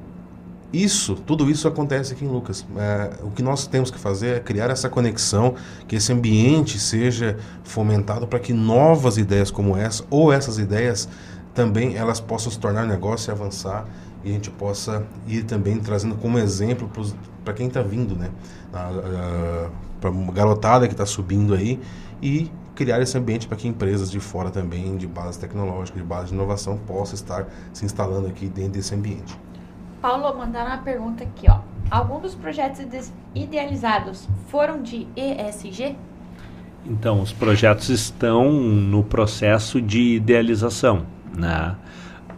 isso, 0.72 1.14
tudo 1.14 1.48
isso 1.48 1.68
acontece 1.68 2.12
aqui 2.12 2.24
em 2.24 2.28
Lucas. 2.28 2.66
É, 2.76 3.10
o 3.22 3.30
que 3.30 3.42
nós 3.42 3.66
temos 3.66 3.90
que 3.90 3.98
fazer 3.98 4.36
é 4.36 4.40
criar 4.40 4.70
essa 4.70 4.88
conexão, 4.88 5.55
que 5.86 5.96
esse 5.96 6.12
ambiente 6.12 6.80
seja 6.80 7.36
fomentado 7.62 8.26
para 8.26 8.40
que 8.40 8.52
novas 8.52 9.16
ideias 9.16 9.51
como 9.51 9.76
essa, 9.76 10.05
ou 10.10 10.32
essas 10.32 10.59
ideias 10.59 11.09
também 11.55 11.96
elas 11.96 12.18
possam 12.18 12.51
se 12.51 12.59
tornar 12.59 12.84
negócio 12.86 13.30
e 13.30 13.32
avançar 13.32 13.86
e 14.24 14.30
a 14.30 14.32
gente 14.32 14.51
possa 14.51 15.06
ir 15.26 15.44
também 15.44 15.78
trazendo 15.78 16.14
como 16.14 16.38
exemplo 16.38 16.90
para 17.44 17.52
quem 17.52 17.66
está 17.66 17.82
vindo, 17.82 18.16
né? 18.16 18.30
Para 18.70 20.10
a 20.10 20.32
garotada 20.32 20.86
que 20.86 20.94
está 20.94 21.06
subindo 21.06 21.55
aí 21.55 21.80
e 22.22 22.51
criar 22.74 23.01
esse 23.01 23.16
ambiente 23.16 23.46
para 23.46 23.56
que 23.56 23.68
empresas 23.68 24.10
de 24.10 24.18
fora 24.18 24.51
também, 24.51 24.96
de 24.96 25.06
base 25.06 25.38
tecnológica, 25.38 25.98
de 25.98 26.05
base 26.05 26.28
de 26.28 26.34
inovação, 26.34 26.76
possam 26.76 27.14
estar 27.14 27.46
se 27.72 27.84
instalando 27.84 28.26
aqui 28.26 28.48
dentro 28.48 28.72
desse 28.72 28.94
ambiente. 28.94 29.38
Paulo, 30.01 30.36
mandaram 30.36 30.70
uma 30.72 30.82
pergunta 30.82 31.22
aqui, 31.24 31.46
ó. 31.48 31.60
Alguns 31.90 32.22
dos 32.22 32.34
projetos 32.34 33.12
idealizados 33.34 34.28
foram 34.48 34.82
de 34.82 35.06
ESG? 35.16 35.96
Então, 36.84 37.22
os 37.22 37.32
projetos 37.32 37.88
estão 37.88 38.52
no 38.52 39.02
processo 39.02 39.80
de 39.80 40.16
idealização, 40.16 41.06
né? 41.34 41.76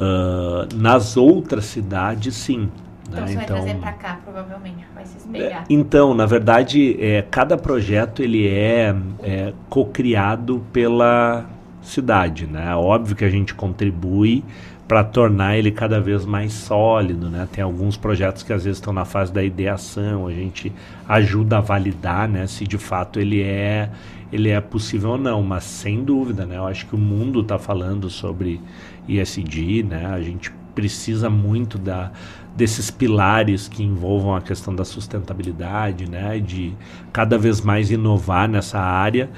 Uh, 0.01 0.74
nas 0.77 1.16
outras 1.16 1.64
cidades, 1.64 2.35
sim. 2.35 2.70
Então, 3.09 3.20
né? 3.20 3.27
você 3.27 3.32
então, 3.32 3.56
vai 3.56 3.64
trazer 3.64 3.74
para 3.81 3.93
cá, 3.93 4.20
provavelmente, 4.23 4.85
vai 4.94 5.06
se 5.06 5.16
espelhar. 5.16 5.64
Então, 5.70 6.14
na 6.14 6.27
verdade, 6.27 6.97
é, 7.01 7.23
cada 7.23 7.56
projeto 7.56 8.23
ele 8.23 8.47
é, 8.48 8.94
é 9.23 9.52
co-criado 9.68 10.64
pela 10.73 11.47
cidade, 11.82 12.47
né? 12.47 12.74
Óbvio 12.74 13.14
que 13.14 13.24
a 13.24 13.31
gente 13.31 13.55
contribui 13.55 14.44
para 14.89 15.02
tornar 15.02 15.56
ele 15.56 15.70
cada 15.70 16.01
vez 16.01 16.24
mais 16.24 16.52
sólido, 16.52 17.28
né? 17.28 17.48
Tem 17.51 17.62
alguns 17.62 17.97
projetos 17.97 18.43
que 18.43 18.52
às 18.52 18.64
vezes 18.64 18.78
estão 18.78 18.93
na 18.93 19.05
fase 19.05 19.32
da 19.32 19.43
ideação, 19.43 20.27
a 20.27 20.32
gente 20.32 20.73
ajuda 21.09 21.59
a 21.59 21.60
validar, 21.60 22.28
né, 22.28 22.47
se 22.47 22.66
de 22.66 22.78
fato 22.78 23.18
ele 23.18 23.43
é 23.43 23.90
ele 24.32 24.48
é 24.48 24.60
possível 24.60 25.10
ou 25.10 25.18
não, 25.18 25.40
mas 25.40 25.62
sem 25.62 26.02
dúvida, 26.02 26.44
né? 26.44 26.56
Eu 26.56 26.66
acho 26.66 26.86
que 26.86 26.97
o 26.97 26.98
mundo 26.98 27.43
está 27.43 27.59
falando 27.59 28.10
sobre 28.10 28.60
ISD, 29.08 29.82
né? 29.82 30.06
A 30.06 30.20
gente 30.20 30.50
precisa 30.74 31.30
muito 31.30 31.78
da 31.78 32.12
desses 32.54 32.90
pilares 32.90 33.68
que 33.68 33.82
envolvam 33.82 34.34
a 34.34 34.40
questão 34.40 34.74
da 34.74 34.84
sustentabilidade, 34.84 36.08
né? 36.08 36.38
De 36.38 36.72
cada 37.12 37.36
vez 37.36 37.60
mais 37.60 37.90
inovar 37.90 38.48
nessa 38.48 38.78
área 38.78 39.30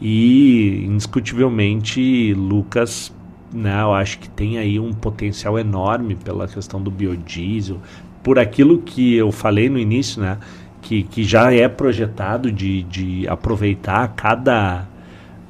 e 0.00 0.84
indiscutivelmente 0.86 2.34
Lucas 2.34 3.14
né, 3.52 3.80
eu 3.80 3.94
acho 3.94 4.18
que 4.18 4.28
tem 4.28 4.58
aí 4.58 4.78
um 4.78 4.92
potencial 4.92 5.58
enorme 5.58 6.14
pela 6.14 6.46
questão 6.46 6.82
do 6.82 6.90
biodiesel, 6.90 7.80
por 8.22 8.38
aquilo 8.38 8.78
que 8.78 9.14
eu 9.14 9.30
falei 9.30 9.68
no 9.68 9.78
início, 9.78 10.20
né, 10.20 10.38
que, 10.82 11.02
que 11.04 11.24
já 11.24 11.52
é 11.52 11.68
projetado 11.68 12.50
de, 12.50 12.82
de 12.84 13.26
aproveitar 13.28 14.08
cada, 14.14 14.86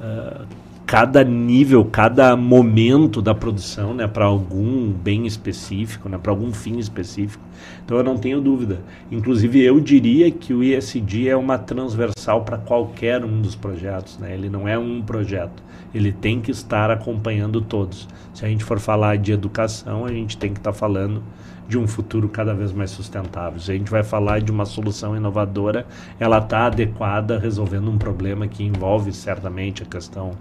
uh, 0.00 0.46
cada 0.86 1.24
nível, 1.24 1.84
cada 1.84 2.36
momento 2.36 3.20
da 3.20 3.34
produção 3.34 3.92
né, 3.92 4.06
para 4.06 4.24
algum 4.24 4.92
bem 4.92 5.26
específico, 5.26 6.08
né, 6.08 6.16
para 6.16 6.30
algum 6.30 6.52
fim 6.52 6.78
específico. 6.78 7.42
Então 7.84 7.96
eu 7.98 8.04
não 8.04 8.16
tenho 8.16 8.40
dúvida. 8.40 8.80
Inclusive 9.10 9.60
eu 9.60 9.80
diria 9.80 10.30
que 10.30 10.54
o 10.54 10.62
ISD 10.62 11.28
é 11.28 11.36
uma 11.36 11.58
transversal 11.58 12.44
para 12.44 12.56
qualquer 12.56 13.24
um 13.24 13.42
dos 13.42 13.56
projetos. 13.56 14.16
Né? 14.18 14.32
Ele 14.32 14.48
não 14.48 14.68
é 14.68 14.78
um 14.78 15.02
projeto 15.02 15.66
ele 15.96 16.12
tem 16.12 16.40
que 16.40 16.50
estar 16.50 16.90
acompanhando 16.90 17.60
todos. 17.60 18.08
Se 18.34 18.44
a 18.44 18.48
gente 18.48 18.64
for 18.64 18.78
falar 18.78 19.16
de 19.16 19.32
educação, 19.32 20.04
a 20.04 20.12
gente 20.12 20.36
tem 20.36 20.52
que 20.52 20.60
estar 20.60 20.72
falando 20.72 21.22
de 21.68 21.78
um 21.78 21.86
futuro 21.86 22.28
cada 22.28 22.54
vez 22.54 22.72
mais 22.72 22.90
sustentável. 22.90 23.58
Se 23.58 23.70
a 23.70 23.74
gente 23.74 23.90
vai 23.90 24.02
falar 24.02 24.40
de 24.40 24.50
uma 24.50 24.64
solução 24.64 25.16
inovadora, 25.16 25.86
ela 26.18 26.38
está 26.38 26.66
adequada 26.66 27.38
resolvendo 27.38 27.90
um 27.90 27.98
problema 27.98 28.46
que 28.46 28.62
envolve 28.64 29.12
certamente 29.12 29.82
a 29.82 29.86
questão 29.86 30.32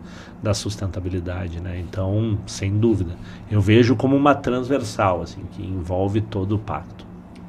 da 0.42 0.54
sustentabilidade, 0.54 1.60
né? 1.60 1.80
Então, 1.80 2.38
sem 2.46 2.78
dúvida, 2.78 3.16
eu 3.50 3.60
vejo 3.60 3.96
como 3.96 4.16
uma 4.16 4.36
transversal, 4.36 5.22
assim, 5.22 5.42
que 5.52 5.64
envolve 5.64 6.22
todo 6.22 6.56
o 6.56 6.60
pacto. 6.60 7.06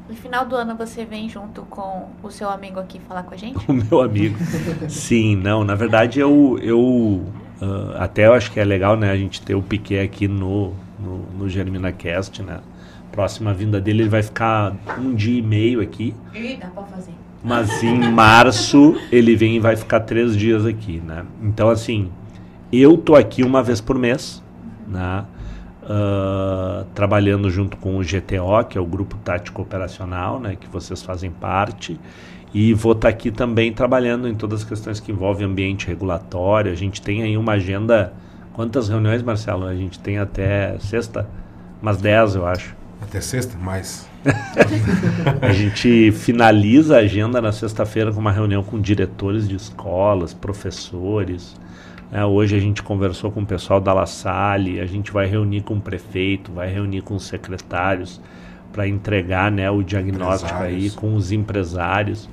No 0.09 0.15
final 0.15 0.47
do 0.47 0.55
ano 0.55 0.77
você 0.77 1.05
vem 1.05 1.29
junto 1.29 1.63
com 1.63 2.09
o 2.23 2.31
seu 2.31 2.49
amigo 2.49 2.79
aqui 2.79 3.01
falar 3.01 3.25
com 3.25 3.35
a 3.35 3.37
gente? 3.37 3.59
O 3.69 3.73
meu 3.73 4.01
amigo. 4.01 4.39
Sim, 4.89 5.35
não, 5.37 5.65
na 5.65 5.75
verdade 5.75 6.21
eu 6.21 6.59
eu 6.63 7.25
Uh, 7.61 7.97
até 7.97 8.27
eu 8.27 8.35
acho 8.35 8.53
que 8.53 8.61
é 8.61 8.65
legal, 8.65 8.97
né, 8.99 9.11
a 9.11 9.17
gente 9.17 9.41
ter 9.41 9.55
o 9.55 9.63
Piquet 9.63 10.01
aqui 10.01 10.29
no, 10.29 10.75
no, 10.99 11.19
no 11.39 11.49
GerminaCast, 11.49 12.43
né? 12.43 12.61
Próxima 13.17 13.55
vinda 13.55 13.81
dele, 13.81 14.03
ele 14.03 14.11
vai 14.11 14.23
ficar 14.23 14.77
um 14.99 15.15
dia 15.15 15.39
e 15.39 15.43
meio 15.43 15.81
aqui. 15.81 16.15
E 16.35 16.55
dá 16.57 16.67
pra 16.67 16.83
fazer. 16.83 17.13
Mas 17.43 17.83
em 17.83 18.13
março 18.13 18.95
ele 19.11 19.35
vem 19.35 19.57
e 19.57 19.59
vai 19.59 19.75
ficar 19.75 20.01
três 20.01 20.37
dias 20.37 20.67
aqui, 20.67 21.01
né? 21.01 21.25
Então, 21.43 21.71
assim, 21.71 22.11
eu 22.71 22.99
tô 22.99 23.15
aqui 23.15 23.43
uma 23.43 23.63
vez 23.63 23.81
por 23.81 23.97
mês, 23.99 24.45
né? 24.87 25.25
Uh, 25.83 26.85
trabalhando 26.93 27.49
junto 27.49 27.79
com 27.79 27.97
o 27.97 28.01
GTO, 28.01 28.67
que 28.69 28.77
é 28.77 28.81
o 28.81 28.85
Grupo 28.85 29.17
Tático 29.17 29.63
Operacional, 29.63 30.39
né? 30.39 30.55
Que 30.55 30.69
vocês 30.69 31.03
fazem 31.03 31.31
parte. 31.31 31.99
E 32.53 32.75
vou 32.75 32.93
estar 32.93 33.09
tá 33.09 33.09
aqui 33.09 33.31
também 33.31 33.73
trabalhando 33.73 34.29
em 34.29 34.35
todas 34.35 34.61
as 34.61 34.69
questões 34.69 35.01
que 35.01 35.11
envolvem 35.11 35.47
ambiente 35.47 35.87
regulatório. 35.87 36.71
A 36.71 36.77
gente 36.77 37.01
tem 37.01 37.23
aí 37.23 37.35
uma 37.39 37.53
agenda. 37.53 38.13
Quantas 38.53 38.91
reuniões, 38.91 39.23
Marcelo? 39.23 39.65
A 39.65 39.75
gente 39.75 39.99
tem 39.99 40.19
até 40.19 40.79
sexta? 40.81 41.27
Umas 41.81 41.97
10, 41.99 42.35
eu 42.35 42.47
acho. 42.47 42.77
Até 43.09 43.21
sexta? 43.21 43.57
Mais. 43.57 44.09
a 45.41 45.53
gente 45.53 46.11
finaliza 46.13 46.97
a 46.97 47.01
agenda 47.01 47.41
na 47.41 47.53
sexta-feira 47.53 48.13
com 48.13 48.19
uma 48.19 48.33
reunião 48.33 48.63
com 48.63 48.81
diretores 48.81 49.49
de 49.49 49.55
escolas, 49.55 50.35
professores, 50.35 51.55
É, 52.13 52.25
hoje 52.25 52.57
a 52.57 52.61
gente 52.61 52.85
conversou 52.85 53.33
com 53.33 53.41
o 53.41 53.47
pessoal 53.47 53.81
da 53.81 53.93
La 53.93 54.07
Salle, 54.07 54.81
a 54.81 54.87
gente 54.87 55.11
vai 55.11 55.27
reunir 55.27 55.63
com 55.63 55.75
o 55.75 55.81
prefeito, 55.81 56.53
vai 56.53 56.73
reunir 56.73 57.03
com 57.03 57.17
os 57.17 57.25
secretários 57.25 58.21
para 58.73 58.87
entregar 58.87 59.51
né, 59.51 59.69
o 59.71 59.83
diagnóstico 59.83 60.63
aí 60.63 60.91
com 60.91 61.15
os 61.17 61.33
empresários. 61.33 62.29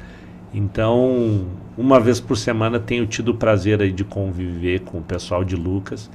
Então, 0.53 1.47
uma 1.75 1.99
vez 1.99 2.19
por 2.19 2.37
semana 2.37 2.79
tenho 2.79 3.07
tido 3.07 3.29
o 3.29 3.33
prazer 3.33 3.81
aí 3.81 3.91
de 3.91 4.03
conviver 4.03 4.81
com 4.81 4.99
o 4.99 5.01
pessoal 5.01 5.43
de 5.43 5.55
Lucas. 5.55 6.09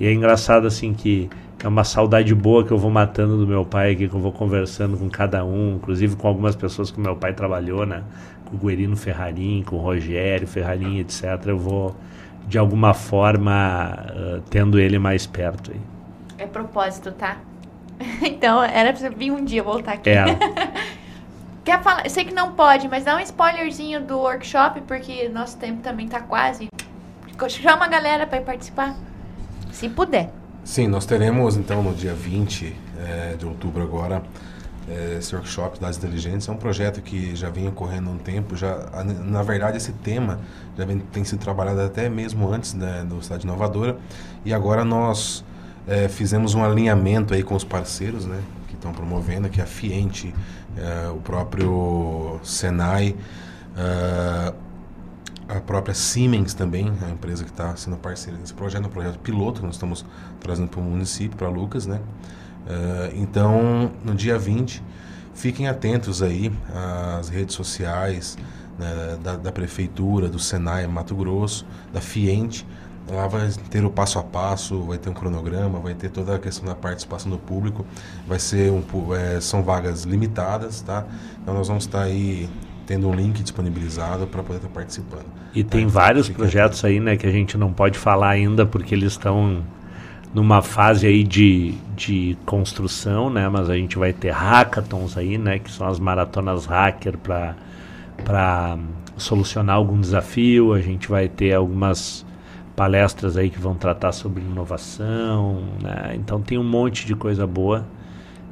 E 0.00 0.06
é 0.06 0.12
engraçado 0.12 0.66
assim 0.66 0.94
que 0.94 1.28
é 1.62 1.68
uma 1.68 1.84
saudade 1.84 2.34
boa 2.34 2.64
que 2.64 2.70
eu 2.70 2.78
vou 2.78 2.90
matando 2.90 3.36
do 3.36 3.46
meu 3.46 3.66
pai 3.66 3.92
aqui, 3.92 4.08
que 4.08 4.14
eu 4.14 4.20
vou 4.20 4.32
conversando 4.32 4.96
com 4.96 5.10
cada 5.10 5.44
um, 5.44 5.76
inclusive 5.76 6.16
com 6.16 6.26
algumas 6.26 6.56
pessoas 6.56 6.90
que 6.90 6.98
meu 6.98 7.14
pai 7.14 7.34
trabalhou, 7.34 7.84
né? 7.84 8.02
Com 8.46 8.56
o 8.56 8.58
Guerino 8.58 8.96
Ferrarim, 8.96 9.62
com 9.62 9.76
o 9.76 9.78
Rogério 9.78 10.48
Ferrarim, 10.48 10.98
etc. 11.00 11.24
Eu 11.46 11.58
vou, 11.58 11.94
de 12.48 12.56
alguma 12.56 12.94
forma, 12.94 13.94
uh, 14.10 14.40
tendo 14.48 14.78
ele 14.78 14.98
mais 14.98 15.26
perto 15.26 15.70
aí. 15.72 15.80
É 16.38 16.46
propósito, 16.46 17.12
tá? 17.12 17.36
então, 18.24 18.62
era 18.62 18.90
pra 18.92 18.98
você 18.98 19.10
vir 19.10 19.30
um 19.30 19.44
dia 19.44 19.62
voltar 19.62 19.92
aqui. 19.92 20.08
É. 20.08 20.24
Quer 21.62 21.82
falar? 21.82 22.04
Eu 22.04 22.10
sei 22.10 22.24
que 22.24 22.32
não 22.32 22.52
pode, 22.52 22.88
mas 22.88 23.04
dá 23.04 23.14
um 23.16 23.20
spoilerzinho 23.20 24.00
do 24.00 24.16
workshop, 24.16 24.80
porque 24.80 25.28
nosso 25.28 25.58
tempo 25.58 25.82
também 25.82 26.08
tá 26.08 26.20
quase. 26.20 26.68
Chama 27.48 27.84
a 27.84 27.88
galera 27.88 28.26
para 28.26 28.40
participar, 28.40 28.94
se 29.72 29.88
puder. 29.88 30.32
Sim, 30.64 30.88
nós 30.88 31.06
teremos 31.06 31.56
então 31.56 31.82
no 31.82 31.94
dia 31.94 32.14
20 32.14 32.76
é, 32.98 33.36
de 33.36 33.46
outubro 33.46 33.82
agora 33.82 34.22
é, 34.88 35.16
esse 35.18 35.34
workshop 35.34 35.80
das 35.80 35.96
inteligentes. 35.96 36.48
É 36.48 36.52
um 36.52 36.56
projeto 36.56 37.00
que 37.00 37.34
já 37.34 37.48
vem 37.48 37.68
ocorrendo 37.68 38.10
há 38.10 38.12
um 38.12 38.18
tempo. 38.18 38.56
Já, 38.56 38.88
na 39.04 39.42
verdade, 39.42 39.76
esse 39.76 39.92
tema 39.92 40.38
já 40.76 40.84
vem, 40.84 40.98
tem 40.98 41.24
sido 41.24 41.40
trabalhado 41.40 41.80
até 41.80 42.08
mesmo 42.08 42.52
antes 42.52 42.74
né, 42.74 43.04
do 43.08 43.22
Cidade 43.22 43.44
Inovadora. 43.44 43.96
E 44.44 44.52
agora 44.52 44.84
nós 44.84 45.44
é, 45.86 46.08
fizemos 46.08 46.54
um 46.54 46.62
alinhamento 46.62 47.32
aí 47.34 47.42
com 47.42 47.54
os 47.54 47.64
parceiros 47.64 48.26
né, 48.26 48.40
que 48.68 48.74
estão 48.74 48.92
promovendo, 48.92 49.48
que 49.48 49.60
é 49.60 49.64
a 49.64 49.66
Fiente, 49.66 50.34
o 51.12 51.20
próprio 51.20 52.38
Senai, 52.42 53.14
é, 53.76 54.52
a 55.56 55.60
própria 55.60 55.94
Siemens 55.94 56.54
também, 56.54 56.92
a 57.02 57.10
empresa 57.10 57.44
que 57.44 57.50
está 57.50 57.74
sendo 57.76 57.96
parceira 57.96 58.38
desse 58.38 58.54
projeto, 58.54 58.84
é 58.84 58.86
um 58.86 58.90
projeto 58.90 59.18
piloto 59.18 59.62
nós 59.62 59.74
estamos 59.74 60.04
trazendo 60.38 60.68
para 60.68 60.80
o 60.80 60.82
município, 60.82 61.36
para 61.36 61.48
Lucas, 61.48 61.86
né? 61.86 62.00
Uh, 62.66 63.16
então, 63.16 63.90
no 64.04 64.14
dia 64.14 64.38
20, 64.38 64.82
fiquem 65.34 65.66
atentos 65.66 66.22
aí 66.22 66.52
às 67.18 67.28
redes 67.28 67.54
sociais 67.54 68.38
né, 68.78 69.18
da, 69.22 69.36
da, 69.36 69.50
Prefeitura, 69.50 70.28
do 70.28 70.38
Senai 70.38 70.86
Mato 70.86 71.14
Grosso, 71.14 71.66
da 71.92 72.00
Fiente. 72.00 72.66
Lá 73.10 73.26
vai 73.26 73.48
ter 73.70 73.84
o 73.84 73.90
passo 73.90 74.18
a 74.20 74.22
passo, 74.22 74.82
vai 74.84 74.98
ter 74.98 75.10
um 75.10 75.14
cronograma, 75.14 75.80
vai 75.80 75.94
ter 75.94 76.10
toda 76.10 76.36
a 76.36 76.38
questão 76.38 76.64
da 76.64 76.76
participação 76.76 77.28
do 77.30 77.38
público. 77.38 77.84
Vai 78.26 78.38
ser 78.38 78.70
um, 78.70 78.84
é, 79.14 79.40
são 79.40 79.64
vagas 79.64 80.04
limitadas, 80.04 80.80
tá? 80.80 81.04
Então 81.42 81.54
nós 81.54 81.66
vamos 81.66 81.84
estar 81.84 82.02
aí 82.02 82.48
tendo 82.90 83.08
um 83.08 83.14
link 83.14 83.40
disponibilizado 83.40 84.26
para 84.26 84.42
poder 84.42 84.56
estar 84.56 84.68
participando. 84.68 85.26
E 85.54 85.62
tem 85.62 85.86
tá? 85.86 85.92
vários 85.92 86.28
projetos 86.28 86.84
aí, 86.84 86.98
né, 86.98 87.16
que 87.16 87.24
a 87.24 87.30
gente 87.30 87.56
não 87.56 87.72
pode 87.72 87.96
falar 87.96 88.30
ainda 88.30 88.66
porque 88.66 88.92
eles 88.92 89.12
estão 89.12 89.62
numa 90.34 90.60
fase 90.60 91.06
aí 91.06 91.22
de, 91.22 91.72
de 91.94 92.36
construção, 92.44 93.30
né, 93.30 93.48
mas 93.48 93.70
a 93.70 93.76
gente 93.76 93.96
vai 93.96 94.12
ter 94.12 94.30
hackathons 94.30 95.16
aí, 95.16 95.38
né, 95.38 95.60
que 95.60 95.70
são 95.70 95.86
as 95.86 96.00
maratonas 96.00 96.66
hacker 96.66 97.16
para 97.16 97.54
para 98.24 98.76
solucionar 99.16 99.76
algum 99.76 99.98
desafio, 100.00 100.72
a 100.72 100.80
gente 100.80 101.08
vai 101.08 101.28
ter 101.28 101.54
algumas 101.54 102.26
palestras 102.74 103.36
aí 103.36 103.50
que 103.50 103.60
vão 103.60 103.74
tratar 103.74 104.10
sobre 104.10 104.42
inovação, 104.42 105.62
né? 105.80 106.12
Então 106.16 106.42
tem 106.42 106.58
um 106.58 106.64
monte 106.64 107.06
de 107.06 107.14
coisa 107.14 107.46
boa 107.46 107.86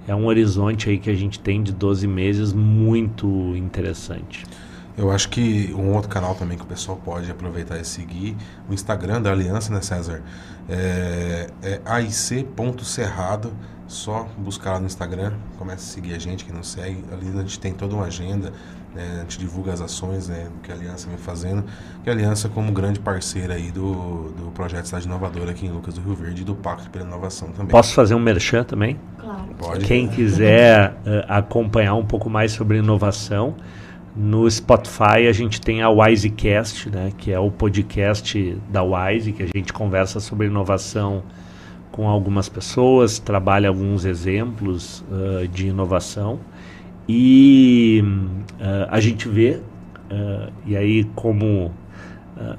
é 0.08 0.14
um 0.14 0.26
horizonte 0.26 0.88
aí 0.88 0.98
que 0.98 1.10
a 1.10 1.14
gente 1.14 1.38
tem 1.38 1.62
de 1.62 1.70
12 1.70 2.06
meses 2.08 2.52
muito 2.54 3.26
interessante. 3.54 4.44
Eu 4.96 5.12
acho 5.12 5.28
que 5.28 5.72
um 5.74 5.94
outro 5.94 6.08
canal 6.08 6.34
também 6.34 6.56
que 6.56 6.64
o 6.64 6.66
pessoal 6.66 7.00
pode 7.04 7.30
aproveitar 7.30 7.78
e 7.78 7.84
seguir, 7.84 8.34
o 8.68 8.74
Instagram 8.74 9.20
da 9.20 9.30
Aliança, 9.30 9.72
né, 9.72 9.80
César? 9.82 10.22
É, 10.68 11.48
é 11.62 11.80
aic.cerrado. 11.84 13.52
Só 13.86 14.28
buscar 14.36 14.72
lá 14.72 14.80
no 14.80 14.86
Instagram, 14.86 15.32
comece 15.56 15.90
a 15.90 15.94
seguir 15.94 16.14
a 16.14 16.18
gente, 16.18 16.44
que 16.44 16.52
não 16.52 16.62
segue. 16.62 17.02
Ali 17.10 17.28
a 17.28 17.40
gente 17.40 17.60
tem 17.60 17.72
toda 17.72 17.94
uma 17.94 18.04
agenda, 18.04 18.52
né, 18.98 19.18
a 19.18 19.20
gente 19.20 19.38
divulga 19.38 19.72
as 19.72 19.80
ações 19.80 20.28
né, 20.28 20.48
que 20.60 20.72
a 20.72 20.74
Aliança 20.74 21.08
vem 21.08 21.16
fazendo. 21.16 21.64
Que 22.02 22.10
a 22.10 22.12
Aliança 22.12 22.48
como 22.48 22.72
grande 22.72 22.98
parceira 22.98 23.54
aí 23.54 23.70
do, 23.70 24.32
do 24.32 24.50
projeto 24.52 24.86
Cidade 24.86 25.06
Inovadora 25.06 25.52
aqui 25.52 25.66
em 25.66 25.70
Lucas 25.70 25.94
do 25.94 26.00
Rio 26.00 26.16
Verde 26.16 26.42
e 26.42 26.44
do 26.44 26.56
Pacto 26.56 26.90
pela 26.90 27.04
Inovação 27.04 27.48
também. 27.52 27.68
Posso 27.68 27.94
fazer 27.94 28.16
um 28.16 28.18
merchan 28.18 28.64
também? 28.64 28.98
Claro. 29.16 29.54
Pode. 29.56 29.84
Quem 29.84 30.08
quiser 30.10 30.90
uh, 30.90 31.24
acompanhar 31.28 31.94
um 31.94 32.04
pouco 32.04 32.28
mais 32.28 32.50
sobre 32.50 32.78
inovação, 32.78 33.54
no 34.16 34.50
Spotify 34.50 35.28
a 35.28 35.32
gente 35.32 35.60
tem 35.60 35.80
a 35.80 35.88
Wisecast, 35.88 36.90
né, 36.90 37.12
que 37.16 37.30
é 37.30 37.38
o 37.38 37.52
podcast 37.52 38.58
da 38.68 38.82
Wise, 38.82 39.30
que 39.30 39.44
a 39.44 39.46
gente 39.46 39.72
conversa 39.72 40.18
sobre 40.18 40.48
inovação 40.48 41.22
com 41.92 42.08
algumas 42.08 42.48
pessoas, 42.48 43.20
trabalha 43.20 43.68
alguns 43.68 44.04
exemplos 44.04 45.04
uh, 45.08 45.46
de 45.46 45.68
inovação 45.68 46.40
e 47.08 48.02
uh, 48.60 48.86
a 48.88 49.00
gente 49.00 49.28
vê, 49.28 49.60
uh, 50.10 50.52
e 50.66 50.76
aí 50.76 51.04
como 51.14 51.72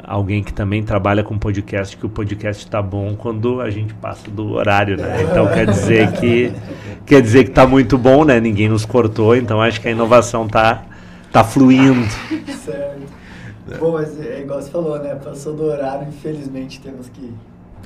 alguém 0.04 0.44
que 0.44 0.52
também 0.52 0.84
trabalha 0.84 1.24
com 1.24 1.38
podcast, 1.38 1.96
que 1.96 2.06
o 2.06 2.10
podcast 2.10 2.66
está 2.66 2.82
bom 2.82 3.16
quando 3.16 3.62
a 3.62 3.70
gente 3.70 3.94
passa 3.94 4.30
do 4.30 4.52
horário, 4.52 4.98
né? 4.98 5.24
Então 5.24 5.48
quer 5.48 5.66
dizer 5.68 6.12
que 6.14 6.52
quer 7.06 7.22
dizer 7.22 7.46
que 7.46 7.52
está 7.52 7.66
muito 7.66 7.98
bom, 7.98 8.26
né? 8.26 8.42
Ninguém 8.42 8.68
nos 8.68 8.86
cortou, 8.86 9.38
então 9.38 9.62
acho 9.62 9.80
que 9.80 9.88
a 9.88 9.92
inovação 9.92 10.46
está 10.48 10.84
tá 11.32 11.46
fluindo. 11.46 12.06
Certo. 12.66 13.00
Bom, 13.80 13.94
mas 13.94 14.20
é 14.20 14.42
igual 14.42 14.62
você 14.62 14.72
falou, 14.72 14.98
né? 15.00 15.16
Passou 15.16 15.56
do 15.56 15.64
horário, 15.64 16.08
infelizmente 16.08 16.82
temos 16.82 17.08
que. 17.10 17.32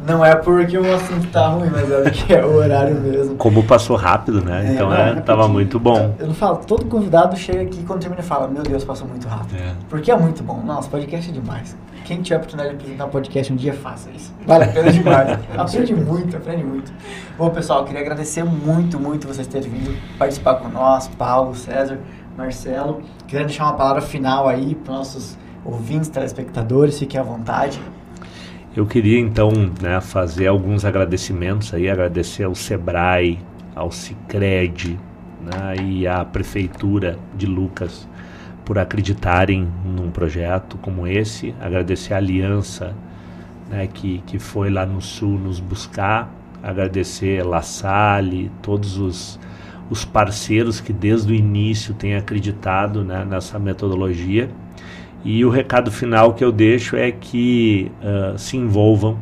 Não 0.06 0.24
é 0.24 0.36
porque 0.36 0.78
o 0.78 0.94
assunto 0.94 1.28
tá 1.28 1.48
ruim, 1.48 1.70
mas 1.70 1.90
é 1.90 2.02
porque 2.02 2.34
é 2.34 2.45
o 2.45 2.56
horário 2.56 2.95
mesmo. 2.99 3.36
Como 3.36 3.64
passou 3.64 3.95
rápido, 3.95 4.44
né? 4.44 4.68
É, 4.68 4.74
então 4.74 4.90
não, 4.90 4.98
é, 4.98 5.11
é 5.11 5.22
tava 5.22 5.48
muito 5.48 5.80
bom. 5.80 6.15
Eu 6.20 6.28
não 6.28 6.34
falo, 6.34 6.57
todo 6.57 6.86
convidado 6.86 7.38
chega 7.38 7.61
aqui 7.61 7.84
quando 7.84 8.02
termina 8.02 8.22
e 8.22 8.26
fala, 8.26 8.48
meu 8.48 8.64
Deus, 8.64 8.84
passou 8.84 9.07
muito 9.07 9.28
rápido. 9.28 9.56
É. 9.57 9.74
Porque 9.90 10.11
é 10.11 10.15
muito 10.18 10.44
bom. 10.44 10.61
Nossa, 10.61 10.90
podcast 10.90 11.30
é 11.30 11.34
demais. 11.34 11.76
Quem 12.03 12.22
tiver 12.22 12.36
a 12.36 12.38
oportunidade 12.40 12.76
de 12.76 12.82
apresentar 12.82 13.07
podcast 13.07 13.53
um 13.53 13.56
dia, 13.56 13.74
faça 13.74 14.10
isso. 14.11 14.34
Vale 14.45 14.65
a 14.65 14.68
pena 14.68 14.91
demais. 14.91 15.40
aprende 15.57 15.95
muito, 15.95 16.36
aprende 16.36 16.64
muito. 16.64 16.91
Bom, 17.38 17.49
pessoal, 17.49 17.80
eu 17.80 17.86
queria 17.86 18.02
agradecer 18.02 18.44
muito, 18.44 18.99
muito 18.99 19.26
vocês 19.26 19.48
terem 19.48 19.70
vindo 19.70 19.98
participar 20.18 20.56
com 20.56 20.68
nós, 20.68 21.07
Paulo, 21.07 21.56
César, 21.56 21.98
Marcelo. 22.38 23.02
Queria 23.26 23.45
deixar 23.45 23.64
uma 23.64 23.74
palavra 23.74 24.02
final 24.02 24.49
aí 24.49 24.76
para 24.76 24.94
nossos 24.94 25.38
ouvintes, 25.64 26.10
telespectadores, 26.10 26.99
fiquem 26.99 27.20
à 27.20 27.24
vontade. 27.24 27.82
Eu 28.76 28.88
queria 28.88 29.20
então 29.20 29.52
né, 29.80 30.02
fazer 30.02 30.48
alguns 30.48 30.84
agradecimentos 30.84 31.72
aí, 31.76 31.88
agradecer 31.88 32.44
ao 32.44 32.56
Sebrae, 32.56 33.38
ao 33.76 33.91
Cicred 33.91 35.00
né, 35.40 35.76
e 35.84 36.08
à 36.08 36.26
Prefeitura 36.26 37.20
de 37.36 37.45
Lucas 37.45 38.08
por 38.66 38.80
acreditarem 38.80 39.68
num 39.86 40.10
projeto 40.10 40.80
como 40.80 41.06
esse, 41.06 41.54
agradecer 41.62 42.16
a 42.16 42.18
Aliança 42.18 42.95
né, 43.70 43.86
que, 43.86 44.24
que 44.26 44.40
foi 44.40 44.72
lá 44.72 44.88
no 44.88 45.02
Sul 45.02 45.38
nos 45.38 45.60
buscar, 45.60 46.34
agradecer 46.64 47.45
La 47.45 47.62
Salle, 47.62 48.50
todos 48.64 48.98
os, 48.98 49.40
os 49.88 50.04
parceiros 50.04 50.82
que 50.82 50.91
desde 50.91 51.32
o 51.32 51.36
início 51.36 51.94
têm 51.94 52.16
acreditado 52.16 53.04
né, 53.04 53.24
nessa 53.24 53.60
metodologia. 53.60 54.50
E 55.24 55.45
o 55.45 55.50
recado 55.50 55.90
final 55.90 56.34
que 56.34 56.44
eu 56.44 56.52
deixo 56.52 56.98
é 56.98 57.12
que 57.12 57.90
uh, 58.02 58.38
se 58.38 58.58
envolvam, 58.58 59.18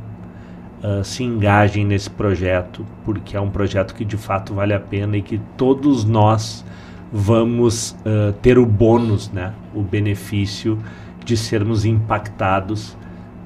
uh, 0.83 1.03
se 1.03 1.23
engajem 1.23 1.85
nesse 1.85 2.09
projeto, 2.09 2.85
porque 3.05 3.37
é 3.37 3.41
um 3.41 3.51
projeto 3.51 3.93
que 3.93 4.03
de 4.03 4.17
fato 4.17 4.53
vale 4.53 4.73
a 4.73 4.79
pena 4.79 5.15
e 5.17 5.21
que 5.21 5.39
todos 5.55 6.03
nós 6.03 6.65
vamos 7.13 7.91
uh, 8.05 8.33
ter 8.41 8.57
o 8.57 8.65
bônus, 8.65 9.29
né, 9.29 9.53
o 9.75 9.81
benefício 9.81 10.79
de 11.23 11.37
sermos 11.37 11.85
impactados 11.85 12.97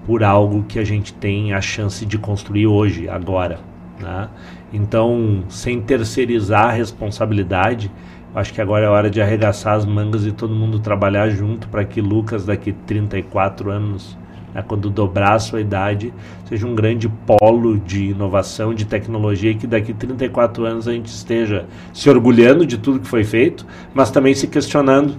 por 0.06 0.24
algo 0.24 0.64
que 0.64 0.80
a 0.80 0.84
gente 0.84 1.14
tem 1.14 1.52
a 1.52 1.60
chance 1.60 2.06
de 2.06 2.18
construir 2.18 2.68
hoje, 2.68 3.10
agora. 3.10 3.60
Né? 4.00 4.30
Então, 4.72 5.44
sem 5.50 5.82
terceirizar 5.82 6.68
a 6.68 6.72
responsabilidade, 6.72 7.92
acho 8.36 8.54
que 8.54 8.62
agora 8.62 8.86
é 8.86 8.90
hora 8.90 9.10
de 9.10 9.22
arregaçar 9.22 9.76
as 9.76 9.86
mangas 9.86 10.26
e 10.26 10.32
todo 10.32 10.54
mundo 10.54 10.80
trabalhar 10.80 11.30
junto 11.30 11.70
para 11.70 11.86
que 11.86 12.02
Lucas, 12.02 12.46
daqui 12.46 12.74
34 12.74 13.72
anos, 13.72 14.18
né, 14.54 14.62
quando 14.68 14.90
dobrar 14.90 15.36
a 15.36 15.40
sua 15.40 15.62
idade, 15.62 16.14
seja 16.44 16.68
um 16.68 16.76
grande 16.76 17.08
polo 17.08 17.80
de 17.80 18.12
inovação, 18.12 18.74
de 18.74 18.86
tecnologia 18.86 19.52
e 19.52 19.56
que 19.56 19.66
daqui 19.66 19.94
34 19.94 20.66
anos 20.66 20.88
a 20.88 20.92
gente 20.92 21.08
esteja 21.08 21.66
se 21.94 22.10
orgulhando 22.10 22.66
de 22.66 22.78
tudo 22.78 23.00
que 23.00 23.08
foi 23.08 23.24
feito, 23.24 23.66
mas 23.94 24.12
também 24.12 24.36
se 24.36 24.48
questionando 24.48 25.16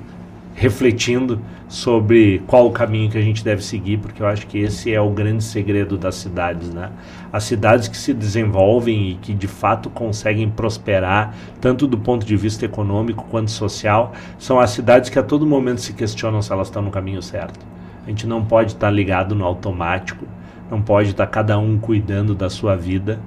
refletindo 0.57 1.39
sobre 1.69 2.43
qual 2.47 2.67
o 2.67 2.71
caminho 2.71 3.11
que 3.11 3.19
a 3.19 3.23
gente 3.23 3.45
deve 3.45 3.63
seguir, 3.63 3.99
porque 3.99 4.23
eu 4.23 4.27
acho 4.27 4.47
que 4.47 4.59
esse 4.59 4.93
é 4.93 4.99
o 4.99 5.11
grande 5.11 5.45
segredo 5.45 5.99
das 5.99 6.15
cidades, 6.15 6.73
né? 6.73 6.91
As 7.31 7.45
cidades 7.45 7.89
que 7.89 7.97
se 7.97 8.15
desenvolvem 8.15 9.11
e 9.11 9.15
que 9.17 9.35
de 9.35 9.47
fato 9.47 9.91
conseguem 9.91 10.49
prosperar, 10.49 11.35
tanto 11.61 11.87
do 11.87 11.99
ponto 11.99 12.25
de 12.25 12.35
vista 12.37 12.65
econômico 12.65 13.27
quanto 13.31 13.51
social, 13.51 14.15
são 14.39 14.59
as 14.59 14.71
cidades 14.71 15.11
que 15.11 15.19
a 15.19 15.23
todo 15.23 15.47
momento 15.47 15.83
se 15.83 15.93
questionam 15.93 16.41
se 16.41 16.51
elas 16.51 16.69
estão 16.69 16.81
no 16.81 16.91
caminho 16.91 17.21
certo. 17.21 17.61
A 18.07 18.09
gente 18.09 18.27
não 18.27 18.43
pode 18.43 18.73
estar 18.73 18.91
ligado 18.91 19.35
no 19.35 19.45
automático, 19.45 20.27
não 20.71 20.81
pode 20.81 21.11
estar 21.11 21.27
cada 21.27 21.59
um 21.59 21.77
cuidando 21.77 22.35
da 22.35 22.49
sua 22.49 22.75
vida, 22.75 23.21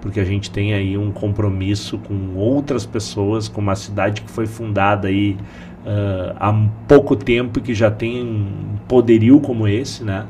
porque 0.00 0.20
a 0.20 0.24
gente 0.24 0.52
tem 0.52 0.72
aí 0.72 0.96
um 0.96 1.10
compromisso 1.10 1.98
com 1.98 2.36
outras 2.36 2.86
pessoas, 2.86 3.48
com 3.48 3.60
uma 3.60 3.74
cidade 3.74 4.22
que 4.22 4.30
foi 4.30 4.46
fundada 4.46 5.08
aí 5.08 5.36
uh, 5.86 6.36
há 6.38 6.68
pouco 6.88 7.14
tempo 7.14 7.60
e 7.60 7.62
que 7.62 7.74
já 7.74 7.90
tem 7.90 8.22
um 8.22 8.76
poderio 8.88 9.40
como 9.40 9.68
esse, 9.68 10.02
né? 10.02 10.26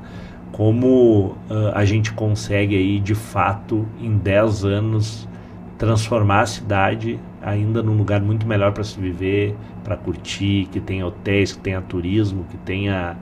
Como 0.52 1.36
uh, 1.50 1.72
a 1.74 1.84
gente 1.84 2.12
consegue 2.12 2.76
aí 2.76 3.00
de 3.00 3.14
fato 3.14 3.86
em 4.00 4.16
10 4.16 4.64
anos 4.64 5.28
transformar 5.78 6.40
a 6.40 6.46
cidade 6.46 7.18
ainda 7.42 7.82
num 7.82 7.96
lugar 7.96 8.20
muito 8.20 8.46
melhor 8.46 8.72
para 8.72 8.82
se 8.82 8.98
viver, 8.98 9.54
para 9.84 9.96
curtir, 9.96 10.68
que 10.72 10.80
tenha 10.80 11.06
hotéis, 11.06 11.52
que 11.52 11.58
tenha 11.58 11.80
turismo, 11.82 12.44
que 12.50 12.56
tenha 12.58 13.16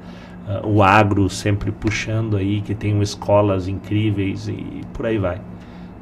uh, 0.46 0.66
o 0.66 0.82
agro 0.82 1.28
sempre 1.28 1.70
puxando 1.72 2.36
aí, 2.36 2.60
que 2.60 2.74
tenham 2.74 3.02
escolas 3.02 3.68
incríveis 3.68 4.48
e 4.48 4.82
por 4.92 5.06
aí 5.06 5.18
vai. 5.18 5.40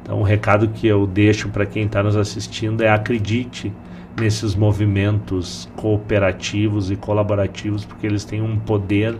Então 0.01 0.19
o 0.19 0.23
recado 0.23 0.67
que 0.67 0.85
eu 0.85 1.07
deixo 1.07 1.49
para 1.49 1.65
quem 1.65 1.85
está 1.85 2.03
nos 2.03 2.17
assistindo 2.17 2.83
é 2.83 2.89
acredite 2.89 3.71
nesses 4.19 4.55
movimentos 4.55 5.67
cooperativos 5.75 6.91
e 6.91 6.95
colaborativos, 6.95 7.85
porque 7.85 8.05
eles 8.05 8.23
têm 8.23 8.41
um 8.41 8.59
poder 8.59 9.17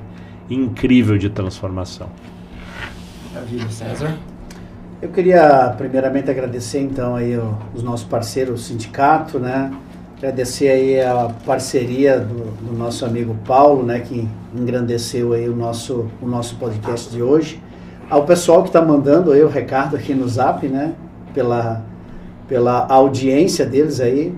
incrível 0.50 1.18
de 1.18 1.30
transformação. 1.30 2.10
Maravilha, 3.34 3.70
César. 3.70 4.18
Eu 5.02 5.10
queria 5.10 5.74
primeiramente 5.78 6.30
agradecer 6.30 6.80
então 6.80 7.16
aí 7.16 7.38
os 7.74 7.84
nossos 7.84 8.06
parceiros, 8.06 8.62
o 8.62 8.64
sindicato, 8.64 9.40
né? 9.40 9.72
Agradecer 10.18 10.70
aí 10.70 11.02
a 11.02 11.30
parceria 11.46 12.20
do, 12.20 12.52
do, 12.66 12.78
nosso 12.78 13.04
amigo 13.06 13.36
Paulo, 13.46 13.84
né, 13.84 14.00
que 14.00 14.26
engrandeceu 14.56 15.34
aí 15.34 15.50
o 15.50 15.56
nosso, 15.56 16.10
o 16.22 16.26
nosso 16.26 16.56
podcast 16.56 17.12
de 17.12 17.22
hoje. 17.22 17.62
Ao 18.10 18.24
pessoal 18.24 18.62
que 18.62 18.70
está 18.70 18.82
mandando 18.82 19.34
aí 19.34 19.44
o 19.44 19.50
recado 19.50 19.98
aqui 19.98 20.14
no 20.14 20.26
Zap, 20.30 20.66
né, 20.66 20.94
pela, 21.34 21.82
pela 22.48 22.88
audiência 22.88 23.66
deles 23.66 24.00
aí 24.00 24.34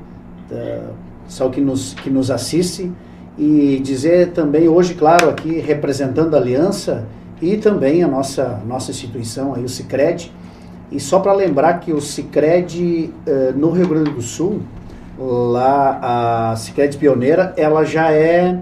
pessoal 1.25 1.49
que 1.49 1.61
nos, 1.61 1.93
que 1.95 2.09
nos 2.09 2.29
assiste 2.31 2.91
e 3.37 3.79
dizer 3.83 4.31
também 4.31 4.67
hoje, 4.67 4.93
claro, 4.93 5.29
aqui 5.29 5.59
representando 5.59 6.35
a 6.35 6.37
Aliança 6.37 7.05
e 7.41 7.57
também 7.57 8.03
a 8.03 8.07
nossa, 8.07 8.61
nossa 8.65 8.91
instituição, 8.91 9.53
aí, 9.53 9.63
o 9.63 9.69
Cicred, 9.69 10.31
e 10.91 10.99
só 10.99 11.19
para 11.19 11.33
lembrar 11.33 11.79
que 11.79 11.91
o 11.91 11.99
Cicred 11.99 13.11
eh, 13.25 13.53
no 13.55 13.71
Rio 13.71 13.87
Grande 13.87 14.11
do 14.11 14.21
Sul, 14.21 14.61
lá 15.17 16.51
a 16.51 16.55
Cicred 16.55 16.97
Pioneira, 16.97 17.53
ela 17.57 17.83
já 17.83 18.11
é, 18.11 18.59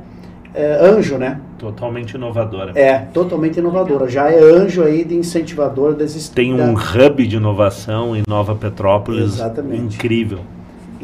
é 0.56 0.78
anjo, 0.82 1.18
né? 1.18 1.40
Totalmente 1.60 2.16
inovadora. 2.16 2.72
É, 2.76 3.00
totalmente 3.14 3.58
inovadora. 3.58 4.10
Já 4.10 4.32
é 4.32 4.40
anjo 4.40 4.84
aí 4.84 5.04
de 5.04 5.16
incentivador 5.16 5.94
das 5.94 6.30
Tem 6.30 6.54
um 6.54 6.74
hub 6.74 7.28
de 7.28 7.36
inovação 7.38 8.16
em 8.16 8.24
Nova 8.28 8.56
Petrópolis 8.56 9.36
Exatamente. 9.36 9.96
incrível. 9.96 10.40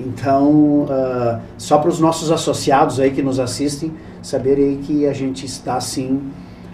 Então, 0.06 0.84
uh, 0.84 1.40
só 1.58 1.78
para 1.78 1.90
os 1.90 2.00
nossos 2.00 2.32
associados 2.32 3.00
aí 3.00 3.12
que 3.12 3.22
nos 3.22 3.40
assistem, 3.40 3.94
saberem 4.22 4.78
que 4.78 5.06
a 5.08 5.14
gente 5.14 5.46
está 5.46 5.80
sim 5.80 6.22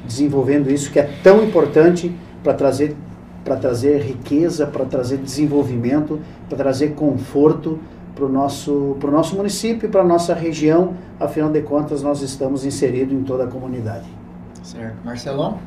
desenvolvendo 0.05 0.69
isso 0.69 0.91
que 0.91 0.99
é 0.99 1.09
tão 1.23 1.43
importante 1.43 2.13
para 2.43 2.53
trazer 2.53 2.95
para 3.43 3.55
trazer 3.55 4.01
riqueza, 4.01 4.65
para 4.65 4.85
trazer 4.85 5.17
desenvolvimento, 5.17 6.19
para 6.49 6.57
trazer 6.57 6.95
conforto 6.95 7.79
para 8.15 8.25
o 8.25 8.29
nosso, 8.29 8.97
pro 8.99 9.11
nosso 9.11 9.35
município, 9.35 9.87
para 9.87 10.01
a 10.01 10.03
nossa 10.03 10.33
região. 10.33 10.95
Afinal 11.19 11.51
de 11.51 11.61
contas, 11.61 12.01
nós 12.01 12.23
estamos 12.23 12.65
inseridos 12.65 13.13
em 13.13 13.21
toda 13.21 13.43
a 13.43 13.47
comunidade. 13.47 14.07
Certo. 14.63 14.95
Marcelão? 15.05 15.59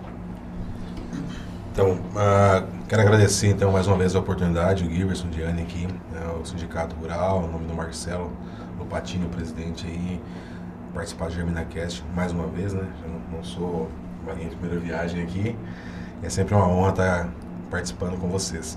Então, 1.78 1.92
uh, 1.92 2.66
quero 2.88 3.02
agradecer 3.02 3.46
então 3.46 3.70
mais 3.70 3.86
uma 3.86 3.96
vez 3.96 4.16
a 4.16 4.18
oportunidade, 4.18 4.84
o 4.84 4.90
Giverson 4.90 5.28
Diane 5.28 5.62
aqui, 5.62 5.86
né, 5.86 6.26
o 6.42 6.44
Sindicato 6.44 6.96
Rural, 6.96 7.44
o 7.44 7.46
nome 7.46 7.68
do 7.68 7.72
Marcelo 7.72 8.32
o 8.80 9.28
presidente 9.28 9.86
aí, 9.86 10.20
participar 10.92 11.26
do 11.26 11.34
GerminaCast 11.34 12.02
mais 12.16 12.32
uma 12.32 12.48
vez, 12.48 12.72
né? 12.72 12.84
Eu 13.05 13.10
não, 13.10 13.20
não 13.36 13.44
sou 13.44 13.88
marinha 14.26 14.48
de 14.50 14.56
primeira 14.56 14.84
viagem 14.84 15.22
aqui, 15.22 15.56
é 16.20 16.28
sempre 16.28 16.52
uma 16.52 16.66
honra 16.66 16.90
estar 16.90 17.28
participando 17.70 18.18
com 18.18 18.28
vocês. 18.28 18.76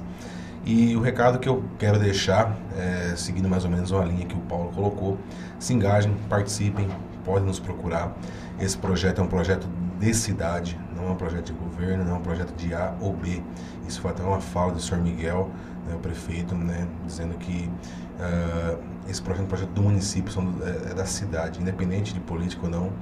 E 0.64 0.96
o 0.96 1.02
recado 1.02 1.40
que 1.40 1.50
eu 1.50 1.64
quero 1.80 1.98
deixar, 1.98 2.56
é, 2.78 3.16
seguindo 3.16 3.50
mais 3.50 3.66
ou 3.66 3.72
menos 3.72 3.90
uma 3.90 4.06
linha 4.06 4.28
que 4.28 4.36
o 4.36 4.42
Paulo 4.42 4.72
colocou, 4.76 5.18
se 5.58 5.74
engajem, 5.74 6.16
participem, 6.30 6.88
podem 7.26 7.48
nos 7.48 7.58
procurar. 7.58 8.16
Esse 8.60 8.78
projeto 8.78 9.22
é 9.22 9.24
um 9.24 9.28
projeto 9.28 9.68
de 10.00 10.14
cidade, 10.14 10.80
não 11.02 11.10
é 11.10 11.12
um 11.12 11.16
projeto 11.16 11.48
de 11.48 11.54
governo, 11.54 12.06
não 12.06 12.16
é 12.16 12.18
um 12.18 12.22
projeto 12.22 12.56
de 12.56 12.74
A 12.74 12.94
ou 13.02 13.14
B. 13.14 13.42
Isso 13.88 14.00
foi 14.02 14.12
até 14.12 14.24
uma 14.24 14.40
fala 14.40 14.72
do 14.72 14.80
senhor 14.80 15.02
Miguel, 15.02 15.50
né, 15.88 15.96
o 15.96 16.00
prefeito, 16.00 16.56
né, 16.56 16.88
dizendo 17.06 17.38
que 17.38 17.70
uh, 18.20 18.80
esse 19.10 19.22
projeto 19.22 19.42
é 19.42 19.46
um 19.46 19.50
projeto 19.50 19.70
do 19.70 19.82
município, 19.82 20.32
são, 20.32 20.54
é, 20.62 20.92
é, 20.92 20.94
da 20.94 21.06
cidade, 21.06 21.60
independente 21.60 22.14
de 22.14 22.20
político 22.20 22.68
ou 22.68 22.72
não. 22.72 22.94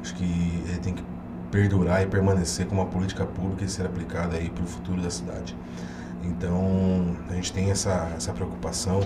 Acho 0.00 0.14
que 0.14 0.62
ele 0.68 0.78
tem 0.78 0.94
que 0.94 1.04
perdurar 1.50 2.02
e 2.02 2.06
permanecer 2.06 2.66
como 2.66 2.82
uma 2.82 2.90
política 2.90 3.24
pública 3.24 3.64
e 3.64 3.68
ser 3.68 3.86
aplicada 3.86 4.36
aí 4.36 4.50
para 4.50 4.64
o 4.64 4.66
futuro 4.66 5.00
da 5.00 5.10
cidade. 5.10 5.56
Então, 6.22 7.16
a 7.28 7.34
gente 7.34 7.52
tem 7.52 7.70
essa, 7.70 8.12
essa 8.16 8.32
preocupação 8.32 9.00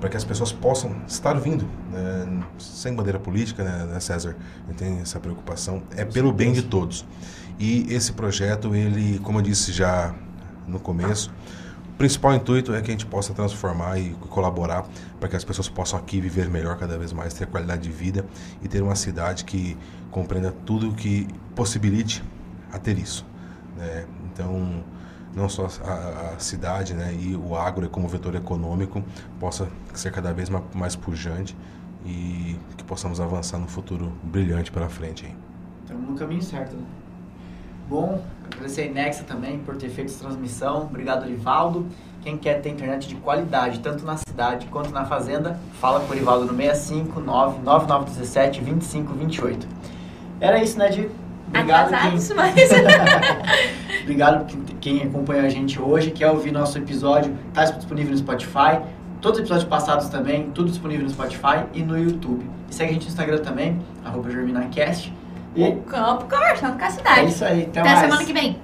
para 0.00 0.08
que 0.08 0.16
as 0.16 0.24
pessoas 0.24 0.52
possam 0.52 0.94
estar 1.06 1.34
vindo, 1.34 1.64
né, 1.90 2.42
sem 2.58 2.94
bandeira 2.94 3.18
política, 3.18 3.64
né, 3.64 3.84
né 3.84 4.00
César? 4.00 4.36
A 4.64 4.70
gente 4.70 4.78
tem 4.78 5.00
essa 5.00 5.18
preocupação, 5.18 5.82
é 5.96 6.04
pelo 6.04 6.32
bem 6.32 6.52
de 6.52 6.62
todos. 6.62 7.04
E 7.58 7.92
esse 7.92 8.12
projeto, 8.12 8.74
ele, 8.74 9.18
como 9.18 9.38
eu 9.38 9.42
disse 9.42 9.72
já 9.72 10.14
no 10.66 10.78
começo, 10.78 11.32
o 11.88 11.98
principal 11.98 12.34
intuito 12.34 12.72
é 12.72 12.80
que 12.80 12.88
a 12.88 12.92
gente 12.92 13.06
possa 13.06 13.34
transformar 13.34 13.98
e 13.98 14.10
colaborar 14.30 14.86
para 15.18 15.28
que 15.28 15.34
as 15.34 15.42
pessoas 15.42 15.68
possam 15.68 15.98
aqui 15.98 16.20
viver 16.20 16.48
melhor 16.48 16.76
cada 16.76 16.96
vez 16.96 17.12
mais, 17.12 17.34
ter 17.34 17.46
qualidade 17.48 17.82
de 17.82 17.90
vida 17.90 18.24
e 18.62 18.68
ter 18.68 18.80
uma 18.80 18.94
cidade 18.94 19.44
que 19.44 19.76
compreenda 20.10 20.52
tudo 20.64 20.92
que 20.92 21.26
possibilite 21.56 22.22
a 22.72 22.78
ter 22.78 22.96
isso. 22.96 23.26
Né? 23.76 24.06
Então, 24.26 24.84
não 25.34 25.48
só 25.48 25.66
a, 25.84 26.34
a, 26.34 26.38
cidade 26.38 26.94
né, 26.94 27.12
e 27.12 27.34
o 27.34 27.56
agro 27.56 27.88
como 27.90 28.06
vetor 28.06 28.36
econômico 28.36 29.02
possa 29.40 29.68
ser 29.92 30.12
cada 30.12 30.32
vez 30.32 30.48
mais, 30.48 30.64
mais 30.72 30.96
pujante 30.96 31.56
e 32.06 32.56
que 32.76 32.84
possamos 32.84 33.20
avançar 33.20 33.58
no 33.58 33.66
futuro 33.66 34.12
brilhante 34.22 34.70
pela 34.70 34.88
frente. 34.88 35.34
Estamos 35.82 36.08
no 36.08 36.16
caminho 36.16 36.42
certo, 36.42 36.76
né? 36.76 36.82
Bom, 37.88 38.22
agradecer 38.52 38.82
a 38.82 38.84
Inexa 38.86 39.24
também 39.24 39.58
por 39.58 39.76
ter 39.76 39.88
feito 39.88 40.08
essa 40.08 40.20
transmissão. 40.20 40.82
Obrigado, 40.82 41.26
Rivaldo. 41.26 41.86
Quem 42.22 42.36
quer 42.36 42.60
ter 42.60 42.70
internet 42.70 43.08
de 43.08 43.14
qualidade, 43.14 43.80
tanto 43.80 44.04
na 44.04 44.16
cidade 44.16 44.66
quanto 44.66 44.90
na 44.90 45.04
fazenda, 45.04 45.58
fala 45.80 46.00
com 46.00 46.12
o 46.12 46.16
Rivaldo 46.16 46.44
no 46.44 46.54
659 46.54 47.62
9917 47.62 48.60
2528. 48.60 49.66
Era 50.40 50.62
isso, 50.62 50.78
né, 50.78 50.88
Di? 50.88 51.08
Obrigado. 51.48 51.94
Atrasados, 51.94 52.26
quem... 52.28 52.36
mas... 52.36 52.54
Obrigado 54.02 54.46
quem 54.80 55.02
acompanha 55.02 55.42
a 55.42 55.48
gente 55.48 55.80
hoje, 55.80 56.10
quer 56.10 56.30
ouvir 56.30 56.52
nosso 56.52 56.78
episódio, 56.78 57.36
está 57.48 57.64
disponível 57.64 58.12
no 58.12 58.18
Spotify. 58.18 58.80
Todos 59.20 59.38
os 59.38 59.44
episódios 59.44 59.68
passados 59.68 60.08
também, 60.08 60.50
tudo 60.52 60.70
disponível 60.70 61.04
no 61.04 61.10
Spotify 61.10 61.64
e 61.74 61.82
no 61.82 61.98
YouTube. 61.98 62.48
E 62.70 62.74
segue 62.74 62.90
a 62.90 62.92
gente 62.94 63.02
no 63.04 63.08
Instagram 63.08 63.38
também, 63.38 63.78
arroba 64.04 64.30
GerminaCast. 64.30 65.12
E... 65.58 65.68
O 65.70 65.76
campo 65.82 66.24
conversando 66.24 66.78
com 66.78 66.84
a 66.84 66.90
cidade. 66.90 67.20
É 67.20 67.24
isso 67.24 67.44
aí. 67.44 67.62
Até, 67.64 67.80
Até 67.80 67.96
semana 68.00 68.24
que 68.24 68.32
vem. 68.32 68.60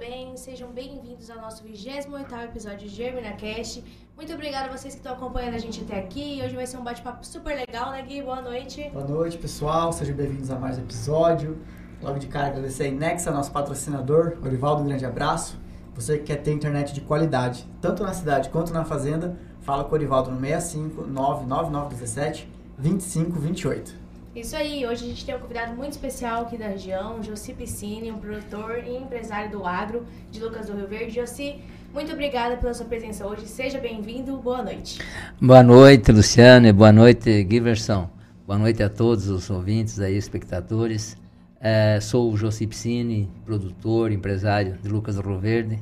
Bem? 0.00 0.34
Sejam 0.34 0.70
bem-vindos 0.70 1.30
ao 1.30 1.42
nosso 1.42 1.62
28 1.62 2.34
episódio 2.46 2.88
de 2.88 2.88
GerminaCast. 2.88 3.84
Muito 4.16 4.32
obrigada 4.32 4.70
a 4.70 4.72
vocês 4.74 4.94
que 4.94 5.00
estão 5.00 5.12
acompanhando 5.12 5.56
a 5.56 5.58
gente 5.58 5.82
até 5.82 5.98
aqui. 5.98 6.40
Hoje 6.42 6.56
vai 6.56 6.66
ser 6.66 6.78
um 6.78 6.82
bate-papo 6.82 7.22
super 7.26 7.54
legal, 7.54 7.90
né, 7.90 8.00
Gui? 8.00 8.22
Boa 8.22 8.40
noite. 8.40 8.88
Boa 8.94 9.06
noite, 9.06 9.36
pessoal. 9.36 9.92
Sejam 9.92 10.16
bem-vindos 10.16 10.50
a 10.50 10.58
mais 10.58 10.78
um 10.78 10.80
episódio. 10.80 11.58
logo 12.00 12.18
de 12.18 12.28
cara 12.28 12.46
agradecer 12.46 12.84
a 12.84 12.86
Inexa, 12.86 13.30
nosso 13.30 13.52
patrocinador, 13.52 14.38
Orivaldo, 14.42 14.82
um 14.82 14.86
grande 14.86 15.04
abraço. 15.04 15.60
Você 15.94 16.16
que 16.16 16.24
quer 16.24 16.36
ter 16.36 16.52
internet 16.52 16.94
de 16.94 17.02
qualidade, 17.02 17.68
tanto 17.82 18.02
na 18.02 18.14
cidade 18.14 18.48
quanto 18.48 18.72
na 18.72 18.86
fazenda, 18.86 19.36
fala 19.60 19.84
com 19.84 19.90
o 19.90 19.94
Orivaldo 19.94 20.30
no 20.30 20.40
65 20.40 21.06
99917 21.08 22.48
2528. 22.78 24.09
Isso 24.34 24.54
aí, 24.54 24.86
hoje 24.86 25.04
a 25.04 25.08
gente 25.08 25.26
tem 25.26 25.34
um 25.34 25.40
convidado 25.40 25.74
muito 25.74 25.90
especial 25.90 26.42
aqui 26.42 26.56
da 26.56 26.68
região, 26.68 27.20
Josi 27.20 27.52
Piscine, 27.52 28.12
um 28.12 28.18
produtor 28.18 28.78
e 28.86 28.96
empresário 28.96 29.50
do 29.50 29.66
agro 29.66 30.06
de 30.30 30.38
Lucas 30.38 30.68
do 30.68 30.76
Rio 30.76 30.86
Verde. 30.86 31.16
Josi, 31.16 31.56
muito 31.92 32.12
obrigada 32.12 32.56
pela 32.56 32.72
sua 32.72 32.86
presença 32.86 33.26
hoje, 33.26 33.48
seja 33.48 33.80
bem-vindo, 33.80 34.36
boa 34.36 34.62
noite. 34.62 35.00
Boa 35.42 35.64
noite, 35.64 36.12
Luciane, 36.12 36.72
boa 36.72 36.92
noite, 36.92 37.44
Giverson. 37.50 38.08
Boa 38.46 38.56
noite 38.56 38.80
a 38.84 38.88
todos 38.88 39.26
os 39.26 39.50
ouvintes 39.50 39.98
aí, 39.98 40.16
espectadores. 40.16 41.16
É, 41.60 41.98
sou 42.00 42.32
o 42.32 42.36
Josi 42.36 42.68
Piscine, 42.68 43.28
produtor, 43.44 44.12
empresário 44.12 44.78
de 44.80 44.88
Lucas 44.88 45.16
do 45.16 45.22
Rio 45.22 45.40
Verde. 45.40 45.80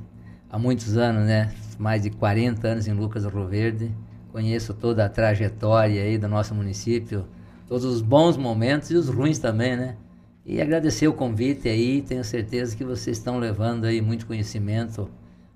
Há 0.48 0.58
muitos 0.58 0.96
anos, 0.96 1.26
né? 1.26 1.52
Mais 1.78 2.00
de 2.02 2.08
40 2.08 2.66
anos 2.66 2.88
em 2.88 2.94
Lucas 2.94 3.24
do 3.24 3.28
Rio 3.28 3.46
Verde. 3.46 3.92
Conheço 4.32 4.72
toda 4.72 5.04
a 5.04 5.08
trajetória 5.10 6.02
aí 6.02 6.16
do 6.16 6.28
nosso 6.28 6.54
município, 6.54 7.26
todos 7.68 7.84
os 7.84 8.00
bons 8.00 8.36
momentos 8.36 8.90
e 8.90 8.94
os 8.94 9.08
ruins 9.08 9.38
também, 9.38 9.76
né? 9.76 9.96
E 10.44 10.62
agradecer 10.62 11.06
o 11.06 11.12
convite 11.12 11.68
aí, 11.68 12.00
tenho 12.00 12.24
certeza 12.24 12.74
que 12.74 12.82
vocês 12.82 13.18
estão 13.18 13.38
levando 13.38 13.84
aí 13.84 14.00
muito 14.00 14.26
conhecimento 14.26 15.10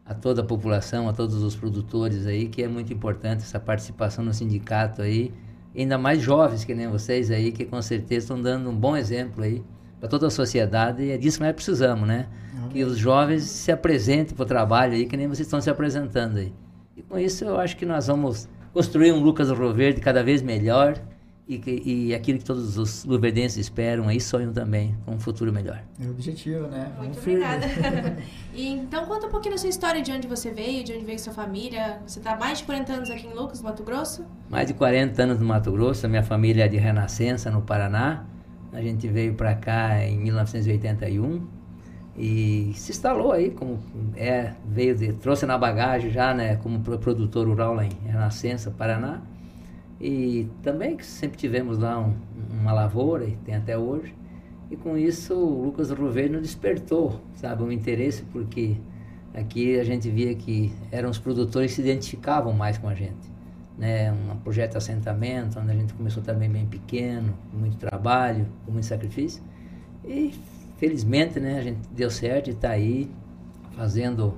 a 0.04 0.12
toda 0.12 0.42
a 0.42 0.44
população, 0.44 1.08
a 1.08 1.12
todos 1.14 1.42
os 1.42 1.56
produtores 1.56 2.26
aí, 2.26 2.46
que 2.46 2.62
é 2.62 2.68
muito 2.68 2.92
importante 2.92 3.42
essa 3.42 3.58
participação 3.58 4.22
no 4.22 4.34
sindicato 4.34 5.00
aí, 5.00 5.32
ainda 5.74 5.96
mais 5.96 6.20
jovens 6.20 6.64
que 6.64 6.74
nem 6.74 6.88
vocês 6.88 7.30
aí, 7.30 7.50
que 7.50 7.64
com 7.64 7.80
certeza 7.80 8.24
estão 8.24 8.42
dando 8.42 8.68
um 8.68 8.76
bom 8.76 8.94
exemplo 8.94 9.42
aí 9.42 9.64
para 9.98 10.08
toda 10.10 10.26
a 10.26 10.30
sociedade 10.30 11.02
e 11.02 11.10
é 11.12 11.16
disso 11.16 11.38
que 11.38 11.44
nós 11.44 11.54
precisamos, 11.54 12.06
né? 12.06 12.26
Que 12.68 12.84
os 12.84 12.98
jovens 12.98 13.44
se 13.44 13.72
apresentem 13.72 14.36
para 14.36 14.42
o 14.42 14.46
trabalho 14.46 14.92
aí, 14.92 15.06
que 15.06 15.16
nem 15.16 15.26
vocês 15.26 15.46
estão 15.46 15.60
se 15.60 15.70
apresentando 15.70 16.36
aí. 16.36 16.52
E 16.94 17.02
com 17.02 17.18
isso 17.18 17.44
eu 17.46 17.58
acho 17.58 17.76
que 17.78 17.86
nós 17.86 18.08
vamos 18.08 18.46
construir 18.74 19.12
um 19.12 19.20
Lucas 19.20 19.48
do 19.48 19.54
Rio 19.54 19.72
Verde 19.72 20.02
cada 20.02 20.22
vez 20.22 20.42
melhor 20.42 21.00
e, 21.46 21.58
que, 21.58 21.82
e 21.84 22.14
aquilo 22.14 22.38
que 22.38 22.44
todos 22.44 22.78
os 22.78 23.04
luverdenses 23.04 23.58
esperam 23.58 24.08
aí, 24.08 24.20
sonham 24.20 24.52
também, 24.52 24.96
com 25.04 25.14
um 25.14 25.20
futuro 25.20 25.52
melhor. 25.52 25.82
É 26.00 26.06
o 26.06 26.10
objetivo, 26.10 26.68
né? 26.68 26.90
Muito 26.98 27.18
obrigada. 27.18 27.66
e, 28.54 28.68
então 28.68 29.04
conta 29.06 29.26
um 29.26 29.30
pouquinho 29.30 29.54
da 29.54 29.58
sua 29.58 29.68
história, 29.68 30.00
de 30.00 30.12
onde 30.12 30.28
você 30.28 30.50
veio, 30.50 30.84
de 30.84 30.92
onde 30.92 31.04
veio 31.04 31.18
sua 31.18 31.32
família. 31.32 32.00
Você 32.06 32.20
está 32.20 32.34
há 32.34 32.36
mais 32.38 32.58
de 32.58 32.64
40 32.64 32.92
anos 32.92 33.10
aqui 33.10 33.26
em 33.26 33.34
Lucas, 33.34 33.60
Mato 33.60 33.82
Grosso? 33.82 34.24
Mais 34.48 34.68
de 34.68 34.74
40 34.74 35.22
anos 35.22 35.40
no 35.40 35.46
Mato 35.46 35.72
Grosso, 35.72 36.06
a 36.06 36.08
minha 36.08 36.22
família 36.22 36.64
é 36.64 36.68
de 36.68 36.76
Renascença, 36.76 37.50
no 37.50 37.62
Paraná. 37.62 38.24
A 38.72 38.80
gente 38.80 39.08
veio 39.08 39.34
para 39.34 39.54
cá 39.54 40.02
em 40.02 40.18
1981 40.18 41.44
e 42.16 42.72
se 42.74 42.92
instalou 42.92 43.32
aí 43.32 43.50
como 43.50 43.78
é 44.16 44.52
veio 44.66 44.94
de, 44.94 45.14
trouxe 45.14 45.46
na 45.46 45.56
bagagem 45.56 46.10
já 46.10 46.34
né 46.34 46.56
como 46.56 46.80
produtor 46.80 47.48
rural 47.48 47.72
lá 47.74 47.86
em 47.86 47.92
Renascença 48.04 48.70
Paraná 48.70 49.22
e 50.02 50.48
também 50.62 50.96
que 50.96 51.06
sempre 51.06 51.38
tivemos 51.38 51.78
lá 51.78 51.98
um, 51.98 52.14
uma 52.50 52.72
lavoura 52.72 53.24
e 53.24 53.36
tem 53.36 53.54
até 53.54 53.78
hoje. 53.78 54.14
E 54.70 54.76
com 54.76 54.98
isso 54.98 55.34
o 55.34 55.64
Lucas 55.64 55.90
Roverde 55.90 56.32
nos 56.32 56.42
despertou 56.42 57.20
sabe 57.34 57.62
um 57.62 57.70
interesse 57.70 58.22
porque 58.32 58.76
aqui 59.32 59.78
a 59.78 59.84
gente 59.84 60.10
via 60.10 60.34
que 60.34 60.72
eram 60.90 61.10
os 61.10 61.18
produtores 61.18 61.70
que 61.70 61.76
se 61.76 61.82
identificavam 61.82 62.52
mais 62.52 62.78
com 62.78 62.88
a 62.88 62.94
gente 62.94 63.32
né, 63.76 64.12
um 64.12 64.36
projeto 64.36 64.72
de 64.72 64.76
assentamento, 64.78 65.58
onde 65.58 65.70
a 65.70 65.74
gente 65.74 65.94
começou 65.94 66.22
também 66.22 66.50
bem 66.50 66.66
pequeno, 66.66 67.34
com 67.50 67.58
muito 67.58 67.76
trabalho, 67.76 68.46
com 68.64 68.72
muito 68.72 68.86
sacrifício. 68.86 69.42
E 70.04 70.34
felizmente 70.78 71.40
né, 71.40 71.58
a 71.58 71.62
gente 71.62 71.80
deu 71.90 72.10
certo 72.10 72.48
e 72.48 72.50
está 72.52 72.70
aí 72.70 73.10
fazendo 73.76 74.34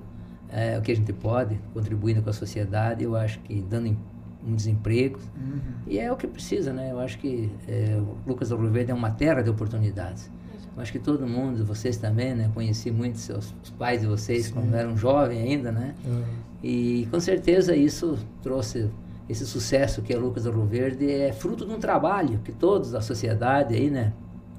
é, 0.51 0.79
o 0.79 0.83
que 0.83 0.93
a 0.93 0.97
gente 0.97 1.13
pode, 1.13 1.59
contribuindo 1.73 2.23
com 2.23 2.31
a 2.31 2.33
sociedade, 2.33 3.05
eu 3.05 3.17
acho 3.17 3.39
que 3.41 3.61
dando 3.61 3.97
muitos 4.45 4.67
empregos. 4.67 5.23
Uhum. 5.37 5.61
E 5.87 5.99
é 5.99 6.13
o 6.13 6.17
que 6.17 6.27
precisa, 6.27 6.73
né? 6.73 6.93
Eu 6.93 7.01
acho 7.01 7.19
que 7.19 7.51
é, 7.67 8.01
Lucas 8.27 8.51
Verde 8.51 8.91
é 8.91 8.95
uma 8.95 9.11
terra 9.11 9.43
de 9.43 9.51
oportunidades. 9.51 10.31
Eu 10.77 10.83
acho 10.83 10.91
que 10.91 10.99
todo 10.99 11.27
mundo, 11.27 11.65
vocês 11.65 11.97
também, 11.97 12.35
né? 12.35 12.51
Conheci 12.53 12.91
muito 12.91 13.19
seus, 13.19 13.55
os 13.63 13.71
pais 13.71 14.01
de 14.01 14.07
vocês 14.07 14.47
Sim. 14.47 14.55
quando 14.55 14.75
eram 14.75 14.97
jovens 14.97 15.39
ainda, 15.39 15.71
né? 15.71 15.95
Uhum. 16.05 16.23
E 16.63 17.07
com 17.11 17.21
certeza 17.21 17.77
isso 17.77 18.19
trouxe 18.43 18.91
esse 19.29 19.47
sucesso 19.47 20.03
que 20.03 20.13
é 20.13 20.19
Lucas 20.19 20.45
Rio 20.45 20.65
Verde 20.65 21.11
é 21.11 21.33
fruto 21.33 21.65
de 21.65 21.73
um 21.73 21.79
trabalho 21.79 22.41
que 22.45 22.53
todos 22.53 22.91
da 22.91 23.01
sociedade 23.01 23.75
aí, 23.75 23.89
né? 23.89 24.13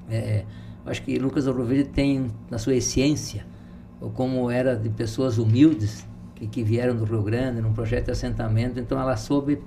É, 0.08 0.44
acho 0.84 1.02
que 1.02 1.18
Lucas 1.18 1.46
Rio 1.46 1.64
Verde 1.64 1.90
tem 1.90 2.30
na 2.50 2.58
sua 2.58 2.74
essência, 2.74 3.46
ou 4.00 4.10
como 4.10 4.50
era 4.50 4.74
de 4.74 4.88
pessoas 4.88 5.38
humildes 5.38 6.06
que, 6.34 6.46
que 6.46 6.62
vieram 6.62 6.96
do 6.96 7.04
Rio 7.04 7.22
Grande 7.22 7.60
num 7.60 7.72
projeto 7.72 8.06
de 8.06 8.10
assentamento, 8.12 8.80
então 8.80 9.00
ela 9.00 9.16
soube 9.16 9.60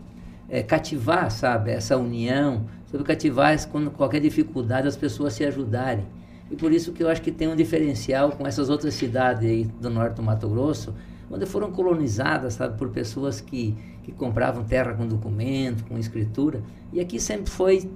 é, 0.49 0.63
cativar, 0.63 1.29
sabe, 1.31 1.71
essa 1.71 1.97
união, 1.97 2.65
soube 2.87 3.05
cativar 3.05 3.55
quando 3.69 3.91
qualquer 3.91 4.19
dificuldade 4.19 4.87
as 4.87 4.97
pessoas 4.97 5.33
se 5.33 5.45
ajudarem. 5.45 6.05
E 6.51 6.55
por 6.55 6.71
isso 6.71 6.91
que 6.91 7.03
eu 7.03 7.09
acho 7.09 7.21
que 7.21 7.31
tem 7.31 7.47
um 7.47 7.55
diferencial 7.55 8.31
com 8.31 8.45
essas 8.47 8.69
outras 8.69 8.95
cidades 8.95 9.67
do 9.79 9.89
norte 9.89 10.15
do 10.15 10.23
Mato 10.23 10.49
Grosso, 10.49 10.95
onde 11.29 11.45
foram 11.45 11.71
colonizadas, 11.71 12.55
sabe, 12.55 12.77
por 12.77 12.89
pessoas 12.89 13.39
que, 13.39 13.77
que 14.03 14.11
compravam 14.11 14.63
terra 14.63 14.93
com 14.93 15.05
documento, 15.05 15.85
com 15.85 15.97
escritura. 15.97 16.63
E 16.91 16.99
aqui 16.99 17.19
sempre 17.19 17.51
foi 17.51 17.89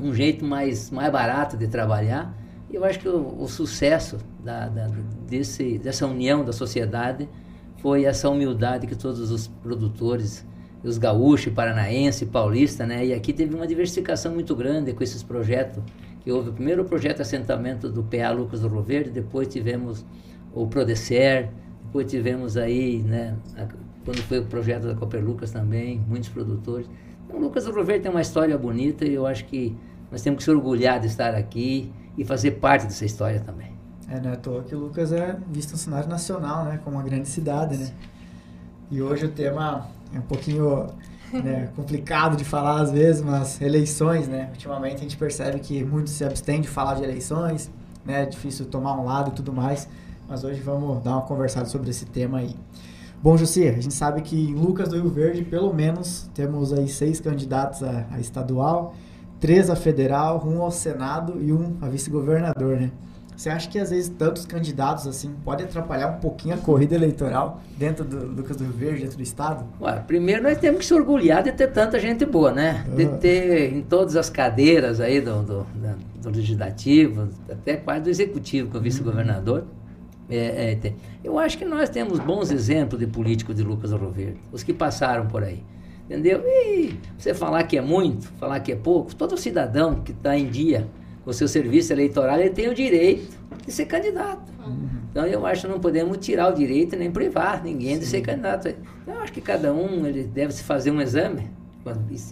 um 0.00 0.14
jeito 0.14 0.44
mais, 0.44 0.90
mais 0.90 1.10
barato 1.10 1.56
de 1.56 1.66
trabalhar. 1.66 2.32
E 2.70 2.76
eu 2.76 2.84
acho 2.84 3.00
que 3.00 3.08
o, 3.08 3.42
o 3.42 3.48
sucesso 3.48 4.18
da, 4.42 4.68
da, 4.68 4.88
desse, 5.26 5.78
dessa 5.78 6.06
união 6.06 6.44
da 6.44 6.52
sociedade 6.52 7.28
foi 7.78 8.04
essa 8.04 8.28
humildade 8.28 8.86
que 8.86 8.94
todos 8.94 9.30
os 9.30 9.48
produtores, 9.48 10.44
os 10.88 10.98
gaúchos, 10.98 11.52
paranaense, 11.52 12.26
paulista, 12.26 12.86
né? 12.86 13.06
E 13.06 13.12
aqui 13.12 13.32
teve 13.32 13.54
uma 13.54 13.66
diversificação 13.66 14.32
muito 14.32 14.54
grande 14.54 14.92
com 14.92 15.02
esses 15.02 15.22
projetos, 15.22 15.82
que 16.20 16.30
houve 16.30 16.50
o 16.50 16.52
primeiro 16.52 16.84
projeto 16.84 17.16
de 17.16 17.22
assentamento 17.22 17.88
do 17.88 18.02
PA 18.02 18.30
Lucas 18.30 18.60
do 18.60 18.68
Rio 18.68 18.82
Verde, 18.82 19.10
depois 19.10 19.48
tivemos 19.48 20.04
o 20.52 20.66
Prodecer, 20.66 21.50
depois 21.84 22.10
tivemos 22.10 22.56
aí, 22.56 23.02
né, 23.02 23.36
quando 24.04 24.18
foi 24.22 24.40
o 24.40 24.44
projeto 24.44 24.86
da 24.86 24.94
Cooper 24.94 25.24
Lucas 25.24 25.50
também, 25.50 26.00
muitos 26.08 26.28
produtores. 26.28 26.88
Então, 27.24 27.38
o 27.38 27.42
Lucas 27.42 27.64
do 27.64 27.72
Rio 27.72 27.84
Verde 27.84 28.02
tem 28.02 28.10
uma 28.10 28.22
história 28.22 28.56
bonita 28.56 29.04
e 29.04 29.14
eu 29.14 29.26
acho 29.26 29.44
que 29.46 29.76
nós 30.10 30.22
temos 30.22 30.38
que 30.38 30.44
se 30.44 30.50
orgulhar 30.50 31.00
de 31.00 31.06
estar 31.06 31.34
aqui 31.34 31.92
e 32.16 32.24
fazer 32.24 32.52
parte 32.52 32.86
dessa 32.86 33.04
história 33.04 33.40
também. 33.40 33.72
É, 34.08 34.20
não 34.20 34.30
é 34.30 34.34
à 34.34 34.36
toa 34.36 34.62
que 34.62 34.74
o 34.74 34.78
Lucas 34.78 35.12
é 35.12 35.36
visto 35.50 35.72
no 35.72 35.78
cenário 35.78 36.08
nacional, 36.08 36.64
né, 36.64 36.80
como 36.82 36.96
uma 36.96 37.02
grande 37.02 37.28
cidade, 37.28 37.76
né? 37.76 37.90
E 38.88 39.02
hoje 39.02 39.26
o 39.26 39.28
tema 39.28 39.88
é 40.14 40.18
um 40.18 40.22
pouquinho 40.22 40.86
né, 41.32 41.70
complicado 41.74 42.36
de 42.36 42.44
falar 42.44 42.80
às 42.80 42.90
vezes, 42.90 43.22
mas 43.22 43.60
eleições, 43.60 44.28
né? 44.28 44.48
Ultimamente 44.52 44.96
a 44.96 45.02
gente 45.02 45.16
percebe 45.16 45.58
que 45.60 45.84
muitos 45.84 46.12
se 46.12 46.24
abstêm 46.24 46.60
de 46.60 46.68
falar 46.68 46.94
de 46.94 47.04
eleições, 47.04 47.70
né? 48.04 48.22
É 48.22 48.26
difícil 48.26 48.66
tomar 48.66 48.98
um 48.98 49.04
lado 49.04 49.30
e 49.30 49.34
tudo 49.34 49.52
mais. 49.52 49.88
Mas 50.28 50.42
hoje 50.42 50.60
vamos 50.60 51.02
dar 51.02 51.12
uma 51.12 51.22
conversada 51.22 51.66
sobre 51.66 51.90
esse 51.90 52.04
tema 52.04 52.38
aí. 52.38 52.54
Bom, 53.22 53.36
Jussi, 53.36 53.66
a 53.68 53.72
gente 53.72 53.94
sabe 53.94 54.22
que 54.22 54.50
em 54.50 54.54
Lucas 54.54 54.88
do 54.88 54.96
Rio 54.96 55.10
Verde, 55.10 55.42
pelo 55.42 55.72
menos, 55.72 56.28
temos 56.34 56.72
aí 56.72 56.88
seis 56.88 57.20
candidatos 57.20 57.82
a, 57.82 58.06
a 58.10 58.20
estadual, 58.20 58.94
três 59.40 59.70
a 59.70 59.76
federal, 59.76 60.44
um 60.46 60.60
ao 60.62 60.70
Senado 60.70 61.40
e 61.40 61.52
um 61.52 61.76
a 61.80 61.88
vice-governador, 61.88 62.76
né? 62.78 62.90
Você 63.36 63.50
acha 63.50 63.68
que 63.68 63.78
às 63.78 63.90
vezes 63.90 64.08
tantos 64.08 64.46
candidatos 64.46 65.06
assim 65.06 65.34
pode 65.44 65.62
atrapalhar 65.62 66.08
um 66.08 66.20
pouquinho 66.20 66.54
a 66.54 66.58
corrida 66.58 66.94
eleitoral 66.94 67.60
dentro 67.76 68.04
do 68.04 68.26
Lucas 68.26 68.56
do 68.56 68.64
Rio 68.64 68.72
Verde, 68.72 69.02
dentro 69.02 69.16
do 69.18 69.22
estado? 69.22 69.66
Ué, 69.80 70.02
primeiro 70.06 70.42
nós 70.42 70.58
temos 70.58 70.80
que 70.80 70.86
se 70.86 70.94
orgulhar 70.94 71.42
de 71.42 71.52
ter 71.52 71.66
tanta 71.68 72.00
gente 72.00 72.24
boa, 72.24 72.50
né? 72.50 72.86
De 72.96 73.06
ter 73.18 73.74
em 73.74 73.82
todas 73.82 74.16
as 74.16 74.30
cadeiras 74.30 75.00
aí 75.00 75.20
do, 75.20 75.42
do, 75.42 75.66
do 76.22 76.30
legislativo, 76.30 77.28
até 77.50 77.76
quase 77.76 78.00
do 78.00 78.10
executivo, 78.10 78.70
com 78.70 78.78
o 78.78 78.80
vice-governador. 78.80 79.60
Uhum 79.60 79.86
é, 80.28 80.78
é, 80.82 80.92
eu 81.22 81.38
acho 81.38 81.56
que 81.56 81.64
nós 81.64 81.88
temos 81.88 82.18
bons 82.18 82.50
exemplos 82.50 82.98
de 82.98 83.06
políticos 83.06 83.54
de 83.54 83.62
Lucas 83.62 83.92
Ouro 83.92 84.10
Verde, 84.10 84.40
os 84.52 84.62
que 84.62 84.72
passaram 84.72 85.26
por 85.26 85.42
aí. 85.42 85.62
Entendeu? 86.04 86.42
E 86.44 86.98
você 87.18 87.34
falar 87.34 87.64
que 87.64 87.76
é 87.76 87.80
muito, 87.80 88.28
falar 88.38 88.60
que 88.60 88.72
é 88.72 88.76
pouco, 88.76 89.14
todo 89.14 89.36
cidadão 89.36 89.96
que 89.96 90.12
está 90.12 90.36
em 90.36 90.48
dia 90.48 90.88
o 91.26 91.32
seu 91.32 91.48
serviço 91.48 91.92
eleitoral, 91.92 92.38
ele 92.38 92.50
tem 92.50 92.68
o 92.68 92.74
direito 92.74 93.36
de 93.66 93.72
ser 93.72 93.86
candidato. 93.86 94.50
Uhum. 94.64 94.88
Então 95.10 95.26
eu 95.26 95.44
acho 95.44 95.62
que 95.62 95.68
não 95.68 95.80
podemos 95.80 96.16
tirar 96.18 96.52
o 96.52 96.54
direito 96.54 96.96
nem 96.96 97.10
privar 97.10 97.62
ninguém 97.62 97.94
Sim. 97.94 98.00
de 98.00 98.06
ser 98.06 98.20
candidato. 98.22 98.74
Eu 99.06 99.20
acho 99.20 99.32
que 99.32 99.40
cada 99.40 99.72
um 99.72 100.06
ele 100.06 100.22
deve 100.22 100.52
se 100.52 100.62
fazer 100.62 100.90
um 100.90 101.00
exame, 101.00 101.50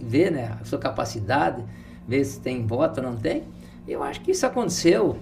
ver 0.05 0.31
né, 0.31 0.57
a 0.61 0.65
sua 0.65 0.79
capacidade, 0.79 1.63
ver 2.07 2.25
se 2.25 2.41
tem 2.41 2.65
voto 2.67 3.01
ou 3.01 3.07
não 3.07 3.17
tem. 3.17 3.43
Eu 3.87 4.03
acho 4.03 4.21
que 4.21 4.31
isso 4.31 4.47
aconteceu 4.47 5.19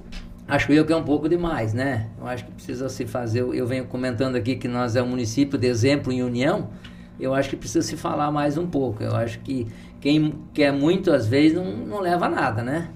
Acho 0.46 0.72
eu 0.72 0.84
que 0.84 0.92
é 0.92 0.96
um 0.96 1.04
pouco 1.04 1.28
demais, 1.28 1.72
né? 1.72 2.08
Eu 2.20 2.26
acho 2.26 2.44
que 2.44 2.52
precisa 2.52 2.88
se 2.88 3.06
fazer. 3.06 3.40
Eu 3.40 3.66
venho 3.66 3.86
comentando 3.86 4.36
aqui 4.36 4.56
que 4.56 4.66
nós 4.66 4.96
é 4.96 5.02
um 5.02 5.06
município 5.06 5.58
de 5.58 5.66
exemplo 5.66 6.12
em 6.12 6.22
união. 6.22 6.70
Eu 7.18 7.32
acho 7.32 7.48
que 7.48 7.56
precisa 7.56 7.80
se 7.86 7.96
falar 7.96 8.30
mais 8.30 8.58
um 8.58 8.66
pouco. 8.66 9.02
Eu 9.02 9.14
acho 9.14 9.38
que 9.40 9.68
quem 10.00 10.34
quer 10.52 10.72
muito, 10.72 11.12
às 11.12 11.26
vezes, 11.26 11.56
não, 11.56 11.64
não 11.64 12.00
leva 12.00 12.28
nada, 12.28 12.62
né? 12.62 12.90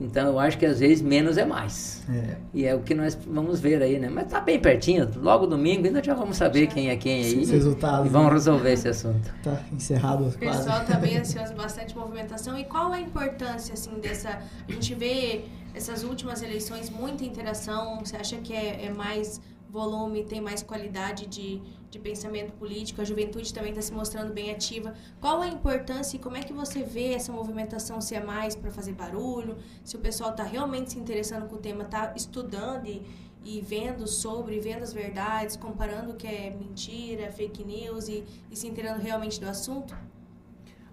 Então 0.00 0.28
eu 0.28 0.38
acho 0.38 0.56
que 0.56 0.64
às 0.64 0.80
vezes 0.80 1.02
menos 1.02 1.36
é 1.36 1.44
mais. 1.44 2.02
É. 2.08 2.36
E 2.54 2.64
é 2.64 2.74
o 2.74 2.80
que 2.80 2.94
nós 2.94 3.18
vamos 3.30 3.60
ver 3.60 3.82
aí, 3.82 3.98
né? 3.98 4.08
Mas 4.08 4.28
tá 4.28 4.40
bem 4.40 4.58
pertinho, 4.58 5.08
logo 5.16 5.46
domingo 5.46 5.86
ainda 5.86 6.02
já 6.02 6.14
vamos 6.14 6.38
saber 6.38 6.66
quem 6.68 6.88
é 6.88 6.96
quem 6.96 7.22
aí. 7.22 7.38
Os 7.38 7.50
resultados, 7.50 8.06
E 8.06 8.08
vamos 8.08 8.28
né? 8.28 8.34
resolver 8.34 8.72
esse 8.72 8.88
assunto. 8.88 9.30
Tá 9.42 9.58
encerrado 9.72 10.28
O 10.28 10.32
pessoal 10.32 10.84
tá 10.84 10.96
bem 10.96 11.16
ansioso, 11.20 11.54
bastante 11.54 11.96
movimentação. 11.96 12.58
E 12.58 12.64
qual 12.64 12.92
a 12.92 13.00
importância, 13.00 13.74
assim, 13.74 13.98
dessa... 14.00 14.40
A 14.68 14.72
gente 14.72 14.94
vê 14.94 15.44
essas 15.74 16.04
últimas 16.04 16.42
eleições, 16.42 16.90
muita 16.90 17.24
interação. 17.24 18.00
Você 18.00 18.16
acha 18.16 18.36
que 18.36 18.52
é, 18.52 18.86
é 18.86 18.90
mais 18.90 19.40
volume, 19.70 20.24
tem 20.24 20.40
mais 20.40 20.62
qualidade 20.62 21.26
de, 21.26 21.62
de 21.90 21.98
pensamento 21.98 22.52
político? 22.52 23.00
A 23.00 23.04
juventude 23.04 23.52
também 23.52 23.70
está 23.70 23.82
se 23.82 23.92
mostrando 23.92 24.32
bem 24.32 24.50
ativa. 24.50 24.94
Qual 25.20 25.40
a 25.40 25.48
importância 25.48 26.16
e 26.16 26.20
como 26.20 26.36
é 26.36 26.42
que 26.42 26.52
você 26.52 26.82
vê 26.82 27.14
essa 27.14 27.32
movimentação? 27.32 28.00
Se 28.00 28.14
é 28.14 28.22
mais 28.22 28.54
para 28.54 28.70
fazer 28.70 28.92
barulho? 28.92 29.56
Se 29.84 29.96
o 29.96 29.98
pessoal 29.98 30.30
está 30.30 30.44
realmente 30.44 30.92
se 30.92 30.98
interessando 30.98 31.48
com 31.48 31.56
o 31.56 31.58
tema, 31.58 31.82
está 31.82 32.12
estudando 32.16 32.86
e, 32.86 33.02
e 33.44 33.60
vendo 33.60 34.06
sobre, 34.06 34.60
vendo 34.60 34.82
as 34.82 34.92
verdades, 34.92 35.56
comparando 35.56 36.12
o 36.12 36.14
que 36.14 36.26
é 36.26 36.50
mentira, 36.50 37.32
fake 37.32 37.64
news 37.64 38.08
e, 38.08 38.24
e 38.50 38.56
se 38.56 38.68
inteirando 38.68 39.02
realmente 39.02 39.40
do 39.40 39.48
assunto? 39.48 39.96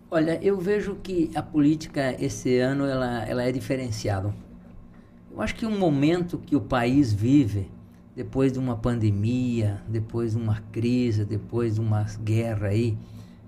Olha, 0.09 0.39
eu 0.41 0.57
vejo 0.57 0.95
que 0.95 1.29
a 1.35 1.43
política 1.43 2.15
esse 2.17 2.57
ano 2.59 2.85
ela, 2.85 3.25
ela 3.25 3.43
é 3.43 3.51
diferenciada. 3.51 4.33
Eu 5.29 5.41
acho 5.41 5.53
que 5.53 5.65
um 5.65 5.77
momento 5.77 6.37
que 6.37 6.55
o 6.55 6.61
país 6.61 7.11
vive, 7.11 7.69
depois 8.17 8.51
de 8.51 8.57
uma 8.57 8.75
pandemia, 8.75 9.79
depois 9.87 10.31
de 10.31 10.39
uma 10.39 10.59
crise, 10.71 11.23
depois 11.23 11.75
de 11.75 11.81
uma 11.81 12.03
guerra 12.23 12.69
aí, 12.69 12.97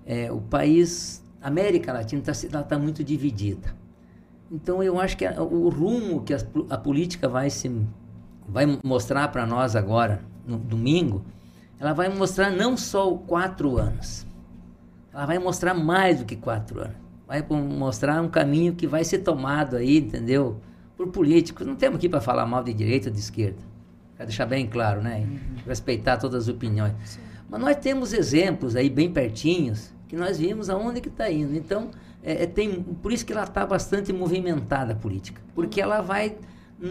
é, 0.06 0.30
o 0.30 0.40
país, 0.40 1.24
a 1.42 1.48
América 1.48 1.92
Latina 1.92 2.22
está 2.30 2.62
tá 2.62 2.78
muito 2.78 3.02
dividida. 3.02 3.74
Então 4.48 4.80
eu 4.80 5.00
acho 5.00 5.16
que 5.16 5.26
a- 5.26 5.42
o 5.42 5.68
rumo 5.70 6.22
que 6.22 6.36
po- 6.44 6.68
a, 6.70 6.78
política 6.78 7.28
vai 7.28 7.50
se 7.50 7.68
vai 8.46 8.64
mostrar 8.84 9.26
para 9.32 9.44
nós 9.44 9.74
agora, 9.74 10.22
no 10.46 10.56
domingo, 10.56 11.24
ela 11.80 11.92
vai 11.92 12.08
mostrar 12.08 12.52
não 12.52 12.76
só 12.76 13.12
quatro 13.16 13.76
anos, 13.76 14.24
ela 15.12 15.26
vai 15.26 15.40
mostrar 15.40 15.74
mais 15.74 16.20
do 16.20 16.24
que 16.24 16.36
quatro 16.36 16.80
anos. 16.80 16.96
Vai 17.26 17.44
mostrar 17.50 18.22
um 18.22 18.28
caminho 18.28 18.74
que 18.76 18.86
vai 18.86 19.02
ser 19.02 19.18
tomado 19.18 19.74
aí, 19.74 19.98
entendeu? 19.98 20.60
Por 20.96 21.08
políticos. 21.08 21.66
Não 21.66 21.74
temos 21.74 21.96
aqui 21.98 22.08
para 22.08 22.20
falar 22.20 22.46
mal 22.46 22.62
de 22.62 22.72
direita 22.72 23.08
ou 23.08 23.12
de 23.14 23.20
esquerda. 23.20 23.69
Quero 24.20 24.28
deixar 24.28 24.44
bem 24.44 24.66
claro, 24.66 25.00
né? 25.00 25.26
Respeitar 25.66 26.18
todas 26.18 26.42
as 26.42 26.48
opiniões. 26.54 26.92
Mas 27.48 27.58
nós 27.58 27.76
temos 27.76 28.12
exemplos 28.12 28.76
aí 28.76 28.90
bem 28.90 29.10
pertinhos 29.10 29.94
que 30.06 30.14
nós 30.14 30.38
vimos 30.38 30.68
aonde 30.68 31.00
que 31.00 31.08
está 31.08 31.30
indo. 31.30 31.56
Então, 31.56 31.88
é, 32.22 32.42
é, 32.42 32.46
tem, 32.46 32.82
por 32.82 33.12
isso 33.14 33.24
que 33.24 33.32
ela 33.32 33.44
está 33.44 33.64
bastante 33.64 34.12
movimentada 34.12 34.92
a 34.92 34.94
política. 34.94 35.40
Porque 35.54 35.80
ela 35.80 36.02
vai, 36.02 36.36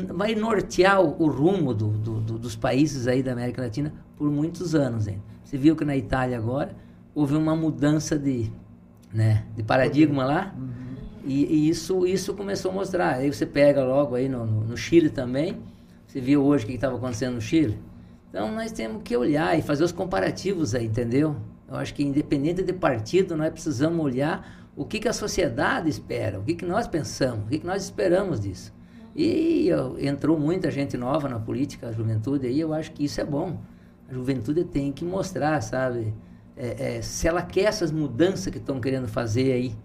vai 0.07 0.33
nortear 0.33 0.99
o, 1.03 1.21
o 1.21 1.27
rumo 1.29 1.71
do, 1.71 1.89
do- 1.89 2.19
do- 2.19 2.39
dos 2.39 2.55
países 2.55 3.07
aí 3.07 3.21
da 3.21 3.33
América 3.33 3.61
Latina 3.61 3.93
por 4.17 4.31
muitos 4.31 4.73
anos 4.73 5.07
ainda. 5.07 5.21
Você 5.43 5.55
viu 5.55 5.75
que 5.75 5.85
na 5.85 5.95
Itália 5.95 6.35
agora 6.35 6.75
houve 7.13 7.35
uma 7.35 7.55
mudança 7.55 8.17
de, 8.17 8.51
né, 9.13 9.43
de 9.55 9.61
paradigma 9.61 10.25
lá. 10.25 10.55
E, 11.23 11.45
e 11.45 11.69
isso, 11.69 12.07
isso 12.07 12.33
começou 12.33 12.71
a 12.71 12.73
mostrar. 12.73 13.17
Aí 13.17 13.31
você 13.31 13.45
pega 13.45 13.83
logo 13.83 14.15
aí 14.15 14.27
no, 14.27 14.47
no, 14.47 14.61
no 14.61 14.75
Chile 14.75 15.11
também. 15.11 15.59
Você 16.09 16.19
viu 16.19 16.43
hoje 16.43 16.63
o 16.63 16.67
que 16.67 16.73
estava 16.73 16.95
acontecendo 16.95 17.35
no 17.35 17.41
Chile? 17.41 17.77
Então 18.31 18.51
nós 18.51 18.71
temos 18.71 19.03
que 19.03 19.15
olhar 19.15 19.55
e 19.59 19.61
fazer 19.61 19.83
os 19.83 19.91
comparativos 19.91 20.73
aí, 20.73 20.87
entendeu? 20.87 21.35
Eu 21.67 21.75
acho 21.75 21.93
que 21.93 22.01
independente 22.03 22.63
de 22.63 22.73
partido, 22.73 23.37
nós 23.37 23.51
precisamos 23.51 24.03
olhar 24.03 24.71
o 24.75 24.85
que, 24.85 24.99
que 24.99 25.07
a 25.07 25.13
sociedade 25.13 25.87
espera, 25.87 26.39
o 26.39 26.43
que, 26.43 26.55
que 26.55 26.65
nós 26.65 26.87
pensamos, 26.87 27.45
o 27.45 27.47
que, 27.49 27.59
que 27.59 27.65
nós 27.67 27.83
esperamos 27.83 28.39
disso. 28.39 28.73
E 29.15 29.69
ó, 29.71 29.99
entrou 29.99 30.39
muita 30.39 30.71
gente 30.71 30.97
nova 30.97 31.29
na 31.29 31.37
política, 31.39 31.89
a 31.89 31.91
juventude 31.91 32.47
aí, 32.47 32.59
eu 32.59 32.73
acho 32.73 32.91
que 32.91 33.03
isso 33.05 33.21
é 33.21 33.23
bom. 33.25 33.59
A 34.09 34.13
juventude 34.15 34.63
tem 34.63 34.91
que 34.91 35.05
mostrar, 35.05 35.61
sabe? 35.61 36.11
É, 36.57 36.97
é, 36.97 37.01
se 37.03 37.27
ela 37.27 37.43
quer 37.43 37.65
essas 37.65 37.91
mudanças 37.91 38.47
que 38.51 38.57
estão 38.57 38.81
querendo 38.81 39.07
fazer 39.07 39.51
aí, 39.51 39.75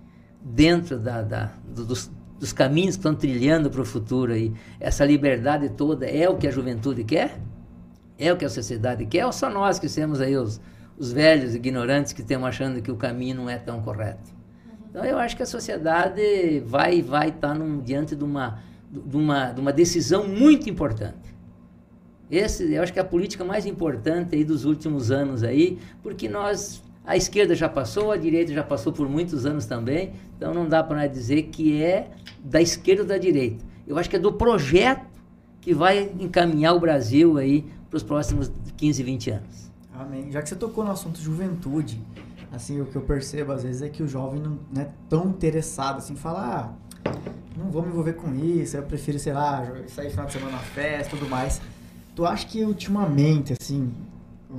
dentro 0.42 0.98
da, 0.98 1.20
da- 1.20 1.52
do- 1.68 1.84
dos, 1.84 2.10
dos 2.38 2.52
caminhos 2.52 2.96
que 2.96 3.00
estão 3.00 3.14
trilhando 3.14 3.70
para 3.70 3.80
o 3.80 3.84
futuro 3.84 4.32
aí, 4.32 4.52
essa 4.78 5.04
liberdade 5.04 5.68
toda 5.70 6.06
é 6.06 6.28
o 6.28 6.36
que 6.36 6.46
a 6.46 6.50
juventude 6.50 7.04
quer? 7.04 7.40
É 8.18 8.32
o 8.32 8.36
que 8.36 8.44
a 8.44 8.50
sociedade 8.50 9.06
quer? 9.06 9.26
Ou 9.26 9.32
só 9.32 9.50
nós 9.50 9.78
que 9.78 9.88
temos 9.88 10.20
aí 10.20 10.36
os, 10.36 10.60
os 10.96 11.12
velhos 11.12 11.54
ignorantes 11.54 12.12
que 12.12 12.20
estamos 12.20 12.46
achando 12.46 12.80
que 12.80 12.90
o 12.90 12.96
caminho 12.96 13.36
não 13.36 13.50
é 13.50 13.58
tão 13.58 13.80
correto? 13.80 14.32
Então 14.90 15.04
eu 15.04 15.18
acho 15.18 15.36
que 15.36 15.42
a 15.42 15.46
sociedade 15.46 16.60
vai 16.66 17.02
vai 17.02 17.30
estar 17.30 17.54
num- 17.54 17.80
diante 17.80 18.14
de 18.14 18.22
uma, 18.22 18.60
de, 18.88 19.16
uma, 19.16 19.50
de 19.50 19.60
uma 19.60 19.72
decisão 19.72 20.28
muito 20.28 20.70
importante. 20.70 21.34
Esse, 22.30 22.72
eu 22.72 22.82
acho 22.82 22.92
que 22.92 23.00
é 23.00 23.02
a 23.02 23.04
política 23.04 23.44
mais 23.44 23.66
importante 23.66 24.36
aí 24.36 24.44
dos 24.44 24.64
últimos 24.64 25.10
anos 25.10 25.42
aí, 25.42 25.78
porque 26.02 26.28
nós 26.28 26.83
a 27.06 27.16
esquerda 27.16 27.54
já 27.54 27.68
passou, 27.68 28.10
a 28.10 28.16
direita 28.16 28.52
já 28.52 28.64
passou 28.64 28.92
por 28.92 29.08
muitos 29.08 29.44
anos 29.44 29.66
também, 29.66 30.12
então 30.36 30.54
não 30.54 30.66
dá 30.66 30.82
para 30.82 31.06
dizer 31.06 31.44
que 31.44 31.82
é 31.82 32.10
da 32.42 32.62
esquerda 32.62 33.02
ou 33.02 33.08
da 33.08 33.18
direita. 33.18 33.64
Eu 33.86 33.98
acho 33.98 34.08
que 34.08 34.16
é 34.16 34.18
do 34.18 34.32
projeto 34.32 35.06
que 35.60 35.74
vai 35.74 36.10
encaminhar 36.18 36.74
o 36.74 36.80
Brasil 36.80 37.36
aí 37.36 37.64
para 37.90 37.98
os 37.98 38.02
próximos 38.02 38.50
15, 38.76 39.02
20 39.02 39.30
anos. 39.30 39.70
Amém. 39.94 40.30
Já 40.30 40.42
que 40.42 40.48
você 40.48 40.56
tocou 40.56 40.84
no 40.84 40.90
assunto 40.90 41.20
juventude, 41.20 42.00
assim, 42.50 42.80
o 42.80 42.86
que 42.86 42.96
eu 42.96 43.02
percebo 43.02 43.52
às 43.52 43.62
vezes 43.62 43.82
é 43.82 43.88
que 43.88 44.02
o 44.02 44.08
jovem 44.08 44.40
não, 44.40 44.58
é 44.82 44.88
tão 45.08 45.28
interessado 45.28 45.98
assim, 45.98 46.16
falar, 46.16 46.74
ah, 47.04 47.10
não 47.56 47.70
vou 47.70 47.82
me 47.82 47.88
envolver 47.88 48.14
com 48.14 48.34
isso, 48.34 48.76
eu 48.76 48.82
prefiro, 48.82 49.18
sei 49.18 49.32
lá, 49.32 49.64
sair 49.88 50.10
final 50.10 50.26
de 50.26 50.32
semana 50.32 50.52
na 50.52 50.58
festa 50.58 51.16
tudo 51.16 51.28
mais. 51.28 51.60
Tu 52.16 52.24
acha 52.24 52.46
que 52.46 52.64
ultimamente, 52.64 53.54
assim, 53.60 53.92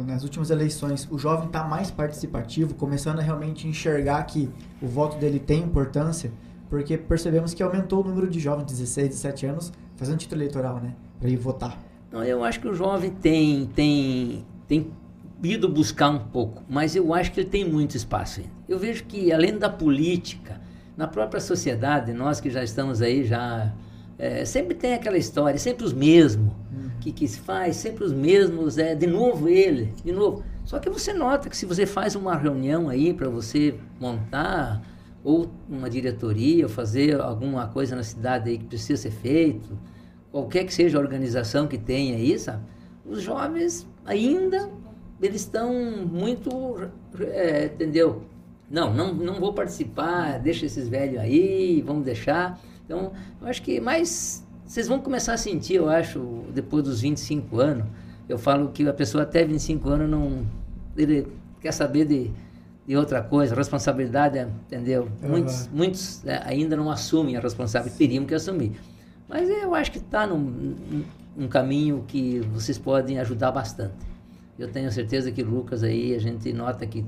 nas 0.03 0.23
últimas 0.23 0.49
eleições, 0.49 1.07
o 1.09 1.17
jovem 1.17 1.47
está 1.47 1.63
mais 1.63 1.91
participativo, 1.91 2.73
começando 2.73 3.19
a 3.19 3.21
realmente 3.21 3.67
enxergar 3.67 4.23
que 4.23 4.49
o 4.81 4.87
voto 4.87 5.17
dele 5.17 5.39
tem 5.39 5.63
importância? 5.63 6.31
Porque 6.69 6.97
percebemos 6.97 7.53
que 7.53 7.63
aumentou 7.63 8.03
o 8.03 8.07
número 8.07 8.29
de 8.29 8.39
jovens 8.39 8.65
de 8.65 8.73
16, 8.73 9.09
17 9.09 9.45
anos 9.45 9.73
fazendo 9.95 10.17
título 10.17 10.41
eleitoral, 10.41 10.79
né? 10.79 10.93
Para 11.19 11.29
ir 11.29 11.37
votar. 11.37 11.79
Não, 12.11 12.23
eu 12.23 12.43
acho 12.43 12.59
que 12.59 12.67
o 12.67 12.73
jovem 12.73 13.11
tem, 13.11 13.67
tem, 13.67 14.45
tem 14.67 14.91
ido 15.43 15.69
buscar 15.69 16.09
um 16.09 16.19
pouco, 16.19 16.63
mas 16.67 16.95
eu 16.95 17.13
acho 17.13 17.31
que 17.31 17.41
ele 17.41 17.49
tem 17.49 17.69
muito 17.69 17.95
espaço 17.95 18.39
ainda. 18.39 18.51
Eu 18.67 18.79
vejo 18.79 19.03
que, 19.05 19.31
além 19.31 19.57
da 19.57 19.69
política, 19.69 20.59
na 20.97 21.07
própria 21.07 21.39
sociedade, 21.39 22.13
nós 22.13 22.39
que 22.39 22.49
já 22.49 22.63
estamos 22.63 23.01
aí, 23.01 23.25
já 23.25 23.73
é, 24.17 24.45
sempre 24.45 24.73
tem 24.75 24.93
aquela 24.93 25.17
história, 25.17 25.57
sempre 25.59 25.85
os 25.85 25.93
mesmos 25.93 26.53
que, 27.01 27.11
que 27.11 27.27
se 27.27 27.39
faz, 27.39 27.75
sempre 27.75 28.03
os 28.03 28.13
mesmos, 28.13 28.77
é, 28.77 28.95
de 28.95 29.05
novo 29.05 29.47
ele, 29.47 29.93
de 30.03 30.11
novo. 30.11 30.43
Só 30.63 30.79
que 30.79 30.89
você 30.89 31.13
nota 31.13 31.49
que 31.49 31.55
se 31.55 31.65
você 31.65 31.85
faz 31.85 32.15
uma 32.15 32.35
reunião 32.35 32.89
aí 32.89 33.13
para 33.13 33.29
você 33.29 33.75
montar 33.99 34.81
ou 35.23 35.49
uma 35.69 35.89
diretoria, 35.89 36.65
ou 36.65 36.69
fazer 36.69 37.19
alguma 37.19 37.67
coisa 37.67 37.95
na 37.95 38.03
cidade 38.03 38.49
aí 38.49 38.57
que 38.57 38.65
precisa 38.65 39.01
ser 39.01 39.11
feito, 39.11 39.77
qualquer 40.31 40.65
que 40.65 40.73
seja 40.73 40.97
a 40.97 41.01
organização 41.01 41.67
que 41.67 41.77
tenha 41.77 42.15
aí, 42.15 42.37
sabe? 42.37 42.63
Os 43.05 43.21
jovens 43.21 43.87
ainda, 44.03 44.69
eles 45.21 45.41
estão 45.41 45.71
muito, 46.05 46.49
é, 47.19 47.65
entendeu? 47.65 48.23
Não, 48.69 48.91
não, 48.93 49.13
não 49.13 49.39
vou 49.39 49.53
participar, 49.53 50.39
deixa 50.39 50.65
esses 50.65 50.87
velhos 50.87 51.19
aí, 51.19 51.83
vamos 51.85 52.03
deixar. 52.03 52.59
Então, 52.85 53.11
eu 53.41 53.47
acho 53.47 53.61
que 53.61 53.79
mais, 53.79 54.45
vocês 54.65 54.87
vão 54.87 54.99
começar 54.99 55.33
a 55.33 55.37
sentir, 55.37 55.75
eu 55.75 55.89
acho, 55.89 56.43
depois 56.53 56.83
dos 56.83 57.01
25 57.01 57.59
anos, 57.59 57.85
eu 58.29 58.37
falo 58.37 58.69
que 58.69 58.87
a 58.87 58.93
pessoa 58.93 59.23
até 59.23 59.43
25 59.43 59.89
anos 59.89 60.09
não, 60.09 60.45
ele 60.95 61.27
quer 61.59 61.71
saber 61.71 62.05
de, 62.05 62.31
de 62.87 62.95
outra 62.95 63.21
coisa, 63.21 63.55
responsabilidade, 63.55 64.39
entendeu? 64.67 65.09
Uhum. 65.21 65.29
Muitos, 65.29 65.67
muitos 65.73 66.25
é, 66.25 66.41
ainda 66.45 66.75
não 66.75 66.89
assumem 66.91 67.35
a 67.35 67.39
responsabilidade, 67.39 67.97
teriam 67.97 68.25
que 68.25 68.33
assumir. 68.35 68.73
Mas 69.27 69.49
eu 69.49 69.73
acho 69.73 69.91
que 69.91 69.97
está 69.97 70.27
num- 70.27 71.03
num 71.35 71.47
caminho 71.47 72.03
que 72.07 72.39
vocês 72.53 72.77
podem 72.77 73.19
ajudar 73.19 73.51
bastante. 73.51 73.95
Eu 74.57 74.67
tenho 74.71 74.91
certeza 74.91 75.31
que 75.31 75.41
Lucas 75.43 75.83
aí, 75.83 76.13
a 76.15 76.19
gente 76.19 76.53
nota 76.53 76.85
que 76.85 77.03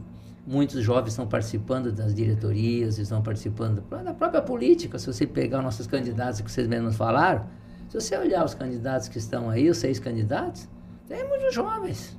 muitos 0.48 0.82
jovens 0.82 1.10
estão 1.10 1.28
participando 1.28 1.91
das 1.91 2.15
diretorias, 2.15 2.98
estão 2.98 3.22
participando 3.22 3.82
da 4.03 4.14
própria 4.14 4.41
política. 4.41 4.98
Se 4.98 5.06
você 5.06 5.28
pegar 5.28 5.61
nossos 5.61 5.86
candidatos 5.86 6.40
que 6.40 6.49
vocês 6.49 6.65
mesmos 6.65 6.95
falaram, 6.95 7.45
se 7.90 7.99
você 7.99 8.18
olhar 8.18 8.45
os 8.45 8.53
candidatos 8.53 9.10
que 9.10 9.18
estão 9.18 9.49
aí, 9.49 9.69
os 9.69 9.78
seis 9.78 9.99
candidatos, 9.99 10.68
tem 11.07 11.28
muitos 11.28 11.53
jovens. 11.53 12.18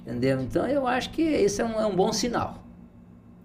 Entendeu? 0.00 0.40
Então 0.40 0.66
eu 0.66 0.86
acho 0.86 1.10
que 1.10 1.22
esse 1.22 1.60
é 1.60 1.64
um, 1.64 1.78
é 1.80 1.86
um 1.86 1.94
bom 1.94 2.12
sinal. 2.12 2.64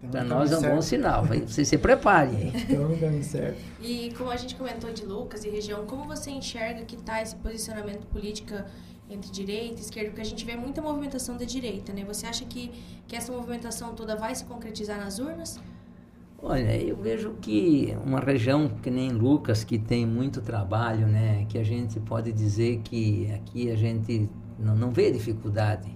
Então, 0.02 0.12
Para 0.12 0.24
no 0.24 0.30
nós 0.30 0.52
é 0.52 0.58
um 0.58 0.62
caminho 0.62 0.76
bom 0.76 0.82
certo. 0.82 1.04
sinal. 1.04 1.26
Vocês 1.26 1.68
se 1.68 1.78
preparem 1.78 2.36
aí. 2.38 2.54
Então, 2.70 2.98
caminho 2.98 3.24
certo. 3.24 3.58
E 3.82 4.14
como 4.18 4.32
a 4.32 4.38
gente 4.38 4.56
comentou 4.56 4.94
de 4.94 5.06
Lucas 5.06 5.44
e 5.44 5.50
região, 5.50 5.86
como 5.86 6.06
você 6.06 6.32
enxerga 6.32 6.86
que 6.86 6.96
está 6.96 7.22
esse 7.22 7.36
posicionamento 7.36 8.06
político 8.08 8.54
entre 9.10 9.32
direita 9.32 9.80
e 9.80 9.82
esquerda? 9.82 10.10
Porque 10.10 10.22
a 10.22 10.26
gente 10.26 10.46
vê 10.46 10.56
muita 10.56 10.82
movimentação 10.82 11.38
da 11.38 11.46
direita, 11.46 11.92
né? 11.92 12.04
Você 12.06 12.26
acha 12.26 12.46
que, 12.46 12.72
que 13.08 13.16
essa 13.16 13.32
movimentação 13.32 13.94
toda 13.96 14.16
vai 14.16 14.36
se 14.36 14.46
concretizar 14.46 15.00
nas 15.00 15.20
urnas? 15.20 15.60
Olha, 16.42 16.82
eu 16.82 16.96
vejo 16.96 17.34
que 17.42 17.94
uma 18.06 18.20
região 18.22 18.70
que 18.70 18.90
nem 18.90 19.10
Lucas, 19.10 19.66
que 19.66 19.78
tem 19.78 20.06
muito 20.06 20.42
trabalho, 20.42 21.06
né, 21.06 21.46
que 21.50 21.58
a 21.58 21.64
gente 21.64 22.00
pode 22.00 22.32
dizer 22.32 22.80
que 22.80 23.30
aqui 23.34 23.70
a 23.70 23.76
gente 23.76 24.30
não, 24.58 24.74
não 24.74 24.90
vê 24.90 25.12
dificuldade, 25.12 25.94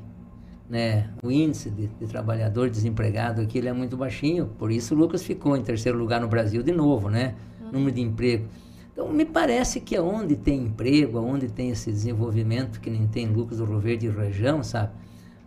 né, 0.69 1.09
o 1.23 1.31
índice 1.31 1.69
de, 1.69 1.87
de 1.87 2.07
trabalhador 2.07 2.69
desempregado 2.69 3.41
aqui 3.41 3.57
ele 3.57 3.69
é 3.69 3.73
muito 3.73 3.95
baixinho, 3.95 4.47
por 4.57 4.69
isso 4.69 4.93
Lucas 4.93 5.23
ficou 5.23 5.55
em 5.55 5.63
terceiro 5.63 5.97
lugar 5.97 6.19
no 6.19 6.27
Brasil 6.27 6.61
de 6.61 6.73
novo, 6.73 7.09
né, 7.09 7.35
número 7.71 7.93
de 7.93 8.01
emprego. 8.01 8.45
Então, 8.93 9.11
me 9.11 9.25
parece 9.25 9.81
que 9.81 9.97
onde 9.99 10.35
tem 10.35 10.65
emprego, 10.65 11.19
onde 11.19 11.47
tem 11.47 11.71
esse 11.71 11.91
desenvolvimento 11.91 12.79
que 12.79 12.91
nem 12.91 13.07
tem 13.07 13.25
Lucas 13.25 13.57
do 13.57 13.65
Rio 13.65 13.79
Verde 13.79 14.05
e 14.05 14.09
região, 14.09 14.63
sabe, 14.63 14.91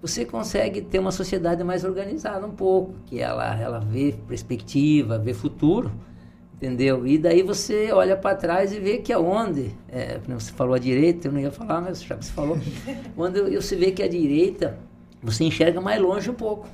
você 0.03 0.25
consegue 0.25 0.81
ter 0.81 0.99
uma 0.99 1.13
sociedade 1.13 1.63
mais 1.63 1.85
organizada 1.85 2.45
um 2.45 2.51
pouco, 2.51 2.95
que 3.07 3.21
ela, 3.21 3.59
ela 3.59 3.79
vê 3.79 4.15
perspectiva, 4.27 5.17
vê 5.17 5.33
futuro, 5.33 5.93
entendeu? 6.55 7.07
E 7.07 7.17
daí 7.17 7.43
você 7.43 7.93
olha 7.93 8.17
para 8.17 8.35
trás 8.35 8.73
e 8.73 8.81
vê 8.81 8.99
que 8.99 9.13
aonde, 9.13 9.73
é, 9.89 10.19
você 10.27 10.51
falou 10.53 10.75
a 10.75 10.79
direita, 10.79 11.29
eu 11.29 11.33
não 11.33 11.41
ia 11.41 11.53
falar, 11.53 11.81
mas 11.81 12.03
já 12.03 12.17
que 12.17 12.25
você 12.25 12.33
falou, 12.33 12.59
quando 13.15 13.49
você 13.51 13.77
vê 13.77 13.93
que 13.93 14.03
a 14.03 14.09
direita, 14.09 14.77
você 15.23 15.45
enxerga 15.45 15.81
mais 15.81 16.03
longe 16.03 16.29
um 16.29 16.35
pouco 16.35 16.69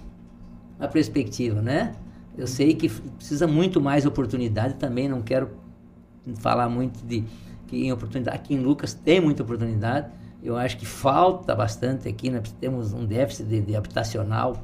a 0.80 0.88
perspectiva, 0.88 1.60
né? 1.60 1.94
Eu 2.36 2.46
sei 2.46 2.74
que 2.74 2.88
precisa 2.88 3.46
muito 3.46 3.78
mais 3.80 4.06
oportunidade 4.06 4.74
também, 4.74 5.06
não 5.06 5.20
quero 5.20 5.50
falar 6.36 6.68
muito 6.68 7.04
de 7.04 7.24
que 7.66 7.86
em 7.86 7.92
oportunidade, 7.92 8.36
aqui 8.36 8.54
em 8.54 8.60
Lucas 8.60 8.94
tem 8.94 9.20
muita 9.20 9.42
oportunidade, 9.42 10.08
eu 10.42 10.56
acho 10.56 10.76
que 10.76 10.84
falta 10.84 11.54
bastante 11.54 12.08
aqui, 12.08 12.28
nós 12.28 12.52
temos 12.60 12.92
um 12.92 13.04
déficit 13.04 13.46
de, 13.46 13.60
de 13.60 13.76
habitacional 13.76 14.62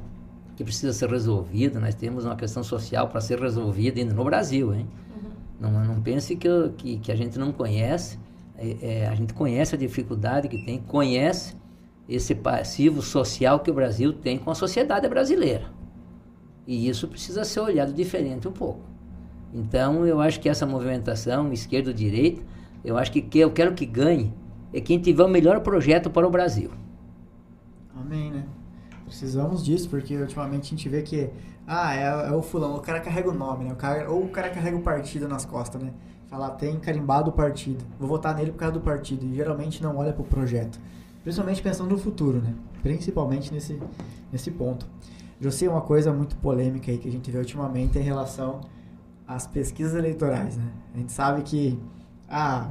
que 0.55 0.63
precisa 0.63 0.91
ser 0.91 1.09
resolvido, 1.09 1.79
nós 1.79 1.95
temos 1.95 2.25
uma 2.25 2.35
questão 2.35 2.61
social 2.61 3.07
para 3.07 3.21
ser 3.21 3.39
resolvida 3.39 3.99
ainda 3.99 4.13
no 4.13 4.23
Brasil, 4.25 4.73
hein? 4.73 4.85
Uhum. 5.09 5.71
Não, 5.71 5.85
não 5.85 6.01
pense 6.01 6.35
que, 6.35 6.47
eu, 6.47 6.73
que, 6.73 6.99
que, 6.99 7.11
a 7.11 7.15
gente 7.15 7.39
não 7.39 7.53
conhece, 7.53 8.19
é, 8.57 8.77
é, 8.81 9.07
a 9.07 9.15
gente 9.15 9.33
conhece 9.33 9.73
a 9.73 9.77
dificuldade 9.77 10.49
que 10.49 10.65
tem, 10.65 10.79
conhece 10.79 11.55
esse 12.09 12.35
passivo 12.35 13.01
social 13.01 13.61
que 13.61 13.71
o 13.71 13.73
Brasil 13.73 14.11
tem 14.11 14.37
com 14.37 14.51
a 14.51 14.55
sociedade 14.55 15.07
brasileira. 15.07 15.71
E 16.67 16.89
isso 16.89 17.07
precisa 17.07 17.45
ser 17.45 17.61
olhado 17.61 17.93
diferente 17.93 18.47
um 18.47 18.51
pouco. 18.51 18.88
Então, 19.53 20.05
eu 20.05 20.21
acho 20.21 20.39
que 20.39 20.47
essa 20.47 20.65
movimentação 20.65 21.51
esquerda-direita, 21.51 22.41
eu 22.83 22.97
acho 22.97 23.11
que, 23.11 23.21
que 23.21 23.39
eu 23.39 23.51
quero 23.51 23.73
que 23.73 23.85
ganhe 23.85 24.33
é 24.71 24.79
quem 24.79 24.99
tiver 24.99 25.23
o 25.23 25.27
melhor 25.27 25.61
projeto 25.61 26.09
para 26.09 26.27
o 26.27 26.29
Brasil. 26.29 26.69
Amém, 27.95 28.31
né? 28.31 28.45
Precisamos 29.05 29.65
disso, 29.65 29.89
porque 29.89 30.15
ultimamente 30.15 30.67
a 30.67 30.69
gente 30.69 30.87
vê 30.87 31.01
que, 31.01 31.29
ah, 31.65 31.95
é, 31.95 32.29
é 32.29 32.31
o 32.31 32.41
fulano, 32.43 32.75
o 32.75 32.81
cara 32.81 32.99
carrega 32.99 33.29
o 33.29 33.33
nome, 33.33 33.65
né? 33.65 33.73
O 33.73 33.75
cara, 33.75 34.09
ou 34.09 34.23
o 34.25 34.29
cara 34.29 34.49
carrega 34.49 34.77
o 34.77 34.81
partido 34.81 35.27
nas 35.27 35.45
costas, 35.45 35.81
né? 35.81 35.91
Falar, 36.27 36.51
tem 36.51 36.79
carimbado 36.79 37.31
o 37.31 37.33
partido, 37.33 37.83
vou 37.99 38.07
votar 38.07 38.35
nele 38.35 38.51
por 38.51 38.59
causa 38.59 38.73
do 38.73 38.81
partido, 38.81 39.25
e 39.25 39.35
geralmente 39.35 39.81
não 39.81 39.97
olha 39.97 40.13
para 40.13 40.21
o 40.21 40.25
projeto. 40.25 40.79
Principalmente 41.23 41.61
pensando 41.61 41.89
no 41.89 41.97
futuro, 41.97 42.39
né? 42.39 42.53
Principalmente 42.83 43.51
nesse, 43.51 43.79
nesse 44.31 44.51
ponto. 44.51 44.85
Eu 45.41 45.51
sei 45.51 45.67
uma 45.67 45.81
coisa 45.81 46.13
muito 46.13 46.35
polêmica 46.35 46.91
aí 46.91 46.99
que 46.99 47.07
a 47.07 47.11
gente 47.11 47.31
vê 47.31 47.39
ultimamente 47.39 47.97
em 47.97 48.01
relação 48.01 48.61
às 49.29 49.45
pesquisas 49.45 49.93
eleitorais, 49.93 50.57
né? 50.57 50.65
A 50.95 50.97
gente 50.97 51.11
sabe 51.11 51.43
que, 51.43 51.79
ah, 52.27 52.67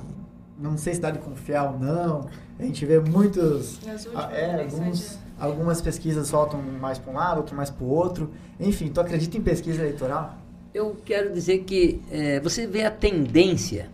não 0.58 0.76
sei 0.76 0.92
se 0.94 1.00
dá 1.00 1.12
de 1.12 1.20
confiar 1.20 1.70
ou 1.70 1.78
não. 1.78 2.28
A 2.58 2.64
gente 2.64 2.84
vê 2.84 2.98
muitos. 2.98 3.78
Ah, 4.12 4.28
é, 4.32 4.64
alguns, 4.64 5.18
algumas 5.38 5.80
pesquisas 5.80 6.26
soltam 6.26 6.60
mais 6.60 6.98
para 6.98 7.12
um 7.12 7.14
lado, 7.14 7.36
outro 7.36 7.54
mais 7.54 7.70
para 7.70 7.84
o 7.84 7.88
outro. 7.88 8.32
Enfim, 8.58 8.88
tu 8.88 9.00
acredita 9.00 9.38
em 9.38 9.40
pesquisa 9.40 9.80
eleitoral? 9.80 10.36
Eu 10.74 10.96
quero 11.04 11.32
dizer 11.32 11.58
que 11.58 12.02
é, 12.10 12.40
você 12.40 12.66
vê 12.66 12.84
a 12.84 12.90
tendência 12.90 13.88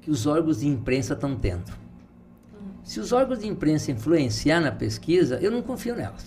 que 0.00 0.10
os 0.10 0.26
órgãos 0.26 0.60
de 0.60 0.66
imprensa 0.66 1.12
estão 1.12 1.36
tendo. 1.36 1.70
Se 2.82 2.98
os 3.00 3.12
órgãos 3.12 3.40
de 3.40 3.46
imprensa 3.46 3.92
influenciar 3.92 4.60
na 4.62 4.72
pesquisa, 4.72 5.38
eu 5.42 5.50
não 5.50 5.60
confio 5.60 5.94
nelas. 5.94 6.24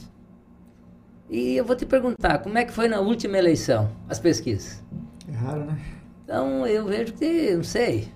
E 1.27 1.55
eu 1.55 1.65
vou 1.65 1.75
te 1.75 1.87
perguntar, 1.87 2.37
como 2.37 2.55
é 2.59 2.65
que 2.65 2.71
foi 2.71 2.87
na 2.87 2.99
última 2.99 3.35
eleição, 3.35 3.89
as 4.07 4.19
pesquisas? 4.19 4.83
É 5.31 5.35
raro, 5.35 5.65
né? 5.65 5.79
Então, 6.23 6.67
eu 6.67 6.85
vejo 6.85 7.13
que, 7.13 7.55
não 7.55 7.63
sei, 7.63 8.11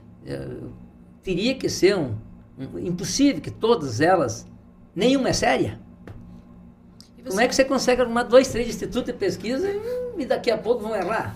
teria 1.23 1.55
que 1.55 1.69
ser 1.69 1.97
um, 1.97 2.15
um, 2.57 2.79
impossível 2.79 3.41
que 3.41 3.51
todas 3.51 4.01
elas, 4.01 4.47
nenhuma 4.95 5.29
é 5.29 5.33
séria. 5.33 5.79
Como 7.27 7.39
é 7.39 7.47
que 7.47 7.55
você 7.55 7.65
consegue 7.65 8.01
arrumar 8.01 8.23
dois, 8.23 8.49
três 8.49 8.67
institutos 8.67 9.05
de 9.05 9.13
pesquisa 9.13 9.67
e, 9.67 10.21
e 10.21 10.25
daqui 10.25 10.51
a 10.51 10.57
pouco 10.57 10.83
vão 10.83 10.95
errar? 10.95 11.35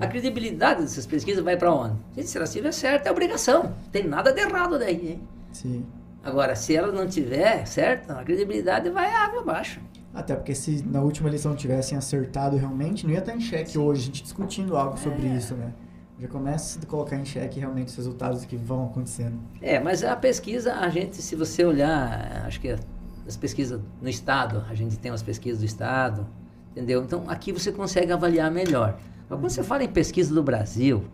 É. 0.00 0.04
A 0.04 0.06
credibilidade 0.06 0.82
dessas 0.82 1.04
pesquisas 1.04 1.42
vai 1.42 1.56
para 1.56 1.74
onde? 1.74 1.96
Gente, 2.14 2.28
se 2.28 2.36
ela 2.36 2.44
estiver 2.44 2.72
certa, 2.72 3.08
é 3.08 3.12
obrigação. 3.12 3.64
Não 3.64 3.90
tem 3.90 4.04
nada 4.04 4.32
de 4.32 4.40
errado 4.40 4.78
daí. 4.78 5.12
Hein? 5.12 5.28
Sim. 5.52 5.84
Agora, 6.22 6.54
se 6.54 6.74
ela 6.76 6.92
não 6.92 7.08
tiver 7.08 7.66
certa, 7.66 8.20
a 8.20 8.24
credibilidade 8.24 8.88
vai 8.90 9.12
água 9.12 9.40
abaixo. 9.40 9.80
Até 10.14 10.36
porque 10.36 10.54
se 10.54 10.82
na 10.86 11.02
última 11.02 11.28
eleição 11.28 11.56
tivessem 11.56 11.98
acertado 11.98 12.56
realmente, 12.56 13.04
não 13.04 13.12
ia 13.12 13.18
estar 13.18 13.34
em 13.34 13.40
xeque 13.40 13.72
Sim. 13.72 13.78
hoje 13.78 14.02
a 14.02 14.04
gente 14.04 14.22
discutindo 14.22 14.76
algo 14.76 14.96
sobre 14.96 15.26
é. 15.26 15.36
isso, 15.36 15.54
né? 15.54 15.72
já 16.18 16.28
começa 16.28 16.78
a 16.80 16.86
colocar 16.86 17.16
em 17.16 17.24
xeque 17.24 17.58
realmente 17.58 17.88
os 17.88 17.96
resultados 17.96 18.44
que 18.44 18.56
vão 18.56 18.86
acontecendo. 18.86 19.38
É, 19.60 19.80
mas 19.80 20.04
a 20.04 20.14
pesquisa, 20.14 20.74
a 20.74 20.88
gente, 20.88 21.16
se 21.16 21.34
você 21.34 21.64
olhar, 21.64 22.44
acho 22.46 22.60
que 22.60 22.76
as 23.26 23.36
pesquisas 23.36 23.80
no 24.00 24.08
Estado, 24.08 24.64
a 24.68 24.74
gente 24.74 24.98
tem 24.98 25.10
as 25.10 25.22
pesquisas 25.22 25.60
do 25.60 25.66
Estado, 25.66 26.26
entendeu? 26.70 27.02
Então 27.02 27.24
aqui 27.28 27.52
você 27.52 27.72
consegue 27.72 28.12
avaliar 28.12 28.50
melhor. 28.50 28.98
Mas 29.28 29.40
quando 29.40 29.50
você 29.50 29.62
fala 29.62 29.82
em 29.82 29.88
pesquisa 29.88 30.32
do 30.32 30.42
Brasil, 30.42 31.04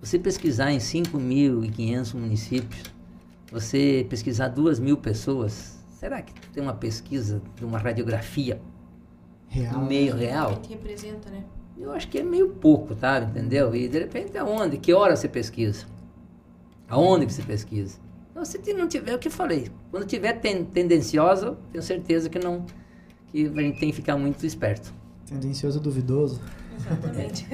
você 0.00 0.18
pesquisar 0.18 0.70
em 0.70 0.78
5.500 0.78 2.14
municípios, 2.14 2.82
você 3.50 4.06
pesquisar 4.08 4.48
2 4.48 4.78
mil 4.78 4.96
pessoas, 4.96 5.73
será 6.04 6.20
que 6.20 6.34
tem 6.50 6.62
uma 6.62 6.74
pesquisa 6.74 7.40
de 7.56 7.64
uma 7.64 7.78
radiografia 7.78 8.60
real, 9.48 9.72
no 9.72 9.86
meio 9.86 10.14
real? 10.14 10.60
Que 10.60 10.74
representa, 10.74 11.30
né? 11.30 11.42
Eu 11.78 11.92
acho 11.92 12.08
que 12.08 12.18
é 12.18 12.22
meio 12.22 12.50
pouco, 12.50 12.94
tá? 12.94 13.20
Entendeu? 13.20 13.74
E 13.74 13.88
de 13.88 14.00
repente 14.00 14.36
aonde? 14.36 14.76
Que 14.76 14.92
hora 14.92 15.16
você 15.16 15.30
pesquisa? 15.30 15.86
Aonde 16.90 17.24
que 17.24 17.32
você 17.32 17.42
pesquisa? 17.42 17.98
Então, 18.30 18.44
se 18.44 18.74
não 18.74 18.86
tiver, 18.86 19.12
é 19.12 19.14
o 19.14 19.18
que 19.18 19.28
eu 19.28 19.32
falei, 19.32 19.70
quando 19.90 20.04
tiver 20.04 20.34
ten, 20.34 20.66
tendenciosa, 20.66 21.56
tenho 21.72 21.82
certeza 21.82 22.28
que 22.28 22.38
não, 22.38 22.66
que 23.28 23.46
a 23.46 23.62
gente 23.62 23.80
tem 23.80 23.88
que 23.88 23.96
ficar 23.96 24.18
muito 24.18 24.44
esperto. 24.44 24.92
Tendencioso 25.24 25.80
duvidoso. 25.80 26.38
Exatamente. 26.76 27.46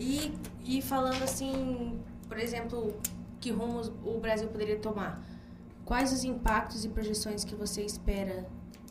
e, 0.00 0.32
e 0.64 0.82
falando 0.82 1.22
assim, 1.22 1.96
por 2.28 2.40
exemplo, 2.40 2.92
que 3.38 3.52
rumos 3.52 3.92
o 4.04 4.18
Brasil 4.18 4.48
poderia 4.48 4.78
tomar? 4.78 5.35
Quais 5.86 6.12
os 6.12 6.24
impactos 6.24 6.84
e 6.84 6.88
projeções 6.88 7.44
que 7.44 7.54
você 7.54 7.80
espera 7.80 8.44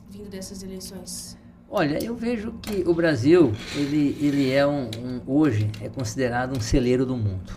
vindo 0.09 0.29
dessas 0.29 0.63
eleições? 0.63 1.37
Olha, 1.69 2.01
eu 2.01 2.15
vejo 2.15 2.53
que 2.61 2.87
o 2.87 2.93
Brasil, 2.93 3.51
ele, 3.75 4.17
ele 4.21 4.49
é 4.49 4.65
um, 4.65 4.89
um, 5.03 5.21
hoje, 5.27 5.69
é 5.81 5.89
considerado 5.89 6.57
um 6.57 6.61
celeiro 6.61 7.05
do 7.05 7.17
mundo. 7.17 7.51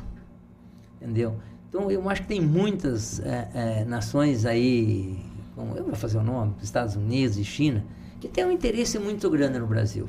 Entendeu? 0.97 1.37
Então, 1.69 1.89
eu 1.89 2.11
acho 2.11 2.23
que 2.23 2.29
tem 2.29 2.41
muitas 2.41 3.21
é, 3.21 3.49
é, 3.55 3.85
nações 3.85 4.45
aí, 4.45 5.17
como 5.55 5.77
eu 5.77 5.85
vou 5.85 5.95
fazer 5.95 6.19
o 6.19 6.23
nome, 6.25 6.57
Estados 6.61 6.97
Unidos 6.97 7.39
e 7.39 7.45
China, 7.45 7.87
que 8.19 8.27
têm 8.27 8.45
um 8.45 8.51
interesse 8.51 8.99
muito 8.99 9.31
grande 9.31 9.61
no 9.61 9.69
Brasil. 9.69 10.09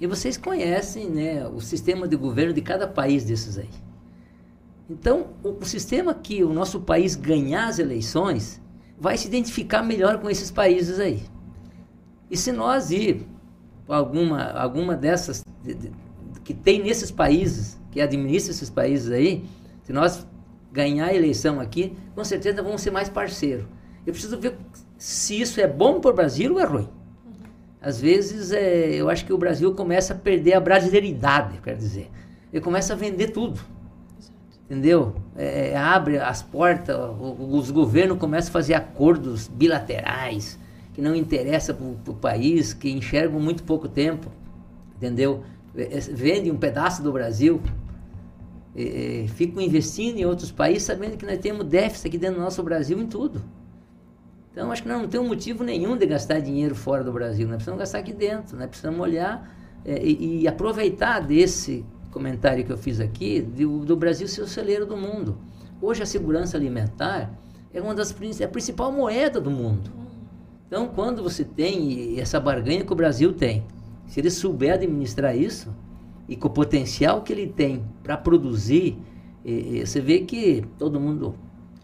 E 0.00 0.06
vocês 0.06 0.38
conhecem 0.38 1.10
né, 1.10 1.46
o 1.46 1.60
sistema 1.60 2.08
de 2.08 2.16
governo 2.16 2.54
de 2.54 2.62
cada 2.62 2.88
país 2.88 3.24
desses 3.24 3.58
aí. 3.58 3.68
Então, 4.88 5.28
o, 5.42 5.50
o 5.50 5.64
sistema 5.64 6.14
que 6.14 6.42
o 6.42 6.52
nosso 6.52 6.80
país 6.80 7.14
ganhar 7.14 7.68
as 7.68 7.78
eleições 7.78 8.60
vai 8.98 9.16
se 9.16 9.26
identificar 9.26 9.82
melhor 9.82 10.18
com 10.18 10.28
esses 10.28 10.50
países 10.50 11.00
aí. 11.00 11.22
E 12.30 12.36
se 12.36 12.52
nós 12.52 12.90
ir 12.90 13.26
para 13.86 13.96
alguma, 13.96 14.44
alguma 14.52 14.96
dessas 14.96 15.44
de, 15.62 15.74
de, 15.74 15.90
que 16.44 16.54
tem 16.54 16.82
nesses 16.82 17.10
países, 17.10 17.78
que 17.90 18.00
administra 18.00 18.52
esses 18.52 18.70
países 18.70 19.10
aí, 19.10 19.44
se 19.82 19.92
nós 19.92 20.26
ganhar 20.72 21.06
a 21.06 21.14
eleição 21.14 21.60
aqui, 21.60 21.94
com 22.14 22.24
certeza 22.24 22.62
vamos 22.62 22.80
ser 22.80 22.90
mais 22.90 23.08
parceiros. 23.08 23.66
Eu 24.06 24.12
preciso 24.12 24.38
ver 24.38 24.56
se 24.96 25.40
isso 25.40 25.60
é 25.60 25.66
bom 25.66 26.00
para 26.00 26.10
o 26.10 26.14
Brasil 26.14 26.52
ou 26.54 26.60
é 26.60 26.64
ruim. 26.64 26.88
Às 27.80 28.00
vezes, 28.00 28.52
é, 28.52 28.94
eu 28.94 29.10
acho 29.10 29.26
que 29.26 29.32
o 29.32 29.38
Brasil 29.38 29.74
começa 29.74 30.14
a 30.14 30.16
perder 30.16 30.54
a 30.54 30.60
brasileiridade, 30.60 31.60
quer 31.60 31.76
dizer. 31.76 32.10
Ele 32.52 32.62
começa 32.62 32.92
a 32.92 32.96
vender 32.96 33.28
tudo. 33.28 33.60
Entendeu? 34.72 35.14
É, 35.36 35.76
abre 35.76 36.16
as 36.16 36.40
portas, 36.40 36.96
os 37.38 37.70
governos 37.70 38.16
começam 38.16 38.48
a 38.48 38.52
fazer 38.54 38.72
acordos 38.72 39.46
bilaterais, 39.46 40.58
que 40.94 41.02
não 41.02 41.14
interessa 41.14 41.74
para 41.74 41.84
o 42.10 42.14
país, 42.14 42.72
que 42.72 42.90
enxergam 42.90 43.38
muito 43.38 43.64
pouco 43.64 43.86
tempo, 43.86 44.32
entendeu? 44.96 45.44
É, 45.76 45.98
é, 45.98 46.00
vende 46.00 46.50
um 46.50 46.56
pedaço 46.56 47.02
do 47.02 47.12
Brasil, 47.12 47.60
é, 48.74 49.26
ficam 49.34 49.60
investindo 49.60 50.16
em 50.16 50.24
outros 50.24 50.50
países, 50.50 50.84
sabendo 50.84 51.18
que 51.18 51.26
nós 51.26 51.36
temos 51.36 51.66
déficit 51.66 52.08
aqui 52.08 52.16
dentro 52.16 52.36
do 52.36 52.42
nosso 52.42 52.62
Brasil 52.62 52.98
em 52.98 53.06
tudo. 53.06 53.42
Então, 54.52 54.72
acho 54.72 54.82
que 54.82 54.88
nós 54.88 55.02
não 55.02 55.08
temos 55.08 55.28
motivo 55.28 55.62
nenhum 55.62 55.98
de 55.98 56.06
gastar 56.06 56.40
dinheiro 56.40 56.74
fora 56.74 57.04
do 57.04 57.12
Brasil, 57.12 57.46
nós 57.46 57.56
precisamos 57.56 57.78
gastar 57.78 57.98
aqui 57.98 58.14
dentro, 58.14 58.56
nós 58.56 58.68
precisamos 58.68 59.00
olhar 59.00 59.54
é, 59.84 60.02
e, 60.02 60.40
e 60.40 60.48
aproveitar 60.48 61.20
desse 61.20 61.84
comentário 62.12 62.64
que 62.64 62.70
eu 62.70 62.78
fiz 62.78 63.00
aqui, 63.00 63.40
do, 63.40 63.84
do 63.84 63.96
Brasil 63.96 64.28
ser 64.28 64.42
o 64.42 64.46
celeiro 64.46 64.86
do 64.86 64.96
mundo. 64.96 65.38
Hoje 65.80 66.02
a 66.02 66.06
segurança 66.06 66.56
alimentar 66.56 67.32
é 67.72 67.80
uma 67.80 67.94
das 67.94 68.14
é 68.40 68.44
a 68.44 68.48
principal 68.48 68.92
moeda 68.92 69.40
do 69.40 69.50
mundo. 69.50 69.90
Então, 70.66 70.88
quando 70.88 71.22
você 71.22 71.44
tem 71.44 72.20
essa 72.20 72.38
barganha 72.38 72.84
que 72.84 72.92
o 72.92 72.96
Brasil 72.96 73.32
tem, 73.32 73.64
se 74.06 74.20
ele 74.20 74.30
souber 74.30 74.74
administrar 74.74 75.36
isso 75.36 75.74
e 76.28 76.36
com 76.36 76.48
o 76.48 76.50
potencial 76.50 77.22
que 77.22 77.32
ele 77.32 77.46
tem 77.46 77.84
para 78.02 78.16
produzir, 78.16 78.96
e, 79.44 79.80
e 79.80 79.86
você 79.86 80.00
vê 80.00 80.20
que 80.20 80.64
todo 80.78 81.00
mundo, 81.00 81.34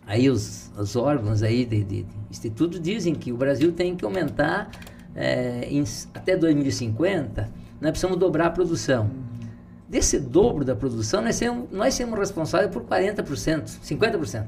aí 0.07 0.31
os, 0.31 0.71
os 0.79 0.95
órgãos 0.95 1.43
aí 1.43 1.65
de, 1.65 1.83
de, 1.83 2.03
de 2.03 2.17
instituto 2.31 2.79
dizem 2.79 3.15
que 3.15 3.33
o 3.33 3.37
Brasil 3.37 3.73
tem 3.73 3.97
que 3.97 4.05
aumentar 4.05 4.71
é, 5.15 5.67
em, 5.71 5.83
até 6.15 6.37
2050, 6.37 7.51
nós 7.81 7.91
precisamos 7.91 8.19
dobrar 8.19 8.47
a 8.47 8.51
produção. 8.51 9.28
Desse 9.89 10.19
dobro 10.19 10.65
da 10.65 10.77
produção, 10.77 11.23
nós 11.23 11.37
somos, 11.37 11.71
nós 11.71 11.95
somos 11.95 12.19
responsáveis 12.19 12.71
por 12.71 12.83
40%, 12.83 13.81
50%. 13.83 14.47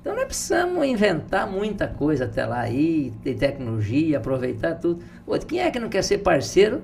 Então 0.00 0.14
nós 0.14 0.24
precisamos 0.24 0.86
inventar 0.86 1.50
muita 1.50 1.86
coisa 1.88 2.24
até 2.24 2.46
lá 2.46 2.60
aí, 2.60 3.12
ter 3.22 3.34
tecnologia, 3.34 4.18
aproveitar 4.18 4.76
tudo. 4.76 5.02
Outro, 5.26 5.46
quem 5.46 5.60
é 5.60 5.70
que 5.70 5.78
não 5.78 5.88
quer 5.88 6.02
ser 6.02 6.18
parceiro 6.18 6.82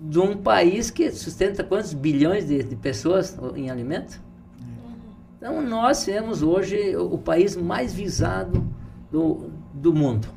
de 0.00 0.18
um 0.18 0.36
país 0.36 0.90
que 0.90 1.10
sustenta 1.10 1.64
quantos 1.64 1.92
bilhões 1.92 2.46
de, 2.46 2.62
de 2.62 2.76
pessoas 2.76 3.36
em 3.56 3.70
alimento? 3.70 4.22
Então 5.36 5.60
nós 5.60 6.04
temos 6.04 6.42
hoje 6.42 6.96
o, 6.96 7.14
o 7.14 7.18
país 7.18 7.54
mais 7.54 7.92
visado 7.92 8.64
do, 9.10 9.50
do 9.74 9.92
mundo. 9.92 10.28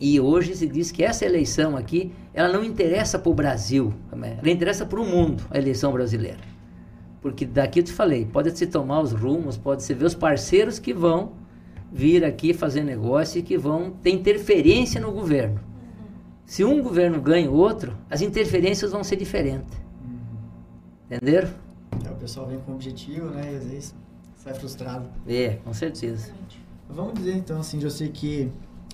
E 0.00 0.20
hoje 0.20 0.54
se 0.54 0.66
diz 0.66 0.92
que 0.92 1.02
essa 1.02 1.24
eleição 1.24 1.76
aqui, 1.76 2.12
ela 2.38 2.52
não 2.52 2.62
interessa 2.62 3.18
para 3.18 3.30
o 3.30 3.34
Brasil, 3.34 3.92
ela 4.12 4.48
interessa 4.48 4.86
para 4.86 5.00
o 5.00 5.04
mundo, 5.04 5.42
a 5.50 5.58
eleição 5.58 5.90
brasileira. 5.90 6.38
Porque 7.20 7.44
daqui 7.44 7.80
eu 7.80 7.82
te 7.82 7.92
falei, 7.92 8.24
pode 8.24 8.56
se 8.56 8.64
tomar 8.64 9.00
os 9.00 9.10
rumos, 9.10 9.56
pode 9.56 9.82
se 9.82 9.92
ver 9.92 10.04
os 10.04 10.14
parceiros 10.14 10.78
que 10.78 10.94
vão 10.94 11.32
vir 11.90 12.24
aqui 12.24 12.54
fazer 12.54 12.84
negócio 12.84 13.40
e 13.40 13.42
que 13.42 13.58
vão 13.58 13.90
ter 13.90 14.10
interferência 14.10 15.00
no 15.00 15.10
governo. 15.10 15.58
Se 16.46 16.62
um 16.62 16.80
governo 16.80 17.20
ganha 17.20 17.50
o 17.50 17.54
outro, 17.54 17.98
as 18.08 18.22
interferências 18.22 18.92
vão 18.92 19.02
ser 19.02 19.16
diferentes. 19.16 19.76
Entenderam? 21.10 21.50
É, 22.06 22.08
o 22.08 22.14
pessoal 22.14 22.46
vem 22.46 22.60
com 22.60 22.72
objetivo, 22.72 23.30
né? 23.30 23.52
E 23.52 23.56
às 23.56 23.64
vezes 23.64 23.94
sai 24.36 24.54
frustrado. 24.54 25.08
É, 25.26 25.58
com 25.64 25.74
certeza. 25.74 26.32
Vamos 26.88 27.14
dizer 27.14 27.34
então 27.34 27.58
assim, 27.58 27.82
eu 27.82 27.90
sei 27.90 28.10
que 28.10 28.48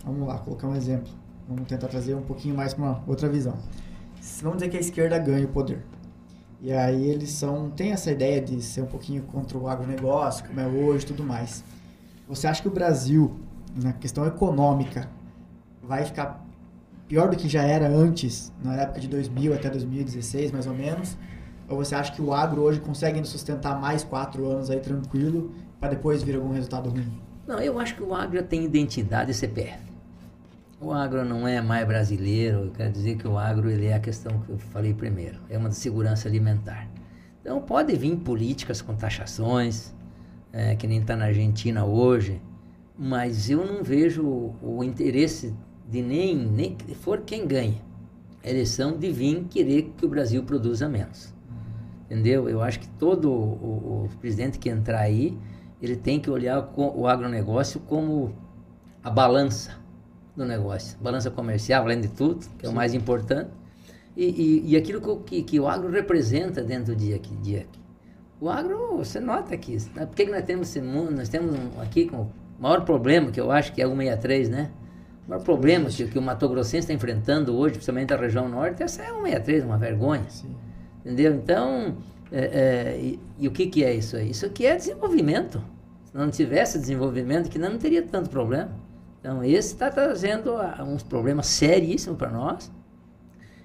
Vamos 0.05 0.29
lá, 0.29 0.39
colocar 0.39 0.69
um 0.69 0.77
exemplo. 0.77 1.11
Vamos 1.49 1.67
tentar 1.69 1.89
trazer 1.89 2.15
um 2.15 2.23
pouquinho 2.23 2.55
mais 2.55 2.75
para 2.75 2.85
uma 2.85 3.05
outra 3.07 3.29
visão. 3.29 3.55
Vamos 4.43 4.59
dizer 4.59 4.71
que 4.71 4.77
a 4.77 4.81
esquerda 4.81 5.19
ganha 5.19 5.45
o 5.45 5.49
poder. 5.49 5.85
E 6.61 6.73
aí 6.73 7.07
eles 7.07 7.31
são 7.31 7.71
têm 7.71 7.93
essa 7.93 8.11
ideia 8.11 8.41
de 8.41 8.63
ser 8.63 8.81
um 8.81 8.87
pouquinho 8.87 9.23
contra 9.25 9.59
o 9.59 9.69
agronegócio, 9.69 10.47
como 10.47 10.59
é 10.61 10.67
hoje 10.67 11.05
tudo 11.05 11.23
mais. 11.23 11.63
Você 12.27 12.47
acha 12.47 12.63
que 12.63 12.69
o 12.69 12.71
Brasil, 12.71 13.39
na 13.77 13.93
questão 13.93 14.27
econômica, 14.27 15.11
vai 15.83 16.05
ficar 16.05 16.43
pior 17.07 17.29
do 17.29 17.37
que 17.37 17.49
já 17.49 17.63
era 17.63 17.87
antes, 17.87 18.51
na 18.63 18.77
época 18.77 18.99
de 18.99 19.09
2000 19.09 19.53
até 19.53 19.69
2016, 19.69 20.53
mais 20.53 20.67
ou 20.67 20.73
menos? 20.73 21.19
Ou 21.69 21.77
você 21.77 21.95
acha 21.95 22.13
que 22.13 22.23
o 22.23 22.33
agro 22.33 22.63
hoje 22.63 22.81
consegue 22.81 23.23
sustentar 23.27 23.79
mais 23.79 24.03
quatro 24.03 24.47
anos 24.47 24.71
aí 24.71 24.81
tranquilo, 24.81 25.53
para 25.79 25.91
depois 25.91 26.23
vir 26.23 26.37
algum 26.37 26.53
resultado 26.53 26.89
ruim? 26.89 27.21
Não, 27.47 27.59
eu 27.61 27.79
acho 27.79 27.95
que 27.95 28.03
o 28.03 28.15
agro 28.15 28.43
tem 28.43 28.65
identidade 28.65 29.31
e 29.31 29.35
CPF. 29.35 29.94
O 30.85 30.93
agro 30.93 31.25
não 31.25 31.49
é 31.49 31.63
mais 31.63 31.87
brasileiro, 31.87 32.71
quer 32.77 32.93
dizer 32.93 33.17
que 33.17 33.27
o 33.27 33.39
agro 33.39 33.71
ele 33.71 33.87
é 33.87 33.95
a 33.95 33.99
questão 33.99 34.39
que 34.43 34.51
eu 34.51 34.59
falei 34.59 34.93
primeiro, 34.93 35.41
é 35.49 35.57
uma 35.57 35.71
de 35.71 35.77
segurança 35.77 36.29
alimentar. 36.29 36.87
Então 37.41 37.59
pode 37.63 37.97
vir 37.97 38.15
políticas 38.17 38.83
com 38.83 38.95
taxações, 38.95 39.95
é, 40.53 40.77
que 40.77 40.87
nem 40.87 41.01
está 41.01 41.17
na 41.17 41.25
Argentina 41.25 41.87
hoje, 41.87 42.39
mas 42.99 43.49
eu 43.49 43.65
não 43.65 43.83
vejo 43.83 44.55
o, 44.61 44.85
interesse 44.85 45.55
de 45.89 46.03
nem, 46.03 46.37
nem 46.37 46.77
for 47.01 47.23
quem 47.23 47.47
ganha 47.47 47.81
a 48.45 48.51
eleição 48.51 48.95
de 48.95 49.11
vir 49.11 49.43
querer 49.45 49.95
que 49.97 50.05
o 50.05 50.09
Brasil 50.11 50.43
produza 50.43 50.87
menos. 50.87 51.35
Entendeu? 52.05 52.47
Eu 52.47 52.61
acho 52.61 52.79
que 52.79 52.89
todo 52.89 53.33
o, 53.33 54.05
o 54.05 54.09
presidente 54.21 54.59
que 54.59 54.69
entrar 54.69 55.01
aí, 55.01 55.35
ele 55.81 55.97
tem 55.97 56.21
que 56.21 56.29
olhar 56.29 56.71
o 56.77 57.07
agronegócio 57.07 57.81
como 57.81 58.35
a 59.03 59.09
balança 59.09 59.83
do 60.37 60.45
negócio. 60.45 60.99
Balança 61.01 61.31
comercial, 61.31 61.85
além 61.85 62.01
de 62.01 62.09
tudo, 62.09 62.47
que 62.59 62.67
é 62.67 62.69
o 62.69 62.73
mais 62.73 62.95
importante. 62.95 63.51
E, 64.17 64.25
e, 64.25 64.71
e 64.73 64.77
aquilo 64.77 65.21
que, 65.21 65.43
que, 65.43 65.59
o 65.59 65.67
agro 65.67 65.91
representa 65.91 66.63
dentro 66.63 66.95
do 66.95 66.97
dia 66.97 67.17
aqui. 67.17 67.35
Dia 67.37 67.61
aqui. 67.61 67.81
O 68.41 68.49
agro, 68.49 68.97
você 68.97 69.21
nota 69.21 69.55
aqui. 69.55 69.77
Né? 69.95 70.07
Por 70.07 70.15
que, 70.15 70.27
que 70.27 70.31
nós 70.31 70.45
temos 70.45 70.69
esse 70.69 70.81
mundo? 70.81 71.13
Nós 71.13 71.29
temos 71.29 71.57
aqui 71.81 72.07
com 72.07 72.23
o 72.23 72.33
maior 72.59 72.85
problema, 72.85 73.31
que 73.31 73.41
eu 73.41 73.51
acho 73.51 73.73
que 73.73 73.81
é 73.81 73.87
o 73.87 73.91
163, 73.91 74.49
né? 74.49 74.71
O 75.27 75.31
maior 75.31 75.43
problema 75.43 75.89
que, 75.89 76.07
que 76.07 76.19
o 76.19 76.23
Mato 76.23 76.49
Grossense 76.49 76.79
está 76.79 76.93
enfrentando 76.93 77.57
hoje, 77.57 77.75
principalmente 77.75 78.13
a 78.13 78.17
região 78.17 78.49
norte, 78.49 78.83
essa 78.83 79.03
é 79.03 79.11
o 79.13 79.23
163, 79.23 79.65
uma 79.65 79.79
vergonha. 79.79 80.27
Sim. 80.29 80.55
Entendeu? 81.01 81.35
Então, 81.35 81.97
é, 82.31 82.45
é, 82.45 82.99
e, 83.01 83.21
e, 83.39 83.49
o 83.49 83.51
que, 83.51 83.67
que 83.67 83.85
é 83.85 83.95
isso 83.95 84.17
aí? 84.17 84.31
Isso 84.31 84.47
aqui 84.47 84.67
é 84.67 84.77
desenvolvimento. 84.77 85.63
Se 86.05 86.17
não 86.17 86.31
tivesse 86.31 86.79
desenvolvimento, 86.79 87.49
que 87.49 87.59
não 87.59 87.79
teria 87.79 88.03
tanto 88.03 88.29
problema. 88.31 88.73
Então, 89.25 89.43
esse 89.43 89.73
está 89.73 89.91
trazendo 89.91 90.53
uns 90.87 91.03
problemas 91.03 91.47
seríssimos 91.47 92.19
para 92.19 92.29
nós. 92.29 92.71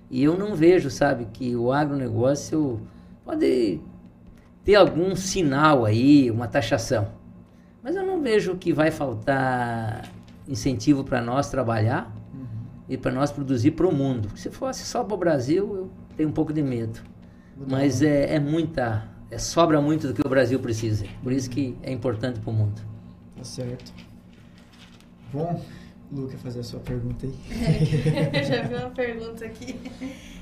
E 0.10 0.24
eu 0.24 0.38
não 0.38 0.56
vejo, 0.56 0.90
sabe, 0.90 1.28
que 1.34 1.54
o 1.54 1.74
agronegócio 1.74 2.80
pode 3.26 3.82
ter 4.64 4.76
algum 4.76 5.14
sinal 5.18 5.84
aí, 5.84 6.32
uma 6.32 6.48
taxação. 6.48 7.10
Mas 7.84 7.98
eu 7.98 8.06
não 8.06 8.22
vejo 8.22 8.56
que 8.56 8.72
vai 8.72 8.90
faltar 8.90 10.10
incentivo 10.48 11.04
para 11.04 11.22
nós 11.22 11.50
trabalhar 11.50 12.10
uhum. 12.34 12.48
e 12.88 12.96
para 12.96 13.12
nós 13.12 13.30
produzir 13.30 13.72
para 13.72 13.86
o 13.86 13.94
mundo. 13.94 14.30
Se 14.38 14.50
fosse 14.50 14.86
só 14.86 15.04
para 15.04 15.14
o 15.14 15.18
Brasil, 15.18 15.76
eu 15.76 15.92
tenho 16.16 16.30
um 16.30 16.34
pouco 16.34 16.54
de 16.54 16.64
medo. 16.64 17.02
Mas 17.70 18.02
é, 18.02 18.36
é 18.36 18.40
muita, 18.40 19.10
é, 19.30 19.38
sobra 19.38 19.82
muito 19.82 20.08
do 20.08 20.14
que 20.14 20.26
o 20.26 20.30
Brasil 20.30 20.58
precisa. 20.58 21.06
Por 21.22 21.34
isso 21.34 21.50
que 21.50 21.78
é 21.84 21.92
importante 21.92 22.40
para 22.40 22.50
o 22.50 22.54
mundo. 22.54 22.82
Tá 23.36 23.44
certo. 23.44 24.09
Bom, 25.32 25.64
Luca, 26.12 26.38
fazer 26.40 26.62
a 26.62 26.64
sua 26.64 26.80
pergunta 26.80 27.28
aí. 27.28 27.36
É, 28.34 28.42
já 28.44 28.64
vi 28.64 28.76
uma 28.76 28.90
pergunta 28.92 29.46
aqui. 29.46 29.80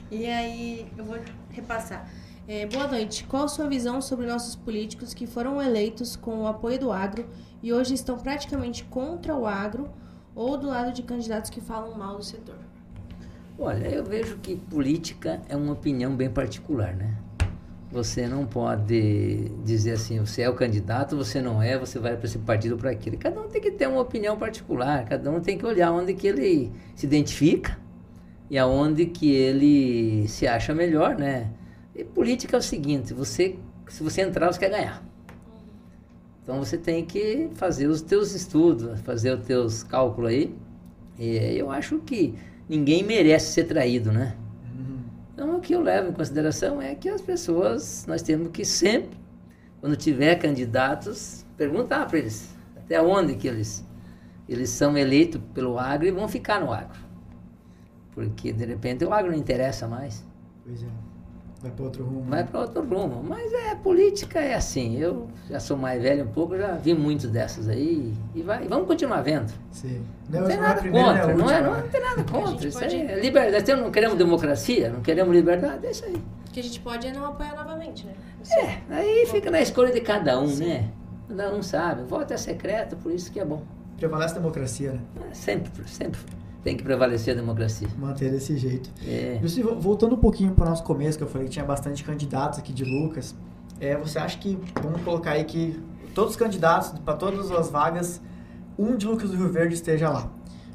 E 0.10 0.26
aí, 0.26 0.88
eu 0.98 1.04
vou 1.04 1.18
repassar. 1.50 2.10
É, 2.48 2.66
boa 2.66 2.88
noite. 2.88 3.26
Qual 3.26 3.44
a 3.44 3.48
sua 3.50 3.68
visão 3.68 4.02
sobre 4.02 4.26
nossos 4.26 4.56
políticos 4.56 5.14
que 5.14 5.28
foram 5.28 5.62
eleitos 5.62 6.16
com 6.16 6.44
o 6.44 6.48
apoio 6.48 6.80
do 6.80 6.92
agro 6.94 7.28
e 7.62 7.74
hoje 7.74 7.94
estão 7.94 8.18
praticamente 8.18 8.86
contra 8.86 9.36
o 9.36 9.46
agro 9.46 9.90
ou 10.34 10.58
do 10.58 10.68
lado 10.68 10.94
de 10.94 11.04
candidatos 11.04 11.50
que 11.50 11.60
falam 11.60 11.98
mal 11.98 12.16
do 12.16 12.24
setor? 12.24 12.60
Olha, 13.60 13.88
eu 13.88 14.06
vejo 14.06 14.38
que 14.38 14.56
política 14.56 15.42
é 15.50 15.56
uma 15.58 15.74
opinião 15.74 16.16
bem 16.16 16.30
particular, 16.30 16.96
né? 16.96 17.18
Você 17.90 18.28
não 18.28 18.46
pode 18.46 19.50
dizer 19.64 19.94
assim, 19.94 20.20
você 20.20 20.42
é 20.42 20.50
o 20.50 20.54
candidato, 20.54 21.16
você 21.16 21.42
não 21.42 21.62
é, 21.62 21.78
você 21.78 21.98
vai 21.98 22.18
para 22.18 22.26
esse 22.26 22.38
partido 22.40 22.78
para 22.78 22.92
aquilo. 22.92 23.18
Cada 23.18 23.40
um 23.40 23.48
tem 23.48 23.62
que 23.62 23.72
ter 23.72 23.88
uma 23.88 24.02
opinião 24.02 24.38
particular, 24.38 25.06
cada 25.06 25.32
um 25.32 25.40
tem 25.40 25.58
que 25.58 25.66
olhar 25.66 25.92
onde 25.92 26.14
que 26.14 26.28
ele 26.28 26.72
se 26.96 27.06
identifica 27.06 27.78
e 28.50 28.58
aonde 28.58 29.06
que 29.06 29.32
ele 29.32 30.28
se 30.28 30.46
acha 30.46 30.74
melhor, 30.74 31.18
né? 31.18 31.50
E 31.96 32.04
política 32.04 32.58
é 32.58 32.60
o 32.60 32.62
seguinte, 32.62 33.14
você, 33.14 33.56
se 33.88 34.04
você 34.04 34.22
entrar, 34.22 34.52
você 34.52 34.60
quer 34.60 34.70
ganhar. 34.70 35.04
Então 36.44 36.60
você 36.60 36.78
tem 36.78 37.06
que 37.06 37.50
fazer 37.56 37.88
os 37.88 38.02
teus 38.02 38.36
estudos, 38.36 39.00
fazer 39.02 39.34
os 39.34 39.46
teus 39.46 39.84
cálculos 39.84 40.30
aí. 40.30 40.54
E 41.18 41.58
eu 41.58 41.72
acho 41.72 42.00
que 42.00 42.36
ninguém 42.70 43.02
merece 43.02 43.52
ser 43.54 43.64
traído, 43.64 44.12
né? 44.12 44.36
Então, 45.38 45.56
o 45.56 45.62
que 45.62 45.74
eu 45.74 45.82
levo 45.82 46.10
em 46.10 46.14
consideração 46.14 46.82
é 46.82 46.96
que 46.96 47.08
as 47.08 47.22
pessoas, 47.22 48.08
nós 48.08 48.24
temos 48.24 48.50
que 48.50 48.66
sempre, 48.66 49.16
quando 49.80 49.96
tiver 49.96 50.34
candidatos, 50.38 51.46
perguntar 51.56 52.08
para 52.08 52.18
eles 52.18 52.58
até 52.76 53.00
onde 53.00 53.36
que 53.36 53.48
eles, 53.48 53.86
eles 54.50 54.72
são 54.72 54.98
eleitos 54.98 55.40
pelo 55.54 55.78
agro 55.78 56.08
e 56.08 56.12
vão 56.12 56.28
ficar 56.28 56.60
no 56.60 56.74
agro. 56.74 57.00
Porque, 58.14 58.52
de 58.52 58.66
repente, 58.66 59.06
o 59.06 59.14
agro 59.14 59.30
não 59.30 59.38
interessa 59.38 59.88
mais. 59.88 60.26
Pois 60.66 60.82
é. 60.82 60.88
Vai 61.62 61.72
para 61.72 61.86
outro 61.86 62.04
rumo. 62.04 62.24
Vai 62.30 62.44
para 62.44 62.60
outro 62.60 62.84
rumo. 62.84 63.24
Mas 63.24 63.52
é, 63.52 63.76
política 63.76 64.40
é 64.40 64.54
assim. 64.54 64.98
Eu 64.98 65.28
já 65.50 65.60
sou 65.60 65.76
mais 65.76 66.02
velho 66.02 66.24
um 66.24 66.28
pouco, 66.28 66.56
já 66.56 66.74
vi 66.74 66.94
muitos 66.94 67.30
dessas 67.32 67.68
aí. 67.68 68.14
E 68.36 68.42
vai, 68.44 68.68
vamos 68.68 68.88
continuar 68.88 69.22
vendo. 69.22 69.52
Sim. 69.72 70.06
Não, 70.30 70.42
não 70.42 70.48
tem 70.48 70.58
nada 70.58 70.82
contra. 70.82 71.36
Não, 71.36 71.50
é, 71.50 71.62
não, 71.62 71.74
não, 71.74 71.88
tem 71.88 72.02
nada 72.02 72.24
contra. 72.24 72.68
Isso 72.68 72.80
pode... 72.80 72.96
é 72.96 73.20
liberdade. 73.20 73.74
Não 73.74 73.92
queremos 73.92 74.18
democracia, 74.18 74.92
não 74.92 75.02
queremos 75.02 75.36
liberdade, 75.36 75.88
é 75.88 75.92
isso 75.92 76.06
aí. 76.06 76.16
O 76.16 76.52
que 76.52 76.60
a 76.60 76.64
gente 76.64 76.80
pode 76.80 77.08
é 77.08 77.12
não 77.12 77.26
apoiar 77.26 77.56
novamente, 77.56 78.06
né? 78.06 78.14
É, 78.52 78.94
aí 78.94 79.26
fica 79.26 79.50
na 79.50 79.60
escolha 79.60 79.92
de 79.92 80.02
cada 80.02 80.40
um, 80.40 80.48
Sim. 80.48 80.68
né? 80.68 80.92
Cada 81.28 81.54
um 81.54 81.64
sabe. 81.64 82.04
O 82.04 82.06
voto 82.06 82.34
é 82.34 82.38
secreto, 82.38 82.96
por 82.98 83.12
isso 83.12 83.32
que 83.32 83.40
é 83.40 83.46
bom. 83.46 83.64
Prevalece 83.98 84.36
a 84.36 84.38
democracia, 84.38 84.92
né? 84.94 85.02
Sempre, 85.34 85.72
sempre. 85.88 86.20
Tem 86.68 86.76
que 86.76 86.84
prevalecer 86.84 87.34
a 87.34 87.38
democracia. 87.38 87.88
Manter 87.98 88.30
desse 88.30 88.58
jeito. 88.58 88.90
É. 89.08 89.40
Voltando 89.80 90.16
um 90.16 90.18
pouquinho 90.18 90.52
para 90.52 90.66
o 90.66 90.70
nosso 90.70 90.84
começo, 90.84 91.18
que 91.18 91.24
eu 91.24 91.28
falei 91.30 91.48
que 91.48 91.54
tinha 91.54 91.64
bastante 91.64 92.04
candidatos 92.04 92.60
aqui 92.60 92.74
de 92.74 92.84
Lucas, 92.84 93.34
é, 93.80 93.96
você 93.96 94.20
acha 94.20 94.38
que, 94.38 94.60
vamos 94.84 95.02
colocar 95.02 95.32
aí 95.32 95.46
que 95.46 95.80
todos 96.14 96.32
os 96.32 96.36
candidatos, 96.36 96.90
para 97.06 97.14
todas 97.16 97.50
as 97.52 97.70
vagas, 97.70 98.20
um 98.78 98.98
de 98.98 99.08
Lucas 99.08 99.30
do 99.30 99.38
Rio 99.38 99.48
Verde 99.50 99.76
esteja 99.76 100.10
lá. 100.10 100.30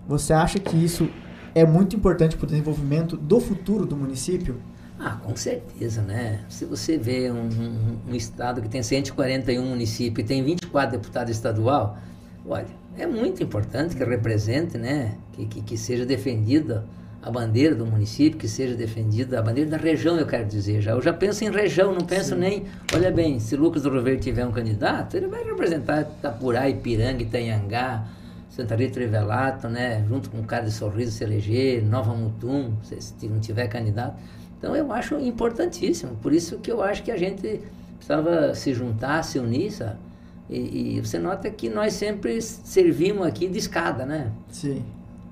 Você 0.09 0.33
acha 0.33 0.59
que 0.59 0.83
isso 0.83 1.11
é 1.55 1.67
muito 1.67 1.95
importante 1.95 2.39
para 2.39 2.45
o 2.45 2.49
desenvolvimento 2.49 3.15
do 3.15 3.39
futuro 3.39 3.85
do 3.85 3.95
município? 3.95 4.57
Ah, 4.99 5.19
com 5.23 5.37
certeza, 5.37 6.01
né? 6.01 6.41
Se 6.49 6.65
você 6.65 6.97
vê 6.97 7.31
um, 7.31 7.35
um- 7.49 7.99
um 8.13 8.15
estado 8.15 8.63
que 8.63 8.69
tem 8.71 8.83
141 8.83 9.63
municípios 9.67 10.25
e 10.25 10.27
tem 10.27 10.43
24 10.43 10.93
deputados 10.93 11.31
estadual, 11.37 11.99
olha, 12.49 12.81
é 12.97 13.07
muito 13.07 13.43
importante 13.43 13.97
que 13.97 14.05
represente, 14.05 14.77
né? 14.77 15.17
Que, 15.33 15.47
que, 15.47 15.63
que 15.63 15.79
seja 15.79 16.05
defendida 16.05 16.85
a 17.23 17.31
bandeira 17.31 17.75
do 17.75 17.87
município, 17.87 18.39
que 18.39 18.49
seja 18.49 18.75
defendida 18.75 19.39
a 19.39 19.43
bandeira 19.43 19.71
da 19.71 19.77
região, 19.77 20.19
eu 20.19 20.27
quero 20.27 20.45
dizer. 20.45 20.81
Já, 20.81 20.91
eu 20.91 21.01
já 21.01 21.13
penso 21.13 21.45
em 21.45 21.51
região, 21.51 21.95
não 21.95 22.05
penso 22.05 22.35
nem... 22.35 22.65
Olha 22.93 23.13
bem, 23.13 23.39
se 23.39 23.57
Lucas 23.57 23.83
do 23.83 23.91
Rio 23.91 24.03
Verde 24.03 24.23
tiver 24.23 24.45
um 24.45 24.51
candidato, 24.51 25.17
ele 25.17 25.29
vai 25.29 25.45
representar 25.45 26.03
Itapurá, 26.03 26.69
Ipiranga, 26.69 27.23
Itanhangá, 27.23 28.05
Santa 28.51 28.75
Rita 28.75 28.99
Revelato, 28.99 29.69
né? 29.69 30.05
Junto 30.09 30.29
com 30.29 30.41
o 30.41 30.45
cara 30.45 30.65
de 30.65 30.73
Sorriso 30.73 31.13
se 31.13 31.25
eleger, 31.25 31.83
Nova 31.85 32.13
Mutum, 32.13 32.73
se, 32.83 33.01
se 33.01 33.29
não 33.29 33.39
tiver 33.39 33.69
candidato. 33.69 34.17
Então 34.59 34.75
eu 34.77 34.93
acho 34.93 35.19
importantíssimo. 35.19 36.17
Por 36.17 36.33
isso 36.33 36.59
que 36.59 36.71
eu 36.71 36.83
acho 36.83 37.03
que 37.03 37.11
a 37.11 37.17
gente 37.17 37.63
precisava 37.97 38.55
se 38.55 38.75
juntar, 38.75 39.23
se 39.23 39.39
unir, 39.39 39.71
sabe? 39.71 39.97
E, 40.53 40.97
e 40.97 41.01
você 41.01 41.19
nota 41.19 41.51
que 41.51 41.69
nós 41.71 41.95
sempre 41.95 42.41
servimos 42.43 43.27
aqui 43.27 43.49
de 43.49 43.59
escada, 43.59 44.05
né? 44.05 44.31
Sim. 44.51 44.83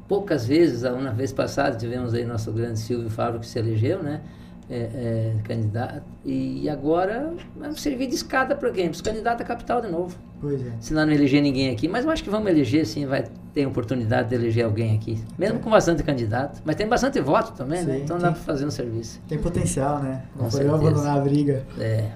Poucas 0.08 0.46
vezes, 0.46 0.84
a 0.84 0.92
uma 0.92 1.12
vez 1.12 1.32
passada, 1.32 1.76
tivemos 1.76 2.14
aí 2.14 2.24
nosso 2.24 2.50
grande 2.52 2.78
Silvio 2.80 3.10
Fábio 3.10 3.38
que 3.40 3.46
se 3.46 3.58
elegeu, 3.58 4.02
né? 4.02 4.22
É, 4.68 4.76
é, 4.76 5.34
candidato. 5.44 6.04
E 6.24 6.68
agora 6.68 7.32
vamos 7.56 7.80
servir 7.82 8.06
de 8.06 8.14
escada 8.14 8.54
para 8.54 8.70
quem? 8.70 8.84
Para 8.86 8.94
os 8.94 9.00
candidatos 9.00 9.42
à 9.42 9.44
capital 9.44 9.80
de 9.80 9.88
novo. 9.88 10.16
Pois 10.40 10.64
é. 10.64 10.70
Se 10.80 10.94
nós 10.94 11.06
não 11.06 11.12
eleger 11.12 11.42
ninguém 11.42 11.70
aqui, 11.70 11.86
mas 11.88 12.04
eu 12.04 12.10
acho 12.10 12.22
que 12.22 12.30
vamos 12.30 12.48
eleger 12.48 12.86
sim, 12.86 13.04
vai 13.04 13.24
ter 13.52 13.66
oportunidade 13.66 14.28
de 14.30 14.36
eleger 14.36 14.64
alguém 14.64 14.96
aqui. 14.96 15.18
Mesmo 15.36 15.58
com 15.58 15.68
bastante 15.70 16.02
candidato. 16.04 16.62
Mas 16.64 16.76
tem 16.76 16.88
bastante 16.88 17.20
voto 17.20 17.52
também, 17.52 17.82
né? 17.84 17.96
Sim, 17.96 18.02
Então 18.04 18.16
dá 18.16 18.28
tem. 18.28 18.34
para 18.34 18.42
fazer 18.44 18.64
um 18.64 18.70
serviço. 18.70 19.20
Tem 19.28 19.38
potencial, 19.38 19.98
né? 20.00 20.22
Não 20.36 20.48
podemos 20.48 20.52
certeza. 20.54 20.74
abandonar 20.76 21.18
a 21.18 21.20
briga. 21.20 21.66
É. 21.78 22.10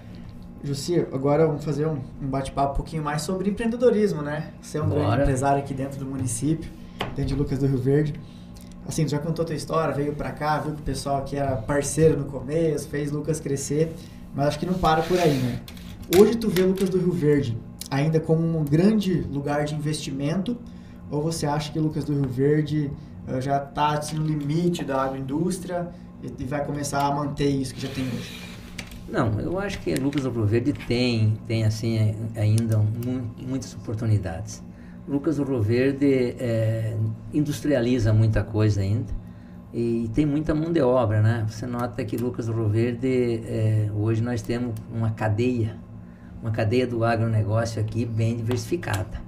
Jussi, 0.64 0.98
agora 1.12 1.46
vamos 1.46 1.62
fazer 1.62 1.86
um, 1.86 1.98
um 2.22 2.26
bate-papo 2.26 2.72
um 2.72 2.76
pouquinho 2.76 3.04
mais 3.04 3.20
sobre 3.20 3.50
empreendedorismo, 3.50 4.22
né? 4.22 4.50
Você 4.62 4.78
é 4.78 4.82
um 4.82 4.88
grande 4.88 5.04
Bora. 5.04 5.22
empresário 5.22 5.62
aqui 5.62 5.74
dentro 5.74 5.98
do 5.98 6.06
município, 6.06 6.70
dentro 7.14 7.26
de 7.26 7.34
Lucas 7.34 7.58
do 7.58 7.66
Rio 7.66 7.76
Verde. 7.76 8.14
Assim, 8.88 9.04
tu 9.04 9.10
já 9.10 9.18
contou 9.18 9.42
a 9.42 9.46
tua 9.46 9.54
história, 9.54 9.94
veio 9.94 10.14
pra 10.14 10.32
cá, 10.32 10.58
viu 10.58 10.72
que 10.72 10.80
o 10.80 10.84
pessoal 10.84 11.18
aqui 11.18 11.36
era 11.36 11.54
parceiro 11.54 12.18
no 12.18 12.24
começo, 12.24 12.88
fez 12.88 13.12
Lucas 13.12 13.40
crescer, 13.40 13.94
mas 14.34 14.48
acho 14.48 14.58
que 14.58 14.64
não 14.64 14.72
para 14.72 15.02
por 15.02 15.18
aí, 15.18 15.34
né? 15.34 15.60
Hoje 16.18 16.34
tu 16.34 16.48
vê 16.48 16.62
Lucas 16.62 16.88
do 16.88 16.98
Rio 16.98 17.12
Verde 17.12 17.58
ainda 17.90 18.18
como 18.18 18.58
um 18.58 18.64
grande 18.64 19.20
lugar 19.20 19.66
de 19.66 19.74
investimento 19.74 20.56
ou 21.10 21.20
você 21.22 21.44
acha 21.44 21.70
que 21.70 21.78
Lucas 21.78 22.04
do 22.04 22.14
Rio 22.14 22.28
Verde 22.28 22.90
eh, 23.28 23.40
já 23.40 23.62
está 23.62 23.98
assim, 23.98 24.16
no 24.16 24.24
limite 24.24 24.82
da 24.82 25.02
agroindústria 25.02 25.90
e 26.22 26.44
vai 26.44 26.64
começar 26.64 27.06
a 27.06 27.14
manter 27.14 27.48
isso 27.48 27.74
que 27.74 27.82
já 27.82 27.88
tem 27.88 28.04
hoje? 28.06 28.53
Não, 29.08 29.38
eu 29.38 29.58
acho 29.58 29.78
que 29.80 29.94
Lucas 29.94 30.22
do 30.22 30.30
Rio 30.30 30.46
Verde 30.46 30.72
tem, 30.72 31.38
tem 31.46 31.64
assim, 31.64 31.98
eh, 31.98 32.14
ainda 32.40 32.78
mu- 32.78 33.30
muitas 33.46 33.74
oportunidades. 33.74 34.62
Lucas 35.06 35.36
do 35.36 35.44
Rio 35.44 35.60
Verde 35.60 36.34
eh, 36.38 36.96
industrializa 37.32 38.12
muita 38.12 38.42
coisa 38.42 38.80
ainda 38.80 39.12
e 39.72 40.10
tem 40.14 40.24
muita 40.24 40.54
mão 40.54 40.72
de 40.72 40.80
obra, 40.80 41.20
né? 41.20 41.44
Você 41.48 41.66
nota 41.66 42.02
que 42.04 42.16
Lucas 42.16 42.46
do 42.46 42.52
Rio 42.54 42.68
Verde, 42.68 43.42
eh, 43.46 43.90
hoje 43.94 44.22
nós 44.22 44.40
temos 44.40 44.74
uma 44.92 45.10
cadeia, 45.10 45.76
uma 46.40 46.50
cadeia 46.50 46.86
do 46.86 47.04
agronegócio 47.04 47.80
aqui 47.80 48.04
bem 48.06 48.36
diversificada. 48.36 49.22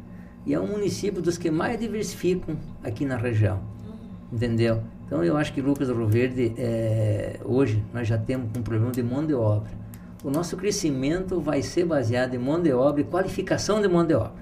E 0.46 0.54
é 0.54 0.60
um 0.60 0.66
município 0.68 1.20
dos 1.20 1.36
que 1.36 1.50
mais 1.50 1.78
diversificam 1.78 2.56
aqui 2.82 3.04
na 3.04 3.16
região, 3.16 3.60
entendeu? 4.32 4.82
Então 5.06 5.22
eu 5.22 5.36
acho 5.36 5.52
que 5.52 5.60
Lucas 5.60 5.88
do 5.88 5.94
Rio 5.94 6.08
Verde, 6.08 6.52
eh, 6.58 7.38
hoje 7.44 7.82
nós 7.94 8.08
já 8.08 8.18
temos 8.18 8.48
um 8.56 8.62
problema 8.62 8.90
de 8.90 9.02
mão 9.02 9.24
de 9.24 9.34
obra. 9.34 9.70
O 10.24 10.30
nosso 10.30 10.56
crescimento 10.56 11.40
vai 11.40 11.62
ser 11.62 11.84
baseado 11.84 12.34
em 12.34 12.38
mão 12.38 12.60
de 12.60 12.72
obra 12.72 13.00
e 13.00 13.04
qualificação 13.04 13.80
de 13.80 13.86
mão 13.86 14.04
de 14.04 14.14
obra. 14.14 14.32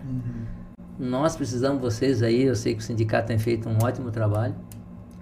Nós 0.98 1.36
precisamos 1.36 1.80
vocês 1.82 2.22
aí, 2.22 2.44
eu 2.44 2.54
sei 2.54 2.74
que 2.74 2.80
o 2.80 2.82
sindicato 2.82 3.26
tem 3.28 3.38
feito 3.38 3.68
um 3.68 3.76
ótimo 3.82 4.10
trabalho, 4.10 4.54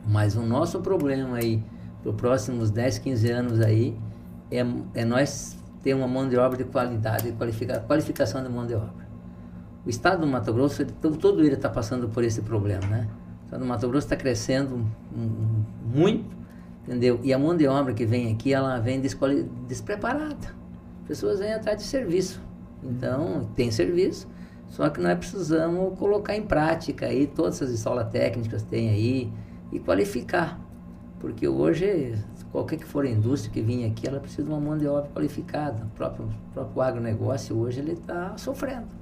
mas 0.06 0.36
o 0.36 0.42
nosso 0.42 0.80
problema 0.80 1.38
aí, 1.38 1.60
para 2.02 2.10
os 2.10 2.16
próximos 2.16 2.70
10, 2.70 2.98
15 2.98 3.30
anos 3.30 3.60
aí, 3.60 3.96
é, 4.50 4.64
é 4.94 5.04
nós 5.04 5.56
ter 5.82 5.94
uma 5.94 6.06
mão 6.06 6.28
de 6.28 6.36
obra 6.36 6.58
de 6.58 6.64
qualidade, 6.64 7.32
qualifica, 7.32 7.80
qualificação 7.80 8.42
de 8.44 8.48
mão 8.48 8.64
de 8.66 8.74
obra. 8.74 9.02
O 9.84 9.90
estado 9.90 10.20
do 10.20 10.26
Mato 10.28 10.52
Grosso, 10.52 10.82
ele, 10.82 10.92
to- 11.00 11.16
todo 11.16 11.40
ele 11.40 11.54
está 11.54 11.68
passando 11.68 12.08
por 12.08 12.22
esse 12.22 12.42
problema, 12.42 12.86
né? 12.86 13.08
O 13.52 13.54
estado 13.54 13.64
do 13.64 13.68
Mato 13.68 13.86
Grosso 13.86 14.06
está 14.06 14.16
crescendo 14.16 14.82
muito, 15.94 16.34
entendeu? 16.84 17.20
E 17.22 17.34
a 17.34 17.38
mão 17.38 17.54
de 17.54 17.66
obra 17.66 17.92
que 17.92 18.06
vem 18.06 18.32
aqui, 18.32 18.50
ela 18.54 18.78
vem 18.78 18.98
despreparada. 19.68 20.54
As 21.02 21.06
pessoas 21.06 21.38
vêm 21.38 21.52
atrás 21.52 21.76
de 21.76 21.84
serviço. 21.84 22.40
Então, 22.82 23.50
tem 23.54 23.70
serviço, 23.70 24.26
só 24.68 24.88
que 24.88 25.02
nós 25.02 25.18
precisamos 25.18 25.98
colocar 25.98 26.34
em 26.34 26.40
prática 26.40 27.04
aí 27.04 27.26
todas 27.26 27.56
essas 27.56 27.72
escolas 27.72 28.08
técnicas 28.08 28.62
que 28.62 28.68
tem 28.70 28.88
aí 28.88 29.30
e 29.70 29.78
qualificar. 29.78 30.58
Porque 31.20 31.46
hoje, 31.46 32.18
qualquer 32.50 32.78
que 32.78 32.86
for 32.86 33.04
a 33.04 33.10
indústria 33.10 33.52
que 33.52 33.60
vinha 33.60 33.86
aqui, 33.86 34.08
ela 34.08 34.18
precisa 34.18 34.44
de 34.44 34.48
uma 34.48 34.60
mão 34.60 34.78
de 34.78 34.86
obra 34.86 35.10
qualificada. 35.10 35.84
O 35.84 35.90
próprio, 35.90 36.26
próprio 36.54 36.80
agronegócio 36.80 37.54
hoje 37.58 37.80
ele 37.80 37.92
está 37.92 38.34
sofrendo. 38.38 39.01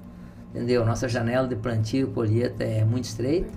Entendeu? 0.53 0.85
Nossa 0.85 1.07
janela 1.07 1.47
de 1.47 1.55
plantio 1.55 2.09
e 2.09 2.11
colheita 2.13 2.63
é 2.63 2.83
muito 2.83 3.05
estreita. 3.05 3.49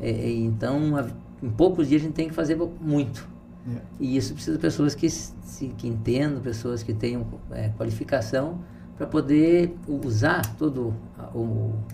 É, 0.00 0.10
é, 0.10 0.30
então, 0.30 0.96
a- 0.96 1.06
em 1.42 1.50
poucos 1.50 1.88
dias 1.88 2.00
a 2.02 2.04
gente 2.06 2.14
tem 2.14 2.28
que 2.28 2.34
fazer 2.34 2.56
muito. 2.80 3.28
É. 3.70 3.80
E 4.00 4.16
isso 4.16 4.32
precisa 4.32 4.56
de 4.56 4.60
pessoas 4.62 4.94
que, 4.94 5.10
se, 5.10 5.68
que 5.76 5.86
entendam, 5.86 6.40
pessoas 6.40 6.82
que 6.82 6.94
tenham 6.94 7.26
é, 7.50 7.68
qualificação 7.76 8.60
para 8.96 9.06
poder 9.06 9.76
usar 9.86 10.40
toda 10.56 10.92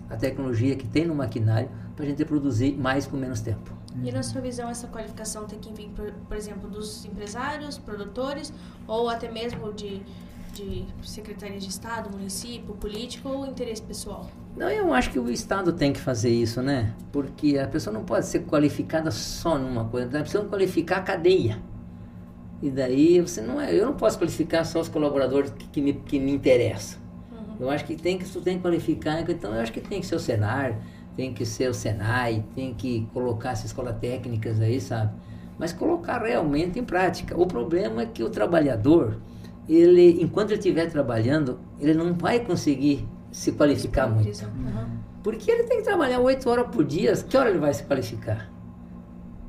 a 0.09 0.17
tecnologia 0.17 0.75
que 0.77 0.87
tem 0.87 1.05
no 1.07 1.15
maquinário 1.15 1.69
para 1.95 2.05
a 2.05 2.09
gente 2.09 2.25
produzir 2.25 2.77
mais 2.77 3.07
com 3.07 3.17
menos 3.17 3.41
tempo. 3.41 3.73
E 4.03 4.11
na 4.11 4.23
sua 4.23 4.41
visão, 4.41 4.69
essa 4.71 4.87
qualificação 4.89 5.45
tem 5.47 5.59
que 5.59 5.73
vir, 5.73 5.89
por, 5.91 6.11
por 6.13 6.37
exemplo, 6.37 6.69
dos 6.69 7.05
empresários, 7.05 7.77
produtores, 7.79 8.53
ou 8.87 9.09
até 9.09 9.31
mesmo 9.31 9.73
de, 9.73 10.01
de 10.55 10.85
secretaria 11.03 11.59
de 11.59 11.69
Estado, 11.69 12.11
município, 12.11 12.75
político 12.75 13.29
ou 13.29 13.47
interesse 13.47 13.83
pessoal? 13.83 14.29
Não, 14.57 14.71
eu 14.71 14.95
acho 14.95 15.11
que 15.11 15.19
o 15.19 15.29
Estado 15.31 15.73
tem 15.73 15.93
que 15.93 16.01
fazer 16.01 16.31
isso, 16.31 16.63
né? 16.63 16.95
Porque 17.11 17.59
a 17.59 17.67
pessoa 17.67 17.93
não 17.93 18.05
pode 18.05 18.27
ser 18.27 18.41
qualificada 18.41 19.11
só 19.11 19.59
numa 19.59 19.85
coisa, 19.87 20.07
nós 20.07 20.23
precisamos 20.23 20.49
qualificar 20.49 20.99
a 20.99 21.03
cadeia. 21.03 21.59
E 22.63 22.71
daí 22.71 23.21
você 23.21 23.41
não 23.41 23.61
é, 23.61 23.75
eu 23.75 23.85
não 23.85 23.95
posso 23.95 24.17
qualificar 24.17 24.65
só 24.65 24.81
os 24.81 24.89
colaboradores 24.89 25.51
que, 25.51 25.67
que 25.69 25.81
me, 25.81 25.93
que 25.95 26.21
me 26.21 26.33
interessam. 26.33 27.03
Eu 27.59 27.71
acho 27.71 27.85
que 27.85 27.97
tem 27.97 28.19
que 28.19 28.25
tem 28.41 28.57
que 28.57 28.63
qualificar, 28.63 29.21
então 29.29 29.55
eu 29.55 29.61
acho 29.61 29.73
que 29.73 29.81
tem 29.81 30.01
que 30.01 30.07
ser 30.07 30.17
o 30.17 30.21
Senar, 30.21 30.81
tem 31.17 31.33
que 31.33 31.45
ser 31.45 31.69
o 31.69 31.75
Senai, 31.75 32.45
tem 32.55 32.75
que 32.75 33.09
colocar 33.13 33.51
essas 33.51 33.67
escolas 33.67 33.97
técnicas 33.99 34.61
aí, 34.61 34.81
sabe? 34.81 35.13
Mas 35.59 35.73
colocar 35.73 36.23
realmente 36.23 36.79
em 36.79 36.85
prática. 36.85 37.39
O 37.41 37.47
problema 37.47 38.03
é 38.03 38.07
que 38.07 38.23
o 38.25 38.31
trabalhador, 38.31 39.21
ele, 39.69 40.21
enquanto 40.21 40.51
ele 40.51 40.59
estiver 40.59 40.91
trabalhando, 40.91 41.61
ele 41.79 41.95
não 41.95 42.15
vai 42.15 42.41
conseguir 42.41 43.07
se 43.35 43.51
qualificar 43.51 44.07
muito. 44.07 44.45
Uhum. 44.45 44.87
Porque 45.21 45.51
ele 45.51 45.65
tem 45.65 45.79
que 45.79 45.83
trabalhar 45.83 46.21
oito 46.21 46.49
horas 46.49 46.69
por 46.69 46.85
dia, 46.85 47.13
que 47.17 47.37
hora 47.37 47.51
ele 47.51 47.59
vai 47.59 47.75
se 47.75 47.83
qualificar? 47.83 48.49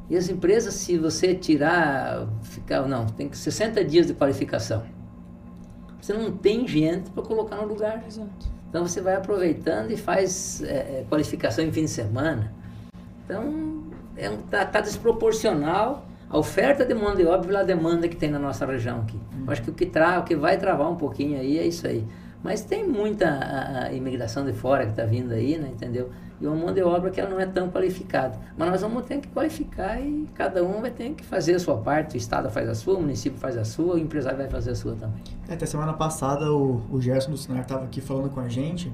E 0.10 0.18
as 0.18 0.28
empresas, 0.28 0.74
se 0.74 0.98
você 0.98 1.36
tirar, 1.36 2.28
ficar, 2.42 2.82
não, 2.88 3.06
tem 3.06 3.30
que 3.30 3.38
60 3.38 3.86
dias 3.86 4.08
de 4.08 4.16
qualificação. 4.16 4.84
Você 6.02 6.14
não 6.14 6.32
tem 6.32 6.68
gente 6.68 7.12
para 7.12 7.22
colocar 7.22 7.58
no 7.58 7.68
lugar. 7.68 8.04
Exato. 8.08 8.48
Então 8.70 8.88
você 8.88 9.02
vai 9.02 9.16
aproveitando 9.16 9.92
e 9.92 9.98
faz 9.98 10.64
é, 10.64 10.68
é, 10.68 11.06
qualificação 11.08 11.64
em 11.64 11.72
fim 11.72 11.86
de 11.86 11.92
semana. 11.92 12.52
Então 13.24 13.84
está 14.16 14.28
é 14.28 14.30
um, 14.32 14.38
tá, 14.38 14.66
tá 14.66 14.82
desproporcional 14.82 16.08
a 16.28 16.40
oferta 16.40 16.84
de 16.84 16.94
mão 16.96 17.16
de 17.16 17.24
obra 17.24 17.48
pela 17.48 17.64
demanda 17.64 18.08
que 18.08 18.16
tem 18.16 18.32
na 18.32 18.40
nossa 18.40 18.66
região 18.66 19.02
aqui. 19.02 19.20
Eu 19.46 19.52
acho 19.52 19.62
que 19.62 19.70
o 19.70 19.74
que, 19.74 19.86
tra 19.86 20.20
o 20.20 20.24
que 20.24 20.36
vai 20.36 20.58
travar 20.58 20.92
um 20.92 20.96
pouquinho 20.96 21.40
aí 21.40 21.60
é 21.60 21.68
isso 21.68 21.86
aí. 21.86 22.04
Mas 22.46 22.62
tem 22.62 22.88
muita 22.88 23.28
a, 23.28 23.86
a 23.86 23.92
imigração 23.92 24.46
de 24.46 24.54
fora 24.54 24.86
que 24.86 24.92
está 24.92 25.04
vindo 25.04 25.34
aí, 25.34 25.58
né, 25.58 25.68
entendeu? 25.68 26.12
E 26.40 26.46
uma 26.46 26.56
mão 26.56 26.72
de 26.72 26.84
obra 26.84 27.10
que 27.10 27.20
ela 27.20 27.32
não 27.32 27.40
é 27.40 27.46
tão 27.48 27.72
qualificada. 27.72 28.38
Mas 28.56 28.70
nós 28.70 28.82
vamos 28.82 29.04
ter 29.08 29.20
que 29.20 29.28
qualificar 29.30 30.00
e 30.00 30.30
cada 30.36 30.64
um 30.64 30.80
vai 30.80 30.92
ter 30.92 31.10
que 31.16 31.26
fazer 31.26 31.56
a 31.56 31.60
sua 31.60 31.78
parte. 31.78 32.14
O 32.14 32.18
Estado 32.18 32.48
faz 32.52 32.70
a 32.70 32.76
sua, 32.76 33.00
o 33.00 33.02
município 33.02 33.40
faz 33.40 33.58
a 33.58 33.66
sua, 33.66 33.96
o 33.96 33.98
empresário 33.98 34.38
vai 34.38 34.48
fazer 34.48 34.70
a 34.70 34.76
sua 34.76 34.94
também. 34.94 35.24
É, 35.50 35.56
Até 35.56 35.66
semana 35.66 35.94
passada 35.94 36.54
o, 36.54 36.84
o 36.92 37.02
Gerson 37.02 37.32
do 37.32 37.38
Sinar 37.38 37.64
estava 37.64 37.86
aqui 37.86 38.00
falando 38.00 38.30
com 38.30 38.40
a 38.40 38.48
gente 38.48 38.94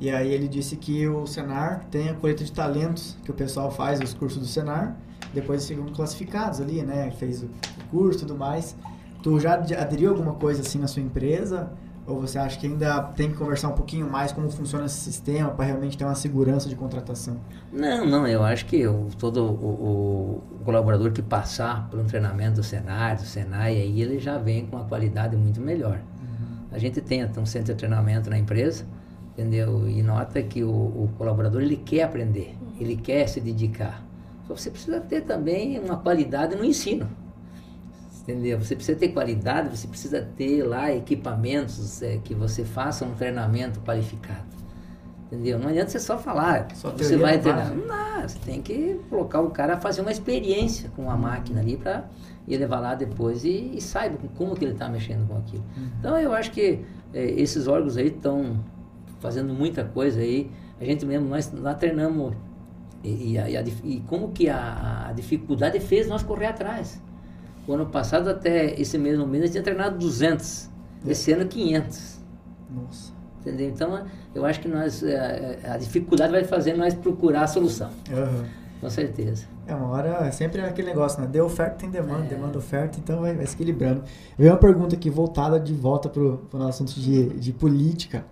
E 0.00 0.08
aí 0.08 0.32
ele 0.32 0.46
disse 0.46 0.76
que 0.76 1.08
o 1.08 1.26
Senar 1.26 1.86
tem 1.90 2.10
a 2.10 2.14
colheita 2.14 2.44
de 2.44 2.52
talentos, 2.52 3.16
que 3.24 3.30
o 3.32 3.34
pessoal 3.34 3.72
faz 3.72 3.98
os 4.00 4.14
cursos 4.14 4.40
do 4.40 4.46
Senar, 4.46 4.96
depois 5.32 5.66
ficam 5.66 5.86
classificados 5.86 6.60
ali, 6.60 6.80
né? 6.82 7.10
Fez 7.18 7.42
o 7.42 7.48
curso 7.90 8.18
e 8.18 8.20
tudo 8.20 8.38
mais. 8.38 8.76
Tu 9.20 9.40
já 9.40 9.54
aderiu 9.54 10.10
alguma 10.10 10.34
coisa 10.34 10.60
assim 10.60 10.78
na 10.78 10.86
sua 10.86 11.02
empresa? 11.02 11.72
Ou 12.06 12.20
você 12.20 12.38
acha 12.38 12.58
que 12.58 12.66
ainda 12.66 13.00
tem 13.00 13.30
que 13.30 13.36
conversar 13.36 13.68
um 13.68 13.72
pouquinho 13.72 14.10
mais 14.10 14.30
como 14.30 14.50
funciona 14.50 14.84
esse 14.84 15.00
sistema 15.00 15.50
para 15.50 15.64
realmente 15.64 15.96
ter 15.96 16.04
uma 16.04 16.14
segurança 16.14 16.68
de 16.68 16.76
contratação? 16.76 17.38
Não, 17.72 18.04
não, 18.04 18.26
eu 18.26 18.42
acho 18.42 18.66
que 18.66 18.86
o, 18.86 19.08
todo 19.18 19.42
o, 19.42 20.42
o, 20.60 20.64
colaborador 20.64 21.12
que 21.12 21.22
passar 21.22 21.88
por 21.88 21.98
um 21.98 22.04
treinamento 22.04 22.56
do 22.56 22.62
Senai, 22.62 23.16
do 23.16 23.22
Senai, 23.22 23.80
aí 23.80 24.02
ele 24.02 24.18
já 24.18 24.36
vem 24.36 24.66
com 24.66 24.76
uma 24.76 24.84
qualidade 24.84 25.34
muito 25.34 25.62
melhor. 25.62 25.98
Uhum. 26.20 26.66
A 26.72 26.78
gente 26.78 27.00
tem 27.00 27.24
um 27.38 27.46
centro 27.46 27.72
de 27.72 27.78
treinamento 27.78 28.28
na 28.28 28.38
empresa, 28.38 28.84
entendeu? 29.32 29.88
E 29.88 30.02
nota 30.02 30.42
que 30.42 30.62
o, 30.62 30.70
o 30.70 31.10
colaborador 31.16 31.62
ele 31.62 31.76
quer 31.76 32.02
aprender, 32.02 32.54
ele 32.78 32.96
quer 32.96 33.26
se 33.28 33.40
dedicar. 33.40 34.04
Só 34.46 34.54
você 34.54 34.70
precisa 34.70 35.00
ter 35.00 35.22
também 35.22 35.80
uma 35.80 35.96
qualidade 35.96 36.54
no 36.54 36.66
ensino 36.66 37.08
entendeu? 38.24 38.58
Você 38.58 38.74
precisa 38.74 38.98
ter 38.98 39.08
qualidade, 39.08 39.76
você 39.76 39.86
precisa 39.86 40.20
ter 40.36 40.62
lá 40.64 40.92
equipamentos 40.92 42.02
é, 42.02 42.18
que 42.18 42.34
você 42.34 42.64
faça 42.64 43.04
um 43.04 43.14
treinamento 43.14 43.80
qualificado. 43.80 44.54
Entendeu? 45.26 45.58
Não 45.58 45.68
adianta 45.68 45.90
você 45.90 46.00
só 46.00 46.18
falar, 46.18 46.68
só 46.74 46.90
você 46.90 47.16
vai 47.16 47.38
treinar. 47.38 47.74
Não, 47.74 48.28
você 48.28 48.38
tem 48.38 48.62
que 48.62 49.00
colocar 49.10 49.40
o 49.40 49.50
cara 49.50 49.74
a 49.74 49.76
fazer 49.80 50.00
uma 50.00 50.12
experiência 50.12 50.90
com 50.96 51.10
a 51.10 51.16
máquina 51.16 51.60
ali 51.60 51.76
para 51.76 52.04
ele 52.46 52.58
levar 52.58 52.80
lá 52.80 52.94
depois 52.94 53.44
e, 53.44 53.72
e 53.74 53.80
saiba 53.80 54.18
como 54.36 54.54
que 54.54 54.64
ele 54.64 54.72
está 54.72 54.88
mexendo 54.88 55.26
com 55.26 55.38
aquilo. 55.38 55.64
Uhum. 55.76 55.88
Então 55.98 56.18
eu 56.18 56.32
acho 56.32 56.50
que 56.50 56.84
é, 57.12 57.24
esses 57.24 57.66
órgãos 57.66 57.96
aí 57.96 58.08
estão 58.08 58.58
fazendo 59.20 59.52
muita 59.52 59.84
coisa 59.84 60.20
aí. 60.20 60.50
A 60.80 60.84
gente 60.84 61.04
mesmo, 61.04 61.28
nós 61.28 61.52
lá 61.52 61.74
treinamos 61.74 62.34
e, 63.02 63.32
e, 63.32 63.38
a, 63.38 63.62
e 63.62 64.00
como 64.06 64.32
que 64.32 64.48
a, 64.48 65.08
a 65.08 65.12
dificuldade 65.12 65.78
fez 65.80 66.06
nós 66.06 66.22
correr 66.22 66.46
atrás. 66.46 67.02
O 67.66 67.72
ano 67.72 67.86
passado, 67.86 68.28
até 68.28 68.78
esse 68.80 68.98
mesmo 68.98 69.26
mês, 69.26 69.44
eu 69.44 69.50
tinha 69.50 69.62
treinado 69.62 69.98
200. 69.98 70.70
É. 71.06 71.10
Esse 71.10 71.32
ano, 71.32 71.46
500. 71.46 72.20
Nossa. 72.70 73.12
Entendeu? 73.40 73.68
Então, 73.68 74.06
eu 74.34 74.44
acho 74.44 74.60
que 74.60 74.68
nós, 74.68 75.02
a, 75.02 75.08
é, 75.08 75.58
é, 75.62 75.70
a 75.70 75.76
dificuldade 75.76 76.32
vai 76.32 76.44
fazer 76.44 76.74
nós 76.74 76.94
procurar 76.94 77.42
a 77.42 77.46
solução. 77.46 77.90
Uhum. 78.10 78.44
Com 78.80 78.90
certeza. 78.90 79.46
É 79.66 79.74
uma 79.74 79.88
hora, 79.88 80.26
é 80.26 80.30
sempre 80.30 80.60
aquele 80.60 80.88
negócio, 80.88 81.20
né? 81.20 81.26
Deu 81.26 81.46
oferta, 81.46 81.76
tem 81.76 81.90
demanda, 81.90 82.24
é. 82.24 82.28
demanda, 82.28 82.58
oferta, 82.58 82.98
então 82.98 83.20
vai, 83.20 83.34
vai 83.34 83.46
se 83.46 83.54
equilibrando. 83.54 84.02
Veio 84.36 84.52
uma 84.52 84.58
pergunta 84.58 84.94
aqui 84.94 85.08
voltada 85.08 85.58
de 85.58 85.72
volta 85.72 86.08
para 86.08 86.22
o 86.22 86.38
nosso 86.52 86.82
assunto 86.82 87.00
de, 87.00 87.28
de 87.28 87.52
política. 87.52 88.26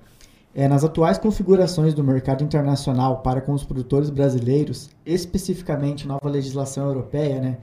É, 0.55 0.69
nas 0.69 0.85
atuais 0.85 1.17
configurações 1.17 1.95
do 1.95 2.05
mercado 2.05 2.45
internacional 2.45 3.23
para 3.23 3.41
com 3.41 3.53
os 3.55 3.65
produtores 3.65 4.11
brasileiros, 4.11 4.91
especificamente 5.07 6.07
nova 6.07 6.29
legislação 6.29 6.87
europeia, 6.87 7.41
né? 7.41 7.59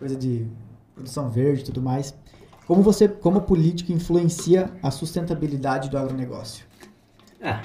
Coisa 0.00 0.16
de 0.16 0.44
produção 0.98 1.30
verde 1.30 1.62
e 1.62 1.64
tudo 1.64 1.80
mais. 1.80 2.14
Como 2.66 2.82
você, 2.82 3.08
como 3.08 3.38
a 3.38 3.40
política 3.40 3.92
influencia 3.92 4.70
a 4.82 4.90
sustentabilidade 4.90 5.88
do 5.88 5.96
agronegócio? 5.96 6.66
Ah, 7.42 7.62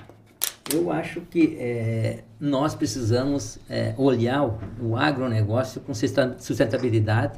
eu 0.74 0.92
acho 0.92 1.22
que 1.22 1.58
é, 1.60 2.24
nós 2.40 2.74
precisamos 2.74 3.60
é, 3.70 3.94
olhar 3.98 4.44
o, 4.46 4.60
o 4.82 4.96
agronegócio 4.96 5.82
com 5.82 5.94
sustentabilidade 5.94 7.38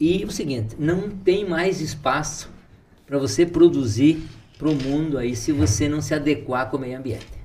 e 0.00 0.24
o 0.24 0.30
seguinte, 0.30 0.76
não 0.78 1.08
tem 1.10 1.48
mais 1.48 1.80
espaço 1.80 2.50
para 3.06 3.18
você 3.18 3.46
produzir 3.46 4.28
para 4.58 4.68
o 4.68 4.74
mundo 4.74 5.18
aí 5.18 5.36
se 5.36 5.52
você 5.52 5.88
não 5.88 6.00
se 6.00 6.14
adequar 6.14 6.68
com 6.68 6.76
o 6.76 6.80
meio 6.80 6.98
ambiente. 6.98 7.38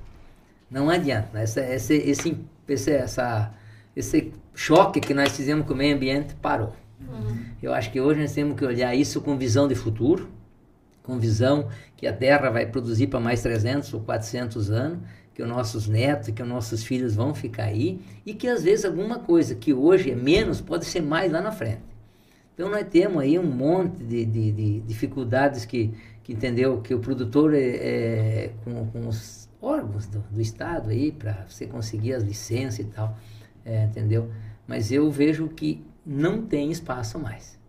Não 0.70 0.90
adianta. 0.90 1.40
Essa, 1.40 1.62
esse, 1.62 1.94
esse, 1.96 2.38
essa, 2.68 3.54
esse 3.96 4.34
choque 4.56 5.00
que 5.00 5.14
nós 5.14 5.36
fizemos 5.36 5.68
com 5.68 5.74
o 5.74 5.78
meio 5.78 5.96
ambiente 5.96 6.34
parou. 6.36 6.74
Uhum. 7.14 7.38
Eu 7.62 7.74
acho 7.74 7.92
que 7.92 8.02
hoje 8.02 8.20
nós 8.20 8.34
temos 8.34 8.58
que 8.58 8.66
olhar 8.66 8.94
isso 8.96 9.22
com 9.22 9.38
visão 9.38 9.68
de 9.68 9.76
futuro, 9.76 10.30
com 11.02 11.20
visão 11.20 11.70
que 11.96 12.08
a 12.08 12.14
Terra 12.14 12.50
vai 12.50 12.66
produzir 12.66 13.08
para 13.08 13.20
mais 13.20 13.42
300 13.42 13.94
ou 13.94 14.02
400 14.02 14.72
anos, 14.72 15.00
que 15.34 15.42
os 15.42 15.50
nossos 15.50 15.88
netos, 15.88 16.30
que 16.30 16.42
os 16.42 16.48
nossos 16.48 16.84
filhos 16.84 17.16
vão 17.16 17.34
ficar 17.34 17.66
aí, 17.66 18.00
e 18.26 18.34
que 18.34 18.48
às 18.48 18.64
vezes 18.64 18.86
alguma 18.86 19.20
coisa 19.20 19.56
que 19.56 19.74
hoje 19.74 20.12
é 20.12 20.16
menos 20.16 20.62
pode 20.62 20.86
ser 20.86 21.02
mais 21.02 21.32
lá 21.32 21.42
na 21.42 21.52
frente. 21.52 21.82
Então 22.54 22.70
nós 22.70 22.86
temos 22.88 23.22
aí 23.22 23.38
um 23.40 23.44
monte 23.44 24.04
de, 24.04 24.26
de, 24.26 24.52
de 24.52 24.80
dificuldades 24.82 25.66
que, 25.66 25.92
que 26.24 26.34
entendeu 26.34 26.82
que 26.82 26.94
o 26.94 27.00
produtor 27.00 27.54
é, 27.54 27.60
é 27.60 28.52
com, 28.64 28.86
com, 28.88 29.08
os 29.08 29.50
órgãos 29.60 30.06
do, 30.06 30.20
do 30.30 30.40
Estado 30.40 30.92
aí 30.92 31.12
para 31.12 31.46
você 31.48 31.66
conseguir 31.66 32.14
as 32.14 32.24
licenças 32.24 32.80
e 32.80 32.84
tal, 32.84 33.18
é, 33.66 33.86
entendeu? 33.86 34.30
Mas 34.68 34.92
eu 34.92 35.10
vejo 35.10 35.48
que 35.48 35.84
não 36.06 36.46
tem 36.46 36.72
espaço 36.72 37.18
mais. 37.18 37.60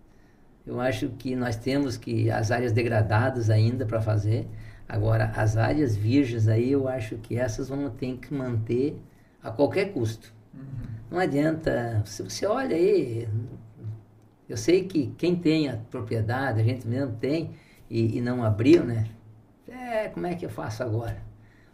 Eu 0.66 0.80
acho 0.80 1.10
que 1.10 1.36
nós 1.36 1.56
temos 1.56 1.96
que 1.96 2.30
as 2.30 2.50
áreas 2.50 2.72
degradadas 2.72 3.50
ainda 3.50 3.84
para 3.84 4.00
fazer. 4.00 4.48
Agora, 4.88 5.32
as 5.36 5.56
áreas 5.56 5.94
virgens 5.94 6.48
aí, 6.48 6.72
eu 6.72 6.88
acho 6.88 7.16
que 7.16 7.38
essas 7.38 7.68
vão 7.68 7.90
ter 7.90 8.16
que 8.16 8.32
manter 8.32 8.98
a 9.42 9.50
qualquer 9.50 9.92
custo. 9.92 10.32
Uhum. 10.54 10.60
Não 11.10 11.18
adianta, 11.18 12.02
se 12.06 12.22
você 12.22 12.46
olha 12.46 12.74
aí, 12.74 13.28
eu 14.48 14.56
sei 14.56 14.84
que 14.84 15.08
quem 15.18 15.36
tem 15.36 15.68
a 15.68 15.76
propriedade, 15.76 16.60
a 16.60 16.64
gente 16.64 16.86
mesmo 16.86 17.14
tem, 17.16 17.50
e, 17.88 18.18
e 18.18 18.20
não 18.20 18.42
abriu, 18.42 18.84
né? 18.84 19.06
É, 19.68 20.08
como 20.08 20.26
é 20.26 20.34
que 20.34 20.44
eu 20.44 20.50
faço 20.50 20.82
agora? 20.82 21.22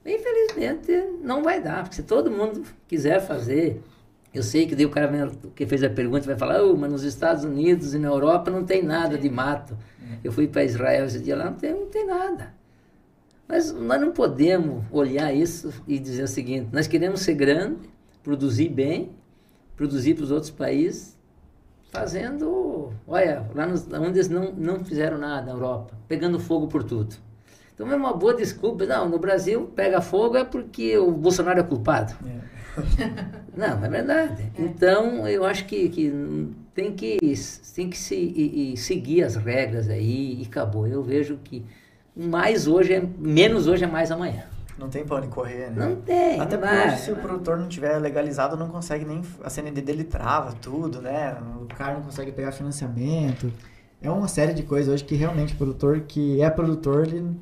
Infelizmente, 0.05 0.93
não 1.23 1.43
vai 1.43 1.63
dar, 1.63 1.83
porque 1.83 1.97
se 1.97 2.03
todo 2.03 2.31
mundo 2.31 2.65
quiser 2.89 3.21
fazer 3.21 3.83
eu 4.33 4.43
sei 4.43 4.67
que 4.67 4.77
daí 4.77 4.87
o 4.87 4.91
cara 4.91 5.31
que 5.57 5.67
fez 5.67 5.83
a 5.83 5.91
pergunta 5.91 6.25
vai 6.25 6.37
falar, 6.37 6.63
oh, 6.63 6.77
mas 6.77 6.91
nos 6.91 7.03
Estados 7.03 7.45
Unidos 7.45 7.95
e 7.95 7.99
na 7.99 8.09
Europa 8.09 8.51
não 8.51 8.65
tem 8.65 8.83
nada 8.83 9.19
de 9.19 9.29
mato. 9.29 9.77
Uhum. 10.01 10.19
Eu 10.23 10.33
fui 10.33 10.47
para 10.47 10.63
Israel 10.63 11.07
esse 11.07 11.19
dia 11.19 11.37
lá, 11.37 11.47
não 11.47 11.55
tem, 11.55 11.73
não 11.73 11.87
tem 11.87 12.07
nada. 12.07 12.55
Mas 13.49 13.73
nós 13.73 14.01
não 14.01 14.13
podemos 14.13 14.85
olhar 14.93 15.35
isso 15.35 15.73
e 15.89 15.99
dizer 15.99 16.23
o 16.23 16.29
seguinte, 16.29 16.69
nós 16.71 16.87
queremos 16.87 17.23
ser 17.23 17.35
grande, 17.35 17.91
produzir 18.23 18.69
bem, 18.69 19.11
produzir 19.77 20.15
para 20.15 20.23
os 20.23 20.31
outros 20.31 20.53
países, 20.53 21.19
fazendo, 21.91 22.93
olha, 23.09 23.51
lá 23.53 23.67
nos, 23.67 23.85
onde 23.93 24.21
eles 24.21 24.29
não, 24.29 24.53
não 24.53 24.85
fizeram 24.85 25.19
nada 25.19 25.47
na 25.47 25.53
Europa, 25.53 25.95
pegando 26.07 26.39
fogo 26.39 26.69
por 26.69 26.85
tudo. 26.85 27.17
Então 27.75 27.91
é 27.91 27.97
uma 27.97 28.13
boa 28.13 28.35
desculpa, 28.35 28.87
não, 28.87 29.09
no 29.09 29.19
Brasil 29.19 29.73
pega 29.75 30.01
fogo 30.01 30.37
é 30.37 30.45
porque 30.45 30.97
o 30.99 31.11
Bolsonaro 31.11 31.59
é 31.59 31.63
culpado. 31.65 32.15
É. 32.25 32.60
Não, 33.57 33.85
é 33.85 33.89
verdade. 33.89 34.53
É. 34.57 34.63
Então, 34.63 35.27
eu 35.29 35.45
acho 35.45 35.65
que, 35.67 35.89
que 35.89 36.13
tem 36.75 36.93
que, 36.93 37.19
tem 37.75 37.91
que 37.91 37.99
se, 37.99 38.15
e, 38.15 38.73
e 38.73 38.77
seguir 38.77 39.25
as 39.25 39.37
regras 39.37 39.89
aí 39.89 40.41
e 40.41 40.47
acabou. 40.47 40.87
Eu 40.87 41.03
vejo 41.03 41.39
que 41.43 41.65
mais 42.17 42.67
hoje 42.67 42.95
é 42.95 43.03
menos 43.19 43.67
hoje 43.67 43.85
é 43.85 43.87
mais 43.87 44.11
amanhã. 44.11 44.45
Não 44.79 44.89
tem 44.89 45.05
pra 45.05 45.17
onde 45.17 45.29
correr, 45.29 45.71
né? 45.71 45.87
Não 45.87 45.97
tem. 45.97 46.41
Até 46.41 46.57
porque 46.57 46.75
hoje, 46.75 46.99
se 46.99 47.13
o 47.13 47.17
produtor 47.17 47.59
não 47.59 47.69
tiver 47.69 47.99
legalizado, 47.99 48.57
não 48.57 48.69
consegue 48.69 49.05
nem. 49.05 49.21
A 49.45 49.51
CND 49.51 49.83
dele 49.83 50.05
trava 50.05 50.53
tudo, 50.53 51.03
né? 51.03 51.37
O 51.61 51.67
cara 51.67 51.95
não 51.95 52.03
consegue 52.03 52.33
pegar 52.33 52.51
financiamento. 52.51 53.53
É 54.01 54.11
uma 54.11 54.27
série 54.27 54.55
de 54.55 54.63
coisas 54.63 54.93
hoje 54.93 55.05
que 55.05 55.15
realmente 55.15 55.53
o 55.53 55.57
produtor 55.59 56.01
que 56.01 56.41
é 56.41 56.49
produtor, 56.49 57.07
ele 57.07 57.37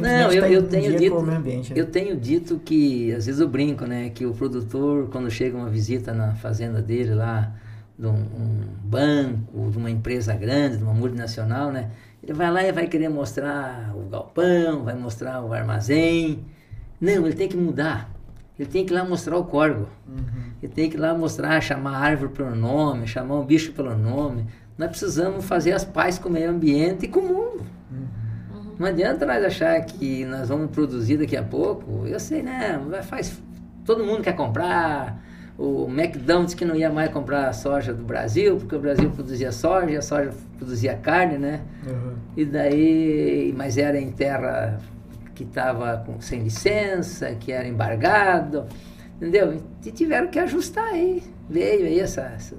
não, 0.00 0.32
eu, 0.32 0.40
tá 0.40 0.48
eu 0.48 0.62
tenho 0.68 0.96
dito, 0.96 1.18
ambiente, 1.18 1.74
né? 1.74 1.80
eu 1.80 1.86
tenho 1.86 2.16
dito 2.16 2.58
que 2.64 3.12
às 3.12 3.26
vezes 3.26 3.40
eu 3.40 3.48
brinco, 3.48 3.84
né, 3.84 4.10
que 4.10 4.24
o 4.24 4.32
produtor 4.32 5.08
quando 5.10 5.30
chega 5.30 5.56
uma 5.56 5.68
visita 5.68 6.14
na 6.14 6.34
fazenda 6.34 6.80
dele 6.80 7.14
lá, 7.14 7.52
de 7.98 8.06
um, 8.06 8.12
um 8.12 8.60
banco, 8.82 9.70
de 9.70 9.76
uma 9.76 9.90
empresa 9.90 10.34
grande, 10.34 10.78
de 10.78 10.82
uma 10.82 10.94
multinacional, 10.94 11.70
né, 11.70 11.90
ele 12.22 12.32
vai 12.32 12.50
lá 12.50 12.62
e 12.62 12.70
vai 12.70 12.86
querer 12.86 13.08
mostrar 13.08 13.92
o 13.96 14.08
galpão, 14.08 14.84
vai 14.84 14.94
mostrar 14.94 15.42
o 15.42 15.52
armazém. 15.52 16.44
Não, 17.00 17.26
ele 17.26 17.34
tem 17.34 17.48
que 17.48 17.56
mudar. 17.56 18.08
Ele 18.56 18.68
tem 18.68 18.86
que 18.86 18.92
ir 18.92 18.96
lá 18.96 19.04
mostrar 19.04 19.36
o 19.36 19.44
corvo. 19.44 19.88
Uhum. 20.06 20.52
Ele 20.62 20.72
tem 20.72 20.88
que 20.88 20.96
ir 20.96 21.00
lá 21.00 21.14
mostrar, 21.14 21.60
chamar 21.60 21.96
a 21.96 21.98
árvore 21.98 22.30
pelo 22.32 22.54
nome, 22.54 23.08
chamar 23.08 23.40
o 23.40 23.44
bicho 23.44 23.72
pelo 23.72 23.96
nome. 23.96 24.46
Nós 24.78 24.90
precisamos 24.90 25.44
fazer 25.44 25.72
as 25.72 25.84
pazes 25.84 26.20
com 26.20 26.28
o 26.28 26.32
meio 26.32 26.48
ambiente 26.48 27.06
e 27.06 27.08
com 27.08 27.20
o 27.20 27.28
mundo. 27.28 27.66
Não 28.82 28.88
adianta 28.88 29.24
nós 29.24 29.44
achar 29.44 29.80
que 29.84 30.24
nós 30.24 30.48
vamos 30.48 30.72
produzir 30.72 31.16
daqui 31.16 31.36
a 31.36 31.42
pouco. 31.44 32.04
Eu 32.04 32.18
sei, 32.18 32.42
né? 32.42 32.80
Faz, 33.04 33.40
todo 33.84 34.04
mundo 34.04 34.22
quer 34.22 34.32
comprar. 34.32 35.22
O 35.56 35.86
McDonald's 35.88 36.52
que 36.52 36.64
não 36.64 36.74
ia 36.74 36.90
mais 36.90 37.12
comprar 37.12 37.52
soja 37.52 37.94
do 37.94 38.02
Brasil, 38.02 38.56
porque 38.56 38.74
o 38.74 38.80
Brasil 38.80 39.08
produzia 39.10 39.52
soja 39.52 39.96
a 39.96 40.02
soja 40.02 40.32
produzia 40.58 40.96
carne, 40.96 41.38
né? 41.38 41.60
Uhum. 41.86 42.14
E 42.36 42.44
daí, 42.44 43.54
mas 43.56 43.78
era 43.78 44.00
em 44.00 44.10
terra 44.10 44.80
que 45.32 45.44
estava 45.44 46.04
sem 46.18 46.42
licença, 46.42 47.32
que 47.36 47.52
era 47.52 47.68
embargado, 47.68 48.66
entendeu? 49.14 49.62
E 49.86 49.92
tiveram 49.92 50.26
que 50.26 50.40
ajustar 50.40 50.88
aí. 50.88 51.22
Veio 51.48 51.86
aí 51.86 52.00
essa, 52.00 52.22
essa, 52.22 52.56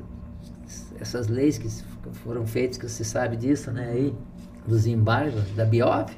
essas 1.02 1.28
leis 1.28 1.58
que 1.58 1.68
foram 2.24 2.48
feitas, 2.48 2.78
que 2.78 2.88
você 2.88 3.04
sabe 3.04 3.36
disso, 3.36 3.72
né? 3.72 3.90
Aí 3.92 4.14
dos 4.68 4.86
embargos 4.88 5.44
da 5.56 5.66
Biov, 5.66 6.10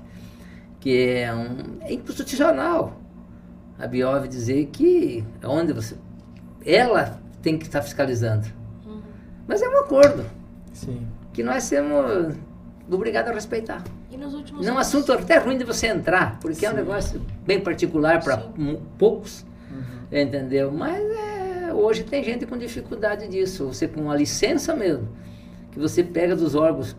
que 0.80 1.18
é, 1.18 1.34
um, 1.34 1.78
é 1.82 1.94
inconstitucional. 1.94 3.00
a 3.80 3.88
Biov 3.88 4.28
dizer 4.28 4.68
que 4.68 5.24
onde 5.44 5.74
você. 5.74 5.96
Ela 6.66 7.20
tem 7.42 7.58
que 7.58 7.66
estar 7.66 7.82
fiscalizando. 7.82 8.48
Uhum. 8.86 9.02
Mas 9.48 9.62
é 9.62 9.70
um 9.70 9.78
acordo 9.80 10.26
Sim. 10.74 11.06
que 11.34 11.44
nós 11.44 11.64
somos 11.64 12.36
obrigados 12.90 13.32
a 13.32 13.34
respeitar. 13.34 13.84
E 14.12 14.18
nos 14.18 14.34
últimos 14.34 14.66
Não 14.66 14.74
é 14.74 14.76
um 14.78 14.80
assunto 14.80 15.12
até 15.12 15.38
ruim 15.38 15.58
de 15.58 15.64
você 15.64 15.88
entrar, 15.88 16.40
porque 16.40 16.66
é 16.66 16.70
um 16.70 16.72
Sim. 16.72 16.78
negócio 16.78 17.22
bem 17.46 17.60
particular 17.60 18.24
para 18.24 18.42
Sim. 18.42 18.80
poucos, 18.98 19.46
Uhum. 19.72 20.20
entendeu? 20.20 20.72
Mas 20.72 21.04
é, 21.04 21.74
hoje 21.74 22.04
tem 22.04 22.24
gente 22.24 22.46
com 22.46 22.58
dificuldade 22.58 23.28
disso. 23.28 23.66
Você 23.68 23.88
com 23.88 24.02
uma 24.02 24.16
licença 24.16 24.76
mesmo, 24.76 25.08
que 25.72 25.80
você 25.80 26.04
pega 26.04 26.36
dos 26.36 26.56
órgãos 26.56 26.96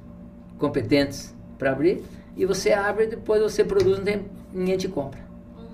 competentes 0.59 1.35
para 1.59 1.73
abrir 1.73 2.03
e 2.37 2.45
você 2.45 2.73
abre 2.73 3.05
e 3.05 3.09
depois 3.09 3.43
você 3.43 3.65
produz, 3.65 3.99
não 3.99 4.05
tem, 4.05 4.25
ninguém 4.53 4.77
te 4.77 4.89
compra. 4.89 5.21
Uhum. 5.57 5.65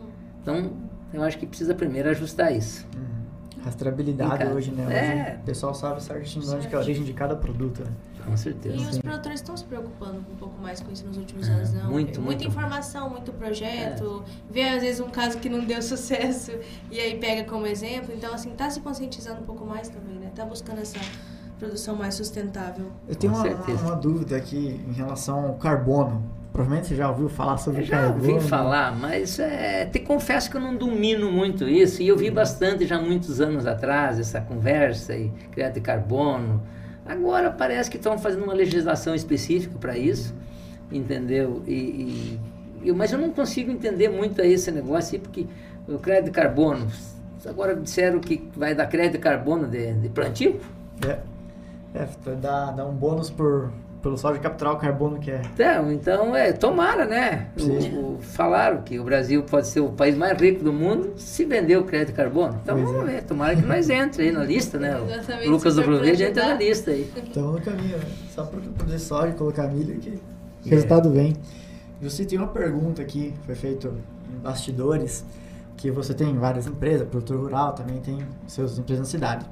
Então, 0.40 0.72
eu 1.12 1.22
acho 1.22 1.38
que 1.38 1.46
precisa 1.46 1.74
primeiro 1.74 2.08
ajustar 2.10 2.54
isso. 2.54 2.86
Uhum. 2.94 3.62
Rastreabilidade 3.64 4.44
hoje, 4.46 4.72
né? 4.72 4.86
Hoje 4.86 4.94
é. 4.96 5.38
O 5.40 5.44
pessoal 5.44 5.74
sabe 5.74 6.02
certinho 6.02 6.44
onde 6.52 6.66
que 6.66 6.74
é 6.74 6.78
a 6.78 6.80
origem 6.80 7.04
de 7.04 7.12
cada 7.12 7.36
produto, 7.36 7.82
né? 7.84 7.90
Com 8.24 8.36
certeza. 8.36 8.76
E 8.76 8.86
os 8.86 8.98
produtores 8.98 9.40
estão 9.40 9.56
se 9.56 9.64
preocupando 9.64 10.18
um 10.18 10.36
pouco 10.36 10.60
mais 10.60 10.80
com 10.80 10.92
isso 10.92 11.04
nos 11.06 11.16
últimos 11.16 11.48
É, 11.48 11.52
anos, 11.52 11.72
não? 11.72 11.90
muito, 11.90 12.20
Muita 12.20 12.20
muito. 12.20 12.44
informação, 12.44 13.10
muito 13.10 13.32
projeto. 13.32 14.24
Vê, 14.50 14.68
às 14.68 14.82
vezes, 14.82 15.00
um 15.00 15.10
caso 15.10 15.38
que 15.38 15.48
não 15.48 15.64
deu 15.64 15.82
sucesso 15.82 16.52
e 16.90 17.00
aí 17.00 17.18
pega 17.18 17.48
como 17.48 17.66
exemplo. 17.66 18.12
Então, 18.14 18.32
assim, 18.32 18.50
tá 18.50 18.70
se 18.70 18.80
conscientizando 18.80 19.40
um 19.40 19.44
pouco 19.44 19.64
mais 19.66 19.88
também, 19.88 20.16
né? 20.18 20.30
Tá 20.34 20.44
buscando 20.44 20.80
essa 20.80 20.98
produção 21.62 21.94
mais 21.94 22.14
sustentável. 22.14 22.86
Eu 23.08 23.14
tenho 23.14 23.32
uma, 23.32 23.44
uma 23.46 23.94
dúvida 23.94 24.36
aqui 24.36 24.80
em 24.88 24.92
relação 24.92 25.46
ao 25.46 25.54
carbono. 25.54 26.20
Provavelmente 26.52 26.88
você 26.88 26.96
já 26.96 27.08
ouviu 27.08 27.28
falar 27.28 27.56
sobre 27.56 27.82
Eu 27.82 27.86
já 27.86 28.00
carbono. 28.00 28.34
ouvi 28.34 28.48
falar, 28.48 28.96
mas 28.98 29.38
é, 29.38 29.86
te 29.86 30.00
confesso 30.00 30.50
que 30.50 30.56
eu 30.56 30.60
não 30.60 30.74
domino 30.76 31.30
muito 31.30 31.68
isso. 31.68 32.02
E 32.02 32.08
eu 32.08 32.16
vi 32.16 32.32
bastante 32.32 32.84
já 32.84 33.00
muitos 33.00 33.40
anos 33.40 33.64
atrás 33.64 34.18
essa 34.18 34.40
conversa 34.40 35.14
e 35.16 35.30
crédito 35.52 35.74
de 35.74 35.80
carbono. 35.82 36.60
Agora 37.06 37.48
parece 37.50 37.88
que 37.88 37.96
estão 37.96 38.18
fazendo 38.18 38.42
uma 38.42 38.54
legislação 38.54 39.14
específica 39.14 39.78
para 39.78 39.96
isso, 39.96 40.34
entendeu? 40.90 41.62
E, 41.66 41.72
e- 41.72 42.40
eu- 42.84 42.94
mas 42.96 43.12
eu 43.12 43.18
não 43.18 43.30
consigo 43.30 43.70
entender 43.70 44.08
muito 44.08 44.42
aí 44.42 44.52
esse 44.52 44.70
negócio 44.72 45.14
aí, 45.14 45.20
porque 45.20 45.46
o 45.88 45.98
crédito 45.98 46.24
de 46.26 46.30
carbono, 46.32 46.86
agora 47.46 47.74
disseram 47.76 48.18
que 48.18 48.48
vai 48.56 48.74
dar 48.74 48.86
crédito 48.86 49.12
de 49.12 49.18
carbono 49.18 49.68
de, 49.68 49.92
de 49.94 50.08
plantio. 50.08 50.60
É, 51.06 51.18
é 51.94 52.06
dá, 52.36 52.70
dá 52.70 52.86
um 52.86 52.92
bônus 52.94 53.28
por, 53.30 53.70
pelo 54.02 54.16
só 54.16 54.32
de 54.32 54.38
capturar 54.38 54.74
o 54.74 54.76
carbono 54.78 55.18
que 55.18 55.30
é. 55.30 55.42
Então, 55.54 55.92
então 55.92 56.34
é, 56.36 56.52
tomara, 56.52 57.04
né? 57.04 57.48
O- 57.60 58.14
o- 58.16 58.18
falaram 58.20 58.82
que 58.82 58.98
o 58.98 59.04
Brasil 59.04 59.42
pode 59.42 59.66
ser 59.68 59.80
o 59.80 59.90
país 59.90 60.16
mais 60.16 60.40
rico 60.40 60.64
do 60.64 60.72
mundo 60.72 61.12
se 61.16 61.44
vender 61.44 61.76
o 61.76 61.84
crédito 61.84 62.08
de 62.08 62.14
carbono. 62.14 62.58
Então 62.62 62.76
Pois 62.76 62.88
vamos 62.90 63.08
é. 63.08 63.12
ver, 63.14 63.22
tomara 63.24 63.54
que 63.54 63.62
nós 63.62 63.88
entre 63.90 64.22
aí 64.24 64.32
na 64.32 64.42
lista, 64.44 64.78
né? 64.78 64.98
Exatamente, 65.06 65.48
O 65.48 65.50
Lucas 65.52 65.74
do 65.76 65.82
Proverde 65.82 66.22
entra 66.24 66.48
na 66.48 66.54
lista 66.54 66.90
aí. 66.90 67.12
Estamos 67.26 67.52
no 67.52 67.60
caminho, 67.60 67.98
né? 67.98 68.04
Só 68.34 68.44
para 68.44 68.60
produzir 68.60 68.98
soja 68.98 69.28
e 69.28 69.34
colocar 69.34 69.66
milho 69.68 69.96
que 70.00 70.18
o 70.66 70.68
resultado 70.70 71.10
vem. 71.10 71.36
Você 72.00 72.24
tem 72.24 72.38
uma 72.38 72.48
pergunta 72.48 73.00
aqui, 73.02 73.32
foi 73.46 73.54
feito 73.54 73.92
em 74.34 74.38
bastidores, 74.40 75.24
que 75.76 75.90
você 75.90 76.12
tem 76.14 76.36
várias 76.36 76.66
empresas, 76.66 77.06
produtor 77.08 77.38
rural, 77.38 77.72
também 77.74 78.00
tem 78.00 78.18
seus 78.48 78.76
empresas 78.78 79.06
na 79.06 79.10
cidade. 79.10 79.46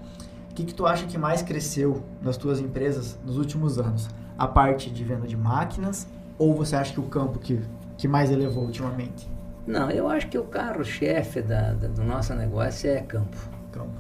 O 0.60 0.62
que, 0.62 0.66
que 0.66 0.74
tu 0.74 0.84
acha 0.86 1.06
que 1.06 1.16
mais 1.16 1.40
cresceu 1.40 2.02
nas 2.20 2.36
tuas 2.36 2.60
empresas 2.60 3.18
nos 3.24 3.38
últimos 3.38 3.78
anos? 3.78 4.10
A 4.36 4.46
parte 4.46 4.90
de 4.90 5.02
venda 5.02 5.26
de 5.26 5.34
máquinas 5.34 6.06
ou 6.36 6.54
você 6.54 6.76
acha 6.76 6.92
que 6.92 7.00
o 7.00 7.04
campo 7.04 7.38
que, 7.38 7.58
que 7.96 8.06
mais 8.06 8.30
elevou 8.30 8.64
ultimamente? 8.64 9.26
Não, 9.66 9.90
eu 9.90 10.06
acho 10.06 10.28
que 10.28 10.36
o 10.36 10.44
carro-chefe 10.44 11.40
da, 11.40 11.72
da- 11.72 11.88
do 11.88 12.04
nosso 12.04 12.34
negócio 12.34 12.90
é 12.90 13.00
campo. 13.00 13.38
Campo. 13.72 13.92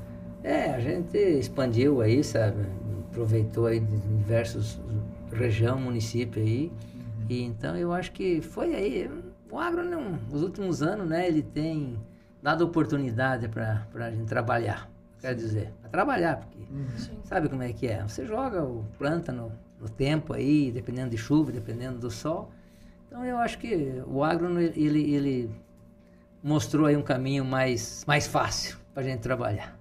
É, 0.44 0.74
a 0.74 0.80
gente 0.80 1.16
expandiu 1.16 2.02
aí, 2.02 2.22
sabe? 2.22 2.66
Aproveitou 3.10 3.64
aí 3.64 3.80
de 3.80 3.96
diversos 3.96 4.78
região, 5.32 5.78
município 5.80 6.42
aí. 6.42 6.70
E 7.26 7.42
então 7.42 7.74
eu 7.74 7.90
acho 7.90 8.12
que 8.12 8.42
foi 8.42 8.74
aí. 8.74 9.10
O 9.50 9.58
agro, 9.58 9.82
não, 9.82 10.18
nos 10.30 10.42
últimos 10.42 10.82
anos, 10.82 11.08
né, 11.08 11.26
ele 11.26 11.42
tem 11.42 11.98
dado 12.42 12.66
oportunidade 12.66 13.48
para 13.48 13.86
a 13.94 14.10
gente 14.10 14.26
trabalhar. 14.26 14.89
Quer 15.20 15.34
dizer, 15.34 15.72
para 15.80 15.90
trabalhar, 15.90 16.38
porque 16.38 16.58
Sim. 16.96 17.18
sabe 17.24 17.48
como 17.48 17.62
é 17.62 17.72
que 17.72 17.86
é? 17.86 18.02
Você 18.02 18.24
joga 18.24 18.62
o 18.64 18.84
planta 18.98 19.30
no, 19.32 19.52
no 19.78 19.88
tempo 19.88 20.32
aí, 20.32 20.70
dependendo 20.72 21.10
de 21.10 21.18
chuva, 21.18 21.52
dependendo 21.52 21.98
do 21.98 22.10
sol. 22.10 22.50
Então 23.06 23.24
eu 23.24 23.36
acho 23.38 23.58
que 23.58 24.02
o 24.06 24.24
agro, 24.24 24.58
ele, 24.58 25.14
ele 25.14 25.50
mostrou 26.42 26.86
aí 26.86 26.96
um 26.96 27.02
caminho 27.02 27.44
mais, 27.44 28.04
mais 28.06 28.26
fácil 28.26 28.78
para 28.94 29.02
a 29.02 29.06
gente 29.06 29.20
trabalhar. 29.20 29.78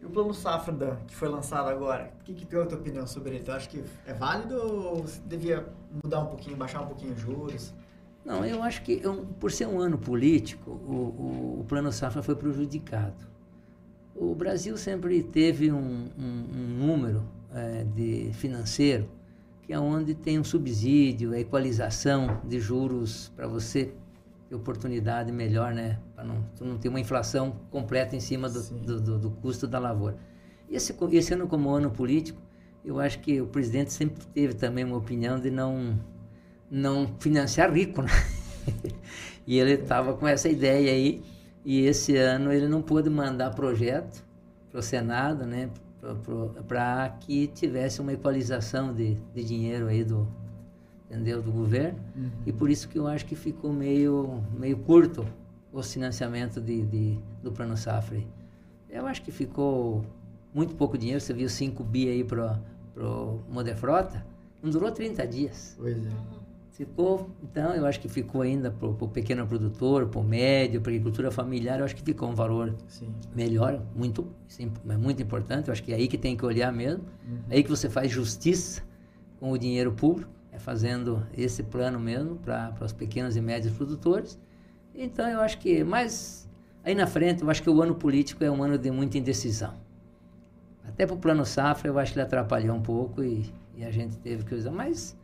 E 0.00 0.04
o 0.04 0.10
plano 0.10 0.34
safra 0.34 0.98
que 1.06 1.14
foi 1.14 1.28
lançado 1.28 1.68
agora, 1.68 2.12
o 2.20 2.24
que, 2.24 2.34
que 2.34 2.44
tem 2.44 2.60
a 2.60 2.66
tua 2.66 2.78
opinião 2.78 3.06
sobre 3.06 3.30
ele? 3.36 3.44
Tu 3.44 3.52
acha 3.52 3.68
que 3.68 3.82
é 4.06 4.12
válido 4.12 4.56
ou 4.56 5.02
você 5.02 5.20
devia 5.26 5.66
mudar 6.02 6.20
um 6.20 6.26
pouquinho, 6.26 6.56
baixar 6.56 6.82
um 6.82 6.86
pouquinho 6.86 7.12
os 7.12 7.20
juros? 7.20 7.72
Não, 8.24 8.44
eu 8.44 8.62
acho 8.62 8.82
que 8.82 9.00
eu- 9.02 9.26
por 9.40 9.50
ser 9.50 9.66
um 9.66 9.80
ano 9.80 9.98
político, 9.98 10.70
o, 10.70 10.94
o, 10.94 11.60
o 11.60 11.64
Plano 11.68 11.90
Safra 11.92 12.22
foi 12.22 12.36
prejudicado. 12.36 13.31
O 14.14 14.34
Brasil 14.34 14.76
sempre 14.76 15.22
teve 15.22 15.72
um, 15.72 16.06
um- 16.18 16.46
um 16.54 16.86
número 16.86 17.22
eh, 17.54 17.84
de 17.94 18.30
financeiro 18.34 19.08
que 19.62 19.72
é 19.72 19.78
onde 19.78 20.14
tem 20.14 20.38
um 20.38 20.44
subsídio, 20.44 21.32
a 21.32 21.38
equalização 21.38 22.40
de 22.44 22.58
juros 22.60 23.30
para 23.36 23.46
você 23.46 23.92
ter 24.48 24.54
oportunidade 24.56 25.30
melhor, 25.32 25.72
né? 25.72 25.98
Para 26.14 26.24
não, 26.24 26.44
não 26.60 26.78
ter 26.78 26.88
uma 26.88 26.98
inflação 27.00 27.54
completa 27.70 28.16
em 28.16 28.20
cima 28.20 28.48
do, 28.48 28.60
do, 28.62 29.00
do- 29.00 29.18
do 29.18 29.30
custo 29.30 29.66
da 29.68 29.78
lavoura. 29.78 30.16
E 30.68 30.74
esse, 30.76 30.94
esse 31.12 31.34
ano 31.34 31.46
como 31.46 31.70
ano 31.70 31.90
político, 31.90 32.40
eu 32.84 32.98
acho 32.98 33.20
que 33.20 33.40
o 33.40 33.46
presidente 33.46 33.92
sempre 33.92 34.24
teve 34.34 34.54
também 34.54 34.84
uma 34.84 34.96
opinião 34.96 35.38
de 35.38 35.50
não 35.50 35.98
não 36.70 37.06
financiar 37.20 37.72
rico, 37.72 38.02
né? 38.02 38.10
e 39.46 39.58
ele 39.58 39.72
estava 39.74 40.14
com 40.14 40.26
essa 40.26 40.48
ideia 40.48 40.90
aí, 40.92 41.22
e 41.64 41.80
esse 41.86 42.16
ano 42.16 42.52
ele 42.52 42.68
não 42.68 42.82
pôde 42.82 43.08
mandar 43.10 43.50
projeto 43.54 44.24
para 44.70 44.80
o 44.80 44.82
Senado, 44.82 45.44
né? 45.46 45.70
Para 46.66 47.08
que 47.20 47.46
tivesse 47.46 48.00
uma 48.00 48.12
equalização 48.12 48.92
de, 48.92 49.14
de 49.34 49.44
dinheiro 49.44 49.86
aí 49.86 50.02
do, 50.02 50.26
entendeu, 51.08 51.40
do 51.42 51.52
governo. 51.52 51.98
E 52.44 52.52
por 52.52 52.68
isso 52.70 52.88
que 52.88 52.98
eu 52.98 53.06
acho 53.06 53.24
que 53.26 53.36
ficou 53.36 53.72
meio, 53.72 54.42
meio 54.58 54.78
curto 54.78 55.24
o 55.72 55.82
financiamento 55.82 56.60
de, 56.60 56.82
de- 56.86 57.18
do 57.42 57.52
Plano 57.52 57.76
Safra. 57.76 58.18
Eu 58.90 59.06
acho 59.06 59.22
que 59.22 59.30
ficou 59.30 60.04
muito 60.52 60.74
pouco 60.74 60.98
dinheiro, 60.98 61.20
você 61.20 61.32
viu 61.32 61.48
5 61.48 61.82
bi 61.84 62.08
aí 62.08 62.24
para 62.24 62.60
o 62.96 63.40
Modefrota, 63.48 64.24
não 64.62 64.70
durou 64.70 64.90
30 64.90 65.26
dias. 65.26 65.76
Pois 65.78 65.96
é. 65.96 66.10
Ficou, 66.72 67.28
então, 67.42 67.74
eu 67.74 67.84
acho 67.84 68.00
que 68.00 68.08
ficou 68.08 68.40
ainda 68.40 68.70
para 68.70 68.88
o 68.88 69.08
pequeno 69.08 69.46
produtor, 69.46 70.08
para 70.08 70.18
o 70.18 70.24
médio, 70.24 70.80
para 70.80 70.90
a 70.90 70.94
agricultura 70.94 71.30
familiar, 71.30 71.78
eu 71.78 71.84
acho 71.84 71.94
que 71.94 72.02
ficou 72.02 72.30
um 72.30 72.34
valor 72.34 72.74
Sim. 72.88 73.12
melhor, 73.36 73.82
muito, 73.94 74.26
é 74.88 74.96
muito 74.96 75.22
importante, 75.22 75.68
eu 75.68 75.72
acho 75.72 75.82
que 75.82 75.92
é 75.92 75.96
aí 75.96 76.08
que 76.08 76.16
tem 76.16 76.34
que 76.34 76.46
olhar 76.46 76.72
mesmo, 76.72 77.04
é 77.50 77.56
aí 77.56 77.62
que 77.62 77.68
você 77.68 77.90
faz 77.90 78.10
justiça 78.10 78.82
com 79.38 79.52
o 79.52 79.58
dinheiro 79.58 79.92
público, 79.92 80.30
é 80.50 80.58
fazendo 80.58 81.26
esse 81.36 81.62
plano 81.62 82.00
mesmo 82.00 82.36
para 82.36 82.74
os 82.80 82.92
pequenos 82.94 83.36
e 83.36 83.42
médios 83.42 83.74
produtores. 83.74 84.40
Então, 84.94 85.28
eu 85.28 85.40
acho 85.40 85.58
que, 85.58 85.84
mas 85.84 86.48
aí 86.82 86.94
na 86.94 87.06
frente, 87.06 87.42
eu 87.42 87.50
acho 87.50 87.62
que 87.62 87.68
o 87.68 87.82
ano 87.82 87.94
político 87.94 88.42
é 88.42 88.50
um 88.50 88.62
ano 88.62 88.78
de 88.78 88.90
muita 88.90 89.18
indecisão. 89.18 89.74
Até 90.88 91.04
para 91.04 91.14
o 91.14 91.18
plano 91.18 91.44
safra, 91.44 91.90
eu 91.90 91.98
acho 91.98 92.14
que 92.14 92.18
ele 92.18 92.24
atrapalhou 92.24 92.74
um 92.74 92.82
pouco 92.82 93.22
e, 93.22 93.52
e 93.76 93.84
a 93.84 93.90
gente 93.90 94.16
teve 94.16 94.42
que 94.42 94.54
usar, 94.54 94.70
mas 94.70 95.20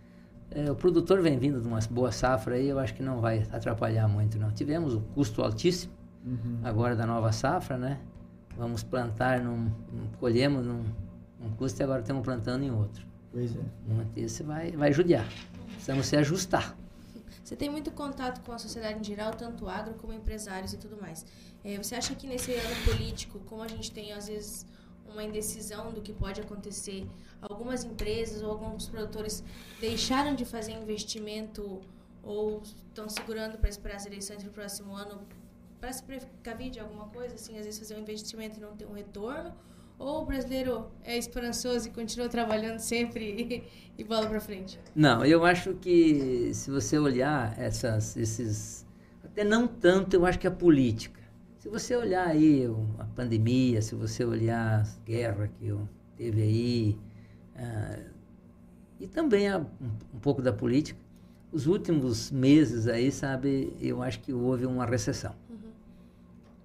é, 0.51 0.71
o 0.71 0.75
produtor 0.75 1.21
vem 1.21 1.39
vindo 1.39 1.61
de 1.61 1.67
uma 1.69 1.79
boa 1.91 2.11
safra 2.13 2.55
aí, 2.57 2.69
eu 2.69 2.79
acho 2.79 2.95
que 2.95 3.03
não 3.03 3.21
vai 3.21 3.47
atrapalhar 3.53 4.09
muito, 4.09 4.39
não. 4.39 4.51
Tivemos 4.51 4.95
o 4.95 5.01
custo 5.15 5.43
altíssimo, 5.43 5.93
Uhum. 6.25 6.61
agora 6.65 6.95
da 6.97 7.07
nova 7.07 7.31
safra, 7.33 7.79
né? 7.79 8.01
Vamos 8.57 8.83
plantar 8.83 9.41
num, 9.41 9.71
num- 9.93 10.09
colhemos 10.19 10.65
num, 10.67 10.85
num 11.41 11.51
custo 11.57 11.81
e 11.81 11.83
agora 11.85 12.01
estamos 12.01 12.23
plantando 12.25 12.65
em 12.65 12.71
outro. 12.71 13.07
Pois 13.33 13.55
é. 13.55 13.61
Muito 13.87 14.19
Isso 14.19 14.43
vai, 14.45 14.73
vai 14.73 14.93
judiar. 14.93 15.27
Precisamos 15.73 16.07
se 16.07 16.17
ajustar. 16.17 16.77
Você 17.45 17.55
tem 17.57 17.71
muito 17.71 17.91
contato 17.93 18.41
com 18.45 18.53
a 18.53 18.59
sociedade 18.59 18.99
em 19.01 19.05
geral, 19.05 19.31
tanto 19.33 19.69
agro 19.69 19.95
como 19.95 20.13
empresários 20.13 20.73
e 20.73 20.77
tudo 20.77 21.01
mais. 21.01 21.25
É, 21.65 21.77
você 21.77 21.95
acha 21.95 22.15
que 22.15 22.27
nesse 22.27 22.53
ano 22.53 22.75
político, 22.85 23.39
como 23.47 23.63
a 23.63 23.69
gente 23.69 23.91
tem 23.91 24.13
às 24.13 24.27
vezes 24.29 24.67
uma 25.13 25.25
indecisão 25.25 25.93
do 25.93 26.01
que 26.01 26.13
pode 26.13 26.41
acontecer, 26.41 27.07
algumas 27.41 27.85
empresas 27.85 28.43
ou 28.43 28.51
alguns 28.51 28.89
produtores 28.89 29.43
deixaram 29.81 30.35
de 30.35 30.45
fazer 30.45 30.73
investimento 30.73 31.81
ou 32.23 32.63
estão 32.63 33.09
segurando 33.09 33.59
para 33.59 33.69
esperar 33.69 33.97
as 33.97 34.07
eleições 34.07 34.43
do 34.43 34.51
próximo 34.51 34.95
ano 34.95 35.21
para 35.81 35.93
se 35.93 36.03
precaver 36.03 36.71
de 36.71 36.81
alguma 36.81 37.07
coisa, 37.07 37.35
assim, 37.37 37.57
às 37.57 37.65
vezes 37.65 37.79
fazer 37.79 37.95
um 37.95 38.01
investimento 38.01 38.59
e 38.59 38.61
não 38.61 38.77
ter 38.77 38.87
um 38.87 38.93
retorno? 38.93 39.55
Ou 39.99 40.23
o 40.23 40.27
brasileiro 40.27 40.87
é 41.03 41.17
esperançoso 41.17 41.89
e 41.89 41.91
continua 41.91 42.29
trabalhando 42.29 42.79
sempre 42.79 43.25
e, 43.97 44.01
e 44.01 44.05
bola 44.05 44.29
para 44.29 44.41
frente? 44.41 44.79
Não, 44.95 45.25
eu 45.25 45.45
acho 45.45 45.75
que 45.75 46.53
se 46.55 46.71
você 46.71 46.99
olhar 46.99 47.59
essas, 47.59 48.17
esses. 48.17 48.87
Até 49.25 49.43
não 49.43 49.67
tanto, 49.67 50.15
eu 50.15 50.25
acho 50.25 50.39
que 50.39 50.47
a 50.47 50.53
política. 50.53 51.18
Se 51.59 51.69
você 51.69 51.97
olhar 51.97 52.29
aí 52.29 52.67
a 52.99 53.05
pandemia, 53.05 53.83
se 53.83 53.95
você 53.95 54.25
olhar 54.25 54.81
as 54.81 55.01
guerras 55.05 55.51
que 55.59 55.75
teve 56.17 56.43
aí, 56.43 56.99
ah, 57.57 57.99
e 59.01 59.09
também 59.09 59.49
a- 59.49 59.59
um, 59.59 59.91
um 60.15 60.19
pouco 60.21 60.41
da 60.41 60.53
política, 60.53 60.99
os 61.51 61.67
últimos 61.67 62.31
meses 62.31 62.87
aí, 62.87 63.11
sabe, 63.11 63.73
eu 63.81 64.03
acho 64.03 64.21
que 64.21 64.33
houve 64.33 64.67
uma 64.67 64.85
recessão. 64.87 65.35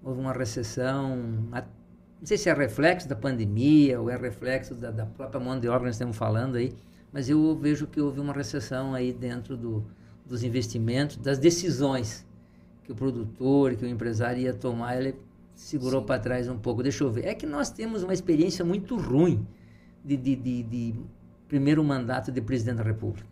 Houve 0.02 0.20
uma 0.20 0.32
recessão, 0.32 1.48
a- 1.50 1.62
não 1.62 2.26
sei 2.26 2.36
se 2.38 2.48
é 2.48 2.52
reflexo 2.54 3.08
da 3.08 3.16
pandemia 3.16 4.00
ou 4.00 4.08
é 4.08 4.16
reflexo 4.16 4.74
da, 4.74 4.90
da 4.92 5.06
própria 5.06 5.40
mão 5.40 5.58
de 5.58 5.66
obra 5.66 5.80
que 5.80 5.86
nós 5.86 5.94
estamos 5.96 6.16
falando 6.16 6.54
aí, 6.56 6.72
mas 7.12 7.28
eu 7.28 7.56
vejo 7.56 7.86
que 7.88 8.00
houve 8.00 8.20
uma 8.20 8.32
recessão 8.32 8.94
aí 8.94 9.12
dentro 9.12 9.56
do, 9.56 9.84
dos 10.24 10.44
investimentos, 10.44 11.16
das 11.16 11.38
decisões 11.38 12.24
que 12.84 12.92
o 12.92 12.94
produtor, 12.94 13.74
que 13.74 13.84
o 13.84 13.88
empresário 13.88 14.42
ia 14.42 14.52
tomar, 14.52 14.96
ele 14.96 15.16
segurou 15.54 16.02
para 16.02 16.20
trás 16.20 16.48
um 16.48 16.58
pouco. 16.58 16.82
Deixa 16.82 17.02
eu 17.02 17.10
ver. 17.10 17.26
É 17.26 17.34
que 17.34 17.46
nós 17.46 17.70
temos 17.70 18.02
uma 18.02 18.12
experiência 18.12 18.64
muito 18.64 18.96
ruim 18.96 19.46
de, 20.04 20.16
de, 20.16 20.36
de, 20.36 20.62
de 20.62 20.94
primeiro 21.48 21.82
mandato 21.82 22.30
de 22.30 22.40
presidente 22.40 22.76
da 22.76 22.82
República. 22.82 23.26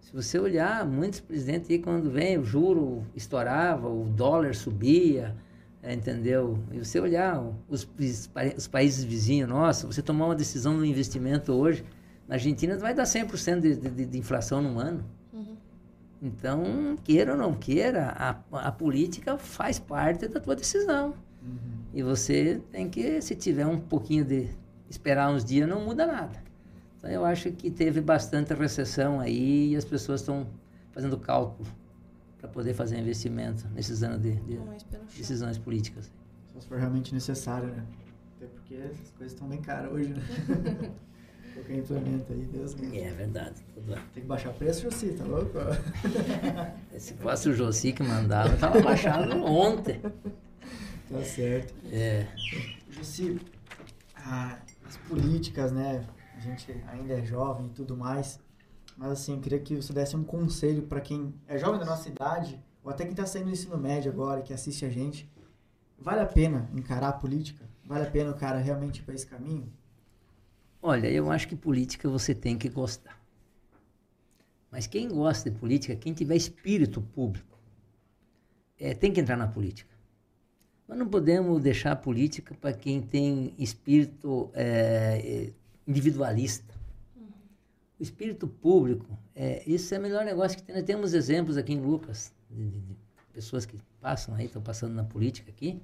Se 0.00 0.12
você 0.12 0.38
olhar, 0.38 0.86
muitos 0.86 1.20
presidentes 1.20 1.70
aí, 1.70 1.78
quando 1.78 2.10
vem, 2.10 2.38
o 2.38 2.44
juro 2.44 3.04
estourava, 3.14 3.88
o 3.88 4.04
dólar 4.04 4.54
subia, 4.54 5.34
é, 5.82 5.92
entendeu? 5.92 6.58
E 6.72 6.78
você 6.78 6.98
olhar 6.98 7.42
os, 7.68 7.88
os 8.56 8.66
países 8.66 9.04
vizinhos, 9.04 9.48
nossa, 9.48 9.86
você 9.86 10.02
tomar 10.02 10.26
uma 10.26 10.34
decisão 10.34 10.74
no 10.74 10.84
investimento 10.84 11.52
hoje, 11.52 11.84
na 12.26 12.36
Argentina 12.36 12.76
vai 12.78 12.94
dar 12.94 13.04
100% 13.04 13.60
de, 13.60 13.76
de, 13.76 14.06
de 14.06 14.18
inflação 14.18 14.62
num 14.62 14.78
ano. 14.78 15.04
Então, 16.24 16.96
queira 17.04 17.32
ou 17.32 17.38
não 17.38 17.52
queira, 17.52 18.08
a, 18.16 18.66
a 18.68 18.72
política 18.72 19.36
faz 19.36 19.78
parte 19.78 20.26
da 20.26 20.40
tua 20.40 20.56
decisão. 20.56 21.14
E 21.92 22.02
você 22.02 22.62
tem 22.72 22.88
que, 22.88 23.20
se 23.20 23.36
tiver 23.36 23.66
um 23.66 23.78
pouquinho 23.78 24.24
de 24.24 24.48
esperar 24.88 25.30
uns 25.30 25.44
dias, 25.44 25.68
não 25.68 25.84
muda 25.84 26.06
nada. 26.06 26.42
Então, 26.96 27.10
eu 27.10 27.26
acho 27.26 27.52
que 27.52 27.70
teve 27.70 28.00
bastante 28.00 28.54
recessão 28.54 29.20
aí 29.20 29.72
e 29.72 29.76
as 29.76 29.84
pessoas 29.84 30.22
estão 30.22 30.46
fazendo 30.92 31.18
cálculo 31.18 31.68
para 32.38 32.48
poder 32.48 32.72
fazer 32.72 32.98
investimento 32.98 33.68
nesses 33.74 34.02
anos 34.02 34.22
de, 34.22 34.34
de 34.36 34.58
decisões 35.14 35.58
políticas. 35.58 36.10
Só 36.54 36.60
se 36.60 36.66
for 36.66 36.78
realmente 36.78 37.12
necessário, 37.12 37.68
né? 37.68 37.84
Até 38.36 38.46
porque 38.46 38.76
essas 38.76 39.10
coisas 39.10 39.32
estão 39.34 39.46
bem 39.46 39.60
caras 39.60 39.92
hoje, 39.92 40.14
né? 40.14 40.22
Qualquer 41.54 41.76
implemento 41.76 42.32
aí, 42.32 42.44
Deus 42.46 42.74
me. 42.74 42.98
É 42.98 43.10
verdade. 43.12 43.64
tudo. 43.72 43.94
Tem 44.12 44.22
que 44.22 44.28
baixar 44.28 44.52
preço, 44.54 44.82
Jussi, 44.82 45.12
tá 45.12 45.24
louco? 45.24 45.52
Se 46.98 47.14
fosse 47.14 47.48
o 47.48 47.54
Josi 47.54 47.92
que 47.92 48.02
mandava, 48.02 48.54
estava 48.54 48.80
baixado 48.80 49.32
ontem. 49.44 50.00
tá 51.08 51.22
certo. 51.22 51.72
É. 51.92 52.26
Jussi, 52.90 53.40
ah, 54.16 54.58
as 54.84 54.96
políticas, 54.96 55.70
né? 55.70 56.04
A 56.36 56.40
gente 56.40 56.72
ainda 56.88 57.14
é 57.14 57.24
jovem 57.24 57.66
e 57.66 57.70
tudo 57.70 57.96
mais. 57.96 58.40
Mas 58.96 59.12
assim, 59.12 59.34
eu 59.34 59.40
queria 59.40 59.60
que 59.60 59.76
você 59.76 59.92
desse 59.92 60.16
um 60.16 60.24
conselho 60.24 60.82
para 60.82 61.00
quem 61.00 61.32
é 61.46 61.56
jovem 61.56 61.78
da 61.78 61.86
nossa 61.86 62.08
idade, 62.08 62.60
ou 62.82 62.90
até 62.90 63.04
quem 63.04 63.12
está 63.12 63.26
saindo 63.26 63.46
do 63.46 63.52
ensino 63.52 63.78
médio 63.78 64.10
agora, 64.10 64.42
que 64.42 64.52
assiste 64.52 64.84
a 64.84 64.90
gente. 64.90 65.30
Vale 65.96 66.20
a 66.20 66.26
pena 66.26 66.68
encarar 66.74 67.08
a 67.10 67.12
política? 67.12 67.64
Vale 67.84 68.06
a 68.06 68.10
pena 68.10 68.32
o 68.32 68.34
cara 68.34 68.58
realmente 68.58 68.98
ir 68.98 69.02
para 69.04 69.14
esse 69.14 69.26
caminho? 69.26 69.72
Olha, 70.86 71.08
eu 71.10 71.30
acho 71.32 71.48
que 71.48 71.56
política 71.56 72.10
você 72.10 72.34
tem 72.34 72.58
que 72.58 72.68
gostar. 72.68 73.18
Mas 74.70 74.86
quem 74.86 75.08
gosta 75.08 75.50
de 75.50 75.58
política, 75.58 75.96
quem 75.96 76.12
tiver 76.12 76.36
espírito 76.36 77.00
público, 77.00 77.58
é, 78.78 78.92
tem 78.92 79.10
que 79.10 79.18
entrar 79.18 79.34
na 79.38 79.48
política. 79.48 79.88
Nós 80.86 80.98
não 80.98 81.08
podemos 81.08 81.62
deixar 81.62 81.92
a 81.92 81.96
política 81.96 82.54
para 82.60 82.74
quem 82.74 83.00
tem 83.00 83.54
espírito 83.56 84.50
é, 84.52 85.50
individualista. 85.86 86.74
O 87.98 88.02
espírito 88.02 88.46
público, 88.46 89.18
é, 89.34 89.62
isso 89.66 89.94
é 89.94 89.98
o 89.98 90.02
melhor 90.02 90.22
negócio 90.22 90.58
que 90.58 90.64
tem. 90.64 90.74
Nós 90.74 90.84
temos 90.84 91.14
exemplos 91.14 91.56
aqui 91.56 91.72
em 91.72 91.80
Lucas, 91.80 92.30
de, 92.50 92.68
de- 92.68 92.80
de 92.80 92.96
pessoas 93.32 93.64
que 93.64 93.78
passam 94.02 94.34
aí, 94.34 94.44
estão 94.44 94.60
passando 94.60 94.92
na 94.92 95.04
política 95.04 95.50
aqui. 95.50 95.80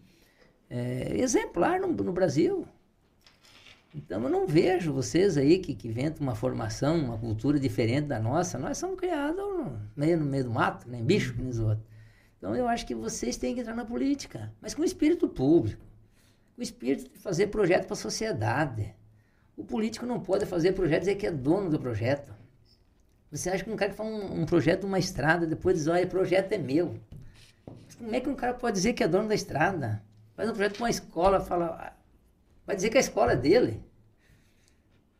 É, 0.69 1.17
exemplar 1.19 1.81
no, 1.81 1.89
no 1.89 2.13
Brasil. 2.13 2.69
Então 3.95 4.23
eu 4.23 4.29
não 4.29 4.47
vejo 4.47 4.93
vocês 4.93 5.37
aí 5.37 5.59
que, 5.59 5.75
que 5.75 5.89
inventam 5.89 6.23
uma 6.23 6.35
formação, 6.35 6.97
uma 6.97 7.19
cultura 7.19 7.59
diferente 7.59 8.07
da 8.07 8.21
nossa. 8.21 8.59
Nós 8.59 8.79
somos 8.79 8.99
criados 8.99 9.37
no 9.39 9.81
meio, 9.97 10.19
no 10.19 10.25
meio 10.25 10.45
do 10.45 10.51
mato, 10.51 10.89
nem 10.89 11.03
bicho 11.03 11.35
nem 11.37 11.49
os 11.49 11.59
outros. 11.59 11.85
Então 12.39 12.55
eu 12.55 12.69
acho 12.69 12.87
que 12.87 12.95
vocês 12.95 13.37
têm 13.37 13.55
que 13.55 13.61
entrar 13.61 13.75
na 13.75 13.85
política, 13.85 14.53
mas 14.61 14.75
com 14.75 14.85
espírito 14.85 15.29
público, 15.29 15.85
com 16.55 16.63
espírito 16.63 17.13
de 17.13 17.19
fazer 17.19 17.49
projeto 17.49 17.87
para 17.87 17.95
a 17.95 17.97
sociedade. 17.97 18.95
O 19.57 19.65
político 19.65 20.07
não 20.07 20.21
pode 20.21 20.47
fazer 20.47 20.73
projeto 20.73 20.99
e 20.99 21.01
dizer 21.01 21.15
que 21.17 21.27
é 21.27 21.33
dono 21.33 21.69
do 21.69 21.79
projeto. 21.79 22.33
Você 23.31 23.51
acha 23.51 23.63
que 23.63 23.71
um 23.71 23.77
cara 23.77 23.91
que 23.91 23.97
faz 23.97 24.09
um, 24.09 24.41
um 24.41 24.47
projeto 24.47 24.81
de 24.81 24.87
uma 24.87 24.99
estrada, 24.99 25.47
depois 25.47 25.77
diz, 25.77 25.87
olha, 25.87 26.05
o 26.05 26.09
projeto 26.09 26.53
é 26.53 26.59
meu. 26.59 26.99
Mas 27.67 27.95
como 27.97 28.15
é 28.15 28.21
que 28.21 28.29
um 28.29 28.35
cara 28.35 28.55
pode 28.55 28.77
dizer 28.77 28.93
que 28.93 29.05
é 29.05 29.09
dono 29.09 29.29
da 29.29 29.35
estrada? 29.35 30.03
Faz 30.35 30.49
um 30.49 30.53
projeto 30.53 30.77
para 30.77 30.85
uma 30.85 30.91
escola, 30.91 31.41
fala, 31.41 31.77
"Ah, 31.79 31.93
vai 32.67 32.77
dizer 32.77 32.91
que 32.91 32.99
a 32.99 33.01
escola 33.01 33.33
é 33.33 33.37
dele. 33.37 33.83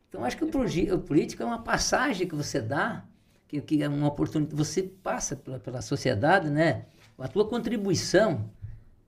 Então, 0.09 0.25
acho 0.25 0.37
que 0.37 0.45
o, 0.45 0.95
o 0.95 0.99
político 0.99 1.43
é 1.43 1.47
uma 1.47 1.63
passagem 1.63 2.27
que 2.27 2.35
você 2.35 2.61
dá, 2.61 3.05
que, 3.47 3.61
que 3.61 3.83
é 3.83 3.89
uma 3.89 4.09
oportunidade, 4.09 4.57
você 4.57 4.83
passa 4.83 5.37
pela, 5.37 5.59
pela 5.59 5.83
sociedade, 5.83 6.51
né? 6.51 6.87
A 7.19 7.29
tua 7.29 7.47
contribuição, 7.47 8.51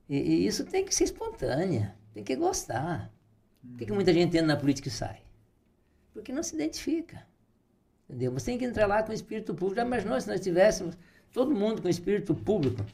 e, 0.09 0.16
e 0.16 0.46
isso 0.46 0.64
tem 0.64 0.84
que 0.84 0.94
ser 0.94 1.04
espontânea, 1.04 1.96
tem 2.12 2.22
que 2.22 2.36
gostar. 2.36 3.10
Por 3.62 3.78
que, 3.78 3.86
que 3.86 3.92
muita 3.92 4.12
gente 4.12 4.36
entra 4.36 4.46
na 4.46 4.56
política 4.56 4.88
e 4.88 4.90
sai? 4.90 5.22
Porque 6.12 6.32
não 6.32 6.42
se 6.42 6.54
identifica. 6.54 7.26
Entendeu? 8.09 8.32
Você 8.32 8.46
tem 8.46 8.59
que 8.59 8.64
entrar 8.64 8.86
lá 8.86 9.02
com 9.02 9.12
espírito 9.12 9.54
público. 9.54 9.76
Já 9.76 9.86
imaginou 9.86 10.20
se 10.20 10.28
nós 10.28 10.40
tivéssemos 10.40 10.98
todo 11.32 11.54
mundo 11.54 11.80
com 11.80 11.88
espírito 11.88 12.34
público 12.34 12.84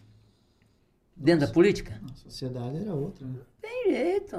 dentro 1.16 1.46
da 1.46 1.52
política? 1.52 2.00
A 2.08 2.14
sociedade 2.14 2.76
era 2.76 2.94
outra, 2.94 3.26
né? 3.26 3.40
Tem 3.60 3.90
jeito. 3.90 4.36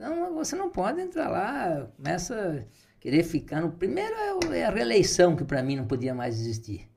Então 0.00 0.34
você 0.34 0.56
não 0.56 0.70
pode 0.70 0.98
entrar 0.98 1.28
lá, 1.28 1.86
começa 1.94 2.66
a 2.66 2.98
querer 2.98 3.22
ficar 3.22 3.60
no. 3.60 3.70
Primeiro 3.70 4.14
é 4.14 4.60
é 4.60 4.64
a 4.64 4.70
reeleição, 4.70 5.36
que 5.36 5.44
para 5.44 5.62
mim 5.62 5.76
não 5.76 5.86
podia 5.86 6.14
mais 6.14 6.40
existir. 6.40 6.90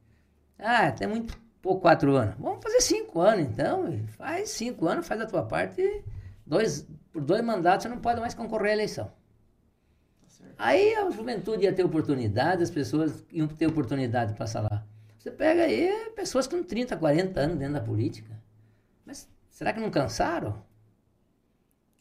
Ah, 0.57 0.89
tem 0.89 1.05
muito 1.05 1.37
pouco 1.61 1.81
quatro 1.81 2.15
anos. 2.15 2.35
Vamos 2.39 2.63
fazer 2.63 2.79
cinco 2.79 3.19
anos 3.19 3.45
então. 3.45 3.99
Faz 4.17 4.51
cinco 4.51 4.87
anos, 4.87 5.05
faz 5.05 5.19
a 5.19 5.25
tua 5.25 5.43
parte 5.43 5.81
e 5.81 6.01
dois, 6.45 6.87
por 7.11 7.21
dois 7.21 7.43
mandatos 7.43 7.83
você 7.83 7.89
não 7.89 7.99
pode 7.99 8.21
mais 8.21 8.33
concorrer 8.33 8.71
à 8.71 8.73
eleição. 8.73 9.11
Aí 10.57 10.95
a 10.95 11.09
juventude 11.09 11.63
ia 11.65 11.73
ter 11.73 11.83
oportunidade, 11.83 12.63
as 12.63 12.71
pessoas 12.71 13.25
iam 13.29 13.49
ter 13.49 13.67
oportunidade 13.67 14.31
de 14.31 14.37
passar 14.37 14.61
lá. 14.61 14.85
Você 15.19 15.29
pega 15.29 15.63
aí 15.63 16.09
pessoas 16.15 16.47
com 16.47 16.63
30, 16.63 16.95
40 16.95 17.37
anos 17.37 17.57
dentro 17.57 17.73
da 17.73 17.81
política. 17.81 18.31
Mas 19.05 19.27
será 19.49 19.73
que 19.73 19.81
não 19.81 19.91
cansaram? 19.91 20.63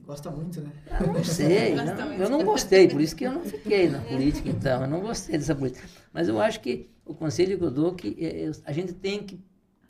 Gosta 0.05 0.31
muito, 0.31 0.61
né? 0.61 0.71
Eu 1.01 1.13
não 1.13 1.23
sei, 1.25 1.75
não- 1.75 2.13
eu 2.15 2.29
não 2.29 2.45
gostei, 2.45 2.89
por 2.89 3.01
isso 3.01 3.15
que 3.15 3.25
eu 3.25 3.33
não 3.33 3.45
fiquei 3.45 3.89
na 3.89 4.01
política, 4.01 4.49
então, 4.49 4.83
eu 4.83 4.89
não 4.89 5.01
gostei 5.01 5.39
dessa 5.39 5.55
política. 5.55 5.87
Mas 6.13 6.29
eu 6.29 6.41
acho 6.41 6.61
que 6.61 6.91
o 7.05 7.15
conselho 7.15 7.57
que 7.57 7.65
eu 7.65 7.71
dou 7.71 7.93
é 7.93 7.95
que 7.95 8.17
é, 8.19 8.45
é, 8.47 8.51
a 8.65 8.73
gente 8.73 8.93
tem 8.93 9.23
que 9.23 9.41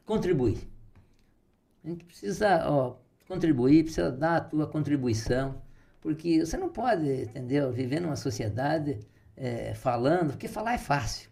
contribuir. 0.05 0.59
A 1.85 1.89
gente 1.89 2.05
precisa 2.05 2.69
ó, 2.69 2.97
contribuir, 3.27 3.85
precisa 3.85 4.11
dar 4.13 4.37
a 4.37 4.41
tua 4.41 4.67
contribuição, 4.67 5.61
porque 6.01 6.45
você 6.45 6.57
não 6.57 6.69
pode, 6.69 7.09
entendeu, 7.23 7.73
viver 7.73 8.01
numa 8.01 8.17
sociedade 8.17 8.99
é, 9.37 9.75
falando, 9.75 10.33
porque 10.33 10.47
falar 10.47 10.75
é 10.75 10.79
fácil. 10.79 11.31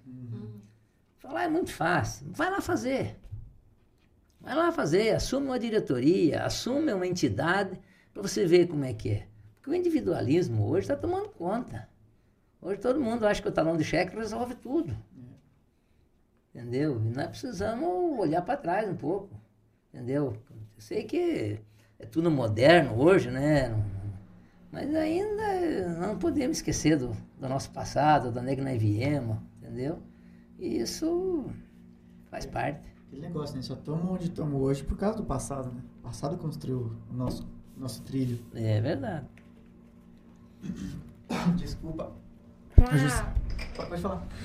Falar 1.19 1.44
é 1.44 1.48
muito 1.48 1.73
fácil. 1.73 2.27
Vai 2.32 2.51
lá 2.51 2.61
fazer. 2.61 3.16
Vai 4.40 4.55
lá 4.55 4.73
fazer, 4.73 5.15
assume 5.15 5.47
uma 5.48 5.59
diretoria, 5.59 6.44
assume 6.44 6.93
uma 6.94 7.07
entidade 7.07 7.78
para 8.12 8.23
você 8.23 8.47
ver 8.47 8.66
como 8.69 8.85
é 8.85 8.93
que 8.93 9.11
é. 9.11 9.27
Porque 9.57 9.70
o 9.70 9.74
individualismo 9.74 10.66
hoje 10.69 10.82
está 10.82 10.97
tomando 10.97 11.28
conta. 11.28 11.89
Hoje 12.61 12.81
todo 12.81 13.01
mundo 13.01 13.27
acha 13.27 13.41
que 13.41 13.49
o 13.49 13.53
talão 13.53 13.77
de 13.77 13.85
cheque 13.85 14.16
resolve 14.16 14.55
tudo. 14.55 14.97
Entendeu? 16.55 17.01
E 17.01 17.11
nós 17.11 17.28
precisamos 17.28 18.19
olhar 18.19 18.43
para 18.43 18.57
trás 18.57 18.89
um 18.89 18.97
pouco. 18.97 19.31
Entendeu? 19.93 20.37
Eu 20.51 20.81
sei 20.81 21.05
que 21.05 21.61
é 21.99 22.07
tudo 22.07 22.31
moderno 22.31 23.01
hoje, 23.01 23.31
né? 23.31 23.70
Mas 24.73 24.95
ainda 24.95 25.89
não 25.99 26.19
podemos 26.19 26.59
esquecer 26.59 26.97
do, 26.97 27.11
do 27.39 27.49
nosso 27.49 27.70
passado, 27.70 28.31
da 28.31 28.41
onde 28.41 28.53
é 28.53 28.57
que 28.57 28.62
nós 28.62 28.81
viemos, 28.81 29.37
entendeu? 29.59 30.01
E 30.59 30.78
isso 30.78 31.45
faz 32.31 32.47
parte. 32.47 32.89
Aquele 33.07 33.23
negócio, 33.23 33.57
né? 33.57 33.62
Só 33.62 33.74
estamos 33.74 34.09
onde 34.09 34.24
estamos 34.24 34.61
hoje 34.61 34.85
por 34.85 34.97
causa 34.97 35.16
do 35.16 35.24
passado, 35.24 35.73
né? 35.73 35.82
O 35.99 36.03
passado 36.03 36.39
construiu 36.39 36.97
o 37.11 37.12
nosso, 37.12 37.49
nosso 37.81 38.02
trilho. 38.02 38.44
É 38.55 38.81
verdade. 38.81 39.27
Desculpa. 41.57 42.12
Pra- 42.74 42.86
Pode 43.77 43.89
pode 43.89 44.02
falar. 44.02 44.27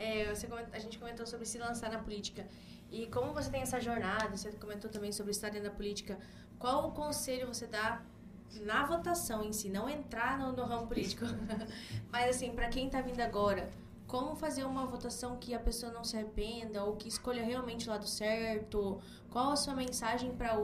É, 0.00 0.32
você 0.32 0.46
coment- 0.46 0.68
a 0.72 0.78
gente 0.78 0.96
comentou 0.96 1.26
sobre 1.26 1.44
se 1.44 1.58
lançar 1.58 1.90
na 1.90 1.98
política. 1.98 2.46
E 2.88 3.08
como 3.08 3.32
você 3.34 3.50
tem 3.50 3.62
essa 3.62 3.80
jornada, 3.80 4.28
você 4.36 4.52
comentou 4.52 4.88
também 4.88 5.10
sobre 5.10 5.32
estar 5.32 5.48
dentro 5.50 5.68
da 5.68 5.74
política, 5.74 6.16
qual 6.56 6.86
o 6.88 6.92
conselho 6.92 7.48
você 7.48 7.66
dá 7.66 8.00
na 8.64 8.86
votação 8.86 9.42
em 9.44 9.52
si, 9.52 9.68
não 9.68 9.88
entrar 9.90 10.38
no, 10.38 10.52
no 10.52 10.64
ramo 10.64 10.86
político, 10.86 11.24
mas 12.12 12.30
assim, 12.36 12.52
para 12.52 12.68
quem 12.68 12.86
está 12.86 13.00
vindo 13.00 13.20
agora, 13.20 13.68
como 14.06 14.36
fazer 14.36 14.62
uma 14.64 14.86
votação 14.86 15.36
que 15.36 15.52
a 15.52 15.58
pessoa 15.58 15.90
não 15.90 16.04
se 16.04 16.16
arrependa 16.16 16.84
ou 16.84 16.94
que 16.94 17.08
escolha 17.08 17.42
realmente 17.44 17.88
o 17.88 17.90
lado 17.90 18.06
certo? 18.06 19.00
Qual 19.30 19.52
a 19.52 19.56
sua 19.56 19.74
mensagem 19.74 20.32
para 20.32 20.58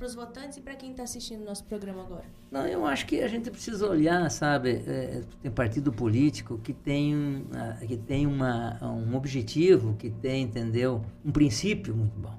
os 0.00 0.14
votantes 0.14 0.56
e 0.58 0.60
para 0.60 0.76
quem 0.76 0.92
está 0.92 1.02
assistindo 1.02 1.44
nosso 1.44 1.64
programa 1.64 2.02
agora? 2.02 2.24
Não, 2.50 2.64
eu 2.66 2.86
acho 2.86 3.06
que 3.06 3.20
a 3.20 3.26
gente 3.26 3.50
precisa 3.50 3.88
olhar, 3.88 4.30
sabe, 4.30 4.84
é, 4.86 5.22
tem 5.42 5.50
partido 5.50 5.92
político 5.92 6.58
que 6.58 6.72
tem, 6.72 7.44
que 7.88 7.96
tem 7.96 8.24
uma, 8.26 8.78
um 8.84 9.16
objetivo, 9.16 9.94
que 9.94 10.10
tem, 10.10 10.44
entendeu, 10.44 11.02
um 11.24 11.32
princípio 11.32 11.94
muito 11.94 12.16
bom. 12.18 12.38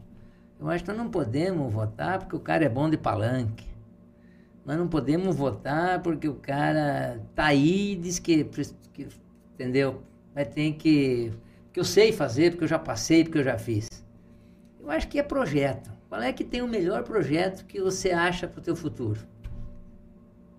Eu 0.59 0.69
acho 0.69 0.83
que 0.83 0.89
nós 0.89 0.97
não 0.97 1.09
podemos 1.09 1.71
votar 1.71 2.19
porque 2.19 2.35
o 2.35 2.39
cara 2.39 2.63
é 2.63 2.69
bom 2.69 2.89
de 2.89 2.97
palanque. 2.97 3.67
Nós 4.65 4.77
não 4.77 4.87
podemos 4.87 5.35
votar 5.35 6.01
porque 6.01 6.27
o 6.27 6.35
cara 6.35 7.21
tá 7.35 7.47
aí 7.47 7.91
e 7.91 7.95
diz 7.97 8.17
que, 8.17 8.45
que 8.93 9.07
entendeu, 9.53 10.01
mas 10.33 10.47
tem 10.47 10.73
que. 10.73 11.33
que 11.71 11.79
eu 11.79 11.83
sei 11.83 12.11
fazer, 12.13 12.51
porque 12.51 12.63
eu 12.63 12.67
já 12.69 12.79
passei, 12.79 13.23
porque 13.23 13.39
eu 13.39 13.43
já 13.43 13.57
fiz. 13.57 13.87
Eu 14.85 14.91
acho 14.91 15.07
que 15.07 15.17
é 15.17 15.23
projeto. 15.23 15.91
Qual 16.07 16.21
é 16.21 16.31
que 16.31 16.43
tem 16.43 16.61
o 16.61 16.67
melhor 16.67 17.03
projeto 17.03 17.65
que 17.65 17.81
você 17.81 18.11
acha 18.11 18.47
para 18.47 18.59
o 18.59 18.63
teu 18.63 18.75
futuro? 18.75 19.19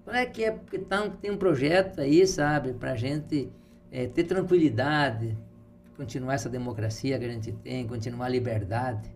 Qual 0.04 0.14
é 0.14 0.26
que 0.26 0.44
é 0.44 0.50
porque 0.50 0.78
tá, 0.78 1.08
tem 1.08 1.30
um 1.30 1.36
projeto 1.36 2.00
aí, 2.00 2.26
sabe, 2.26 2.72
para 2.72 2.92
a 2.92 2.96
gente 2.96 3.48
é, 3.90 4.06
ter 4.08 4.24
tranquilidade, 4.24 5.36
continuar 5.96 6.34
essa 6.34 6.48
democracia 6.48 7.18
que 7.18 7.24
a 7.24 7.28
gente 7.28 7.52
tem, 7.52 7.86
continuar 7.86 8.26
a 8.26 8.28
liberdade. 8.28 9.08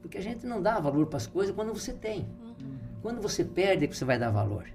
Porque 0.00 0.16
a 0.16 0.22
gente 0.22 0.46
não 0.46 0.62
dá 0.62 0.78
valor 0.78 1.06
para 1.06 1.16
as 1.16 1.26
coisas 1.26 1.54
quando 1.54 1.74
você 1.74 1.92
tem. 1.92 2.20
Uhum. 2.40 2.76
Quando 3.02 3.20
você 3.20 3.44
perde 3.44 3.84
é 3.84 3.88
que 3.88 3.96
você 3.96 4.04
vai 4.04 4.18
dar 4.18 4.30
valor. 4.30 4.66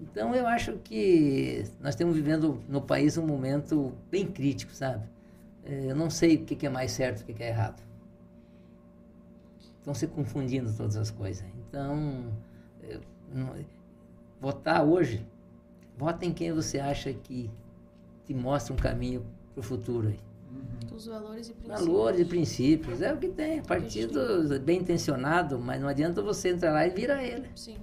Então 0.00 0.34
eu 0.34 0.46
acho 0.46 0.74
que 0.78 1.64
nós 1.80 1.90
estamos 1.90 2.14
vivendo 2.14 2.60
no 2.68 2.80
país 2.80 3.18
um 3.18 3.26
momento 3.26 3.92
bem 4.10 4.26
crítico, 4.26 4.72
sabe? 4.72 5.04
É, 5.64 5.90
eu 5.90 5.96
não 5.96 6.08
sei 6.08 6.36
o 6.36 6.44
que 6.44 6.66
é 6.66 6.70
mais 6.70 6.92
certo 6.92 7.24
e 7.28 7.32
o 7.32 7.34
que 7.34 7.42
é 7.42 7.48
errado. 7.48 7.89
Estão 9.80 9.94
se 9.94 10.06
confundindo 10.06 10.72
todas 10.72 10.96
as 10.96 11.10
coisas. 11.10 11.44
Então, 11.68 12.32
votar 14.40 14.84
hoje, 14.84 15.26
vota 15.96 16.24
em 16.24 16.32
quem 16.32 16.52
você 16.52 16.78
acha 16.78 17.12
que 17.12 17.50
te 18.24 18.34
mostra 18.34 18.72
um 18.72 18.76
caminho 18.76 19.26
para 19.52 19.60
o 19.60 19.62
futuro 19.62 20.08
aí. 20.08 20.20
Uhum. 20.50 20.96
Os 20.96 21.06
valores 21.06 21.48
e 21.48 21.52
princípios. 21.52 21.86
Valores 21.86 22.20
e 22.20 22.24
princípios. 22.24 23.02
É 23.02 23.12
o 23.14 23.16
que 23.16 23.28
tem. 23.28 23.62
Partido 23.62 24.60
bem 24.60 24.80
intencionado, 24.80 25.58
mas 25.58 25.80
não 25.80 25.88
adianta 25.88 26.20
você 26.20 26.50
entrar 26.50 26.72
lá 26.72 26.86
e 26.86 26.90
virar 26.90 27.24
ele. 27.24 27.48
Sim. 27.54 27.76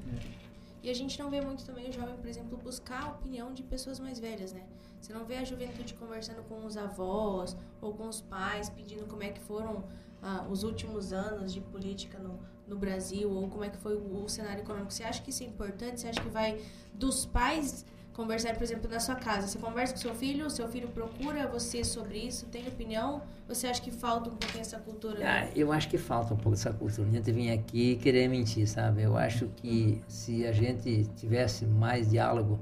E 0.84 0.90
a 0.90 0.94
gente 0.94 1.20
não 1.20 1.30
vê 1.30 1.42
muito 1.42 1.66
também 1.66 1.90
o 1.90 1.92
jovem, 1.92 2.16
por 2.16 2.28
exemplo, 2.28 2.58
buscar 2.58 3.04
a 3.04 3.10
opinião 3.10 3.54
de 3.54 3.64
pessoas 3.64 4.00
mais 4.00 4.20
velhas, 4.20 4.54
né? 4.54 4.64
Você 5.02 5.14
não 5.14 5.26
vê 5.26 5.38
a 5.38 5.44
juventude 5.44 5.94
conversando 5.94 6.44
com 6.44 6.66
os 6.66 6.78
avós 6.78 7.58
ou 7.82 7.94
com 7.94 8.08
os 8.08 8.22
pais, 8.22 8.70
pedindo 8.70 9.06
como 9.06 9.24
é 9.24 9.30
que 9.30 9.40
foram 9.40 9.84
ah, 10.22 10.46
os 10.50 10.64
últimos 10.64 11.14
anos 11.14 11.54
de 11.54 11.62
política 11.62 12.18
no, 12.20 12.40
no 12.68 12.78
Brasil 12.78 13.30
ou 13.30 13.48
como 13.48 13.64
é 13.64 13.70
que 13.70 13.78
foi 13.78 13.96
o, 13.96 14.24
o 14.24 14.30
cenário 14.30 14.62
econômico. 14.62 14.92
Você 14.92 15.04
acha 15.04 15.22
que 15.22 15.30
isso 15.30 15.44
é 15.44 15.46
importante? 15.46 16.02
Você 16.02 16.08
acha 16.08 16.22
que 16.22 16.30
vai 16.30 16.60
dos 16.94 17.26
pais 17.26 17.86
conversar, 18.18 18.56
por 18.56 18.64
exemplo, 18.64 18.90
na 18.90 19.00
sua 19.00 19.14
casa. 19.14 19.48
Você 19.48 19.60
conversa 19.60 19.94
com 19.94 20.00
seu 20.00 20.16
filho, 20.16 20.50
seu 20.50 20.68
filho 20.68 20.88
procura 20.88 21.48
você 21.48 21.84
sobre 21.84 22.18
isso, 22.18 22.48
tem 22.48 22.68
opinião? 22.68 23.22
Você 23.48 23.68
acha 23.68 23.80
que 23.80 23.92
falta 23.92 24.32
um 24.32 24.36
pouquinho 24.36 24.62
essa 24.62 24.80
cultura? 24.80 25.20
Ah, 25.24 25.48
eu 25.56 25.72
acho 25.72 25.88
que 25.88 26.00
falta 26.00 26.34
um 26.34 26.38
pouco 26.38 26.56
essa 26.56 26.74
cultura. 26.74 27.08
A 27.08 27.12
gente 27.12 27.32
vir 27.32 27.52
aqui 27.52 27.96
querer 27.98 28.28
mentir, 28.28 28.68
sabe? 28.68 29.04
Eu 29.04 29.16
acho 29.16 29.48
que 29.58 30.02
se 30.08 30.48
a 30.48 30.52
gente 30.52 31.06
tivesse 31.16 31.64
mais 31.64 32.10
diálogo 32.10 32.60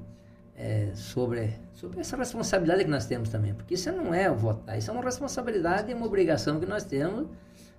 é, 0.54 0.90
sobre, 0.94 1.54
sobre 1.72 2.00
essa 2.00 2.18
responsabilidade 2.18 2.84
que 2.84 2.90
nós 2.90 3.06
temos 3.06 3.30
também, 3.30 3.54
porque 3.54 3.74
isso 3.74 3.90
não 3.92 4.12
é 4.12 4.30
votar, 4.30 4.76
isso 4.76 4.90
é 4.90 4.92
uma 4.92 5.02
responsabilidade 5.02 5.90
e 5.90 5.94
uma 5.94 6.06
obrigação 6.06 6.60
que 6.60 6.66
nós 6.66 6.84
temos 6.84 7.28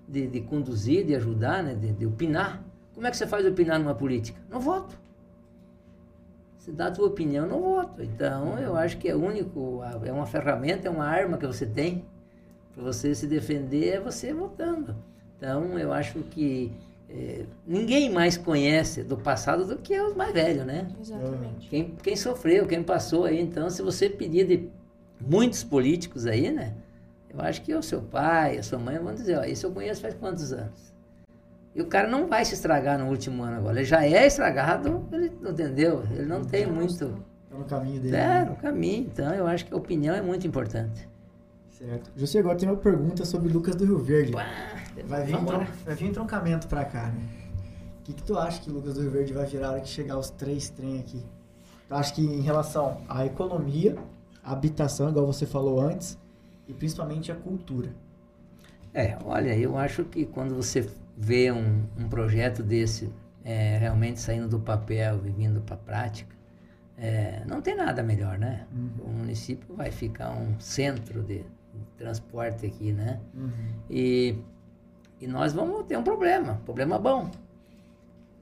de, 0.08 0.26
de 0.26 0.40
conduzir, 0.40 1.04
de 1.04 1.14
ajudar, 1.14 1.62
né? 1.62 1.74
de, 1.74 1.92
de 1.92 2.06
opinar. 2.06 2.64
Como 2.94 3.06
é 3.06 3.10
que 3.10 3.16
você 3.16 3.26
faz 3.26 3.46
opinar 3.46 3.78
numa 3.78 3.94
política? 3.94 4.40
No 4.50 4.58
voto. 4.58 4.98
Você 6.58 6.72
dá 6.72 6.86
a 6.86 6.90
tua 6.90 7.06
opinião 7.06 7.46
no 7.46 7.60
voto. 7.60 8.02
Então, 8.02 8.58
eu 8.58 8.76
acho 8.76 8.98
que 8.98 9.08
é 9.08 9.14
único, 9.14 9.80
é 10.04 10.12
uma 10.12 10.26
ferramenta, 10.26 10.88
é 10.88 10.90
uma 10.90 11.06
arma 11.06 11.38
que 11.38 11.46
você 11.46 11.64
tem 11.64 12.04
para 12.74 12.82
você 12.82 13.14
se 13.14 13.26
defender, 13.26 13.94
é 13.94 14.00
você 14.00 14.32
votando. 14.32 14.96
Então, 15.36 15.78
eu 15.78 15.92
acho 15.92 16.20
que 16.24 16.72
é, 17.08 17.44
ninguém 17.66 18.10
mais 18.10 18.36
conhece 18.36 19.02
do 19.02 19.16
passado 19.16 19.64
do 19.64 19.76
que 19.78 19.98
os 19.98 20.14
mais 20.14 20.32
velhos, 20.32 20.66
né? 20.66 20.88
Exatamente. 21.00 21.68
Quem, 21.68 21.94
quem 22.02 22.16
sofreu, 22.16 22.66
quem 22.66 22.82
passou 22.82 23.24
aí. 23.24 23.40
Então, 23.40 23.70
se 23.70 23.80
você 23.80 24.10
pedir 24.10 24.46
de 24.46 24.68
muitos 25.20 25.64
políticos 25.64 26.26
aí, 26.26 26.50
né? 26.50 26.74
Eu 27.30 27.40
acho 27.40 27.62
que 27.62 27.74
o 27.74 27.82
seu 27.82 28.00
pai, 28.00 28.58
a 28.58 28.62
sua 28.62 28.78
mãe 28.78 28.98
vão 28.98 29.14
dizer, 29.14 29.38
ó, 29.38 29.44
isso 29.44 29.66
eu 29.66 29.72
conheço 29.72 30.00
faz 30.00 30.14
quantos 30.14 30.52
anos? 30.52 30.94
E 31.74 31.82
o 31.82 31.86
cara 31.86 32.08
não 32.08 32.26
vai 32.26 32.44
se 32.44 32.54
estragar 32.54 32.98
no 32.98 33.06
último 33.06 33.42
ano 33.42 33.58
agora. 33.58 33.76
Ele 33.78 33.84
já 33.84 34.04
é 34.04 34.26
estragado, 34.26 35.06
ele 35.12 35.32
entendeu? 35.48 36.02
Ele 36.10 36.26
não 36.26 36.42
tem 36.42 36.66
muito. 36.66 37.04
Está 37.44 37.56
no 37.56 37.64
caminho 37.64 38.00
dele. 38.00 38.16
É, 38.16 38.20
né? 38.20 38.44
no 38.44 38.56
caminho. 38.56 39.06
Então 39.12 39.32
eu 39.34 39.46
acho 39.46 39.66
que 39.66 39.72
a 39.72 39.76
opinião 39.76 40.14
é 40.14 40.20
muito 40.20 40.46
importante. 40.46 41.08
Certo. 41.70 42.10
José, 42.16 42.40
agora 42.40 42.58
tem 42.58 42.68
uma 42.68 42.76
pergunta 42.76 43.24
sobre 43.24 43.52
Lucas 43.52 43.76
do 43.76 43.84
Rio 43.84 43.98
Verde. 43.98 44.32
Vai, 45.06 45.24
vir 45.24 45.36
tron, 45.44 45.64
vai 45.84 45.94
vir 45.94 46.10
um 46.10 46.12
troncamento 46.12 46.66
pra 46.66 46.84
cá, 46.84 47.06
né? 47.06 47.22
O 48.00 48.02
que, 48.02 48.14
que 48.14 48.22
tu 48.24 48.36
acha 48.36 48.60
que 48.60 48.68
Lucas 48.70 48.94
do 48.94 49.02
Rio 49.02 49.12
Verde 49.12 49.32
vai 49.32 49.46
virar 49.46 49.70
hora 49.70 49.80
que 49.80 49.88
chegar 49.88 50.18
os 50.18 50.30
três 50.30 50.70
trem 50.70 50.98
aqui? 50.98 51.24
Tu 51.86 51.94
acha 51.94 52.12
que 52.12 52.22
em 52.22 52.40
relação 52.40 53.02
à 53.08 53.24
economia, 53.24 53.96
à 54.42 54.52
habitação, 54.52 55.10
igual 55.10 55.24
você 55.26 55.46
falou 55.46 55.80
antes, 55.80 56.18
e 56.68 56.74
principalmente 56.74 57.32
à 57.32 57.34
cultura? 57.34 57.90
É, 58.92 59.16
olha, 59.24 59.56
eu 59.56 59.76
acho 59.76 60.04
que 60.04 60.26
quando 60.26 60.54
você 60.54 60.88
ver 61.16 61.52
um, 61.52 61.84
um 61.98 62.08
projeto 62.08 62.62
desse 62.62 63.12
é, 63.44 63.78
realmente 63.78 64.20
saindo 64.20 64.48
do 64.48 64.60
papel 64.60 65.20
e 65.26 65.30
vindo 65.30 65.60
para 65.60 65.74
a 65.74 65.78
prática, 65.78 66.36
é, 66.96 67.42
não 67.46 67.62
tem 67.62 67.76
nada 67.76 68.02
melhor, 68.02 68.38
né? 68.38 68.66
Uhum. 68.72 68.90
O 69.04 69.08
município 69.08 69.74
vai 69.74 69.90
ficar 69.90 70.30
um 70.30 70.58
centro 70.58 71.22
de, 71.22 71.38
de 71.38 71.84
transporte 71.96 72.66
aqui, 72.66 72.92
né? 72.92 73.20
Uhum. 73.34 73.50
E, 73.88 74.36
e 75.20 75.26
nós 75.26 75.52
vamos 75.52 75.84
ter 75.86 75.96
um 75.96 76.02
problema, 76.02 76.60
problema 76.64 76.98
bom, 76.98 77.30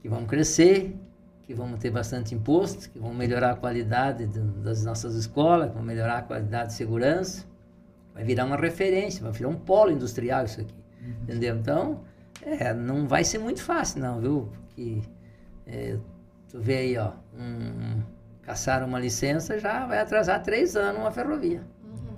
que 0.01 0.09
vamos 0.09 0.27
crescer, 0.27 0.95
que 1.45 1.53
vamos 1.53 1.79
ter 1.79 1.91
bastante 1.91 2.33
imposto, 2.33 2.89
que 2.89 2.99
vamos 2.99 3.15
melhorar 3.15 3.51
a 3.51 3.55
qualidade 3.55 4.25
de, 4.25 4.39
das 4.39 4.83
nossas 4.83 5.15
escolas, 5.15 5.67
que 5.67 5.73
vamos 5.73 5.87
melhorar 5.87 6.17
a 6.17 6.21
qualidade 6.23 6.69
de 6.69 6.73
segurança, 6.73 7.45
vai 8.17 8.25
virar 8.25 8.45
uma 8.45 8.57
referência, 8.57 9.21
vai 9.21 9.31
virar 9.31 9.49
um 9.49 9.55
polo 9.55 9.91
industrial 9.91 10.43
isso 10.43 10.59
aqui, 10.59 10.73
uhum. 10.99 11.13
entendeu? 11.23 11.55
Então, 11.55 12.01
é, 12.41 12.73
não 12.73 13.07
vai 13.07 13.23
ser 13.23 13.37
muito 13.37 13.61
fácil 13.61 14.01
não, 14.01 14.19
viu? 14.19 14.49
Porque 14.51 15.01
é, 15.67 15.97
tu 16.49 16.59
vê 16.59 16.77
aí, 16.77 16.97
ó, 16.97 17.11
um, 17.37 18.01
caçar 18.41 18.83
uma 18.83 18.99
licença 18.99 19.59
já 19.59 19.85
vai 19.85 19.99
atrasar 19.99 20.41
três 20.41 20.75
anos 20.75 20.99
uma 20.99 21.11
ferrovia. 21.11 21.61
Uhum. 21.83 22.15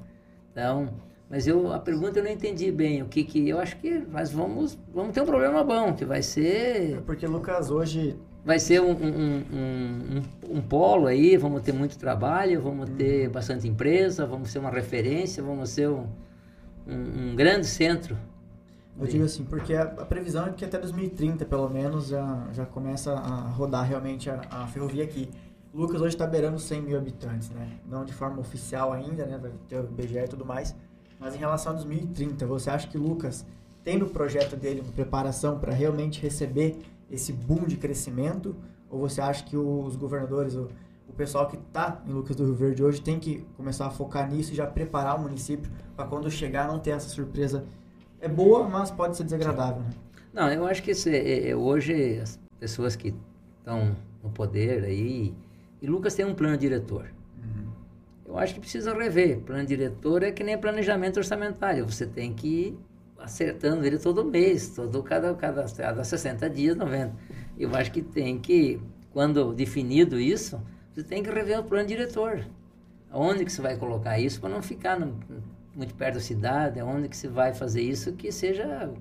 Então, 0.52 0.90
mas 1.30 1.46
eu 1.46 1.74
a 1.74 1.80
pergunta 1.80 2.20
eu 2.20 2.24
não 2.24 2.32
entendi 2.32 2.72
bem 2.72 3.04
o 3.04 3.08
que 3.08 3.26
que 3.26 3.50
eu 3.50 3.60
acho 3.60 3.76
que 3.78 4.00
nós 4.00 4.32
vamos 4.32 4.80
vamos 4.94 5.14
ter 5.14 5.22
um 5.22 5.26
problema 5.26 5.64
bom 5.64 5.94
que 5.94 6.04
vai 6.04 6.24
ser 6.24 6.98
é 6.98 7.02
porque 7.02 7.28
Lucas 7.28 7.70
hoje 7.70 8.18
vai 8.44 8.60
ser 8.60 8.82
um, 8.82 8.92
um, 8.92 9.44
um, 9.54 10.22
um, 10.58 10.62
polo 10.62 11.08
aí, 11.08 11.38
vamos 11.38 11.62
ter 11.62 11.74
muito 11.74 11.98
trabalho, 11.98 12.62
vamos 12.62 12.90
ter 12.92 13.28
uhum. 13.28 13.34
bastante 13.34 13.68
empresa, 13.68 14.26
vamos 14.26 14.50
ser 14.50 14.60
uma 14.60 14.70
referência, 14.72 15.44
vamos 15.44 15.70
ser 15.70 15.90
um, 15.90 16.08
um, 16.88 17.36
grande 17.36 17.68
centro 17.68 18.18
eu 19.00 19.08
digo 19.08 19.24
assim, 19.24 19.46
porque 19.46 19.74
a, 19.74 19.84
a, 19.84 20.06
previsão 20.06 20.48
é 20.48 20.52
que 20.52 20.66
até 20.66 20.78
2030, 20.78 21.46
pelo 21.46 21.70
menos, 21.70 22.08
já, 22.08 22.48
já 22.52 22.66
começa 22.66 23.14
a 23.14 23.50
rodar 23.50 23.88
realmente 23.88 24.30
a, 24.30 24.42
a 24.50 24.68
ferrovia 24.68 25.06
aqui. 25.06 25.30
Lucas 25.74 26.02
hoje 26.02 26.16
está 26.16 26.28
beirando 26.28 26.60
100 26.60 26.82
mil 26.82 26.98
habitantes, 26.98 27.50
né? 27.50 27.80
Não 27.86 28.04
de 28.04 28.12
forma 28.12 28.40
oficial 28.42 28.92
ainda, 28.92 29.26
né? 29.26 29.38
Vai 29.38 29.52
ter 29.70 29.80
o 29.80 29.86
IBGE 29.86 30.18
e 30.18 30.28
tudo 30.28 30.46
mais. 30.46 30.76
Mas 31.18 31.34
em 31.34 31.38
relação 31.38 31.72
a 31.72 31.76
2030, 31.76 32.46
você 32.46 32.70
acha 32.70 32.88
que 32.88 32.98
Lucas 32.98 33.46
tem 33.84 33.98
no 33.98 34.10
projeto 34.10 34.58
dele 34.58 34.82
uma 34.82 34.92
preparação 34.92 35.58
para 35.58 35.74
realmente 35.74 36.22
receber 36.22 36.80
esse 37.10 37.34
boom 37.34 37.66
de 37.66 37.78
crescimento? 37.78 38.56
Ou 38.90 39.00
você 39.00 39.22
acha 39.22 39.44
que 39.44 39.56
os 39.56 39.96
governadores, 39.96 40.56
o, 40.56 40.68
o 41.08 41.14
pessoal 41.14 41.48
que 41.48 41.58
está 41.58 42.02
em 42.08 42.12
Lucas 42.12 42.36
do 42.36 42.46
Rio 42.46 42.56
Verde 42.56 42.84
hoje 42.84 43.02
tem 43.02 43.20
que 43.20 43.46
começar 43.56 43.88
a 43.88 43.90
focar 43.90 44.30
nisso 44.30 44.52
e 44.52 44.56
já 44.56 44.66
preparar 44.66 45.18
o 45.18 45.22
município 45.22 45.70
para 45.96 46.06
quando 46.06 46.30
chegar 46.30 46.68
não 46.68 46.80
ter 46.80 46.92
essa 46.92 47.10
surpresa 47.10 47.66
é 48.22 48.28
boa, 48.28 48.68
mas 48.68 48.92
pode 48.92 49.16
ser 49.16 49.24
desagradável. 49.24 49.82
Né? 49.82 49.90
Não, 50.34 50.52
eu 50.52 50.66
acho 50.66 50.84
que 50.84 50.92
esse, 50.92 51.10
é, 51.10 51.50
é, 51.50 51.56
hoje 51.56 52.20
as 52.20 52.40
pessoas 52.60 52.96
que 52.96 53.14
estão 53.60 53.96
no 54.24 54.30
poder 54.30 54.84
aí. 54.84 55.34
E 55.82 55.88
Lucas 55.88 56.14
tem 56.14 56.26
um 56.26 56.36
plano 56.36 56.58
diretor. 56.58 57.12
Uhum. 57.38 57.68
Eu 58.26 58.38
acho 58.38 58.54
que 58.54 58.60
precisa 58.60 58.94
rever. 58.94 59.40
Plano 59.40 59.66
diretor 59.66 60.24
é 60.24 60.32
que 60.32 60.44
nem 60.44 60.58
planejamento 60.58 61.18
orçamentário. 61.18 61.90
Você 61.90 62.06
tem 62.06 62.34
que 62.34 62.78
acertando 63.22 63.86
ele 63.86 63.98
todo 63.98 64.24
mês, 64.24 64.70
todo 64.70 65.02
cada, 65.04 65.34
cada, 65.36 65.66
cada 65.66 66.04
60 66.04 66.50
dias, 66.50 66.76
90. 66.76 67.14
Eu 67.58 67.76
acho 67.76 67.92
que 67.92 68.02
tem 68.02 68.40
que, 68.40 68.82
quando 69.12 69.54
definido 69.54 70.20
isso, 70.20 70.62
você 70.94 71.04
tem 71.04 71.22
que 71.22 71.30
rever 71.30 71.60
o 71.60 71.64
plano 71.64 71.88
diretor. 71.88 72.46
Onde 73.12 73.46
que 73.46 73.52
você 73.52 73.62
vai 73.62 73.76
colocar 73.78 74.20
isso 74.20 74.40
para 74.40 74.50
não 74.50 74.62
ficar 74.62 75.00
no, 75.00 75.18
muito 75.76 75.94
perto 75.96 76.16
da 76.16 76.20
cidade? 76.20 76.82
Onde 76.82 77.10
que 77.10 77.18
você 77.18 77.28
vai 77.28 77.54
fazer 77.54 77.82
isso 77.82 78.14
que 78.14 78.32
seja 78.32 78.92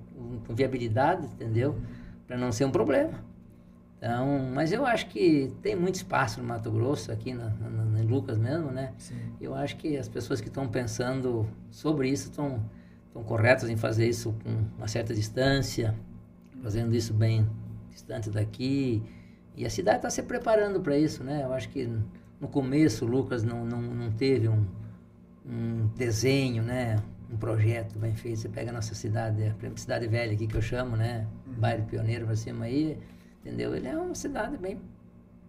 com 0.47 0.55
viabilidade, 0.55 1.25
entendeu? 1.25 1.75
Para 2.27 2.37
não 2.37 2.51
ser 2.51 2.65
um 2.65 2.71
problema. 2.71 3.29
Então, 3.97 4.49
mas 4.53 4.71
eu 4.71 4.85
acho 4.85 5.07
que 5.07 5.53
tem 5.61 5.75
muito 5.75 5.95
espaço 5.95 6.41
no 6.41 6.47
Mato 6.47 6.71
Grosso, 6.71 7.11
aqui 7.11 7.33
na, 7.33 7.49
na, 7.49 7.99
em 7.99 8.05
Lucas 8.05 8.37
mesmo, 8.37 8.71
né? 8.71 8.93
Sim. 8.97 9.15
Eu 9.41 9.53
acho 9.53 9.75
que 9.75 9.97
as 9.97 10.07
pessoas 10.07 10.39
que 10.39 10.47
estão 10.47 10.67
pensando 10.69 11.45
sobre 11.69 12.09
isso 12.09 12.29
estão 12.29 12.63
estão 13.09 13.23
corretas 13.23 13.69
em 13.69 13.75
fazer 13.75 14.07
isso 14.07 14.33
com 14.43 14.65
uma 14.77 14.87
certa 14.87 15.13
distância, 15.13 15.95
fazendo 16.61 16.95
isso 16.95 17.13
bem 17.13 17.47
distante 17.89 18.29
daqui. 18.29 19.03
E 19.55 19.65
a 19.65 19.69
cidade 19.69 19.97
está 19.97 20.09
se 20.09 20.23
preparando 20.23 20.79
para 20.79 20.97
isso, 20.97 21.23
né? 21.23 21.43
Eu 21.43 21.51
acho 21.51 21.69
que 21.69 21.89
no 22.39 22.47
começo 22.47 23.05
o 23.05 23.07
Lucas 23.07 23.43
não, 23.43 23.65
não, 23.65 23.81
não 23.81 24.11
teve 24.11 24.47
um, 24.47 24.65
um 25.45 25.87
desenho, 25.97 26.63
né? 26.63 26.97
Um 27.31 27.37
projeto 27.37 27.97
bem 27.99 28.15
feito. 28.15 28.39
Você 28.39 28.49
pega 28.49 28.69
a 28.69 28.73
nossa 28.73 28.95
cidade, 28.95 29.43
a 29.43 29.77
cidade 29.77 30.07
velha 30.07 30.33
aqui 30.33 30.47
que 30.47 30.55
eu 30.55 30.61
chamo, 30.61 30.95
né? 30.95 31.27
Bairro 31.45 31.85
Pioneiro 31.85 32.25
para 32.25 32.35
cima 32.35 32.65
aí, 32.65 32.97
entendeu? 33.41 33.75
Ele 33.75 33.87
é 33.87 33.97
uma 33.97 34.15
cidade 34.15 34.57
bem 34.57 34.79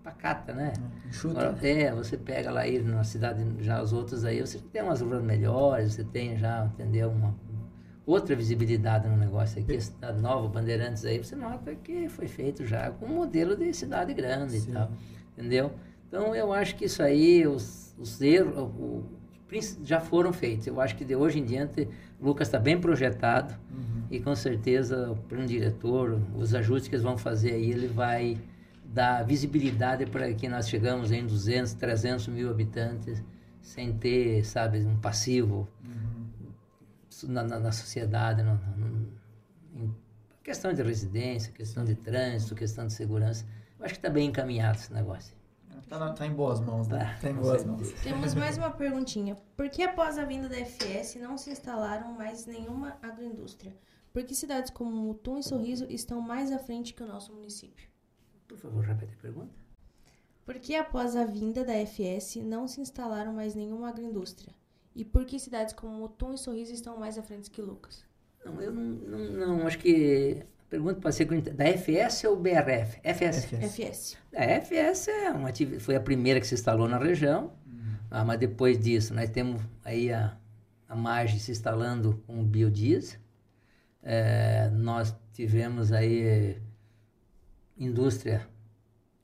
pacata, 0.03 0.53
né? 0.53 0.73
Enxuta. 1.07 1.41
Agora, 1.41 1.69
é, 1.69 1.95
você 1.95 2.16
pega 2.16 2.51
lá 2.51 2.62
aí 2.62 2.82
na 2.82 3.05
cidade, 3.05 3.45
já 3.61 3.82
os 3.82 3.93
outros 3.93 4.24
aí, 4.24 4.41
você 4.41 4.59
tem 4.59 4.82
umas 4.82 5.01
ruas 5.01 5.23
melhores, 5.23 5.95
você 5.95 6.05
tem 6.05 6.37
já, 6.37 6.65
entendeu? 6.66 7.11
Uma 7.11 7.35
outra 8.06 8.35
visibilidade 8.35 9.09
no 9.09 9.16
negócio 9.16 9.60
aqui, 9.62 9.77
a 9.77 9.81
cidade 9.81 10.20
nova, 10.20 10.48
Bandeirantes 10.48 11.05
aí, 11.05 11.18
você 11.18 11.36
nota 11.36 11.74
que 11.74 12.09
foi 12.09 12.27
feito 12.28 12.66
já 12.66 12.90
com 12.90 13.06
um 13.06 13.14
modelo 13.14 13.56
de 13.56 13.72
cidade 13.74 14.12
grande 14.14 14.59
Sim. 14.59 14.70
e 14.70 14.72
tal, 14.72 14.90
entendeu? 15.36 15.72
Então 16.09 16.35
eu 16.35 16.52
acho 16.52 16.74
que 16.77 16.86
isso 16.86 17.02
aí, 17.02 17.47
os, 17.47 17.94
os 17.98 18.20
erros, 18.20 18.56
o- 18.59 19.05
já 19.82 19.98
foram 20.01 20.32
feitos. 20.32 20.66
Eu 20.68 20.81
acho 20.81 20.94
que 20.97 21.05
de 21.05 21.16
hoje 21.16 21.40
em 21.40 21.44
diante, 21.44 21.89
o 22.20 22.27
Lucas 22.27 22.47
está 22.48 22.59
bem 22.59 22.81
projetado 22.81 23.52
Uhum. 23.70 24.02
e 24.10 24.20
com 24.20 24.35
certeza 24.36 25.10
o 25.10 25.16
plano 25.16 25.44
diretor, 25.47 26.20
os 26.36 26.55
ajustes 26.55 26.89
que 26.89 26.94
eles 26.94 27.02
vão 27.02 27.18
fazer 27.18 27.52
aí, 27.55 27.70
ele 27.70 27.89
vai 27.89 28.39
dar 28.85 29.24
visibilidade 29.24 30.06
para 30.06 30.32
que 30.35 30.48
nós 30.48 30.68
chegamos 30.68 31.10
em 31.12 31.27
200, 31.27 31.74
300 31.74 32.28
mil 32.28 32.48
habitantes 32.51 33.22
sem 33.60 33.93
ter, 33.93 34.44
sabe, 34.44 34.78
um 34.81 34.97
passivo 34.97 35.68
na, 37.28 37.42
na, 37.42 37.59
na 37.60 37.72
sociedade, 37.72 38.42
no, 38.42 38.55
no- 38.76 39.12
em 39.74 39.94
questão 40.42 40.72
de 40.72 40.82
residência, 40.82 41.52
questão 41.52 41.84
de 41.84 41.94
trânsito, 41.94 42.55
questão 42.55 42.86
de 42.86 42.92
segurança. 42.92 43.44
Eu 43.78 43.84
acho 43.84 43.94
que 43.94 43.98
está 43.98 44.10
bem 44.10 44.28
encaminhado 44.28 44.78
esse 44.78 44.92
negócio. 44.92 45.34
Tá, 45.88 45.98
na- 45.98 46.12
tá 46.12 46.26
em 46.26 46.32
boas 46.32 46.60
mãos, 46.60 46.86
né? 46.88 46.98
Tá, 46.98 47.18
Tá 47.22 47.30
em 47.30 47.34
boas 47.34 47.64
mãos. 47.64 47.90
Temos 48.02 48.34
mais 48.34 48.56
uma 48.59 48.70
perguntinha. 48.70 49.36
Por 49.56 49.68
que 49.68 49.82
após 49.82 50.18
a 50.18 50.24
vinda 50.24 50.48
da 50.48 50.56
FS 50.56 51.16
não 51.18 51.36
se 51.38 51.51
instalaram 51.51 52.12
mais 52.12 52.47
nenhuma 52.47 52.97
agroindústria? 53.02 53.74
Por 54.12 54.24
que 54.24 54.34
cidades 54.34 54.70
como 54.70 54.90
Mutum 54.90 55.38
e 55.38 55.42
Sorriso 55.42 55.86
estão 55.88 56.20
mais 56.20 56.51
à 56.52 56.59
frente 56.59 56.92
que 56.94 57.02
o 57.02 57.06
nosso 57.06 57.32
município? 57.32 57.88
Por 58.48 58.59
favor, 58.59 58.84
repete 58.84 59.14
a 59.14 59.22
pergunta. 59.22 59.55
Por 60.44 60.56
que 60.59 60.74
após 60.74 61.14
a 61.14 61.24
vinda 61.24 61.64
da 61.64 61.74
FS 61.86 62.36
não 62.42 62.66
se 62.66 62.80
instalaram 62.80 63.32
mais 63.32 63.55
nenhuma 63.55 63.88
agroindústria? 63.88 64.52
E 64.95 65.05
por 65.05 65.25
que 65.25 65.39
cidades 65.39 65.73
como 65.73 65.93
Mutum 65.93 66.35
e 66.35 66.39
Sorriso 66.39 66.73
estão 66.73 66.99
mais 66.99 67.17
à 67.17 67.23
frente 67.23 67.51
que 67.51 67.62
Lucas? 67.62 68.05
Não, 68.45 68.61
eu 68.61 68.73
não, 68.73 68.83
não, 68.83 69.19
não 69.33 69.67
acho 69.67 69.79
que 69.79 70.45
pergunta 70.69 71.01
pode 71.01 71.15
ser 71.15 71.27
da 71.27 71.65
FS 71.67 72.25
ou 72.25 72.37
BRF? 72.37 73.01
FS. 73.03 73.45
FS. 73.45 73.75
FS. 73.75 74.19
A 74.35 74.45
FS 74.61 75.09
é 75.09 75.31
uma 75.31 75.51
foi 75.79 75.97
a 75.97 76.01
primeira 76.01 76.41
que 76.41 76.47
se 76.47 76.55
instalou 76.55 76.89
na 76.89 76.99
região, 76.99 77.53
ah, 78.11 78.25
mas 78.25 78.39
depois 78.39 78.79
disso 78.79 79.15
nós 79.15 79.31
temos 79.31 79.61
aí 79.85 80.12
a, 80.12 80.37
a 80.89 80.97
margem 80.97 81.39
se 81.39 81.51
instalando 81.51 82.23
com 82.27 82.41
o 82.41 82.45
biodiesel. 82.45 83.21
Eh, 84.03 84.71
nós 84.73 85.15
tivemos 85.33 85.93
aí 85.93 86.57
indústria, 87.77 88.49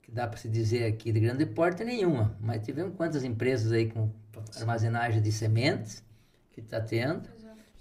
que 0.07 0.11
dá 0.11 0.27
para 0.27 0.37
se 0.37 0.49
dizer 0.49 0.85
aqui, 0.85 1.11
de 1.11 1.19
grande 1.19 1.45
porte 1.45 1.83
nenhuma, 1.83 2.35
mas 2.39 2.65
tivemos 2.65 2.95
quantas 2.95 3.23
empresas 3.23 3.71
aí 3.71 3.91
com 3.91 4.09
armazenagem 4.55 5.21
de 5.21 5.31
sementes 5.31 6.03
que 6.51 6.61
está 6.61 6.81
tendo. 6.81 7.29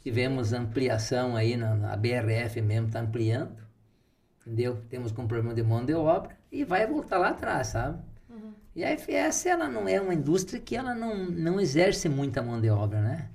Tivemos 0.03 0.53
ampliação 0.53 1.35
aí 1.35 1.57
na, 1.57 1.75
na 1.75 1.97
BRF 1.97 2.61
mesmo, 2.61 2.89
está 2.89 3.01
ampliando 3.01 3.67
entendeu? 4.47 4.81
Temos 4.89 5.11
com 5.11 5.27
problema 5.27 5.53
de 5.53 5.63
mão 5.63 5.85
de 5.85 5.93
obra 5.93 6.37
e 6.51 6.65
vai 6.65 6.87
voltar 6.87 7.19
lá 7.19 7.31
atrás, 7.31 7.69
sabe? 7.69 7.99
E 8.75 8.85
a 8.85 8.91
FS, 8.97 9.47
ela 9.47 9.69
não 9.69 9.89
é 9.89 10.01
uma 10.01 10.15
indústria 10.15 10.61
que 10.61 10.77
ela 10.77 10.95
não, 10.95 11.27
não 11.31 11.59
exerce 11.59 12.09
muita 12.09 12.43
mão 12.43 12.61
de 12.61 12.71
obra, 12.71 13.01
né? 13.01 13.31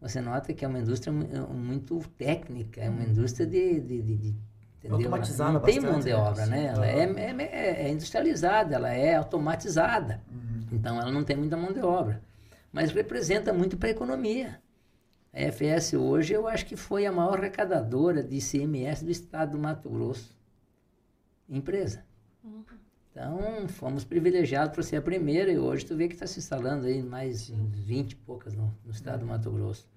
Você 0.00 0.20
nota 0.20 0.52
que 0.52 0.64
é 0.64 0.68
uma 0.68 0.78
indústria 0.78 1.10
é 1.10 1.40
muito 1.52 1.98
técnica, 2.16 2.80
é 2.80 2.88
uma 2.88 3.02
indústria 3.02 3.46
de... 3.46 3.80
de, 3.80 4.02
de, 4.02 4.16
de 4.16 4.34
entendeu? 4.78 4.98
Automatizada 4.98 5.52
não 5.52 5.60
tem 5.60 5.80
mão 5.80 5.98
de 5.98 6.06
né? 6.06 6.14
obra, 6.14 6.46
né? 6.46 6.66
Ela 6.66 6.86
é, 6.86 6.98
é, 7.00 7.42
é- 7.42 7.86
é 7.86 7.90
industrializada, 7.90 8.76
ela 8.76 8.92
é 8.92 9.14
automatizada. 9.14 10.22
Uhum. 10.30 10.66
Então, 10.72 11.00
ela 11.00 11.10
não 11.10 11.24
tem 11.24 11.36
muita 11.36 11.56
mão 11.56 11.72
de 11.72 11.80
obra. 11.80 12.22
Mas 12.72 12.92
representa 12.92 13.52
muito 13.52 13.76
para 13.76 13.88
a 13.88 13.92
economia. 13.92 14.60
A 15.32 15.40
FS 15.52 15.94
hoje, 15.94 16.32
eu 16.32 16.46
acho 16.48 16.66
que 16.66 16.76
foi 16.76 17.06
a 17.06 17.12
maior 17.12 17.38
arrecadadora 17.38 18.22
de 18.22 18.36
ICMS 18.36 19.04
do 19.04 19.10
estado 19.10 19.52
do 19.52 19.58
Mato 19.58 19.88
Grosso. 19.88 20.36
Empresa. 21.48 22.04
Então, 23.10 23.66
fomos 23.68 24.04
privilegiados 24.04 24.74
por 24.74 24.84
ser 24.84 24.96
a 24.96 25.02
primeira 25.02 25.50
e 25.50 25.58
hoje 25.58 25.86
tu 25.86 25.96
vê 25.96 26.06
que 26.06 26.12
está 26.12 26.26
se 26.26 26.38
instalando 26.38 26.86
aí 26.86 27.02
mais 27.02 27.48
20 27.48 28.12
e 28.12 28.16
poucas 28.16 28.52
no, 28.54 28.76
no 28.84 28.92
estado 28.92 29.20
do 29.20 29.26
Mato 29.26 29.50
Grosso. 29.50 29.88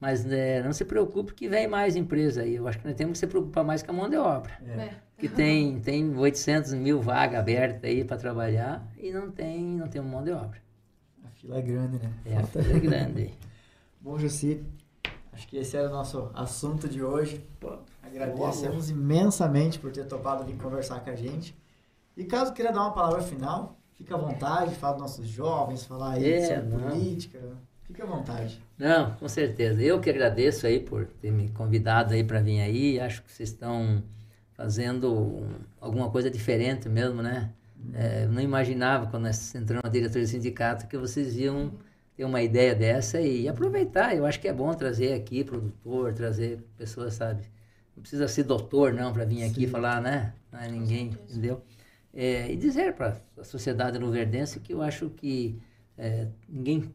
Mas 0.00 0.24
né, 0.24 0.62
não 0.62 0.72
se 0.72 0.84
preocupe 0.84 1.32
que 1.34 1.48
vem 1.48 1.66
mais 1.66 1.96
empresa 1.96 2.42
aí. 2.42 2.56
Eu 2.56 2.68
acho 2.68 2.78
que 2.78 2.86
nós 2.86 2.96
temos 2.96 3.12
que 3.12 3.18
se 3.18 3.26
preocupar 3.26 3.64
mais 3.64 3.82
com 3.82 3.92
a 3.92 3.94
mão 3.94 4.10
de 4.10 4.16
obra. 4.16 4.52
É. 4.66 4.90
Que 5.16 5.28
tem, 5.28 5.80
tem 5.80 6.16
800 6.16 6.74
mil 6.74 7.00
vagas 7.00 7.40
abertas 7.40 7.84
aí 7.84 8.04
para 8.04 8.16
trabalhar 8.16 8.86
e 8.98 9.10
não 9.12 9.30
tem, 9.30 9.62
não 9.64 9.88
tem 9.88 10.02
mão 10.02 10.22
de 10.22 10.32
obra. 10.32 10.58
A 11.24 11.28
fila 11.30 11.58
é 11.58 11.62
grande, 11.62 11.98
né? 11.98 12.12
É, 12.26 12.36
a 12.36 12.42
fila 12.42 12.76
é 12.76 12.80
grande. 12.80 13.30
Bom, 14.00 14.18
Jussi, 14.18 14.62
acho 15.32 15.48
que 15.48 15.56
esse 15.56 15.76
era 15.76 15.88
o 15.88 15.92
nosso 15.92 16.30
assunto 16.34 16.86
de 16.88 17.02
hoje. 17.02 17.42
Agradecemos 18.02 18.90
imensamente 18.90 19.78
por 19.78 19.90
ter 19.90 20.04
topado 20.04 20.44
vir 20.44 20.56
conversar 20.56 21.00
com 21.00 21.10
a 21.10 21.16
gente. 21.16 21.56
E 22.16 22.24
caso 22.24 22.52
queira 22.52 22.72
dar 22.72 22.82
uma 22.82 22.92
palavra 22.92 23.22
final, 23.22 23.78
fica 23.94 24.14
à 24.14 24.18
vontade, 24.18 24.74
fala 24.74 24.94
dos 24.94 25.02
nossos 25.02 25.26
jovens, 25.26 25.84
falar 25.84 26.12
aí 26.12 26.32
É, 26.32 26.46
sobre 26.60 26.76
não. 26.76 26.90
política. 26.90 27.40
Fique 27.86 28.00
à 28.02 28.06
vontade. 28.06 28.60
Não, 28.78 29.14
com 29.16 29.28
certeza. 29.28 29.82
Eu 29.82 30.00
que 30.00 30.08
agradeço 30.10 30.66
aí 30.66 30.80
por 30.80 31.06
ter 31.20 31.30
me 31.30 31.48
convidado 31.50 32.14
aí 32.14 32.24
para 32.24 32.40
vir 32.40 32.60
aí. 32.60 32.98
Acho 32.98 33.22
que 33.22 33.30
vocês 33.30 33.50
estão 33.50 34.02
fazendo 34.54 35.12
um- 35.12 35.48
alguma 35.80 36.10
coisa 36.10 36.30
diferente 36.30 36.88
mesmo, 36.88 37.22
né? 37.22 37.50
É, 37.92 38.24
eu 38.24 38.32
não 38.32 38.40
imaginava 38.40 39.06
quando 39.10 39.24
nós 39.24 39.54
entramos 39.54 39.84
na 39.84 39.90
diretoria 39.90 40.22
do 40.26 40.30
sindicato 40.30 40.86
que 40.86 40.96
vocês 40.96 41.36
iam 41.36 41.72
ter 42.16 42.24
uma 42.24 42.40
ideia 42.40 42.74
dessa 42.74 43.20
e 43.20 43.46
aproveitar. 43.48 44.16
Eu 44.16 44.24
acho 44.24 44.40
que 44.40 44.48
é 44.48 44.52
bom 44.52 44.72
trazer 44.72 45.12
aqui 45.12 45.44
produtor, 45.44 46.14
trazer 46.14 46.64
pessoas, 46.78 47.14
sabe? 47.14 47.42
Não 47.94 48.00
precisa 48.00 48.26
ser 48.26 48.44
doutor 48.44 48.92
não 48.94 49.12
para 49.12 49.24
vir 49.24 49.42
aqui 49.44 49.62
Sim. 49.62 49.66
falar, 49.66 50.00
né? 50.00 50.32
Não 50.50 50.60
é 50.60 50.68
ninguém, 50.68 51.08
entendeu? 51.28 51.62
É, 52.12 52.50
e 52.50 52.56
dizer 52.56 52.94
para 52.94 53.20
a 53.36 53.44
sociedade 53.44 53.98
luverdense 53.98 54.58
que 54.60 54.72
eu 54.72 54.80
acho 54.80 55.10
que 55.10 55.60
é, 55.98 56.28
ninguém, 56.48 56.92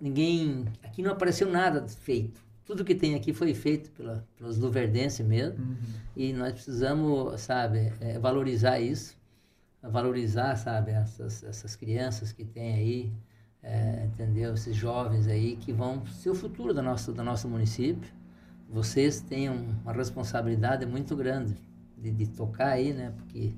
ninguém, 0.00 0.64
aqui 0.82 1.02
não 1.02 1.12
apareceu 1.12 1.50
nada 1.50 1.86
feito. 1.88 2.42
Tudo 2.64 2.84
que 2.84 2.94
tem 2.94 3.14
aqui 3.14 3.32
foi 3.32 3.52
feito 3.54 3.90
pela, 3.90 4.26
pelos 4.36 4.56
luverdenses 4.58 5.24
mesmo. 5.26 5.62
Uhum. 5.64 5.76
E 6.16 6.32
nós 6.32 6.52
precisamos, 6.52 7.40
sabe, 7.42 7.92
é, 8.00 8.18
valorizar 8.18 8.80
isso, 8.80 9.16
valorizar, 9.82 10.56
sabe, 10.56 10.92
essas, 10.92 11.42
essas 11.44 11.76
crianças 11.76 12.32
que 12.32 12.44
tem 12.44 12.74
aí, 12.74 13.12
é, 13.62 14.04
entendeu? 14.06 14.54
Esses 14.54 14.74
jovens 14.74 15.26
aí 15.26 15.56
que 15.56 15.72
vão 15.72 16.06
ser 16.06 16.30
o 16.30 16.34
futuro 16.34 16.72
do 16.72 16.82
nosso, 16.82 17.12
do 17.12 17.22
nosso 17.22 17.48
município. 17.48 18.10
Vocês 18.70 19.20
têm 19.20 19.50
um- 19.50 19.74
uma 19.82 19.92
responsabilidade 19.92 20.86
muito 20.86 21.14
grande 21.14 21.54
de, 21.98 22.10
de 22.10 22.26
tocar 22.28 22.68
aí, 22.68 22.92
né? 22.94 23.12
Porque 23.16 23.52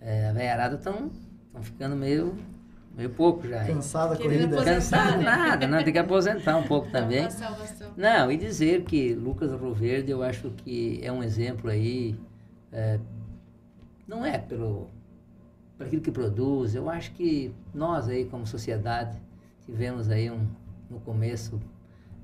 é, 0.00 0.28
a 0.28 0.32
velharada 0.32 0.76
estão 0.76 1.10
ficando 1.60 1.94
meio, 1.94 2.34
meio 3.00 3.10
pouco 3.10 3.48
já. 3.48 3.64
Cansada 3.64 4.14
a 4.14 4.16
Querendo 4.16 4.50
corrida. 4.50 4.56
aposentar. 4.56 5.04
Cansado 5.04 5.22
nada, 5.22 5.66
né? 5.66 5.82
Tem 5.82 5.92
que 5.92 5.98
aposentar 5.98 6.56
um 6.56 6.62
pouco 6.64 6.90
também. 6.90 7.26
Não, 7.96 8.30
e 8.30 8.36
dizer 8.36 8.82
que 8.84 9.14
Lucas 9.14 9.50
Rio 9.50 9.72
Verde 9.72 10.10
eu 10.10 10.22
acho 10.22 10.50
que 10.50 11.00
é 11.02 11.10
um 11.10 11.22
exemplo 11.22 11.70
aí, 11.70 12.14
é, 12.70 13.00
não 14.06 14.24
é 14.24 14.38
pelo, 14.38 14.88
por 15.76 15.86
aquilo 15.86 16.02
que 16.02 16.10
produz, 16.10 16.74
eu 16.74 16.90
acho 16.90 17.12
que 17.12 17.54
nós 17.72 18.06
aí 18.08 18.26
como 18.26 18.46
sociedade 18.46 19.16
tivemos 19.64 20.10
aí 20.10 20.30
um, 20.30 20.46
no 20.90 21.00
começo 21.00 21.58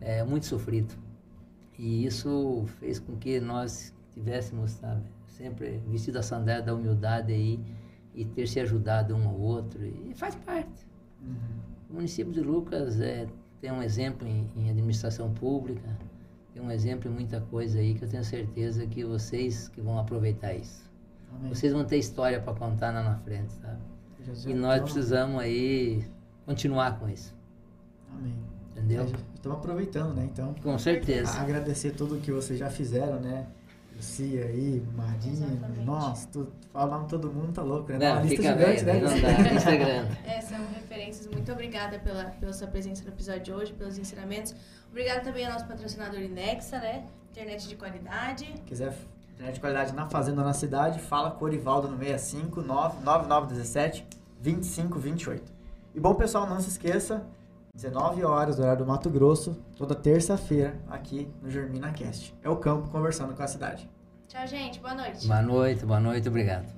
é, 0.00 0.22
muito 0.22 0.44
sofrido. 0.44 0.94
E 1.78 2.04
isso 2.04 2.64
fez 2.78 2.98
com 2.98 3.16
que 3.16 3.40
nós 3.40 3.94
tivéssemos, 4.12 4.72
sabe, 4.72 5.02
sempre 5.26 5.80
vestido 5.88 6.18
a 6.18 6.22
sandália 6.22 6.62
da 6.62 6.74
humildade 6.74 7.32
aí 7.32 7.60
e 8.16 8.24
ter 8.24 8.48
se 8.48 8.58
ajudado 8.58 9.14
um 9.14 9.28
ao 9.28 9.38
outro. 9.38 9.84
E 9.84 10.12
faz 10.14 10.34
parte. 10.34 10.86
O 11.90 11.94
município 11.94 12.32
de 12.32 12.40
Lucas 12.40 13.00
é, 13.00 13.26
tem 13.60 13.70
um 13.70 13.82
exemplo 13.82 14.26
em, 14.26 14.50
em 14.56 14.70
administração 14.70 15.30
pública, 15.32 15.88
tem 16.52 16.62
um 16.62 16.70
exemplo 16.70 17.10
em 17.10 17.14
muita 17.14 17.40
coisa 17.42 17.78
aí 17.78 17.94
que 17.94 18.04
eu 18.04 18.08
tenho 18.08 18.24
certeza 18.24 18.86
que 18.86 19.04
vocês 19.04 19.68
que 19.68 19.80
vão 19.80 19.98
aproveitar 19.98 20.54
isso. 20.54 20.90
Amém. 21.38 21.52
Vocês 21.54 21.72
vão 21.72 21.84
ter 21.84 21.98
história 21.98 22.40
para 22.40 22.54
contar 22.54 22.92
lá 22.92 23.02
na 23.02 23.16
frente, 23.18 23.52
sabe? 23.52 23.78
Já- 24.24 24.50
E 24.50 24.54
nós 24.54 24.74
estamos- 24.76 24.92
precisamos 24.92 25.40
aí 25.40 26.04
continuar 26.46 26.98
com 26.98 27.08
isso, 27.08 27.34
Amém. 28.12 28.34
entendeu? 28.72 29.04
Estamos 29.34 29.58
aproveitando, 29.58 30.14
né? 30.14 30.28
Então, 30.32 30.54
Com 30.62 30.78
certeza. 30.78 31.38
agradecer 31.38 31.90
tudo 31.92 32.16
que 32.18 32.32
vocês 32.32 32.58
já 32.58 32.70
fizeram, 32.70 33.20
né? 33.20 33.46
Lucia 33.96 34.44
aí, 34.44 34.86
Marinha, 34.94 35.46
Exatamente. 35.46 35.84
nossa, 35.84 36.28
tu, 36.28 36.52
falar 36.72 36.86
nome 36.86 37.08
todo 37.08 37.32
mundo 37.32 37.52
tá 37.52 37.62
louco, 37.62 37.90
né? 37.92 37.98
Não, 37.98 38.12
Uma 38.12 38.20
lista 38.22 38.36
fica 38.36 38.52
gigante, 38.58 38.84
bem, 38.84 39.00
né? 39.00 39.08
não 39.08 39.20
dá, 39.20 39.52
lista 39.52 39.70
é 39.70 39.76
grande. 39.76 40.18
É, 40.26 40.40
são 40.42 40.58
referências. 40.74 41.26
Muito 41.28 41.50
obrigada 41.50 41.98
pela, 41.98 42.24
pela 42.24 42.52
sua 42.52 42.66
presença 42.66 43.02
no 43.04 43.08
episódio 43.08 43.42
de 43.42 43.52
hoje, 43.52 43.72
pelos 43.72 43.96
ensinamentos. 43.96 44.54
Obrigada 44.90 45.20
também 45.20 45.46
ao 45.46 45.52
nosso 45.52 45.66
patrocinador 45.66 46.20
Inexa, 46.20 46.78
né? 46.78 47.04
Internet 47.30 47.68
de 47.68 47.76
qualidade. 47.76 48.44
quiser 48.66 48.94
internet 49.34 49.54
de 49.54 49.60
qualidade 49.60 49.94
na 49.94 50.08
fazenda 50.08 50.40
ou 50.40 50.46
na 50.46 50.54
cidade, 50.54 50.98
fala 50.98 51.30
com 51.30 51.44
o 51.44 51.48
Orivaldo 51.48 51.88
no 51.88 51.98
65 51.98 52.62
99917 52.62 54.06
2528. 54.42 55.52
E 55.94 56.00
bom, 56.00 56.14
pessoal, 56.14 56.46
não 56.46 56.60
se 56.60 56.68
esqueça, 56.68 57.22
19 57.76 58.24
horas, 58.24 58.58
horário 58.58 58.84
do 58.84 58.86
Mato 58.86 59.10
Grosso, 59.10 59.54
toda 59.76 59.94
terça-feira, 59.94 60.74
aqui 60.88 61.30
no 61.42 61.50
Germina 61.50 61.92
Cast. 61.92 62.34
É 62.42 62.48
o 62.48 62.56
campo 62.56 62.88
conversando 62.88 63.34
com 63.34 63.42
a 63.42 63.46
cidade. 63.46 63.88
Tchau, 64.26 64.46
gente. 64.46 64.80
Boa 64.80 64.94
noite. 64.94 65.26
Boa 65.26 65.42
noite, 65.42 65.84
boa 65.84 66.00
noite, 66.00 66.26
obrigado. 66.26 66.75